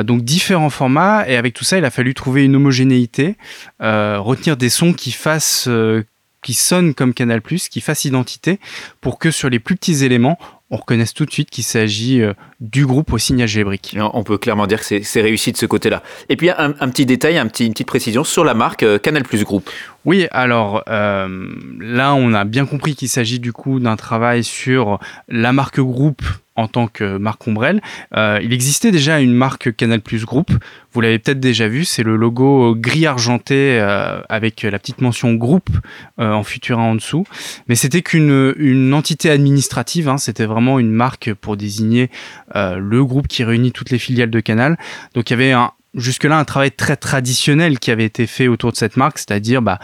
Donc 0.03 0.23
différents 0.23 0.71
formats 0.71 1.29
et 1.29 1.37
avec 1.37 1.55
tout 1.55 1.65
ça, 1.65 1.79
il 1.79 1.85
a 1.85 1.91
fallu 1.91 2.15
trouver 2.15 2.45
une 2.45 2.57
homogénéité, 2.57 3.37
euh, 3.83 4.19
retenir 4.19 4.57
des 4.57 4.69
sons 4.69 4.93
qui 4.93 5.13
fassent 5.13 5.67
euh, 5.69 6.05
qui 6.43 6.55
sonnent 6.55 6.95
comme 6.95 7.15
Canal+, 7.15 7.41
qui 7.43 7.81
fassent 7.81 8.05
identité, 8.05 8.59
pour 9.01 9.21
que 9.21 9.31
sur 9.31 9.49
les 9.49 9.61
plus 9.61 9.77
petits 9.77 10.05
éléments, 10.05 10.39
on 10.71 10.77
reconnaisse 10.77 11.15
tout 11.15 11.25
de 11.25 11.31
suite 11.31 11.51
qu'il 11.51 11.63
s'agit 11.63 12.21
du 12.59 12.85
groupe 12.85 13.13
au 13.13 13.19
signe 13.19 13.43
algébrique. 13.43 13.97
On 14.13 14.25
peut 14.25 14.39
clairement 14.39 14.67
dire 14.67 14.81
que 14.81 15.03
c'est 15.05 15.21
réussi 15.21 15.53
de 15.53 15.57
ce 15.57 15.67
côté-là. 15.67 16.03
Et 16.29 16.35
puis 16.35 16.51
un, 16.51 16.73
petit 16.73 17.07
détail, 17.07 17.39
un 17.39 17.47
petit, 17.47 17.67
une 17.67 17.75
petite 17.75 17.87
précision 17.87 18.25
sur 18.25 18.43
la 18.43 18.55
marque 18.55 18.85
Canal 19.03 19.23
Plus 19.23 19.45
Group. 19.45 19.71
Oui, 20.05 20.27
alors 20.33 20.83
là, 20.89 22.15
on 22.15 22.35
a 22.35 22.45
bien 22.45 22.67
compris 22.67 22.97
qu'il 22.97 23.09
s'agit 23.09 23.39
du 23.39 23.53
coup 23.53 23.79
d'un 23.79 23.95
travail 23.95 24.43
sur 24.43 24.99
la 25.29 25.53
marque 25.53 25.79
groupe 25.79 26.23
en 26.57 26.69
tant 26.69 26.87
que 26.87 27.17
marque 27.17 27.47
ombrelle. 27.47 27.81
Euh, 28.17 28.39
il 28.43 28.53
existait 28.53 28.91
déjà 28.91 29.21
une 29.21 29.33
marque 29.33 29.75
Canal 29.75 30.01
Plus 30.01 30.25
Group. 30.25 30.51
Vous 30.93 31.01
l'avez 31.01 31.19
peut-être 31.19 31.41
déjà 31.41 31.69
vu, 31.69 31.85
c'est 31.85 32.03
le 32.03 32.17
logo 32.17 32.75
gris 32.75 33.07
argenté 33.07 33.79
euh, 33.81 34.21
avec 34.29 34.63
la 34.63 34.79
petite 34.79 35.01
mention 35.01 35.33
groupe 35.35 35.71
euh, 36.19 36.33
en 36.33 36.43
futura 36.43 36.83
en 36.83 36.95
dessous. 36.95 37.25
Mais 37.69 37.75
c'était 37.75 38.03
qu'une 38.03 38.55
une 38.57 38.93
entité 38.93 39.31
administrative. 39.31 40.09
Hein. 40.09 40.19
c'était 40.19 40.47
vraiment 40.47 40.79
une 40.79 40.91
marque 40.91 41.33
pour 41.35 41.57
désigner 41.57 42.11
le 42.55 43.05
groupe 43.05 43.29
qui 43.29 43.45
réunit 43.45 43.73
toutes 43.73 43.91
les 43.91 43.99
filiales 43.99 44.31
de 44.31 44.41
Canal. 44.41 44.77
Donc 45.15 45.31
il 45.31 45.33
y 45.33 45.35
avait 45.35 45.55
jusque-là 45.95 46.39
un 46.39 46.45
travail 46.45 46.73
très 46.73 46.97
traditionnel 46.97 47.79
qui 47.79 47.91
avait 47.91 48.05
été 48.05 48.27
fait 48.27 48.49
autour 48.49 48.73
de 48.73 48.77
cette 48.77 48.97
marque, 48.97 49.19
c'est-à-dire 49.19 49.63
bah, 49.63 49.79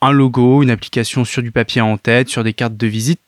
un 0.00 0.12
logo, 0.12 0.62
une 0.62 0.70
application 0.70 1.24
sur 1.24 1.42
du 1.42 1.52
papier 1.52 1.80
en 1.80 1.96
tête, 1.98 2.28
sur 2.28 2.44
des 2.44 2.52
cartes 2.52 2.76
de 2.76 2.86
visite 2.86 3.20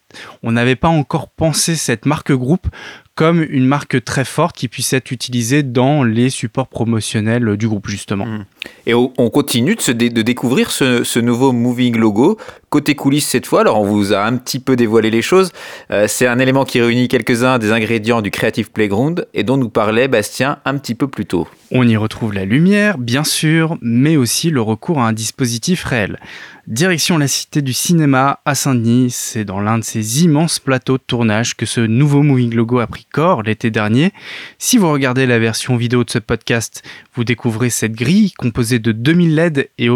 on 0.42 0.52
n'avait 0.52 0.76
pas 0.76 0.88
encore 0.88 1.28
pensé 1.28 1.76
cette 1.76 2.06
marque 2.06 2.32
groupe 2.32 2.68
comme 3.14 3.44
une 3.48 3.66
marque 3.66 4.02
très 4.04 4.24
forte 4.24 4.56
qui 4.56 4.68
puisse 4.68 4.92
être 4.94 5.10
utilisée 5.10 5.62
dans 5.62 6.02
les 6.02 6.30
supports 6.30 6.68
promotionnels 6.68 7.56
du 7.56 7.68
groupe 7.68 7.88
justement. 7.88 8.24
Mmh. 8.24 8.44
Et 8.86 8.94
on 8.94 9.30
continue 9.30 9.76
de, 9.76 10.22
découvrir 10.22 10.70
ce, 10.70 11.18
nouveau 11.18 11.52
moving 11.52 11.96
logo. 11.96 12.38
Côté 12.70 12.94
coulisses 12.94 13.26
cette 13.26 13.46
fois, 13.46 13.60
alors 13.60 13.80
on 13.80 13.84
vous 13.84 14.14
a 14.14 14.24
un 14.24 14.36
petit 14.36 14.58
peu 14.58 14.76
dévoilé 14.76 15.10
les 15.10 15.20
choses. 15.20 15.52
Euh, 15.90 16.06
c'est 16.08 16.26
un 16.26 16.38
élément 16.38 16.64
qui 16.64 16.80
réunit 16.80 17.06
quelques-uns 17.06 17.58
des 17.58 17.70
ingrédients 17.70 18.22
du 18.22 18.30
Creative 18.30 18.70
Playground 18.70 19.26
et 19.34 19.42
dont 19.42 19.58
nous 19.58 19.68
parlait 19.68 20.08
Bastien 20.08 20.58
un 20.64 20.78
petit 20.78 20.94
peu 20.94 21.06
plus 21.06 21.26
tôt. 21.26 21.46
On 21.70 21.86
y 21.86 21.96
retrouve 21.98 22.32
la 22.32 22.46
lumière, 22.46 22.96
bien 22.96 23.24
sûr, 23.24 23.76
mais 23.82 24.16
aussi 24.16 24.50
le 24.50 24.62
recours 24.62 25.00
à 25.00 25.08
un 25.08 25.12
dispositif 25.12 25.84
réel. 25.84 26.18
Direction 26.68 27.18
la 27.18 27.26
Cité 27.26 27.60
du 27.60 27.72
Cinéma 27.72 28.38
à 28.44 28.54
Saint-Denis, 28.54 29.10
c'est 29.10 29.44
dans 29.44 29.58
l'un 29.58 29.78
de 29.78 29.84
ces 29.84 30.22
immenses 30.22 30.60
plateaux 30.60 30.96
de 30.96 31.02
tournage 31.04 31.56
que 31.56 31.66
ce 31.66 31.80
nouveau 31.80 32.22
moving 32.22 32.54
logo 32.54 32.78
a 32.78 32.86
pris 32.86 33.04
corps 33.04 33.42
l'été 33.42 33.72
dernier. 33.72 34.12
Si 34.58 34.78
vous 34.78 34.88
regardez 34.88 35.26
la 35.26 35.40
version 35.40 35.76
vidéo 35.76 36.04
de 36.04 36.10
ce 36.10 36.20
podcast, 36.20 36.84
vous 37.14 37.24
découvrez 37.24 37.68
cette 37.68 37.94
grille 37.94 38.30
composée 38.30 38.78
de 38.78 38.92
2000 38.92 39.34
LED 39.34 39.70
et, 39.80 39.88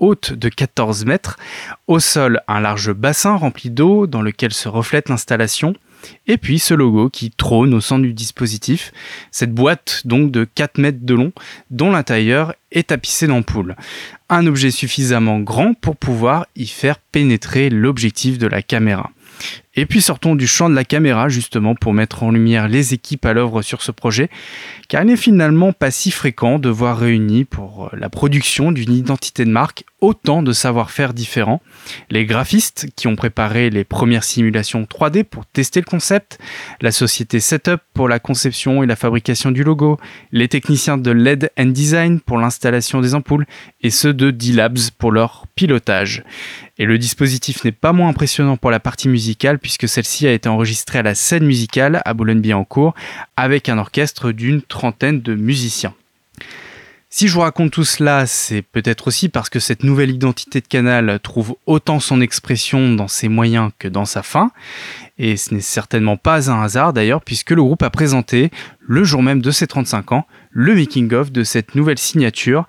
haute 0.00 0.32
de 0.32 0.48
14 0.48 1.04
mètres. 1.04 1.38
Au 1.86 2.00
sol, 2.00 2.40
un 2.48 2.58
large 2.58 2.92
bassin 2.92 3.36
rempli 3.36 3.70
d'eau 3.70 4.08
dans 4.08 4.20
lequel 4.20 4.52
se 4.52 4.68
reflète 4.68 5.08
l'installation. 5.08 5.74
Et 6.26 6.36
puis 6.36 6.58
ce 6.58 6.74
logo 6.74 7.08
qui 7.08 7.30
trône 7.30 7.74
au 7.74 7.80
centre 7.80 8.02
du 8.02 8.12
dispositif, 8.12 8.92
cette 9.30 9.52
boîte 9.52 10.02
donc 10.04 10.30
de 10.30 10.44
4 10.44 10.78
mètres 10.78 10.98
de 11.02 11.14
long 11.14 11.32
dont 11.70 11.90
l'intérieur 11.90 12.54
est 12.70 12.88
tapissé 12.88 13.26
d'ampoules. 13.26 13.76
Un 14.28 14.46
objet 14.46 14.70
suffisamment 14.70 15.40
grand 15.40 15.74
pour 15.74 15.96
pouvoir 15.96 16.46
y 16.56 16.66
faire 16.66 16.98
pénétrer 16.98 17.70
l'objectif 17.70 18.38
de 18.38 18.46
la 18.46 18.62
caméra. 18.62 19.10
Et 19.74 19.86
puis 19.86 20.00
sortons 20.00 20.34
du 20.34 20.46
champ 20.46 20.68
de 20.68 20.74
la 20.74 20.84
caméra 20.84 21.28
justement 21.28 21.74
pour 21.74 21.92
mettre 21.92 22.22
en 22.22 22.30
lumière 22.30 22.68
les 22.68 22.94
équipes 22.94 23.24
à 23.26 23.32
l'œuvre 23.32 23.62
sur 23.62 23.82
ce 23.82 23.92
projet, 23.92 24.28
car 24.88 25.02
il 25.02 25.08
n'est 25.08 25.16
finalement 25.16 25.72
pas 25.72 25.90
si 25.90 26.10
fréquent 26.10 26.58
de 26.58 26.68
voir 26.68 26.98
réunis 26.98 27.44
pour 27.44 27.86
euh, 27.86 27.96
la 27.96 28.08
production 28.08 28.72
d'une 28.72 28.92
identité 28.92 29.44
de 29.44 29.50
marque 29.50 29.84
autant 30.00 30.42
de 30.42 30.52
savoir-faire 30.52 31.12
différents. 31.12 31.60
Les 32.10 32.24
graphistes 32.24 32.88
qui 32.94 33.08
ont 33.08 33.16
préparé 33.16 33.68
les 33.70 33.84
premières 33.84 34.24
simulations 34.24 34.82
3D 34.82 35.24
pour 35.24 35.44
tester 35.46 35.80
le 35.80 35.86
concept, 35.86 36.38
la 36.80 36.92
société 36.92 37.40
Setup 37.40 37.80
pour 37.94 38.08
la 38.08 38.20
conception 38.20 38.82
et 38.82 38.86
la 38.86 38.96
fabrication 38.96 39.50
du 39.50 39.64
logo, 39.64 39.98
les 40.30 40.48
techniciens 40.48 40.98
de 40.98 41.10
LED 41.10 41.50
and 41.58 41.66
Design 41.66 42.20
pour 42.20 42.38
l'installation 42.38 43.00
des 43.00 43.14
ampoules 43.14 43.46
et 43.80 43.90
ceux 43.90 44.14
de 44.14 44.30
D-Labs 44.30 44.90
pour 44.98 45.10
leur 45.10 45.46
pilotage. 45.54 46.22
Et 46.78 46.84
le 46.84 46.96
dispositif 46.96 47.64
n'est 47.64 47.72
pas 47.72 47.92
moins 47.92 48.08
impressionnant 48.08 48.56
pour 48.56 48.70
la 48.70 48.78
partie 48.78 49.08
musicale 49.08 49.58
puisque 49.68 49.86
celle-ci 49.86 50.26
a 50.26 50.32
été 50.32 50.48
enregistrée 50.48 51.00
à 51.00 51.02
la 51.02 51.14
scène 51.14 51.44
musicale 51.44 52.00
à 52.06 52.14
Boulogne-Billancourt 52.14 52.94
avec 53.36 53.68
un 53.68 53.76
orchestre 53.76 54.32
d'une 54.32 54.62
trentaine 54.62 55.20
de 55.20 55.34
musiciens. 55.34 55.92
Si 57.10 57.26
je 57.26 57.32
vous 57.32 57.40
raconte 57.40 57.70
tout 57.70 57.84
cela, 57.84 58.26
c'est 58.26 58.60
peut-être 58.60 59.08
aussi 59.08 59.30
parce 59.30 59.48
que 59.48 59.60
cette 59.60 59.82
nouvelle 59.82 60.10
identité 60.10 60.60
de 60.60 60.66
Canal 60.66 61.18
trouve 61.22 61.56
autant 61.64 62.00
son 62.00 62.20
expression 62.20 62.92
dans 62.92 63.08
ses 63.08 63.28
moyens 63.28 63.70
que 63.78 63.88
dans 63.88 64.04
sa 64.04 64.22
fin. 64.22 64.50
Et 65.16 65.38
ce 65.38 65.54
n'est 65.54 65.62
certainement 65.62 66.18
pas 66.18 66.50
un 66.50 66.60
hasard 66.60 66.92
d'ailleurs, 66.92 67.22
puisque 67.22 67.52
le 67.52 67.62
groupe 67.62 67.82
a 67.82 67.88
présenté, 67.88 68.50
le 68.86 69.04
jour 69.04 69.22
même 69.22 69.40
de 69.40 69.50
ses 69.50 69.66
35 69.66 70.12
ans, 70.12 70.26
le 70.50 70.74
making-of 70.74 71.32
de 71.32 71.44
cette 71.44 71.74
nouvelle 71.74 71.98
signature. 71.98 72.66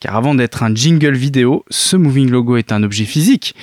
Car 0.00 0.16
avant 0.16 0.34
d'être 0.34 0.64
un 0.64 0.74
jingle 0.74 1.14
vidéo, 1.14 1.64
ce 1.70 1.94
moving 1.96 2.28
logo 2.28 2.56
est 2.56 2.72
un 2.72 2.82
objet 2.82 3.04
physique, 3.04 3.54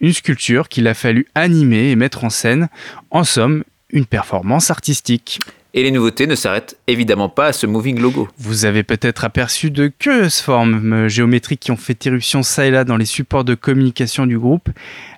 une 0.00 0.12
sculpture 0.12 0.68
qu'il 0.68 0.86
a 0.86 0.94
fallu 0.94 1.26
animer 1.34 1.90
et 1.90 1.96
mettre 1.96 2.22
en 2.22 2.30
scène. 2.30 2.68
En 3.10 3.24
somme, 3.24 3.64
une 3.90 4.06
performance 4.06 4.70
artistique. 4.70 5.40
Et 5.74 5.82
les 5.82 5.90
nouveautés 5.90 6.26
ne 6.26 6.34
s'arrêtent 6.34 6.76
évidemment 6.86 7.30
pas 7.30 7.46
à 7.46 7.52
ce 7.54 7.66
moving 7.66 7.98
logo. 7.98 8.28
Vous 8.36 8.66
avez 8.66 8.82
peut-être 8.82 9.24
aperçu 9.24 9.70
de 9.70 9.88
curieuses 9.88 10.40
formes 10.40 11.08
géométriques 11.08 11.60
qui 11.60 11.70
ont 11.70 11.78
fait 11.78 12.04
éruption 12.04 12.42
ça 12.42 12.66
et 12.66 12.70
là 12.70 12.84
dans 12.84 12.98
les 12.98 13.06
supports 13.06 13.44
de 13.44 13.54
communication 13.54 14.26
du 14.26 14.38
groupe. 14.38 14.68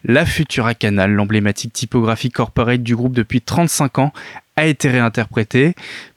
La 0.05 0.25
Futura 0.25 0.75
Canal, 0.75 1.11
l'emblématique 1.11 1.73
typographie 1.73 2.31
corporate 2.31 2.85
du 2.85 2.95
groupe 2.95 3.15
depuis 3.15 3.41
35 3.41 3.99
ans, 3.99 4.13
a 4.57 4.67
été 4.67 4.89
réinterprétée. 4.89 5.75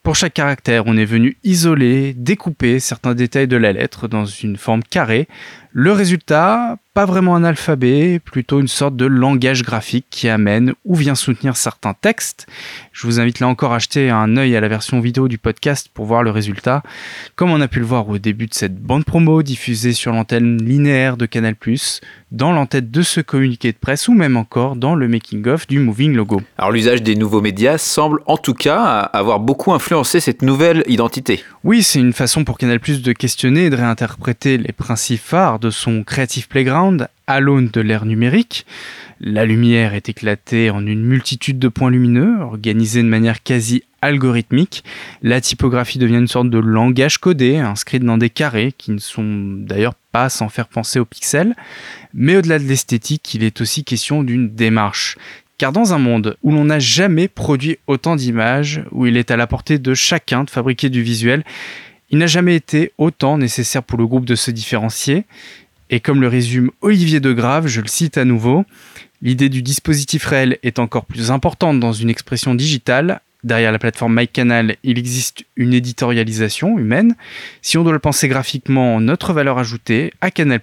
Pour 0.07 0.15
chaque 0.15 0.35
caractère, 0.35 0.83
on 0.85 0.95
est 0.95 1.03
venu 1.03 1.35
isoler, 1.43 2.13
découper 2.13 2.79
certains 2.79 3.13
détails 3.13 3.49
de 3.49 3.57
la 3.57 3.73
lettre 3.73 4.07
dans 4.07 4.23
une 4.23 4.55
forme 4.55 4.81
carrée. 4.81 5.27
Le 5.73 5.91
résultat, 5.91 6.77
pas 6.93 7.05
vraiment 7.05 7.35
un 7.35 7.43
alphabet, 7.43 8.19
plutôt 8.23 8.61
une 8.61 8.69
sorte 8.69 8.95
de 8.95 9.05
langage 9.05 9.63
graphique 9.63 10.07
qui 10.09 10.29
amène 10.29 10.73
ou 10.85 10.95
vient 10.95 11.13
soutenir 11.13 11.57
certains 11.57 11.93
textes. 11.93 12.47
Je 12.93 13.05
vous 13.05 13.19
invite 13.19 13.41
là 13.41 13.47
encore 13.47 13.73
à 13.73 13.79
jeter 13.79 14.09
un 14.09 14.37
œil 14.37 14.55
à 14.55 14.61
la 14.61 14.69
version 14.69 15.01
vidéo 15.01 15.27
du 15.27 15.37
podcast 15.37 15.89
pour 15.93 16.05
voir 16.05 16.23
le 16.23 16.31
résultat. 16.31 16.81
Comme 17.35 17.51
on 17.51 17.61
a 17.61 17.67
pu 17.67 17.79
le 17.79 17.85
voir 17.85 18.07
au 18.07 18.17
début 18.17 18.47
de 18.47 18.53
cette 18.53 18.81
bande 18.81 19.05
promo 19.05 19.43
diffusée 19.43 19.93
sur 19.93 20.13
l'antenne 20.13 20.57
linéaire 20.63 21.17
de 21.17 21.27
Canal+, 21.27 21.55
dans 22.31 22.51
l'entête 22.51 22.89
de 22.89 23.01
ce 23.03 23.21
communiqué 23.21 23.71
de 23.71 23.77
presse 23.77 24.07
ou 24.07 24.13
même 24.13 24.35
encore 24.35 24.75
dans 24.75 24.95
le 24.95 25.07
making-of 25.07 25.67
du 25.67 25.79
Moving 25.79 26.15
Logo. 26.15 26.41
Alors 26.57 26.71
l'usage 26.71 27.03
des 27.03 27.15
nouveaux 27.15 27.41
médias 27.41 27.77
semble 27.77 28.21
en 28.25 28.37
tout 28.37 28.55
cas 28.55 28.81
avoir 29.13 29.39
beaucoup 29.39 29.73
influencé 29.73 29.96
cette 30.05 30.41
nouvelle 30.41 30.83
identité. 30.87 31.43
Oui, 31.63 31.81
c'est 31.81 31.99
une 31.99 32.13
façon 32.13 32.43
pour 32.43 32.57
Canal+, 32.57 32.79
de 32.79 33.11
questionner 33.13 33.65
et 33.65 33.69
de 33.69 33.75
réinterpréter 33.75 34.57
les 34.57 34.71
principes 34.71 35.21
phares 35.21 35.59
de 35.59 35.69
son 35.69 36.03
Creative 36.03 36.47
Playground 36.47 37.07
à 37.25 37.39
l'aune 37.39 37.69
de 37.69 37.81
l'ère 37.81 38.05
numérique. 38.05 38.65
La 39.19 39.45
lumière 39.45 39.93
est 39.93 40.09
éclatée 40.09 40.69
en 40.69 40.85
une 40.85 41.03
multitude 41.03 41.59
de 41.59 41.67
points 41.67 41.89
lumineux, 41.89 42.39
organisés 42.41 43.01
de 43.01 43.07
manière 43.07 43.41
quasi 43.43 43.83
algorithmique. 44.01 44.83
La 45.23 45.41
typographie 45.41 45.97
devient 45.97 46.17
une 46.17 46.27
sorte 46.27 46.49
de 46.49 46.59
langage 46.59 47.17
codé, 47.17 47.57
inscrit 47.57 47.99
dans 47.99 48.17
des 48.17 48.29
carrés, 48.29 48.73
qui 48.77 48.91
ne 48.91 48.99
sont 48.99 49.25
d'ailleurs 49.25 49.95
pas 50.11 50.29
sans 50.29 50.49
faire 50.49 50.67
penser 50.67 50.99
aux 50.99 51.05
pixels. 51.05 51.55
Mais 52.13 52.37
au-delà 52.37 52.59
de 52.59 52.65
l'esthétique, 52.65 53.33
il 53.33 53.43
est 53.43 53.61
aussi 53.61 53.83
question 53.83 54.23
d'une 54.23 54.49
démarche. 54.49 55.17
Car 55.57 55.71
dans 55.71 55.93
un 55.93 55.97
monde 55.97 56.37
où 56.43 56.51
l'on 56.51 56.65
n'a 56.65 56.79
jamais 56.79 57.27
produit 57.27 57.79
autant 57.87 58.15
d'images, 58.15 58.83
où 58.91 59.07
il 59.07 59.17
est 59.17 59.31
à 59.31 59.37
la 59.37 59.47
portée 59.47 59.79
de 59.79 59.93
chacun 59.95 60.43
de 60.43 60.49
fabriquer 60.51 60.89
du 60.89 61.01
visuel, 61.01 61.43
il 62.09 62.19
n'a 62.19 62.27
jamais 62.27 62.55
été 62.55 62.91
autant 62.97 63.37
nécessaire 63.37 63.83
pour 63.83 63.97
le 63.97 64.05
groupe 64.05 64.25
de 64.25 64.35
se 64.35 64.51
différencier. 64.51 65.25
Et 65.89 65.99
comme 65.99 66.21
le 66.21 66.27
résume 66.27 66.71
Olivier 66.81 67.19
Degrave, 67.19 67.67
je 67.67 67.81
le 67.81 67.87
cite 67.87 68.17
à 68.17 68.25
nouveau, 68.25 68.65
l'idée 69.21 69.49
du 69.49 69.61
dispositif 69.61 70.25
réel 70.25 70.59
est 70.61 70.79
encore 70.79 71.05
plus 71.05 71.31
importante 71.31 71.79
dans 71.79 71.93
une 71.93 72.09
expression 72.09 72.53
digitale. 72.53 73.21
Derrière 73.43 73.71
la 73.71 73.79
plateforme 73.79 74.19
MyCanal, 74.19 74.77
il 74.83 74.97
existe 74.97 75.45
une 75.55 75.73
éditorialisation 75.73 76.79
humaine. 76.79 77.15
Si 77.61 77.77
on 77.77 77.83
doit 77.83 77.93
le 77.93 77.99
penser 77.99 78.27
graphiquement, 78.27 78.99
notre 78.99 79.31
valeur 79.31 79.59
ajoutée 79.59 80.11
à 80.21 80.31
Canal+, 80.31 80.59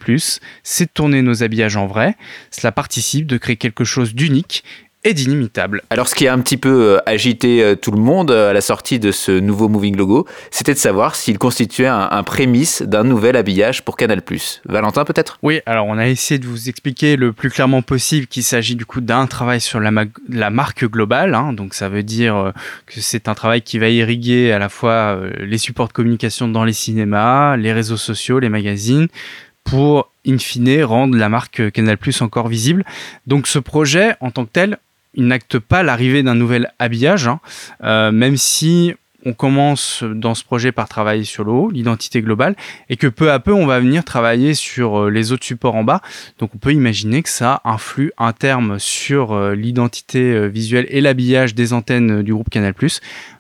c'est 0.63 0.87
de 0.87 0.91
tourner 0.93 1.23
nos 1.23 1.43
habillages 1.43 1.77
en 1.77 1.87
vrai. 1.87 2.17
Cela 2.51 2.73
participe 2.73 3.27
de 3.27 3.39
créer 3.39 3.57
quelque 3.57 3.85
chose 3.85 4.15
d'unique 4.15 4.65
et 5.05 5.15
d'inimitable. 5.15 5.83
Alors 5.91 6.09
ce 6.09 6.15
qui 6.15 6.27
a 6.27 6.33
un 6.33 6.41
petit 6.41 6.57
peu 6.57 6.95
euh, 6.95 6.99
agité 7.07 7.63
euh, 7.63 7.77
tout 7.77 7.91
le 7.91 8.01
monde 8.01 8.31
euh, 8.31 8.51
à 8.51 8.53
la 8.53 8.61
sortie 8.61 8.99
de 8.99 9.13
ce 9.13 9.33
nouveau 9.33 9.69
Moving 9.69 9.97
Logo, 9.97 10.27
c'était 10.51 10.73
de 10.73 10.79
savoir 10.79 11.15
s'il 11.15 11.39
constituait 11.39 11.87
un, 11.87 12.23
prémisse 12.23 12.83
d'un 12.83 13.05
nouvel 13.05 13.37
habillage 13.37 13.85
pour 13.85 13.97
Canal+. 13.97 14.23
Valentin 14.65 15.05
peut-être? 15.05 15.39
Oui, 15.43 15.61
alors 15.67 15.87
on 15.87 15.99
a 15.99 16.09
essayé 16.09 16.39
de 16.39 16.47
vous 16.47 16.69
expliquer 16.69 17.17
le 17.17 17.33
plus 17.33 17.51
clairement 17.51 17.83
possible 17.83 18.27
qu'il 18.27 18.43
s'agit 18.43 18.77
du 18.77 18.87
coup 18.87 19.03
d'un 19.03 19.27
travail 19.27 19.61
sur 19.61 19.79
la, 19.79 19.91
la 20.29 20.51
marque 20.51 20.87
globale, 20.87 21.35
hein. 21.35 21.53
donc 21.53 21.75
ça 21.75 21.89
veut 21.89 22.03
dire 22.03 22.53
que 22.87 23.01
c'est 23.01 23.29
un 23.29 23.35
travail 23.35 23.61
qui 23.61 23.79
va 23.79 23.91
irriguer 23.91 24.53
à 24.53 24.59
la 24.59 24.71
fois 24.71 25.21
les 25.39 25.59
supports 25.59 25.89
de 25.89 25.93
communication 25.93 26.49
dans 26.49 26.65
les 26.65 26.73
cinémas, 26.73 27.57
les 27.57 27.73
réseaux 27.73 27.99
sociaux, 27.99 28.39
les 28.39 28.49
magazines, 28.49 29.09
pour 29.65 30.11
in 30.27 30.39
fine 30.39 30.83
rendre 30.85 31.17
la 31.17 31.29
marque 31.29 31.71
Canal+ 31.73 31.99
encore 32.21 32.49
visible. 32.49 32.85
Donc 33.27 33.47
ce 33.47 33.59
projet 33.59 34.15
en 34.21 34.31
tant 34.31 34.45
que 34.45 34.51
tel, 34.53 34.79
il 35.15 35.27
n'acte 35.27 35.59
pas 35.59 35.83
l'arrivée 35.83 36.23
d'un 36.23 36.35
nouvel 36.35 36.73
habillage, 36.79 37.29
hein. 37.29 37.41
euh, 37.83 38.13
même 38.13 38.37
si 38.37 38.95
on 39.27 39.33
commence 39.33 40.05
dans 40.05 40.35
ce 40.35 40.45
projet 40.45 40.71
par 40.71 40.87
travailler 40.87 41.25
sur 41.25 41.45
le 41.45 41.51
haut, 41.51 41.71
l'identité 41.71 42.21
globale, 42.21 42.57
et 42.91 42.97
que 42.97 43.07
peu 43.07 43.33
à 43.33 43.41
peu 43.41 43.55
on 43.55 43.65
va 43.65 43.81
venir 43.81 44.05
travailler 44.05 44.53
sur 44.53 45.05
euh, 45.05 45.11
les 45.11 45.33
autres 45.33 45.45
supports 45.45 45.77
en 45.77 45.85
bas. 45.85 46.03
Donc 46.39 46.51
on 46.55 46.59
peut 46.59 46.73
imaginer 46.73 47.23
que 47.23 47.31
ça 47.31 47.63
influe 47.65 48.13
un 48.19 48.33
terme 48.33 48.79
sur 48.79 49.33
euh, 49.33 49.55
l'identité 49.55 50.49
visuelle 50.49 50.87
et 50.91 51.01
l'habillage 51.01 51.55
des 51.55 51.73
antennes 51.73 52.23
du 52.23 52.35
groupe 52.35 52.51
Canal+. 52.51 52.75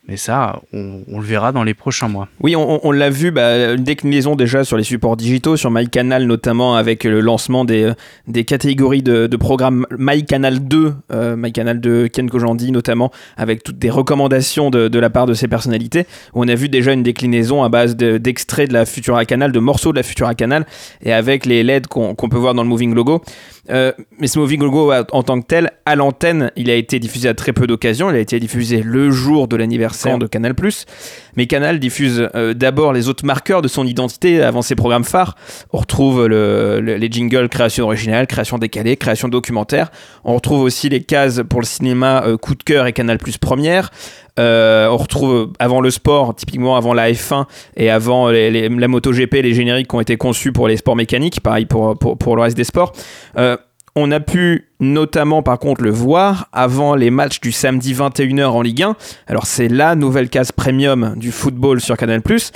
Mais 0.07 0.18
ça, 0.18 0.61
on, 0.74 1.18
le 1.18 1.24
verra 1.24 1.50
dans 1.52 1.64
les 1.64 1.72
prochains 1.72 2.09
mois. 2.09 2.28
Oui, 2.40 2.55
on, 2.57 2.92
l'a 2.92 3.09
vu, 3.09 3.30
bah, 3.30 3.72
une 3.72 3.84
déclinaison 3.84 4.36
déjà 4.36 4.62
sur 4.62 4.76
les 4.76 4.82
supports 4.84 5.16
digitaux, 5.16 5.57
sur 5.57 5.70
MyCanal 5.70 6.26
notamment, 6.26 6.76
avec 6.76 7.05
le 7.05 7.20
lancement 7.20 7.64
des, 7.64 7.90
des 8.28 8.44
catégories 8.44 9.02
de, 9.02 9.26
de 9.26 9.36
programmes 9.38 9.86
MyCanal 9.98 10.61
2, 10.61 10.94
euh, 11.11 11.36
MyCanal 11.36 11.80
2, 11.80 12.09
Ken 12.09 12.28
Kojandi 12.28 12.70
notamment, 12.70 13.11
avec 13.38 13.62
toutes 13.62 13.78
des 13.78 13.88
recommandations 13.88 14.68
de, 14.68 14.88
de 14.88 14.98
la 14.98 15.09
part 15.09 15.24
de 15.24 15.32
ces 15.32 15.48
personnalités. 15.48 16.05
On 16.34 16.46
a 16.48 16.55
vu 16.55 16.68
déjà 16.68 16.92
une 16.92 17.02
déclinaison 17.02 17.62
à 17.62 17.70
base 17.70 17.96
d'extraits 17.96 18.68
de, 18.68 18.74
la 18.74 18.84
Futura 18.84 19.24
Canal, 19.24 19.52
de 19.52 19.59
morceaux 19.59 19.92
de 19.92 19.96
la 19.96 20.02
Futura 20.02 20.34
Canal, 20.34 20.66
et 21.02 21.14
avec 21.14 21.46
les 21.46 21.62
LED 21.62 21.86
qu'on 21.86 22.14
peut 22.14 22.36
voir 22.36 22.52
dans 22.52 22.62
le 22.62 22.68
Moving 22.68 22.94
Logo. 22.94 23.22
Euh, 23.70 23.92
mais 24.18 24.26
ce 24.26 24.38
Moving 24.38 24.61
Logo 24.61 24.92
en 25.12 25.22
tant 25.22 25.40
que 25.40 25.46
tel, 25.46 25.70
à 25.86 25.96
l'antenne, 25.96 26.50
il 26.57 26.68
a 26.68 26.74
été 26.74 26.98
diffusé 26.98 27.30
à 27.30 27.34
très 27.34 27.55
peu 27.55 27.66
d'occasions. 27.66 28.11
Il 28.11 28.16
a 28.16 28.20
été 28.20 28.38
diffusé 28.38 28.82
le 28.82 29.11
jour 29.11 29.48
de 29.48 29.57
l'anniversaire 29.57 29.93
de 30.18 30.26
Canal+. 30.26 30.55
Mais 31.36 31.47
Canal 31.47 31.78
diffuse 31.78 32.28
euh, 32.34 32.55
d'abord 32.55 32.92
les 32.92 33.09
autres 33.09 33.24
marqueurs 33.24 33.62
de 33.62 33.68
son 33.68 33.86
identité 33.86 34.42
avant 34.42 34.62
ses 34.62 34.74
programmes 34.74 35.05
phares. 35.05 35.36
On 35.72 35.78
retrouve 35.78 36.26
les 36.26 37.09
jingles 37.11 37.49
création 37.49 37.84
originale, 37.86 38.26
création 38.26 38.59
décalée, 38.59 38.97
création 38.97 39.28
documentaire. 39.28 39.90
On 40.24 40.34
retrouve 40.34 40.62
aussi 40.62 40.88
les 40.88 41.03
cases 41.03 41.42
pour 41.49 41.61
le 41.61 41.66
cinéma 41.66 42.24
euh, 42.24 42.36
coup 42.36 42.55
de 42.55 42.62
cœur 42.62 42.86
et 42.86 42.92
Canal+ 42.92 43.18
première. 43.40 43.90
on 44.38 44.97
retrouve 44.97 45.53
avant 45.59 45.80
le 45.80 45.90
sport, 45.90 46.34
typiquement 46.34 46.76
avant 46.76 46.95
la 46.95 47.11
F1 47.11 47.47
et 47.76 47.90
avant 47.90 48.30
les, 48.30 48.51
les, 48.51 48.68
la 48.68 48.88
MotoGP, 48.88 49.34
les 49.42 49.55
génériques 49.55 49.88
qui 49.88 49.97
ont 49.97 50.01
été 50.01 50.16
conçus 50.16 50.53
pour 50.53 50.68
les 50.68 50.76
sports 50.76 50.97
mécaniques, 50.97 51.40
pareil 51.40 51.66
pour, 51.66 51.97
pour, 51.99 52.36
le 52.36 52.42
reste 52.42 52.57
des 52.57 52.64
sports. 52.64 52.92
Euh, 53.36 53.57
on 53.97 54.11
a 54.11 54.20
pu 54.20 54.68
notamment 54.80 55.42
par 55.42 55.59
contre 55.59 55.82
le 55.82 55.90
voir 55.90 56.49
avant 56.53 56.95
les 56.95 57.11
matchs 57.11 57.40
du 57.40 57.53
samedi 57.53 57.95
21h 57.95 58.45
en 58.47 58.62
Ligue 58.62 58.82
1. 58.82 58.97
Alors 59.26 59.47
c'est 59.47 59.68
la 59.68 59.95
nouvelle 59.95 60.28
case 60.28 60.53
premium 60.53 61.14
du 61.16 61.32
football 61.32 61.80
sur 61.80 61.97
Canal⁇ 61.97 62.20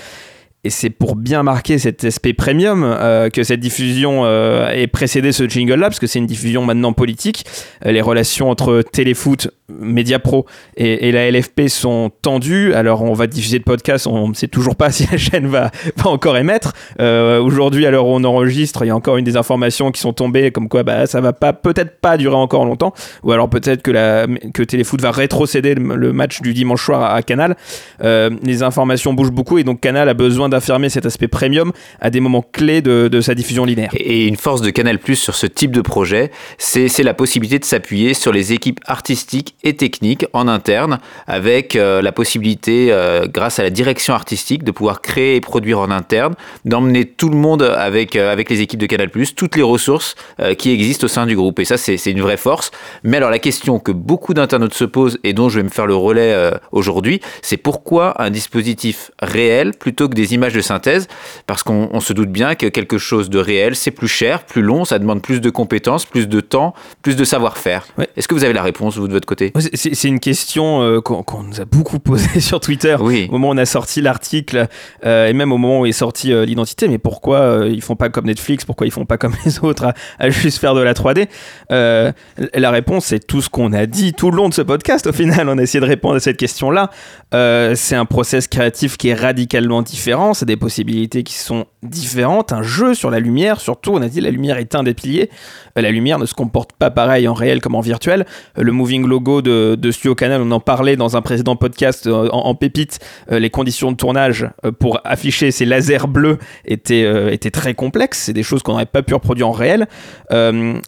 et 0.64 0.70
c'est 0.70 0.90
pour 0.90 1.14
bien 1.14 1.44
marquer 1.44 1.78
cet 1.78 2.04
aspect 2.04 2.34
premium 2.34 2.82
euh, 2.84 3.30
que 3.30 3.44
cette 3.44 3.60
diffusion 3.60 4.24
euh, 4.24 4.68
est 4.70 4.88
précédée 4.88 5.30
ce 5.30 5.48
jingle-là, 5.48 5.86
parce 5.86 6.00
que 6.00 6.08
c'est 6.08 6.18
une 6.18 6.26
diffusion 6.26 6.64
maintenant 6.64 6.92
politique. 6.92 7.46
Euh, 7.86 7.92
les 7.92 8.00
relations 8.00 8.50
entre 8.50 8.82
téléfoot 8.82 9.50
Media 9.68 10.18
Pro 10.18 10.46
et, 10.76 11.12
la 11.12 11.30
LFP 11.30 11.68
sont 11.68 12.10
tendus. 12.22 12.72
Alors, 12.74 13.02
on 13.02 13.12
va 13.12 13.26
diffuser 13.26 13.58
le 13.58 13.64
podcast, 13.64 14.06
on 14.06 14.28
ne 14.28 14.34
sait 14.34 14.48
toujours 14.48 14.76
pas 14.76 14.90
si 14.92 15.06
la 15.10 15.18
chaîne 15.18 15.46
va, 15.46 15.70
encore 16.04 16.36
émettre. 16.36 16.72
Euh, 17.00 17.40
aujourd'hui, 17.40 17.86
à 17.86 17.90
l'heure 17.90 18.06
où 18.06 18.14
on 18.14 18.24
enregistre, 18.24 18.84
il 18.84 18.88
y 18.88 18.90
a 18.90 18.96
encore 18.96 19.16
une 19.16 19.24
des 19.24 19.36
informations 19.36 19.90
qui 19.90 20.00
sont 20.00 20.12
tombées 20.12 20.50
comme 20.50 20.68
quoi 20.68 20.82
bah, 20.82 21.06
ça 21.06 21.20
va 21.20 21.32
peut-être 21.32 22.00
pas 22.00 22.16
durer 22.16 22.36
encore 22.36 22.64
longtemps. 22.64 22.92
Ou 23.22 23.32
alors 23.32 23.50
peut-être 23.50 23.82
que, 23.82 24.50
que 24.50 24.62
Téléfoot 24.62 25.00
va 25.00 25.10
rétrocéder 25.10 25.74
le, 25.74 26.12
match 26.12 26.40
du 26.40 26.54
dimanche 26.54 26.84
soir 26.84 27.14
à, 27.14 27.22
Canal. 27.22 27.56
Euh, 28.02 28.30
les 28.42 28.62
informations 28.62 29.12
bougent 29.12 29.32
beaucoup 29.32 29.58
et 29.58 29.64
donc 29.64 29.80
Canal 29.80 30.08
a 30.08 30.14
besoin 30.14 30.48
d'affirmer 30.48 30.88
cet 30.88 31.04
aspect 31.04 31.28
premium 31.28 31.72
à 32.00 32.10
des 32.10 32.20
moments 32.20 32.42
clés 32.42 32.80
de, 32.80 33.08
de 33.08 33.20
sa 33.20 33.34
diffusion 33.34 33.64
linéaire. 33.64 33.90
Et 33.94 34.26
une 34.26 34.36
force 34.36 34.62
de 34.62 34.70
Canal 34.70 34.98
Plus 34.98 35.16
sur 35.16 35.34
ce 35.34 35.46
type 35.46 35.72
de 35.72 35.82
projet, 35.82 36.30
c'est 36.56 37.02
la 37.02 37.14
possibilité 37.14 37.58
de 37.58 37.64
s'appuyer 37.64 38.14
sur 38.14 38.32
les 38.32 38.52
équipes 38.52 38.80
artistiques 38.86 39.56
et 39.64 39.76
techniques 39.76 40.24
en 40.32 40.46
interne, 40.46 41.00
avec 41.26 41.74
euh, 41.74 42.00
la 42.00 42.12
possibilité, 42.12 42.88
euh, 42.90 43.26
grâce 43.26 43.58
à 43.58 43.62
la 43.62 43.70
direction 43.70 44.14
artistique, 44.14 44.62
de 44.62 44.70
pouvoir 44.70 45.02
créer 45.02 45.36
et 45.36 45.40
produire 45.40 45.80
en 45.80 45.90
interne, 45.90 46.34
d'emmener 46.64 47.04
tout 47.04 47.28
le 47.28 47.36
monde 47.36 47.62
avec, 47.62 48.14
euh, 48.14 48.32
avec 48.32 48.50
les 48.50 48.60
équipes 48.60 48.80
de 48.80 48.86
Canal+, 48.86 49.10
toutes 49.36 49.56
les 49.56 49.62
ressources 49.62 50.14
qui 50.58 50.70
existent 50.70 51.06
au 51.06 51.08
sein 51.08 51.26
du 51.26 51.34
groupe. 51.34 51.58
Et 51.58 51.64
ça, 51.64 51.76
c'est 51.76 51.96
une 52.10 52.20
vraie 52.20 52.36
force. 52.36 52.70
Mais 53.02 53.16
alors 53.16 53.30
la 53.30 53.38
question 53.38 53.78
que 53.78 53.92
beaucoup 53.92 54.34
d'internautes 54.34 54.74
se 54.74 54.84
posent 54.84 55.18
et 55.24 55.32
dont 55.32 55.48
je 55.48 55.58
vais 55.58 55.64
me 55.64 55.68
faire 55.68 55.86
le 55.86 55.94
relais 55.94 56.34
aujourd'hui, 56.72 57.20
c'est 57.42 57.56
pourquoi 57.56 58.20
un 58.22 58.30
dispositif 58.30 59.10
réel 59.20 59.72
plutôt 59.72 60.08
que 60.08 60.14
des 60.14 60.34
images 60.34 60.54
de 60.54 60.60
synthèse? 60.60 61.08
Parce 61.46 61.62
qu'on 61.62 62.00
se 62.00 62.12
doute 62.12 62.30
bien 62.30 62.54
que 62.54 62.66
quelque 62.66 62.98
chose 62.98 63.30
de 63.30 63.38
réel, 63.38 63.74
c'est 63.76 63.90
plus 63.90 64.08
cher, 64.08 64.44
plus 64.44 64.62
long, 64.62 64.84
ça 64.84 64.98
demande 64.98 65.22
plus 65.22 65.40
de 65.40 65.50
compétences, 65.50 66.04
plus 66.04 66.28
de 66.28 66.40
temps, 66.40 66.74
plus 67.02 67.16
de 67.16 67.24
savoir-faire. 67.24 67.86
Est-ce 68.16 68.28
que 68.28 68.34
vous 68.34 68.44
avez 68.44 68.54
la 68.54 68.62
réponse, 68.62 68.96
vous, 68.96 69.08
de 69.08 69.12
votre 69.12 69.26
côté? 69.26 69.47
C'est 69.74 70.08
une 70.08 70.20
question 70.20 70.82
euh, 70.82 71.00
qu'on 71.00 71.42
nous 71.42 71.60
a 71.60 71.64
beaucoup 71.64 71.98
posée 71.98 72.40
sur 72.40 72.60
Twitter 72.60 72.96
au 72.98 73.32
moment 73.32 73.48
où 73.48 73.52
on 73.52 73.56
a 73.56 73.66
sorti 73.66 74.00
l'article 74.00 74.68
euh, 75.04 75.26
et 75.26 75.32
même 75.32 75.52
au 75.52 75.58
moment 75.58 75.80
où 75.80 75.86
est 75.86 75.92
sortie 75.92 76.32
euh, 76.32 76.44
l'identité. 76.44 76.88
Mais 76.88 76.98
pourquoi 76.98 77.64
ils 77.66 77.82
font 77.82 77.96
pas 77.96 78.08
comme 78.08 78.26
Netflix? 78.26 78.64
Pourquoi 78.64 78.86
ils 78.86 78.90
font 78.90 79.06
pas 79.06 79.18
comme 79.18 79.34
les 79.44 79.60
autres 79.60 79.92
à, 80.18 80.30
juste 80.30 80.58
faire 80.58 80.74
de 80.74 80.80
la 80.80 80.94
3D 80.94 81.28
La 81.70 82.70
réponse, 82.70 83.06
c'est 83.06 83.26
tout 83.26 83.42
ce 83.42 83.48
qu'on 83.48 83.72
a 83.72 83.86
dit 83.86 84.12
tout 84.12 84.30
le 84.30 84.36
long 84.36 84.48
de 84.48 84.54
ce 84.54 84.62
podcast. 84.62 85.06
Au 85.06 85.12
final, 85.12 85.48
on 85.48 85.58
a 85.58 85.62
essayé 85.62 85.80
de 85.80 85.86
répondre 85.86 86.16
à 86.16 86.20
cette 86.20 86.36
question-là. 86.36 86.90
c'est 87.32 87.96
un 87.96 88.04
process 88.04 88.48
créatif 88.48 88.96
qui 88.96 89.08
est 89.08 89.14
radicalement 89.14 89.82
différent. 89.82 90.34
C'est 90.34 90.46
des 90.46 90.56
possibilités 90.56 91.22
qui 91.22 91.34
sont 91.34 91.66
différentes. 91.82 92.52
Un 92.52 92.62
jeu 92.62 92.94
sur 92.94 93.10
la 93.10 93.20
lumière, 93.20 93.60
surtout, 93.60 93.92
on 93.92 94.02
a 94.02 94.08
dit 94.08 94.20
la 94.20 94.30
lumière 94.30 94.58
est 94.58 94.74
un 94.74 94.82
des 94.82 94.94
piliers. 94.94 95.30
la 95.76 95.90
lumière 95.90 96.18
ne 96.18 96.26
se 96.26 96.34
comporte 96.34 96.72
pas 96.72 96.90
pareil 96.90 97.28
en 97.28 97.34
réel 97.34 97.60
comme 97.60 97.74
en 97.74 97.80
virtuel. 97.80 98.26
Le 98.56 98.72
moving 98.72 99.06
logo 99.06 99.37
de, 99.42 99.90
Studio 99.90 100.14
Canal, 100.14 100.42
on 100.42 100.50
en 100.50 100.60
parlait 100.60 100.96
dans 100.96 101.16
un 101.16 101.22
précédent 101.22 101.56
podcast 101.56 102.06
euh, 102.06 102.28
en, 102.30 102.54
pépite. 102.54 102.98
Euh, 103.30 103.38
les 103.38 103.50
conditions 103.50 103.92
de 103.92 103.96
tournage 103.96 104.48
euh, 104.64 104.72
pour 104.72 105.00
afficher 105.04 105.50
ces 105.50 105.64
lasers 105.64 106.06
bleus 106.08 106.38
étaient, 106.64 107.32
étaient 107.32 107.50
très 107.50 107.74
complexes. 107.74 108.24
C'est 108.24 108.32
des 108.32 108.42
choses 108.42 108.62
qu'on 108.62 108.72
n'aurait 108.72 108.86
pas 108.86 109.02
pu 109.02 109.14
reproduire 109.14 109.48
en 109.48 109.52
réel. 109.52 109.86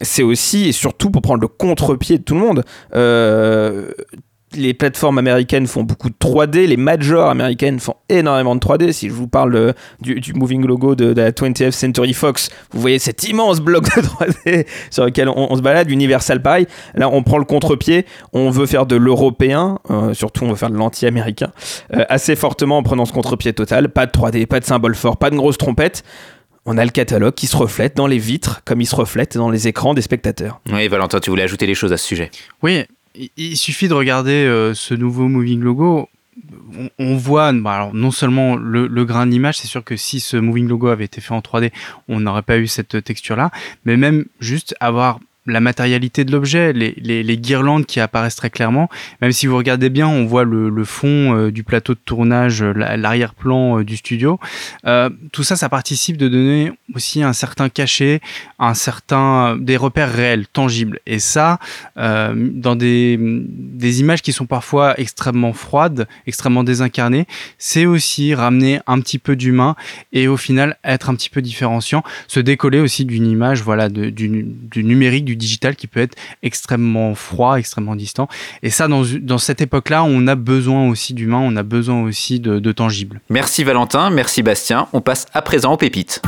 c'est 0.01 0.23
aussi 0.23 0.69
et 0.69 0.73
surtout 0.73 1.11
pour 1.11 1.23
prendre 1.23 1.41
le 1.41 1.49
contre-pied 1.49 2.19
de 2.19 2.23
tout 2.23 2.35
le 2.35 2.41
monde 2.41 2.65
les 4.55 4.75
plateformes 4.75 5.19
américaines 5.19 5.67
font 5.67 5.83
beaucoup 5.83 6.11
de 6.11 6.15
3D, 6.15 6.67
les 6.67 6.77
majors 6.77 7.31
américaines 7.31 7.79
font 7.79 7.95
énormément 8.09 8.55
de 8.55 8.61
3D. 8.61 8.93
Si 8.93 9.09
je 9.09 9.15
vous 9.15 9.29
parle 9.29 9.75
du, 10.01 10.33
moving 10.35 10.67
logo 10.67 10.95
de, 10.95 11.13
la 11.13 11.31
20th 11.31 11.71
Century 11.71 12.13
Fox, 12.13 12.51
vous 12.73 12.81
voyez 12.81 12.99
cet 12.99 13.29
immense 13.29 13.61
bloc 13.61 13.85
de 13.85 14.03
3D 14.03 14.67
sur 14.91 15.05
lequel 15.05 15.29
on, 15.29 15.55
se 15.57 15.63
balade, 15.63 15.91
Universal 15.91 16.43
pareil. 16.43 16.67
Là, 16.95 17.09
on 17.09 17.23
prend 17.23 17.39
le 17.39 17.45
contre-pied, 17.45 18.07
on 18.33 18.51
veut 18.51 18.67
faire 18.67 18.87
de 18.87 18.97
l'européen, 18.97 19.79
euh, 19.91 20.15
surtout 20.15 20.45
on 20.45 20.51
veut 20.51 20.57
faire 20.57 20.71
de 20.71 20.77
l'anti-américain, 20.77 21.53
euh, 21.95 22.05
assez 22.09 22.37
fortement 22.37 22.79
en 22.79 22.83
prenant 22.83 23.05
ce 23.05 23.13
contre-pied 23.13 23.53
total. 23.53 23.89
Pas 23.89 24.07
de 24.07 24.13
3D, 24.13 24.47
pas 24.47 24.61
de 24.61 24.65
symbole 24.65 24.95
fort, 24.95 25.17
pas 25.17 25.31
de 25.31 25.37
grosse 25.37 25.59
trompette 25.59 26.03
on 26.67 26.77
a 26.77 26.85
le 26.85 26.91
catalogue 26.91 27.35
qui 27.35 27.47
se 27.47 27.57
reflète 27.57 27.97
dans 27.97 28.07
les 28.07 28.19
vitres 28.19 28.63
comme 28.65 28.81
il 28.81 28.87
se 28.87 28.95
reflète 28.95 29.37
dans 29.37 29.51
les 29.51 29.67
écrans 29.67 29.95
des 29.95 30.03
spectateurs. 30.03 30.61
Oui, 30.71 30.87
Valentin, 30.89 31.19
tu 31.19 31.31
voulais 31.31 31.43
ajouter 31.43 31.67
des 31.67 31.75
choses 31.75 31.93
à 31.93 31.97
ce 31.97 32.07
sujet. 32.07 32.31
Oui, 32.63 32.85
il 33.15 33.57
suffit 33.57 33.89
de 33.89 33.95
regarder 33.95 34.45
euh, 34.47 34.75
ce 34.75 34.95
nouveau 34.95 35.29
moving 35.29 35.61
logo. 35.61 36.09
On, 36.99 37.17
voit, 37.17 37.53
bah, 37.53 37.73
alors 37.73 37.95
non 37.95 38.11
seulement 38.11 38.57
le, 38.57 38.87
le 38.87 39.05
grain 39.05 39.27
d'image, 39.27 39.59
c'est 39.59 39.67
sûr 39.67 39.85
que 39.85 39.97
si 39.97 40.21
ce 40.21 40.39
moving 40.39 40.67
logo 40.69 40.87
avait 40.87 41.05
été 41.05 41.21
fait 41.21 41.35
en 41.35 41.41
3D, 41.41 41.71
on 42.09 42.21
n'aurait 42.21 42.43
pas 42.43 42.57
eu 42.59 42.67
cette 42.67 43.05
texture-là, 43.05 43.51
mais 43.85 43.97
même 43.99 44.25
juste 44.41 44.75
avoir 44.81 45.21
la 45.51 45.61
matérialité 45.61 46.25
de 46.25 46.33
l'objet, 46.33 46.73
les, 46.73 47.39
guirlandes 47.39 47.87
qui 47.87 48.01
apparaissent 48.01 48.37
très 48.37 48.51
clairement. 48.51 48.89
Même 49.21 49.33
si 49.33 49.47
vous 49.47 49.57
regardez 49.57 49.91
bien, 49.91 50.09
on 50.09 50.25
voit 50.25 50.45
le, 50.45 50.85
fond 50.85 51.37
euh, 51.37 51.51
du 51.51 51.63
plateau 51.63 51.95
de 51.95 52.01
tournage, 52.05 52.63
euh, 52.63 52.73
l'arrière-plan 52.73 53.81
euh, 53.81 53.85
du 53.85 53.97
studio. 53.97 54.39
tout 55.33 55.43
ça, 55.43 55.57
ça 55.57 55.69
participe 55.69 56.17
de 56.17 56.29
donner 56.29 56.73
aussi 56.95 57.23
un 57.23 57.33
certain 57.33 57.69
cachet, 57.69 58.21
un 58.59 58.75
certain 58.75 59.57
des 59.57 59.77
repères 59.77 60.13
réels, 60.13 60.47
tangibles. 60.47 61.01
Et 61.07 61.19
ça, 61.19 61.59
dans 61.97 62.77
des, 62.77 63.19
images 64.01 64.23
qui 64.23 64.33
sont 64.33 64.47
parfois 64.47 64.99
extrêmement 64.99 65.53
froides, 65.53 66.07
extrêmement 66.27 66.65
désincarnées, 66.65 67.27
c'est 67.59 67.87
aussi 67.87 68.35
ramener 68.35 68.81
un 68.87 69.01
petit 69.01 69.19
peu 69.19 69.37
d'humain 69.37 69.77
et 70.13 70.29
au 70.29 70.37
final 70.37 70.77
être 70.85 71.11
un 71.11 71.15
petit 71.15 71.31
peu 71.31 71.43
différenciant, 71.43 72.03
se 72.29 72.41
décoller 72.41 72.81
aussi 72.81 73.05
d'une 73.05 73.27
image, 73.27 73.63
voilà, 73.63 73.89
du, 73.89 74.13
du 74.13 74.85
numérique 74.85 75.25
du 75.25 75.37
digital 75.41 75.75
qui 75.75 75.87
peut 75.89 76.01
être 76.01 76.17
extrêmement 76.43 77.15
froid, 77.15 77.57
extrêmement 77.57 77.97
distant. 77.97 78.29
Et 78.63 78.71
ça, 78.71 78.87
dans, 78.87 79.03
dans 79.21 79.39
cette 79.39 79.61
époque-là, 79.61 80.05
on 80.05 80.27
a 80.27 80.37
besoin 80.37 80.89
aussi 80.89 81.15
d'humain, 81.15 81.41
on 81.43 81.57
a 81.57 81.63
besoin 81.65 82.03
aussi 82.03 82.39
de, 82.39 82.59
de 82.59 82.73
tangible. 82.73 83.21
Merci 83.31 83.65
Valentin, 83.65 84.11
merci 84.11 84.43
Bastien. 84.43 84.87
On 84.93 85.01
passe 85.01 85.27
à 85.33 85.43
présent 85.43 85.73
aux 85.73 85.77
pépites. 85.77 86.23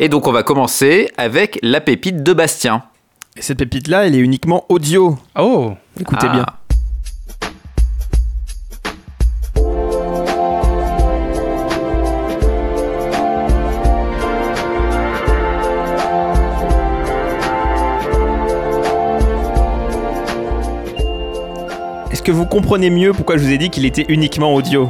Et 0.00 0.08
donc 0.08 0.26
on 0.26 0.32
va 0.32 0.42
commencer 0.42 1.10
avec 1.16 1.58
la 1.62 1.80
pépite 1.80 2.22
de 2.22 2.32
Bastien. 2.32 2.82
Et 3.36 3.42
cette 3.42 3.58
pépite-là, 3.58 4.06
elle 4.06 4.14
est 4.14 4.18
uniquement 4.18 4.64
audio. 4.68 5.18
Oh 5.36 5.74
Écoutez 5.98 6.28
bien. 6.28 6.46
Que 22.24 22.32
vous 22.32 22.46
comprenez 22.46 22.88
mieux 22.88 23.12
pourquoi 23.12 23.36
je 23.36 23.42
vous 23.42 23.52
ai 23.52 23.58
dit 23.58 23.68
qu'il 23.68 23.84
était 23.84 24.06
uniquement 24.08 24.54
audio 24.54 24.88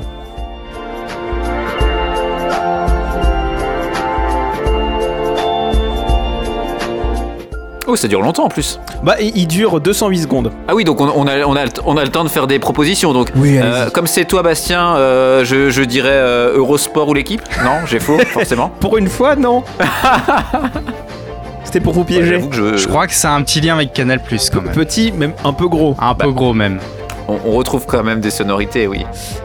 Oh, 7.86 7.96
ça 7.96 8.08
dure 8.08 8.22
longtemps 8.22 8.44
en 8.44 8.48
plus. 8.48 8.80
Bah, 9.02 9.16
il 9.20 9.46
dure 9.46 9.80
208 9.80 10.22
secondes. 10.22 10.52
Ah 10.68 10.74
oui, 10.74 10.84
donc 10.84 11.00
on, 11.00 11.26
a, 11.26 11.44
on, 11.44 11.56
a, 11.56 11.64
on 11.84 11.96
a 11.96 12.04
le 12.04 12.08
temps 12.08 12.24
de 12.24 12.28
faire 12.28 12.46
des 12.46 12.58
propositions. 12.58 13.12
Donc, 13.12 13.30
oui, 13.36 13.58
euh, 13.60 13.90
comme 13.90 14.06
c'est 14.06 14.24
toi, 14.24 14.42
Bastien, 14.42 14.96
euh, 14.96 15.44
je, 15.44 15.70
je, 15.70 15.82
dirais 15.82 16.08
euh, 16.10 16.56
Eurosport 16.56 17.08
ou 17.08 17.14
l'équipe? 17.14 17.42
Non, 17.62 17.84
j'ai 17.84 18.00
faux, 18.00 18.18
forcément. 18.26 18.70
Pour 18.80 18.96
une 18.96 19.08
fois, 19.08 19.36
non. 19.36 19.64
C'était 21.64 21.80
pour 21.80 21.92
vous 21.92 22.04
piéger. 22.04 22.40
je... 22.50 22.76
je... 22.76 22.88
crois 22.88 23.06
que 23.06 23.26
a 23.26 23.34
un 23.34 23.42
petit 23.42 23.60
lien 23.60 23.74
avec 23.74 23.92
Canal 23.92 24.20
Plus 24.22 24.48
quand 24.48 24.62
même. 24.62 24.74
Petit, 24.74 25.12
même 25.12 25.34
un 25.44 25.52
peu 25.52 25.68
gros. 25.68 25.94
Un 26.00 26.14
peu 26.14 26.30
gros 26.30 26.54
même 26.54 26.78
on, 27.28 27.52
retrouve 27.52 27.86
quand 27.86 28.02
même 28.02 28.20
des 28.20 28.30
sonorités, 28.30 28.86
oui. 28.86 29.04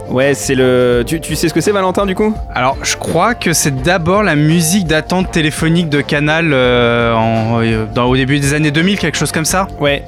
Ouais, 0.09 0.33
c'est 0.33 0.55
le. 0.55 1.03
Tu, 1.05 1.35
sais 1.35 1.49
ce 1.49 1.53
que 1.53 1.61
c'est, 1.61 1.71
Valentin, 1.71 2.05
du 2.05 2.15
coup? 2.15 2.33
Alors, 2.53 2.77
je 2.83 2.95
crois 2.97 3.35
que 3.35 3.53
c'est 3.53 3.81
d'abord 3.81 4.23
la 4.23 4.35
musique 4.35 4.87
d'attente 4.87 5.31
téléphonique 5.31 5.89
de 5.89 6.01
Canal 6.01 6.51
euh, 6.51 7.15
euh, 7.61 7.85
dans, 7.93 8.05
au 8.05 8.15
début 8.15 8.39
des 8.39 8.53
années 8.53 8.71
2000, 8.71 8.99
quelque 8.99 9.17
chose 9.17 9.31
comme 9.31 9.45
ça? 9.45 9.67
Ouais. 9.79 10.03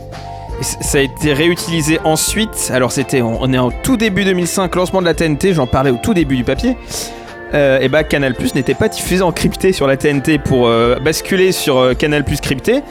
Ça 0.61 0.99
a 0.99 1.01
été 1.01 1.34
réutilisé 1.34 1.99
ensuite. 2.03 2.72
Alors, 2.74 2.91
c'était. 2.91 3.22
On 3.22 3.51
est 3.53 3.57
en 3.57 3.72
tout 3.72 3.97
début 3.97 4.26
2005, 4.26 4.76
lancement 4.76 5.01
de 5.01 5.05
la 5.05 5.13
TNT, 5.13 5.53
j'en 5.53 5.67
parlais 5.67 5.91
au 5.91 5.97
tout 5.97 6.13
début 6.13 6.36
du 6.36 6.43
papier. 6.43 6.78
Euh, 7.53 7.80
et 7.82 7.89
bah 7.89 8.03
Canal 8.03 8.34
Plus 8.34 8.55
n'était 8.55 8.76
pas 8.76 8.88
diffusé 8.88 9.22
en 9.24 9.34
crypté 9.34 9.74
sur 9.74 9.86
la 9.86 9.97
TNT 9.97 10.38
pour 10.38 10.69
basculer 11.03 11.51
sur 11.51 11.97
Canal 11.97 12.24
Plus 12.24 12.39
crypté. 12.39 12.82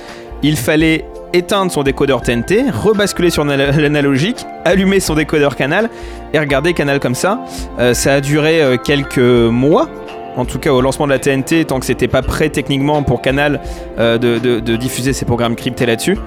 Il 0.42 0.56
fallait 0.56 1.04
éteindre 1.32 1.70
son 1.70 1.82
décodeur 1.82 2.22
TNT, 2.22 2.70
rebasculer 2.70 3.30
sur 3.30 3.44
l'analogique, 3.44 4.46
allumer 4.64 5.00
son 5.00 5.14
décodeur 5.14 5.56
canal 5.56 5.90
et 6.32 6.38
regarder 6.38 6.74
canal 6.74 7.00
comme 7.00 7.14
ça. 7.14 7.40
Euh, 7.78 7.94
ça 7.94 8.14
a 8.14 8.20
duré 8.20 8.62
euh, 8.62 8.76
quelques 8.76 9.18
mois. 9.18 9.88
En 10.36 10.44
tout 10.44 10.58
cas, 10.58 10.72
au 10.72 10.80
lancement 10.80 11.06
de 11.06 11.12
la 11.12 11.18
TNT, 11.18 11.64
tant 11.64 11.80
que 11.80 11.86
c'était 11.86 12.08
pas 12.08 12.22
prêt 12.22 12.50
techniquement 12.50 13.02
pour 13.02 13.20
Canal 13.20 13.60
euh, 13.98 14.16
de, 14.16 14.76
diffuser 14.76 15.12
ses 15.12 15.24
programmes 15.24 15.56
cryptés 15.56 15.86
là-dessus. 15.86 16.18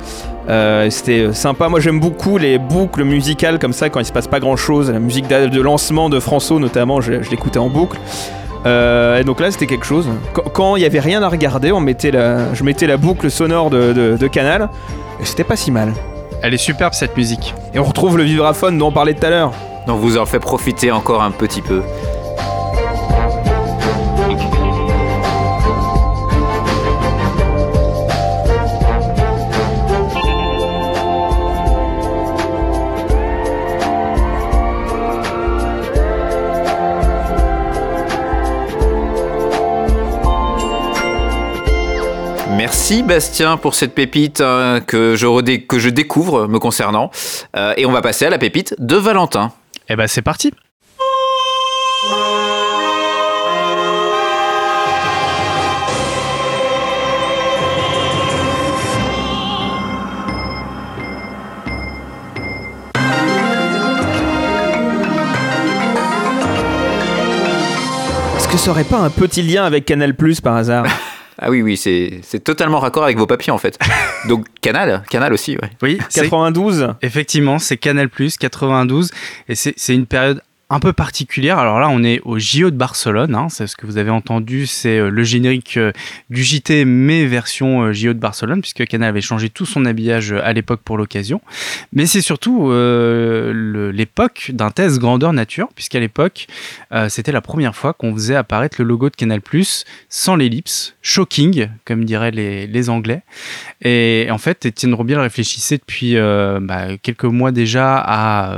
c'était 0.89 1.31
sympa. 1.33 1.69
Moi, 1.69 1.79
j'aime 1.79 2.01
beaucoup 2.01 2.37
les 2.37 2.59
boucles 2.59 3.05
musicales 3.05 3.59
comme 3.59 3.71
ça 3.71 3.89
quand 3.89 4.01
il 4.01 4.05
se 4.05 4.11
passe 4.11 4.27
pas 4.27 4.41
grand-chose. 4.41 4.91
La 4.91 4.99
musique 4.99 5.27
de 5.29 5.61
lancement 5.61 6.09
de 6.09 6.19
François, 6.19 6.59
notamment, 6.59 6.99
je, 6.99 7.23
je 7.23 7.29
l'écoutais 7.31 7.59
en 7.59 7.69
boucle. 7.69 7.97
Euh, 8.65 9.19
et 9.19 9.23
donc 9.23 9.39
là, 9.39 9.51
c'était 9.51 9.67
quelque 9.67 9.85
chose. 9.85 10.07
Quand 10.53 10.75
il 10.75 10.81
y 10.81 10.85
avait 10.85 10.99
rien 10.99 11.21
à 11.21 11.29
regarder, 11.29 11.71
on 11.71 11.79
mettait 11.79 12.11
la, 12.11 12.53
je 12.53 12.63
mettais 12.63 12.87
la 12.87 12.97
boucle 12.97 13.29
sonore 13.29 13.69
de, 13.69 13.93
de 14.19 14.27
Canal, 14.27 14.69
et 15.19 15.25
c'était 15.25 15.43
pas 15.43 15.55
si 15.55 15.71
mal. 15.71 15.93
Elle 16.41 16.53
est 16.53 16.57
superbe 16.57 16.93
cette 16.93 17.15
musique. 17.15 17.53
Et 17.73 17.79
on 17.79 17.83
retrouve 17.83 18.17
le 18.17 18.23
vibraphone 18.23 18.77
dont 18.77 18.87
on 18.87 18.91
parlait 18.91 19.13
tout 19.13 19.25
à 19.25 19.29
l'heure. 19.29 19.53
Donc 19.87 19.99
vous 19.99 20.17
en 20.17 20.25
fait 20.25 20.39
profiter 20.39 20.91
encore 20.91 21.21
un 21.21 21.31
petit 21.31 21.61
peu. 21.61 21.81
Merci 42.55 43.01
Bastien 43.01 43.57
pour 43.57 43.73
cette 43.73 43.95
pépite 43.95 44.39
euh, 44.39 44.79
que, 44.79 45.15
je 45.15 45.57
que 45.57 45.79
je 45.79 45.89
découvre 45.89 46.47
me 46.47 46.59
concernant. 46.59 47.09
Euh, 47.55 47.73
et 47.77 47.87
on 47.87 47.91
va 47.91 48.01
passer 48.01 48.25
à 48.25 48.29
la 48.29 48.37
pépite 48.37 48.75
de 48.77 48.95
Valentin. 48.95 49.51
Eh 49.89 49.95
ben 49.95 50.07
c'est 50.07 50.21
parti 50.21 50.51
Est-ce 68.37 68.47
que 68.47 68.57
ça 68.57 68.69
aurait 68.69 68.83
pas 68.83 68.99
un 68.99 69.09
petit 69.09 69.41
lien 69.41 69.63
avec 69.63 69.85
Canal 69.85 70.13
Plus 70.13 70.39
par 70.39 70.55
hasard? 70.55 70.85
Ah 71.45 71.49
oui, 71.49 71.61
oui, 71.61 71.75
c'est 71.75 72.39
totalement 72.41 72.79
raccord 72.79 73.03
avec 73.03 73.17
vos 73.17 73.27
papiers 73.27 73.51
en 73.51 73.57
fait. 73.57 73.77
Donc 74.29 74.45
Canal, 74.61 75.03
Canal 75.09 75.33
aussi, 75.33 75.57
ouais. 75.57 75.69
Oui, 75.81 75.99
92. 76.15 76.95
Effectivement, 77.01 77.59
c'est 77.59 77.75
Canal 77.75 78.09
92 78.09 79.11
et 79.49 79.55
c'est 79.55 79.93
une 79.93 80.05
période 80.05 80.41
un 80.73 80.79
peu 80.79 80.91
particulière. 80.91 81.59
Alors 81.59 81.79
là, 81.79 81.87
on 81.89 82.03
est 82.03 82.19
au 82.23 82.39
JO 82.39 82.71
de 82.71 82.75
Barcelone. 82.75 83.35
Hein. 83.35 83.47
c'est 83.49 83.67
ce 83.67 83.75
que 83.75 83.85
vous 83.85 83.97
avez 83.97 84.09
entendu, 84.09 84.65
c'est 84.65 84.97
euh, 84.97 85.09
le 85.09 85.23
générique 85.23 85.77
euh, 85.77 85.91
du 86.31 86.43
JT, 86.43 86.85
mais 86.85 87.27
version 87.27 87.83
euh, 87.83 87.93
JO 87.93 88.13
de 88.13 88.19
Barcelone, 88.19 88.59
puisque 88.61 88.85
Canal 88.87 89.09
avait 89.09 89.21
changé 89.21 89.49
tout 89.49 89.67
son 89.67 89.85
habillage 89.85 90.31
à 90.31 90.51
l'époque 90.51 90.81
pour 90.83 90.97
l'occasion. 90.97 91.41
Mais 91.91 92.07
c'est 92.07 92.21
surtout 92.21 92.71
l'époque 92.71 94.51
d'un 94.53 94.71
test 94.71 94.99
grandeur 94.99 95.31
nature, 95.33 95.69
puisqu'à 95.75 95.99
l'époque, 95.99 96.47
c'était 97.09 97.31
la 97.31 97.41
première 97.41 97.75
fois 97.75 97.93
qu'on 97.93 98.13
faisait 98.13 98.35
apparaître 98.35 98.77
le 98.79 98.85
logo 98.85 99.09
de 99.09 99.15
Canal 99.15 99.41
sans 100.09 100.35
l'ellipse. 100.35 100.95
Shocking, 101.01 101.69
comme 101.85 102.05
diraient 102.05 102.31
les, 102.31 102.89
Anglais. 102.89 103.21
Et 103.81 104.27
en 104.31 104.37
fait, 104.37 104.65
Étienne 104.65 104.93
Robiel 104.93 105.19
réfléchissait 105.19 105.77
depuis 105.77 106.15
bah, 106.15 106.97
quelques 107.01 107.25
mois 107.25 107.51
déjà 107.51 107.97
à 107.97 108.57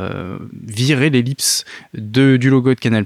virer 0.63 1.09
l'ellipse 1.09 1.65
du 2.11 2.49
logo 2.49 2.73
de 2.73 2.79
Canal+. 2.79 3.05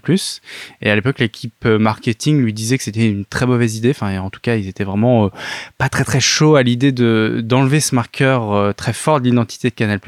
Et 0.82 0.90
à 0.90 0.96
l'époque, 0.96 1.20
l'équipe 1.20 1.66
euh, 1.66 1.80
marketing 1.80 2.42
lui 2.42 2.54
disait 2.54 2.78
que 2.78 2.84
c'était 2.84 3.10
une 3.10 3.26
très 3.26 3.46
mauvaise 3.46 3.76
idée. 3.76 3.92
Enfin, 3.92 4.20
en 4.20 4.30
tout 4.30 4.40
cas, 4.42 4.56
ils 4.56 4.68
étaient 4.68 4.84
vraiment 4.84 5.26
euh, 5.26 5.30
pas 5.78 5.90
très 5.90 6.04
très 6.04 6.20
chauds 6.20 6.56
à 6.56 6.64
l'idée 6.64 6.92
de 6.92 7.42
d'enlever 7.44 7.80
ce 7.80 7.96
marqueur 7.96 8.54
euh, 8.54 8.74
très 8.74 8.94
fort 8.94 9.20
de 9.20 9.26
l'identité 9.26 9.70
de 9.70 9.76
Canal+. 9.76 10.00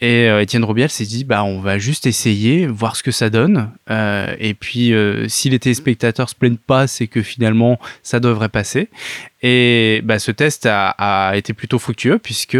Et 0.00 0.26
Étienne 0.40 0.64
Robiel 0.64 0.88
s'est 0.88 1.04
dit, 1.04 1.24
bah, 1.24 1.44
on 1.44 1.60
va 1.60 1.78
juste 1.78 2.06
essayer, 2.06 2.66
voir 2.66 2.96
ce 2.96 3.02
que 3.02 3.10
ça 3.10 3.28
donne. 3.28 3.70
et 3.88 4.54
puis, 4.54 4.94
si 5.28 5.50
les 5.50 5.58
téléspectateurs 5.58 6.28
se 6.28 6.34
plaignent 6.34 6.56
pas, 6.56 6.86
c'est 6.86 7.06
que 7.06 7.22
finalement, 7.22 7.78
ça 8.02 8.18
devrait 8.18 8.48
passer. 8.48 8.88
Et 9.42 10.00
bah, 10.04 10.18
ce 10.18 10.30
test 10.30 10.66
a, 10.66 11.32
été 11.34 11.52
plutôt 11.54 11.78
fructueux 11.78 12.18
puisque 12.18 12.58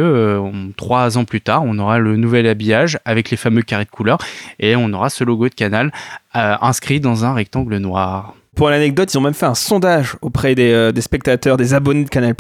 trois 0.77 1.19
ans 1.19 1.25
plus 1.25 1.41
tard, 1.41 1.63
on 1.65 1.79
aura 1.79 1.99
le 1.99 2.17
nouvel 2.17 2.47
habillage 2.47 2.99
avec 3.05 3.31
les 3.31 3.37
fameux 3.37 3.63
carrés 3.63 3.85
de 3.85 3.91
couleur 3.91 4.19
et 4.59 4.77
on 4.77 4.93
aura 4.93 5.11
ce 5.11 5.25
logo 5.25 5.49
de 5.49 5.55
Canal 5.55 5.93
euh, 6.37 6.57
inscrit 6.61 7.01
dans 7.01 7.25
un 7.25 7.35
rectangle 7.35 7.77
noir. 7.79 8.35
Pour 8.57 8.69
l'anecdote, 8.69 9.13
ils 9.13 9.17
ont 9.17 9.23
même 9.23 9.35
fait 9.35 9.47
un 9.47 9.55
sondage 9.55 10.17
auprès 10.23 10.55
des, 10.55 10.73
euh, 10.73 10.93
spectateurs, 11.01 11.57
des 11.57 11.73
abonnés 11.73 12.05
de 12.05 12.09
Canal+, 12.09 12.35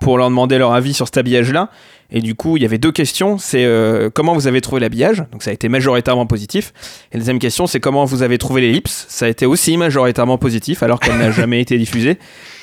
pour 0.00 0.18
leur 0.18 0.28
demander 0.28 0.58
leur 0.58 0.72
avis 0.72 0.94
sur 0.94 1.06
cet 1.06 1.18
habillage-là. 1.18 1.70
Et 2.10 2.20
du 2.20 2.34
coup, 2.34 2.56
il 2.56 2.62
y 2.62 2.66
avait 2.66 2.78
deux 2.78 2.92
questions. 2.92 3.38
C'est 3.38 3.64
euh, 3.64 4.08
comment 4.12 4.34
vous 4.34 4.46
avez 4.46 4.60
trouvé 4.60 4.80
l'habillage? 4.80 5.24
Donc 5.32 5.42
ça 5.42 5.50
a 5.50 5.52
été 5.52 5.68
majoritairement 5.68 6.26
positif. 6.26 6.72
Et 7.12 7.16
la 7.16 7.20
deuxième 7.20 7.38
question, 7.38 7.66
c'est 7.66 7.80
comment 7.80 8.04
vous 8.04 8.22
avez 8.22 8.38
trouvé 8.38 8.62
l'ellipse 8.62 9.06
Ça 9.08 9.26
a 9.26 9.28
été 9.28 9.46
aussi 9.46 9.76
majoritairement 9.76 10.38
positif, 10.38 10.82
alors 10.82 10.98
qu'elle 10.98 11.18
n'a 11.18 11.30
jamais 11.32 11.60
été 11.60 11.76
diffusée. 11.76 12.18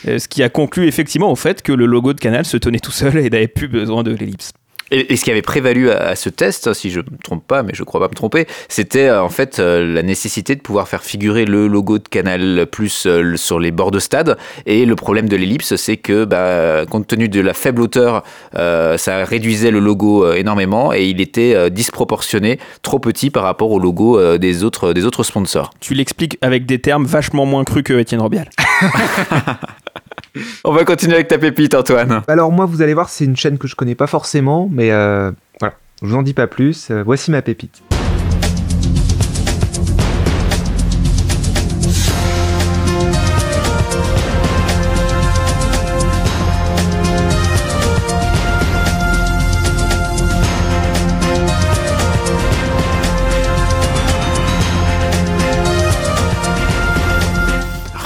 ce 0.05 0.27
qui 0.27 0.41
a 0.41 0.49
conclu 0.49 0.87
effectivement 0.87 1.31
au 1.31 1.35
fait 1.35 1.61
que 1.61 1.71
le 1.71 1.85
logo 1.85 2.13
de 2.13 2.19
Canal 2.19 2.45
se 2.45 2.57
tenait 2.57 2.79
tout 2.79 2.91
seul 2.91 3.17
et 3.17 3.29
n'avait 3.29 3.47
plus 3.47 3.67
besoin 3.67 4.03
de 4.03 4.11
l'ellipse. 4.11 4.51
Et, 4.91 5.15
ce 5.15 5.23
qui 5.23 5.31
avait 5.31 5.41
prévalu 5.41 5.89
à, 5.89 6.15
ce 6.15 6.29
test, 6.29 6.73
si 6.73 6.91
je 6.91 6.99
ne 6.99 7.05
me 7.05 7.17
trompe 7.23 7.45
pas, 7.47 7.63
mais 7.63 7.71
je 7.73 7.83
crois 7.83 8.01
pas 8.01 8.09
me 8.09 8.13
tromper, 8.13 8.45
c'était 8.67 9.07
euh, 9.07 9.23
en 9.23 9.29
fait 9.29 9.59
euh, 9.59 9.93
la 9.93 10.03
nécessité 10.03 10.55
de 10.55 10.61
pouvoir 10.61 10.87
faire 10.87 11.03
figurer 11.03 11.45
le 11.45 11.67
logo 11.67 11.97
de 11.97 12.07
Canal 12.07 12.67
Plus 12.69 13.05
euh, 13.05 13.37
sur 13.37 13.59
les 13.59 13.71
bords 13.71 13.91
de 13.91 13.99
stade. 13.99 14.37
Et 14.65 14.85
le 14.85 14.95
problème 14.95 15.29
de 15.29 15.35
l'ellipse, 15.37 15.75
c'est 15.75 15.97
que 15.97 16.25
bah, 16.25 16.85
compte 16.89 17.07
tenu 17.07 17.29
de 17.29 17.39
la 17.39 17.53
faible 17.53 17.81
hauteur, 17.81 18.23
ça 18.53 19.23
réduisait 19.23 19.71
le 19.71 19.79
logo 19.79 20.31
énormément 20.33 20.93
et 20.93 21.05
il 21.05 21.21
était 21.21 21.69
disproportionné, 21.69 22.59
trop 22.81 22.99
petit 22.99 23.29
par 23.29 23.43
rapport 23.43 23.71
au 23.71 23.79
logo 23.79 24.37
des, 24.37 24.63
autres, 24.63 24.93
des 24.93 25.05
autres 25.05 25.23
sponsors. 25.23 25.71
Tu 25.79 25.93
l'expliques 25.93 26.37
avec 26.41 26.65
des 26.65 26.79
termes 26.79 27.05
vachement 27.05 27.45
moins 27.45 27.63
crus 27.63 27.83
que 27.83 27.93
Étienne 27.93 28.21
Robial. 28.21 28.49
On 30.63 30.71
va 30.71 30.85
continuer 30.85 31.15
avec 31.15 31.27
ta 31.27 31.37
pépite, 31.37 31.73
Antoine. 31.73 32.21
Alors 32.27 32.51
moi, 32.51 32.65
vous 32.65 32.81
allez 32.81 32.93
voir, 32.93 33.09
c'est 33.09 33.25
une 33.25 33.35
chaîne 33.35 33.57
que 33.57 33.67
je 33.67 33.75
connais 33.75 33.95
pas 33.95 34.07
forcément, 34.07 34.69
mais 34.71 34.91
euh, 34.91 35.31
voilà, 35.59 35.75
je 36.01 36.07
vous 36.07 36.15
en 36.15 36.21
dis 36.21 36.33
pas 36.33 36.47
plus. 36.47 36.89
Euh, 36.91 37.03
voici 37.03 37.31
ma 37.31 37.41
pépite. 37.41 37.81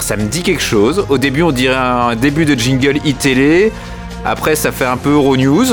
Ça 0.05 0.17
me 0.17 0.27
dit 0.27 0.43
quelque 0.43 0.61
chose. 0.61 1.03
Au 1.09 1.17
début, 1.17 1.41
on 1.41 1.51
dirait 1.51 1.75
un 1.75 2.15
début 2.15 2.45
de 2.45 2.53
jingle 2.53 2.97
e-télé. 2.97 3.71
Après, 4.23 4.55
ça 4.55 4.71
fait 4.71 4.85
un 4.85 4.97
peu 4.97 5.09
Euronews. 5.09 5.65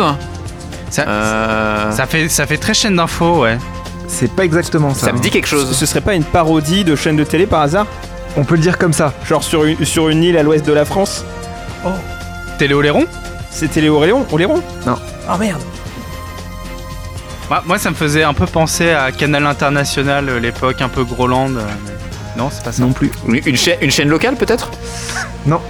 Ça, 0.88 1.02
euh, 1.06 1.90
ça, 1.90 2.06
fait, 2.06 2.30
ça 2.30 2.46
fait 2.46 2.56
très 2.56 2.72
chaîne 2.72 2.96
d'infos, 2.96 3.42
ouais. 3.42 3.58
C'est 4.08 4.32
pas 4.32 4.46
exactement 4.46 4.94
ça. 4.94 5.08
Ça 5.08 5.12
me 5.12 5.18
dit 5.18 5.28
quelque 5.28 5.46
chose. 5.46 5.76
Ce 5.76 5.84
serait 5.84 6.00
pas 6.00 6.14
une 6.14 6.24
parodie 6.24 6.82
de 6.82 6.96
chaîne 6.96 7.16
de 7.16 7.24
télé 7.24 7.46
par 7.46 7.60
hasard? 7.60 7.86
On 8.38 8.44
peut 8.44 8.54
le 8.54 8.62
dire 8.62 8.78
comme 8.78 8.94
ça. 8.94 9.12
Genre 9.26 9.42
sur 9.42 9.64
une, 9.64 9.84
sur 9.84 10.08
une 10.08 10.22
île 10.22 10.38
à 10.38 10.42
l'ouest 10.42 10.64
de 10.66 10.72
la 10.72 10.86
France? 10.86 11.26
Oh. 11.84 11.90
Télé 12.58 12.72
Oléron? 12.72 13.04
C'est 13.50 13.68
Télé 13.68 13.90
Oléron 13.90 14.24
Oléron? 14.32 14.62
Non. 14.86 14.96
Oh 15.30 15.36
merde 15.38 15.60
moi, 17.66 17.76
ça 17.76 17.90
me 17.90 17.94
faisait 17.94 18.22
un 18.22 18.32
peu 18.32 18.46
penser 18.46 18.92
à 18.92 19.12
Canal 19.12 19.44
International, 19.44 20.26
euh, 20.26 20.40
l'époque 20.40 20.80
un 20.80 20.88
peu 20.88 21.04
Groland. 21.04 21.54
Euh, 21.54 21.66
non, 22.36 22.48
c'est 22.50 22.64
pas 22.64 22.72
ça. 22.72 22.82
Non 22.82 22.92
plus. 22.92 23.10
Une, 23.28 23.56
chaîne, 23.56 23.78
une 23.82 23.90
chaîne 23.90 24.08
locale 24.08 24.36
peut-être? 24.36 24.70
Non. 25.46 25.60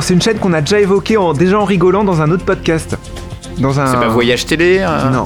C'est 0.00 0.14
une 0.14 0.22
chaîne 0.22 0.38
qu'on 0.38 0.52
a 0.52 0.60
déjà 0.60 0.80
évoquée 0.80 1.16
en, 1.16 1.32
déjà 1.32 1.58
en 1.58 1.64
rigolant 1.64 2.04
dans 2.04 2.20
un 2.20 2.30
autre 2.30 2.44
podcast. 2.44 2.96
Dans 3.58 3.80
un... 3.80 3.86
C'est 3.86 3.96
pas 3.98 4.08
Voyage 4.08 4.46
Télé 4.46 4.78
euh 4.80 5.10
Non. 5.10 5.24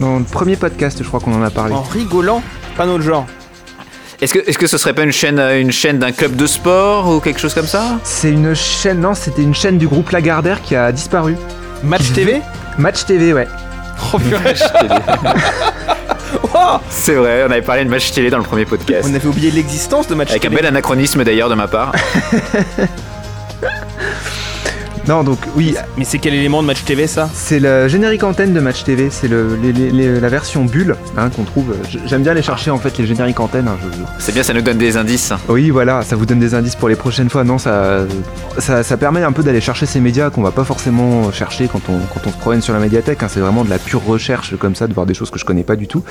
Dans 0.00 0.18
le 0.18 0.24
premier 0.24 0.56
podcast, 0.56 0.98
je 1.02 1.08
crois 1.08 1.20
qu'on 1.20 1.34
en 1.34 1.42
a 1.42 1.50
parlé. 1.50 1.74
En 1.74 1.82
rigolant 1.82 2.42
Pas 2.76 2.86
notre 2.86 3.02
genre. 3.02 3.26
Est-ce 4.20 4.34
que, 4.34 4.40
est-ce 4.48 4.58
que 4.58 4.66
ce 4.66 4.78
serait 4.78 4.94
pas 4.94 5.02
une 5.04 5.12
chaîne, 5.12 5.38
euh, 5.38 5.60
une 5.60 5.70
chaîne 5.70 5.98
d'un 5.98 6.10
club 6.10 6.34
de 6.34 6.46
sport 6.46 7.08
ou 7.08 7.20
quelque 7.20 7.38
chose 7.38 7.54
comme 7.54 7.66
ça? 7.66 7.98
C'est 8.02 8.30
une 8.30 8.54
chaîne, 8.54 9.00
non, 9.00 9.14
c'était 9.14 9.42
une 9.42 9.54
chaîne 9.54 9.78
du 9.78 9.86
groupe 9.86 10.10
Lagardère 10.10 10.60
qui 10.62 10.74
a 10.74 10.90
disparu. 10.90 11.36
Match 11.84 12.12
TV 12.12 12.40
Match 12.78 13.04
TV, 13.04 13.32
ouais. 13.32 13.46
Oh, 14.12 14.18
Match 14.44 14.58
TV. 14.58 14.94
C'est 16.90 17.14
vrai, 17.14 17.44
on 17.46 17.50
avait 17.50 17.62
parlé 17.62 17.84
de 17.84 17.90
match 17.90 18.12
télé 18.12 18.30
dans 18.30 18.38
le 18.38 18.44
premier 18.44 18.64
podcast. 18.64 19.08
On 19.10 19.14
avait 19.14 19.26
oublié 19.26 19.50
l'existence 19.50 20.06
de 20.06 20.14
match 20.14 20.30
Avec 20.30 20.42
télé. 20.42 20.54
Avec 20.54 20.60
un 20.60 20.62
bel 20.62 20.76
anachronisme 20.76 21.24
d'ailleurs 21.24 21.48
de 21.48 21.54
ma 21.54 21.68
part. 21.68 21.92
Non, 25.08 25.24
donc 25.24 25.38
oui. 25.56 25.74
Mais 25.96 26.04
c'est 26.04 26.18
quel 26.18 26.34
élément 26.34 26.60
de 26.60 26.66
Match 26.66 26.84
TV 26.84 27.06
ça? 27.06 27.30
C'est 27.32 27.60
le 27.60 27.88
générique 27.88 28.24
antenne 28.24 28.52
de 28.52 28.60
Match 28.60 28.84
TV, 28.84 29.08
c'est 29.10 29.26
le, 29.26 29.56
la 30.20 30.28
version 30.28 30.66
bulle 30.66 30.96
hein, 31.16 31.30
qu'on 31.30 31.44
trouve. 31.44 31.74
J'aime 32.04 32.22
bien 32.22 32.32
aller 32.32 32.42
chercher 32.42 32.70
en 32.70 32.76
fait 32.76 32.98
les 32.98 33.06
génériques 33.06 33.40
antennes. 33.40 33.68
Hein, 33.68 33.78
c'est 34.18 34.32
bien, 34.32 34.42
ça 34.42 34.52
nous 34.52 34.60
donne 34.60 34.76
des 34.76 34.98
indices. 34.98 35.32
Oui, 35.48 35.70
voilà, 35.70 36.02
ça 36.02 36.14
vous 36.14 36.26
donne 36.26 36.40
des 36.40 36.54
indices 36.54 36.76
pour 36.76 36.90
les 36.90 36.94
prochaines 36.94 37.30
fois. 37.30 37.42
Non, 37.42 37.56
ça, 37.56 38.04
ça, 38.58 38.96
permet 38.98 39.22
un 39.22 39.32
peu 39.32 39.42
d'aller 39.42 39.62
chercher 39.62 39.86
ces 39.86 39.98
médias 39.98 40.28
qu'on 40.28 40.42
va 40.42 40.50
pas 40.50 40.64
forcément 40.64 41.32
chercher 41.32 41.68
quand 41.68 41.80
on, 41.88 42.00
quand 42.12 42.26
on 42.26 42.30
se 42.30 42.36
promène 42.36 42.60
sur 42.60 42.74
la 42.74 42.80
médiathèque. 42.80 43.22
Hein. 43.22 43.28
C'est 43.30 43.40
vraiment 43.40 43.64
de 43.64 43.70
la 43.70 43.78
pure 43.78 44.04
recherche 44.04 44.56
comme 44.58 44.74
ça, 44.74 44.88
de 44.88 44.92
voir 44.92 45.06
des 45.06 45.14
choses 45.14 45.30
que 45.30 45.38
je 45.38 45.46
connais 45.46 45.64
pas 45.64 45.76
du 45.76 45.88
tout. 45.88 46.04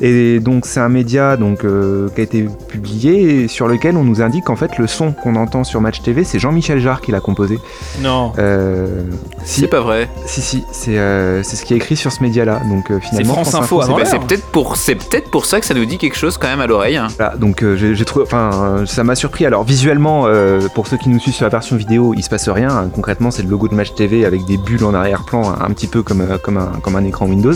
Et 0.00 0.40
donc 0.40 0.64
c'est 0.64 0.80
un 0.80 0.88
média 0.88 1.36
donc 1.36 1.66
euh, 1.66 2.08
qui 2.14 2.22
a 2.22 2.24
été 2.24 2.46
publié 2.66 3.42
et 3.42 3.48
sur 3.48 3.68
lequel 3.68 3.98
on 3.98 4.04
nous 4.04 4.22
indique 4.22 4.44
qu'en 4.44 4.56
fait 4.56 4.78
le 4.78 4.86
son 4.86 5.12
qu'on 5.12 5.36
entend 5.36 5.64
sur 5.64 5.82
Match 5.82 6.00
TV, 6.00 6.24
c'est 6.24 6.38
Jean-Michel 6.38 6.80
Jarre 6.80 7.02
qui 7.02 7.12
l'a 7.12 7.20
composé. 7.20 7.58
Non. 8.00 8.21
Euh, 8.38 9.04
si, 9.44 9.62
c'est 9.62 9.66
pas 9.66 9.80
vrai. 9.80 10.08
Si, 10.26 10.40
si, 10.40 10.64
c'est 10.72 10.98
euh, 10.98 11.42
ce 11.42 11.64
qui 11.64 11.74
est 11.74 11.76
écrit 11.76 11.96
sur 11.96 12.12
ce 12.12 12.22
média-là. 12.22 12.60
Donc 12.68 12.90
euh, 12.90 13.00
finalement, 13.00 13.34
France, 13.34 13.54
Info. 13.54 13.80
Info 13.80 13.98
c'est 14.04 14.18
peut-être 14.18 14.46
pour, 14.46 14.76
c'est 14.76 14.94
peut-être 14.94 15.30
pour 15.30 15.46
ça 15.46 15.60
que 15.60 15.66
ça 15.66 15.74
nous 15.74 15.84
dit 15.84 15.98
quelque 15.98 16.16
chose 16.16 16.38
quand 16.38 16.48
même 16.48 16.60
à 16.60 16.66
l'oreille. 16.66 16.96
Hein. 16.96 17.08
donc 17.36 17.64
j'ai 17.76 18.04
trouvé, 18.04 18.24
enfin, 18.24 18.84
ça 18.86 19.04
m'a 19.04 19.14
surpris. 19.14 19.46
Alors 19.46 19.64
visuellement, 19.64 20.26
pour 20.74 20.86
ceux 20.86 20.96
qui 20.96 21.08
nous 21.08 21.18
suivent 21.18 21.34
sur 21.34 21.44
la 21.44 21.50
version 21.50 21.76
vidéo, 21.76 22.14
il 22.16 22.22
se 22.22 22.30
passe 22.30 22.48
rien. 22.48 22.90
Concrètement, 22.94 23.30
c'est 23.30 23.42
le 23.42 23.48
logo 23.48 23.68
de 23.68 23.74
Match 23.74 23.94
TV 23.94 24.24
avec 24.24 24.44
des 24.44 24.58
bulles 24.58 24.84
en 24.84 24.94
arrière-plan, 24.94 25.54
un, 25.60 25.70
petit 25.70 25.86
peu 25.86 26.02
comme 26.02 26.26
comme 26.42 26.58
un, 26.58 26.72
comme 26.82 26.96
un 26.96 27.04
écran 27.04 27.26
Windows. 27.26 27.54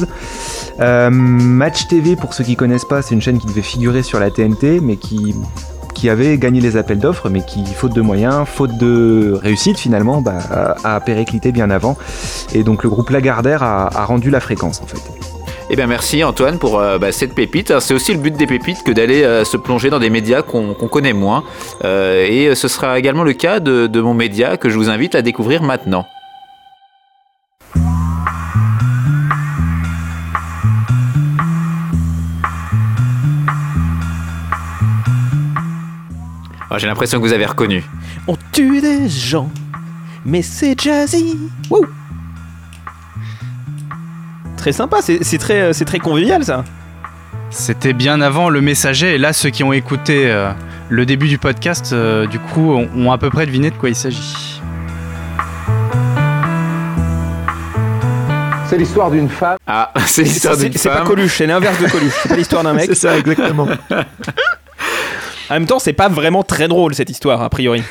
Match 0.78 1.86
TV, 1.88 2.16
pour 2.16 2.34
ceux 2.34 2.44
qui 2.44 2.56
connaissent 2.56 2.84
pas, 2.84 3.02
c'est 3.02 3.14
une 3.14 3.22
chaîne 3.22 3.38
qui 3.38 3.47
devait 3.47 3.62
figurer 3.62 4.02
sur 4.02 4.20
la 4.20 4.30
TNT, 4.30 4.80
mais 4.80 4.97
qui 4.97 5.34
qui 5.97 6.10
avait 6.10 6.36
gagné 6.36 6.60
les 6.60 6.77
appels 6.77 6.98
d'offres, 6.98 7.31
mais 7.31 7.40
qui, 7.40 7.64
faute 7.64 7.94
de 7.94 8.02
moyens, 8.02 8.47
faute 8.47 8.77
de 8.77 9.32
réussite 9.43 9.78
finalement, 9.78 10.20
bah, 10.20 10.77
a 10.85 11.01
périclité 11.01 11.52
bien 11.52 11.70
avant. 11.70 11.97
Et 12.55 12.62
donc 12.62 12.85
le 12.85 12.90
groupe 12.90 13.09
Lagardère 13.09 13.62
a, 13.62 14.05
rendu 14.05 14.28
la 14.28 14.40
fréquence 14.40 14.82
en 14.82 14.86
fait. 14.86 15.01
Eh 15.70 15.74
bien 15.74 15.86
merci 15.86 16.23
Antoine 16.23 16.59
pour 16.59 16.78
euh, 16.78 16.98
bah, 16.98 17.12
cette 17.12 17.35
pépite. 17.35 17.81
C'est 17.81 17.94
aussi 17.94 18.12
le 18.12 18.18
but 18.18 18.36
des 18.36 18.47
pépites 18.47 18.85
que 18.85 18.93
d'aller 18.93 19.24
euh, 19.24 19.44
se 19.44 19.56
plonger 19.56 19.89
dans 19.89 19.98
des 19.98 20.10
médias 20.10 20.43
qu'on 20.43 20.74
connaît 20.74 21.14
moins. 21.14 21.44
Euh, 21.85 22.27
et 22.28 22.55
ce 22.55 22.68
sera 22.68 22.98
également 22.98 23.24
le 23.24 23.32
cas 23.32 23.59
de 23.59 24.01
mon 24.01 24.12
média 24.12 24.59
que 24.59 24.68
je 24.68 24.77
vous 24.77 24.90
invite 24.90 25.14
à 25.14 25.23
découvrir 25.23 25.62
maintenant. 25.62 26.06
J'ai 36.78 36.86
l'impression 36.86 37.19
que 37.19 37.27
vous 37.27 37.32
avez 37.32 37.47
reconnu. 37.47 37.85
On 38.27 38.36
tue 38.53 38.81
des 38.81 39.09
gens, 39.09 39.51
mais 40.24 40.43
c'est 40.43 40.78
jazzy. 40.78 41.39
Très 44.57 44.73
sympa, 44.73 44.98
c'est 45.01 45.39
très, 45.39 45.61
euh, 45.61 45.85
très 45.85 45.98
convivial 45.98 46.44
ça. 46.44 46.65
C'était 47.51 47.93
bien 47.93 48.20
avant 48.20 48.51
le 48.51 48.61
messager, 48.61 49.15
et 49.15 49.19
là 49.19 49.32
ceux 49.32 49.51
qui 49.51 49.62
ont 49.62 49.73
écouté 49.73 50.31
euh, 50.31 50.51
le 50.89 51.07
début 51.07 51.28
du 51.28 51.39
podcast, 51.39 51.93
euh, 51.93 52.27
du 52.27 52.39
coup, 52.39 52.73
ont, 52.73 53.12
à 53.12 53.19
peu 53.19 53.31
près 53.31 53.47
deviné 53.47 53.70
de 53.70 53.77
quoi 53.77 53.89
il 53.89 53.97
s'agit. 53.97 54.61
C'est 58.69 58.77
l'histoire 58.77 59.11
d'une 59.11 59.28
femme. 59.28 59.57
Ah, 59.66 59.93
c'est 60.07 60.23
l'histoire 60.23 60.57
d'une 60.57 60.73
femme. 60.73 60.81
C'est 60.82 60.89
pas 60.89 61.03
Coluche, 61.03 61.36
c'est 61.36 61.47
l'inverse 61.47 61.81
de 61.81 61.89
Coluche. 61.89 62.12
C'est 62.23 62.28
pas 62.28 62.36
l'histoire 62.36 62.65
d'un 62.65 62.73
mec. 62.74 62.86
c'est 62.86 62.94
ça, 62.97 63.16
exactement. 63.16 63.69
En 65.48 65.55
même 65.55 65.66
temps, 65.66 65.78
c'est 65.78 65.93
pas 65.93 66.09
vraiment 66.09 66.43
très 66.43 66.66
drôle 66.66 66.94
cette 66.94 67.10
histoire, 67.10 67.40
a 67.40 67.51
priori. 67.51 67.82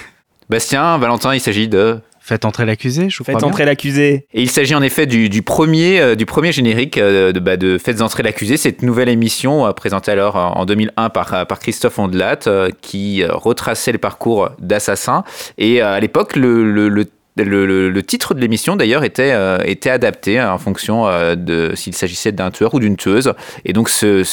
Bastien, 0.49 0.97
Valentin, 0.97 1.33
il 1.33 1.39
s'agit 1.39 1.67
de. 1.67 1.99
Faites 2.19 2.43
entrer 2.43 2.65
l'accusé, 2.65 3.07
je 3.09 3.23
Faites 3.23 3.43
entrer 3.43 3.65
l'accusé. 3.65 4.25
Et 4.33 4.41
il 4.41 4.49
s'agit 4.49 4.73
en 4.73 4.81
effet 4.81 5.05
du, 5.05 5.41
premier, 5.43 5.99
euh, 5.99 6.15
du 6.15 6.25
premier 6.25 6.51
générique 6.51 6.97
euh, 6.97 7.31
de, 7.31 7.39
bah, 7.39 7.55
de 7.55 7.77
Faites 7.77 8.01
entrer 8.01 8.23
l'accusé, 8.23 8.57
cette 8.57 8.81
nouvelle 8.81 9.09
émission 9.09 9.67
euh, 9.67 9.73
présentée 9.73 10.09
alors 10.09 10.35
en 10.35 10.65
2001 10.65 11.09
par, 11.09 11.45
par 11.45 11.59
Christophe 11.59 11.99
Ondelat, 11.99 12.39
qui 12.81 13.23
retraçait 13.23 13.91
le 13.91 13.99
parcours 13.99 14.49
d'assassins. 14.59 15.23
Et 15.59 15.81
à 15.81 15.99
l'époque, 15.99 16.35
le, 16.35 16.69
le, 16.69 16.89
le 16.89 17.05
le, 17.43 18.01
titre 18.01 18.33
de 18.33 18.39
l'émission 18.39 18.75
d'ailleurs 18.75 19.03
était, 19.03 19.31
euh, 19.33 19.57
adapté 19.85 20.41
en 20.41 20.57
fonction 20.57 21.07
euh, 21.07 21.35
de 21.35 21.73
s'il 21.75 21.93
s'agissait 21.93 22.31
d'un 22.31 22.51
tueur 22.51 22.73
ou 22.73 22.79
d'une 22.79 22.95
tueuse. 22.95 23.33
Et 23.65 23.73
donc 23.73 23.89
ce, 23.89 24.23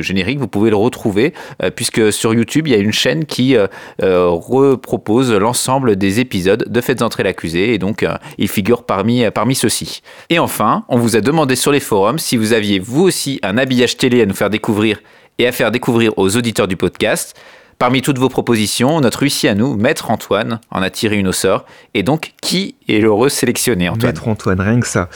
générique, 0.00 0.38
vous 0.38 0.48
pouvez 0.48 0.70
le 0.70 0.76
retrouver 0.76 1.34
euh, 1.62 1.70
puisque 1.70 2.12
sur 2.12 2.32
YouTube, 2.34 2.68
il 2.68 2.72
y 2.72 2.76
a 2.76 2.78
une 2.78 2.92
chaîne 2.92 3.24
qui 3.24 3.56
repropose 4.00 5.32
l'ensemble 5.32 5.96
des 5.96 6.20
épisodes 6.20 6.64
de 6.68 6.80
Faites 6.80 7.02
entrer 7.02 7.22
l'accusé. 7.22 7.74
Et 7.74 7.78
donc 7.78 8.04
il 8.38 8.48
figure 8.48 8.84
parmi 8.84 9.54
ceux-ci. 9.54 10.02
Et 10.28 10.38
enfin, 10.38 10.84
on 10.88 10.98
vous 10.98 11.16
a 11.16 11.20
demandé 11.20 11.56
sur 11.56 11.72
les 11.72 11.80
forums 11.80 12.18
si 12.18 12.36
vous 12.36 12.52
aviez 12.52 12.78
vous 12.78 13.02
aussi 13.02 13.40
un 13.42 13.58
habillage 13.58 13.96
télé 13.96 14.22
à 14.22 14.26
nous 14.26 14.34
faire 14.34 14.50
découvrir 14.50 15.00
et 15.38 15.46
à 15.46 15.52
faire 15.52 15.70
découvrir 15.70 16.12
aux 16.16 16.36
auditeurs 16.36 16.68
du 16.68 16.76
podcast. 16.76 17.34
Parmi 17.80 18.02
toutes 18.02 18.18
vos 18.18 18.28
propositions, 18.28 19.00
notre 19.00 19.22
huissier 19.22 19.48
à 19.48 19.54
nous, 19.54 19.74
Maître 19.74 20.10
Antoine, 20.10 20.60
en 20.70 20.82
a 20.82 20.90
tiré 20.90 21.16
une 21.16 21.28
au 21.28 21.32
sort. 21.32 21.64
Et 21.94 22.02
donc, 22.02 22.34
qui 22.42 22.74
est 22.90 23.00
l'heureux 23.00 23.30
sélectionné, 23.30 23.88
Antoine 23.88 24.12
Maître 24.12 24.28
Antoine, 24.28 24.60
rien 24.60 24.80
que 24.80 24.86
ça. 24.86 25.08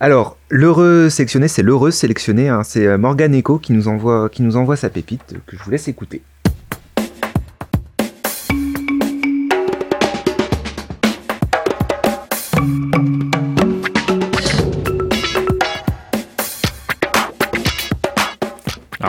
Alors, 0.00 0.36
l'heureux 0.50 1.08
sélectionné, 1.08 1.48
c'est 1.48 1.62
l'heureux 1.62 1.90
sélectionné. 1.90 2.50
Hein. 2.50 2.60
c'est 2.62 2.86
euh, 2.86 2.98
Morgan 2.98 3.34
Echo 3.34 3.56
qui 3.56 3.72
nous, 3.72 3.88
envoie, 3.88 4.28
qui 4.28 4.42
nous 4.42 4.58
envoie 4.58 4.76
sa 4.76 4.90
pépite, 4.90 5.34
que 5.46 5.56
je 5.56 5.62
vous 5.62 5.70
laisse 5.70 5.88
écouter. 5.88 6.20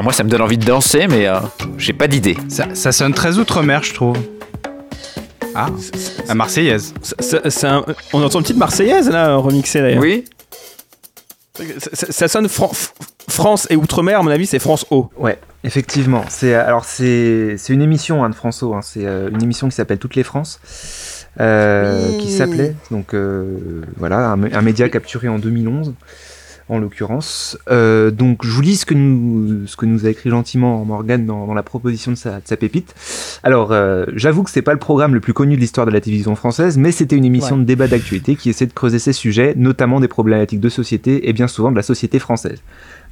Alors 0.02 0.06
moi, 0.06 0.14
ça 0.14 0.23
me 0.23 0.30
donne 0.30 0.41
envie 0.41 0.57
de 0.57 0.65
danser, 0.65 1.06
mais 1.07 1.28
euh, 1.28 1.36
j'ai 1.78 1.94
pas 1.94 2.07
d'idée. 2.07 2.36
Ça, 2.48 2.91
sonne 2.91 3.14
très 3.14 3.38
outre-mer, 3.38 3.84
je 3.84 3.94
trouve. 3.94 4.18
Ah, 5.53 5.68
la 6.28 6.34
Marseillaise. 6.34 6.95
on 8.11 8.23
entend 8.23 8.40
une 8.40 8.44
petite 8.44 8.57
Marseillaise 8.57 9.11
là, 9.11 9.36
remixée 9.36 9.80
d'ailleurs. 9.80 10.02
Oui. 10.02 10.26
Ça, 11.94 12.28
sonne 12.28 12.48
France 12.48 13.68
et 13.69 13.76
Outre-mer, 13.76 14.22
à 14.22 14.23
mon 14.23 14.32
avis, 14.32 14.48
c'est 14.48 14.57
France 14.57 14.88
O. 14.90 15.11
Ouais, 15.19 15.38
effectivement. 15.64 16.26
C'est 16.30 16.56
alors 16.56 16.84
c'est 16.86 17.60
une 17.69 17.84
émission 17.84 18.23
hein, 18.23 18.32
de 18.32 18.36
France 18.36 18.64
O. 18.64 18.73
Hein. 18.73 18.82
C'est 18.82 19.06
euh, 19.06 19.30
une 19.30 19.44
émission 19.44 19.69
qui 19.69 19.76
s'appelle 19.76 19.99
Toutes 19.99 20.15
les 20.15 20.23
France. 20.23 20.60
Euh, 21.40 22.18
qui 22.18 22.32
s'appelait 22.32 22.76
donc 22.90 23.15
voilà 23.98 24.32
un, 24.32 24.52
un, 24.52 24.61
média 24.64 24.90
capturé 24.90 25.30
en 25.30 25.40
2011 25.40 25.94
en 26.72 26.80
l'occurrence. 26.80 27.57
Euh, 27.69 28.11
donc 28.11 28.45
je 28.45 28.49
vous 28.49 28.61
lis 28.61 28.77
ce 28.77 28.85
que 28.85 28.93
nous, 28.93 29.68
ce 29.68 29.76
que 29.76 29.85
nous 29.85 30.06
a 30.06 30.10
écrit 30.10 30.30
gentiment 30.30 30.84
Morgan 30.85 31.26
dans, 31.26 31.45
dans 31.45 31.53
la 31.53 31.64
proposition 31.64 32.11
de 32.11 32.15
sa, 32.15 32.39
de 32.39 32.48
sa 32.48 32.56
pépite. 32.56 32.95
Alors 33.43 33.73
euh, 33.73 34.06
j'avoue 34.15 34.43
que 34.43 34.49
c'est 34.49 34.61
pas 34.61 34.72
le 34.72 34.80
programme 34.80 35.14
le 35.14 35.19
plus 35.19 35.34
connu 35.34 35.56
de 35.56 35.60
l'histoire 35.60 35.85
de 35.85 35.91
la 35.91 35.99
télévision 35.99 36.34
française, 36.35 36.77
mais 36.77 36.93
c'était 36.93 37.18
une 37.18 37.26
émission 37.26 37.57
de 37.57 37.65
débat 37.65 37.88
d'actualité 37.88 38.38
qui 38.38 38.49
essaie 38.49 38.68
de 38.68 38.73
creuser 38.73 38.99
ces 38.99 39.11
sujets, 39.11 39.53
notamment 39.57 39.99
des 39.99 40.07
problématiques 40.07 40.61
de 40.61 40.69
société 40.69 41.27
et 41.27 41.34
bien 41.34 41.49
souvent 41.49 41.72
de 41.72 41.76
la 41.76 41.84
société 41.84 42.19
française 42.19 42.61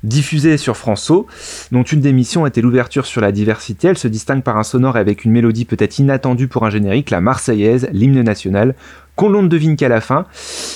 diffusée 0.03 0.57
sur 0.57 0.77
François, 0.77 1.25
dont 1.73 1.83
une 1.83 1.99
des 1.99 2.13
missions 2.13 2.45
était 2.45 2.61
l'ouverture 2.61 3.05
sur 3.05 3.19
la 3.19 3.33
diversité. 3.33 3.89
Elle 3.89 3.97
se 3.97 4.07
distingue 4.07 4.43
par 4.43 4.57
un 4.57 4.63
sonore 4.63 4.95
avec 4.95 5.25
une 5.25 5.31
mélodie 5.31 5.65
peut-être 5.65 5.99
inattendue 5.99 6.47
pour 6.47 6.65
un 6.65 6.69
générique, 6.69 7.09
la 7.09 7.19
Marseillaise, 7.19 7.89
l'hymne 7.91 8.21
national, 8.21 8.75
qu'on 9.19 9.41
ne 9.41 9.49
devine 9.49 9.75
qu'à 9.75 9.89
la 9.89 9.99
fin, 9.99 10.25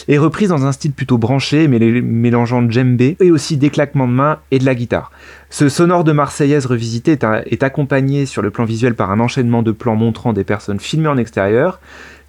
est 0.09 0.17
reprise 0.17 0.49
dans 0.49 0.65
un 0.65 0.73
style 0.73 0.91
plutôt 0.91 1.17
branché, 1.17 1.69
mais 1.69 1.79
mélangeant 1.79 2.69
djembé 2.69 3.15
et 3.21 3.31
aussi 3.31 3.55
des 3.55 3.69
claquements 3.69 4.05
de 4.05 4.11
mains 4.11 4.39
et 4.51 4.59
de 4.59 4.65
la 4.65 4.75
guitare. 4.75 5.11
Ce 5.49 5.69
sonore 5.69 6.03
de 6.03 6.11
Marseillaise 6.11 6.65
revisité 6.65 7.17
est, 7.45 7.63
accompagné 7.63 8.25
sur 8.25 8.41
le 8.41 8.51
plan 8.51 8.65
visuel 8.65 8.95
par 8.95 9.11
un 9.11 9.21
enchaînement 9.21 9.63
de 9.63 9.71
plans 9.71 9.95
montrant 9.95 10.33
des 10.33 10.43
personnes 10.43 10.81
filmées 10.81 11.07
en 11.07 11.17
extérieur, 11.17 11.79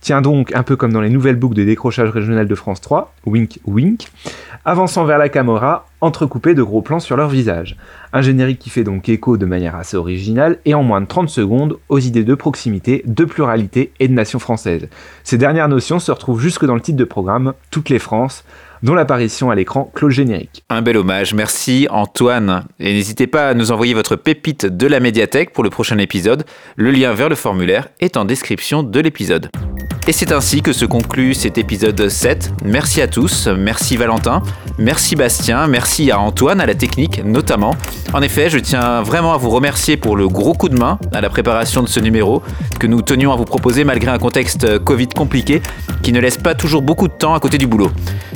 tient 0.04 0.20
donc 0.20 0.54
un 0.54 0.62
peu 0.62 0.76
comme 0.76 0.92
dans 0.92 1.00
les 1.00 1.08
nouvelles 1.08 1.36
boucles 1.36 1.56
de 1.56 1.64
décrochage 1.64 2.10
régional 2.10 2.46
de 2.46 2.54
France 2.54 2.82
3, 2.82 3.14
wink 3.24 3.58
wink, 3.64 4.08
avançant 4.66 5.06
vers 5.06 5.16
la 5.16 5.30
caméra, 5.30 5.86
entrecoupés 6.02 6.52
de 6.52 6.62
gros 6.62 6.82
plans 6.82 7.00
sur 7.00 7.16
leur 7.16 7.30
visage. 7.30 7.76
Un 8.12 8.20
générique 8.20 8.58
qui 8.58 8.68
fait 8.68 8.84
donc 8.84 9.08
écho 9.08 9.38
de 9.38 9.46
manière 9.46 9.74
assez 9.74 9.96
originale 9.96 10.58
et 10.66 10.74
en 10.74 10.82
moins 10.82 11.00
de 11.00 11.06
30 11.06 11.30
secondes 11.30 11.78
aux 11.88 11.98
idées 11.98 12.22
de 12.22 12.34
proximité, 12.34 13.02
de 13.06 13.24
pluralité 13.24 13.92
et 13.98 14.06
de 14.06 14.12
nation 14.12 14.38
française. 14.38 14.88
Ces 15.24 15.38
dernières 15.38 15.68
notions 15.70 15.98
se 15.98 16.12
retrouvent 16.12 16.40
jusque 16.40 16.66
dans 16.66 16.74
le 16.74 16.82
titre 16.82 16.98
de 16.98 17.04
programme 17.04 17.54
Toutes 17.70 17.88
les 17.88 17.98
France, 17.98 18.44
dont 18.84 18.94
l'apparition 18.94 19.50
à 19.50 19.54
l'écran 19.54 19.90
clôt 19.94 20.10
générique. 20.10 20.62
Un 20.68 20.82
bel 20.82 20.98
hommage, 20.98 21.32
merci 21.32 21.88
Antoine. 21.90 22.64
Et 22.78 22.92
n'hésitez 22.92 23.26
pas 23.26 23.48
à 23.48 23.54
nous 23.54 23.72
envoyer 23.72 23.94
votre 23.94 24.14
pépite 24.14 24.66
de 24.66 24.86
la 24.86 25.00
médiathèque 25.00 25.52
pour 25.54 25.64
le 25.64 25.70
prochain 25.70 25.96
épisode. 25.96 26.44
Le 26.76 26.90
lien 26.90 27.14
vers 27.14 27.30
le 27.30 27.34
formulaire 27.34 27.88
est 28.00 28.18
en 28.18 28.26
description 28.26 28.82
de 28.82 29.00
l'épisode. 29.00 29.48
Et 30.06 30.12
c'est 30.12 30.32
ainsi 30.32 30.60
que 30.60 30.74
se 30.74 30.84
conclut 30.84 31.32
cet 31.32 31.56
épisode 31.56 32.10
7. 32.10 32.52
Merci 32.62 33.00
à 33.00 33.08
tous, 33.08 33.48
merci 33.48 33.96
Valentin, 33.96 34.42
merci 34.78 35.16
Bastien, 35.16 35.66
merci 35.66 36.10
à 36.10 36.20
Antoine, 36.20 36.60
à 36.60 36.66
la 36.66 36.74
technique 36.74 37.24
notamment. 37.24 37.74
En 38.12 38.20
effet, 38.20 38.50
je 38.50 38.58
tiens 38.58 39.00
vraiment 39.00 39.32
à 39.32 39.38
vous 39.38 39.48
remercier 39.48 39.96
pour 39.96 40.14
le 40.16 40.28
gros 40.28 40.52
coup 40.52 40.68
de 40.68 40.78
main 40.78 40.98
à 41.12 41.22
la 41.22 41.30
préparation 41.30 41.82
de 41.82 41.88
ce 41.88 42.00
numéro 42.00 42.42
que 42.78 42.86
nous 42.86 43.00
tenions 43.00 43.32
à 43.32 43.36
vous 43.36 43.46
proposer 43.46 43.82
malgré 43.84 44.10
un 44.10 44.18
contexte 44.18 44.78
Covid 44.80 45.08
compliqué 45.08 45.62
qui 46.02 46.12
ne 46.12 46.20
laisse 46.20 46.36
pas 46.36 46.54
toujours 46.54 46.82
beaucoup 46.82 47.08
de 47.08 47.14
temps 47.14 47.34
à 47.34 47.40
côté 47.40 47.56
du 47.56 47.66
boulot. 47.66 47.90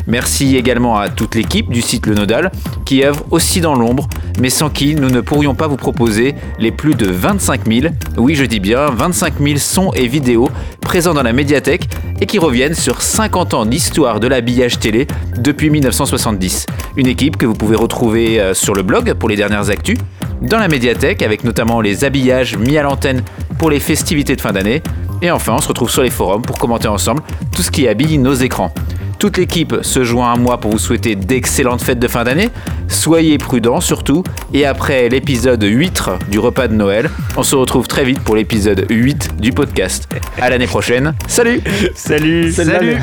Merci 0.07 0.38
également 0.47 0.97
à 0.97 1.09
toute 1.09 1.35
l'équipe 1.35 1.69
du 1.71 1.83
site 1.83 2.07
Le 2.07 2.15
Nodal 2.15 2.53
qui 2.85 3.05
œuvre 3.05 3.25
aussi 3.31 3.61
dans 3.61 3.75
l'ombre, 3.75 4.09
mais 4.41 4.51
sans 4.51 4.71
qui 4.71 4.95
nous 4.95 5.11
ne 5.11 5.21
pourrions 5.21 5.55
pas 5.55 5.67
vous 5.67 5.77
proposer 5.77 6.35
les 6.59 6.71
plus 6.71 6.95
de 6.95 7.11
25 7.11 7.67
000, 7.67 7.95
oui 8.17 8.35
je 8.35 8.45
dis 8.45 8.61
bien 8.61 8.87
25 8.87 9.35
000 9.41 9.59
sons 9.59 9.91
et 9.95 10.07
vidéos 10.07 10.49
présents 10.81 11.13
dans 11.13 11.23
la 11.23 11.33
médiathèque 11.33 11.89
et 12.21 12.27
qui 12.27 12.39
reviennent 12.39 12.75
sur 12.75 13.03
50 13.03 13.55
ans 13.55 13.67
d'histoire 13.67 14.21
de 14.21 14.29
l'habillage 14.29 14.79
télé 14.79 15.07
depuis 15.37 15.71
1970. 15.71 16.67
Une 16.97 17.07
équipe 17.07 17.37
que 17.37 17.47
vous 17.47 17.55
pouvez 17.55 17.77
retrouver 17.77 18.41
euh, 18.41 18.55
sur 18.55 18.75
le 18.75 18.83
blog 18.83 19.13
pour 19.15 19.29
les 19.29 19.37
dernières 19.37 19.71
actus, 19.71 19.99
dans 20.41 20.59
la 20.59 20.69
médiathèque 20.69 21.23
avec 21.23 21.43
notamment 21.45 21.81
les 21.81 22.05
habillages 22.05 22.57
mis 22.57 22.79
à 22.79 22.83
l'antenne 22.83 23.23
pour 23.59 23.71
les 23.71 23.81
festivités 23.81 24.37
de 24.37 24.41
fin 24.41 24.53
d'année, 24.53 24.83
et 25.21 25.31
enfin 25.31 25.55
on 25.57 25.61
se 25.61 25.69
retrouve 25.69 25.91
sur 25.91 26.03
les 26.03 26.11
forums 26.11 26.43
pour 26.43 26.59
commenter 26.59 26.89
ensemble 26.89 27.23
tout 27.53 27.63
ce 27.63 27.71
qui 27.71 27.89
habille 27.89 28.19
nos 28.19 28.35
écrans. 28.35 28.73
Toute 29.19 29.37
l'équipe 29.37 29.75
se 29.83 30.05
joint 30.05 30.33
à 30.33 30.37
moi 30.37 30.59
pour 30.59 30.71
vous 30.71 30.79
souhaiter 30.79 31.17
d'excellentes 31.17 31.83
fêtes 31.83 31.99
de 31.99 32.07
fin 32.07 32.23
d'année. 32.23 32.51
Soyez 32.87 33.37
prudents 33.37 33.81
surtout. 33.81 34.23
Et 34.55 34.65
après 34.65 35.09
l'épisode 35.09 35.63
8 35.63 36.03
du 36.31 36.39
repas 36.39 36.69
de 36.69 36.75
Noël, 36.75 37.11
on 37.37 37.43
se 37.43 37.57
retrouve 37.57 37.89
très 37.89 38.05
vite 38.05 38.21
pour 38.21 38.37
l'épisode 38.37 38.87
8 38.89 39.41
du 39.41 39.53
podcast. 39.53 40.09
À 40.41 40.51
l'année 40.51 40.69
prochaine. 40.69 41.15
Salut 41.27 41.61
Salut 41.97 42.53
Salut, 42.53 43.01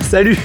Salut 0.00 0.36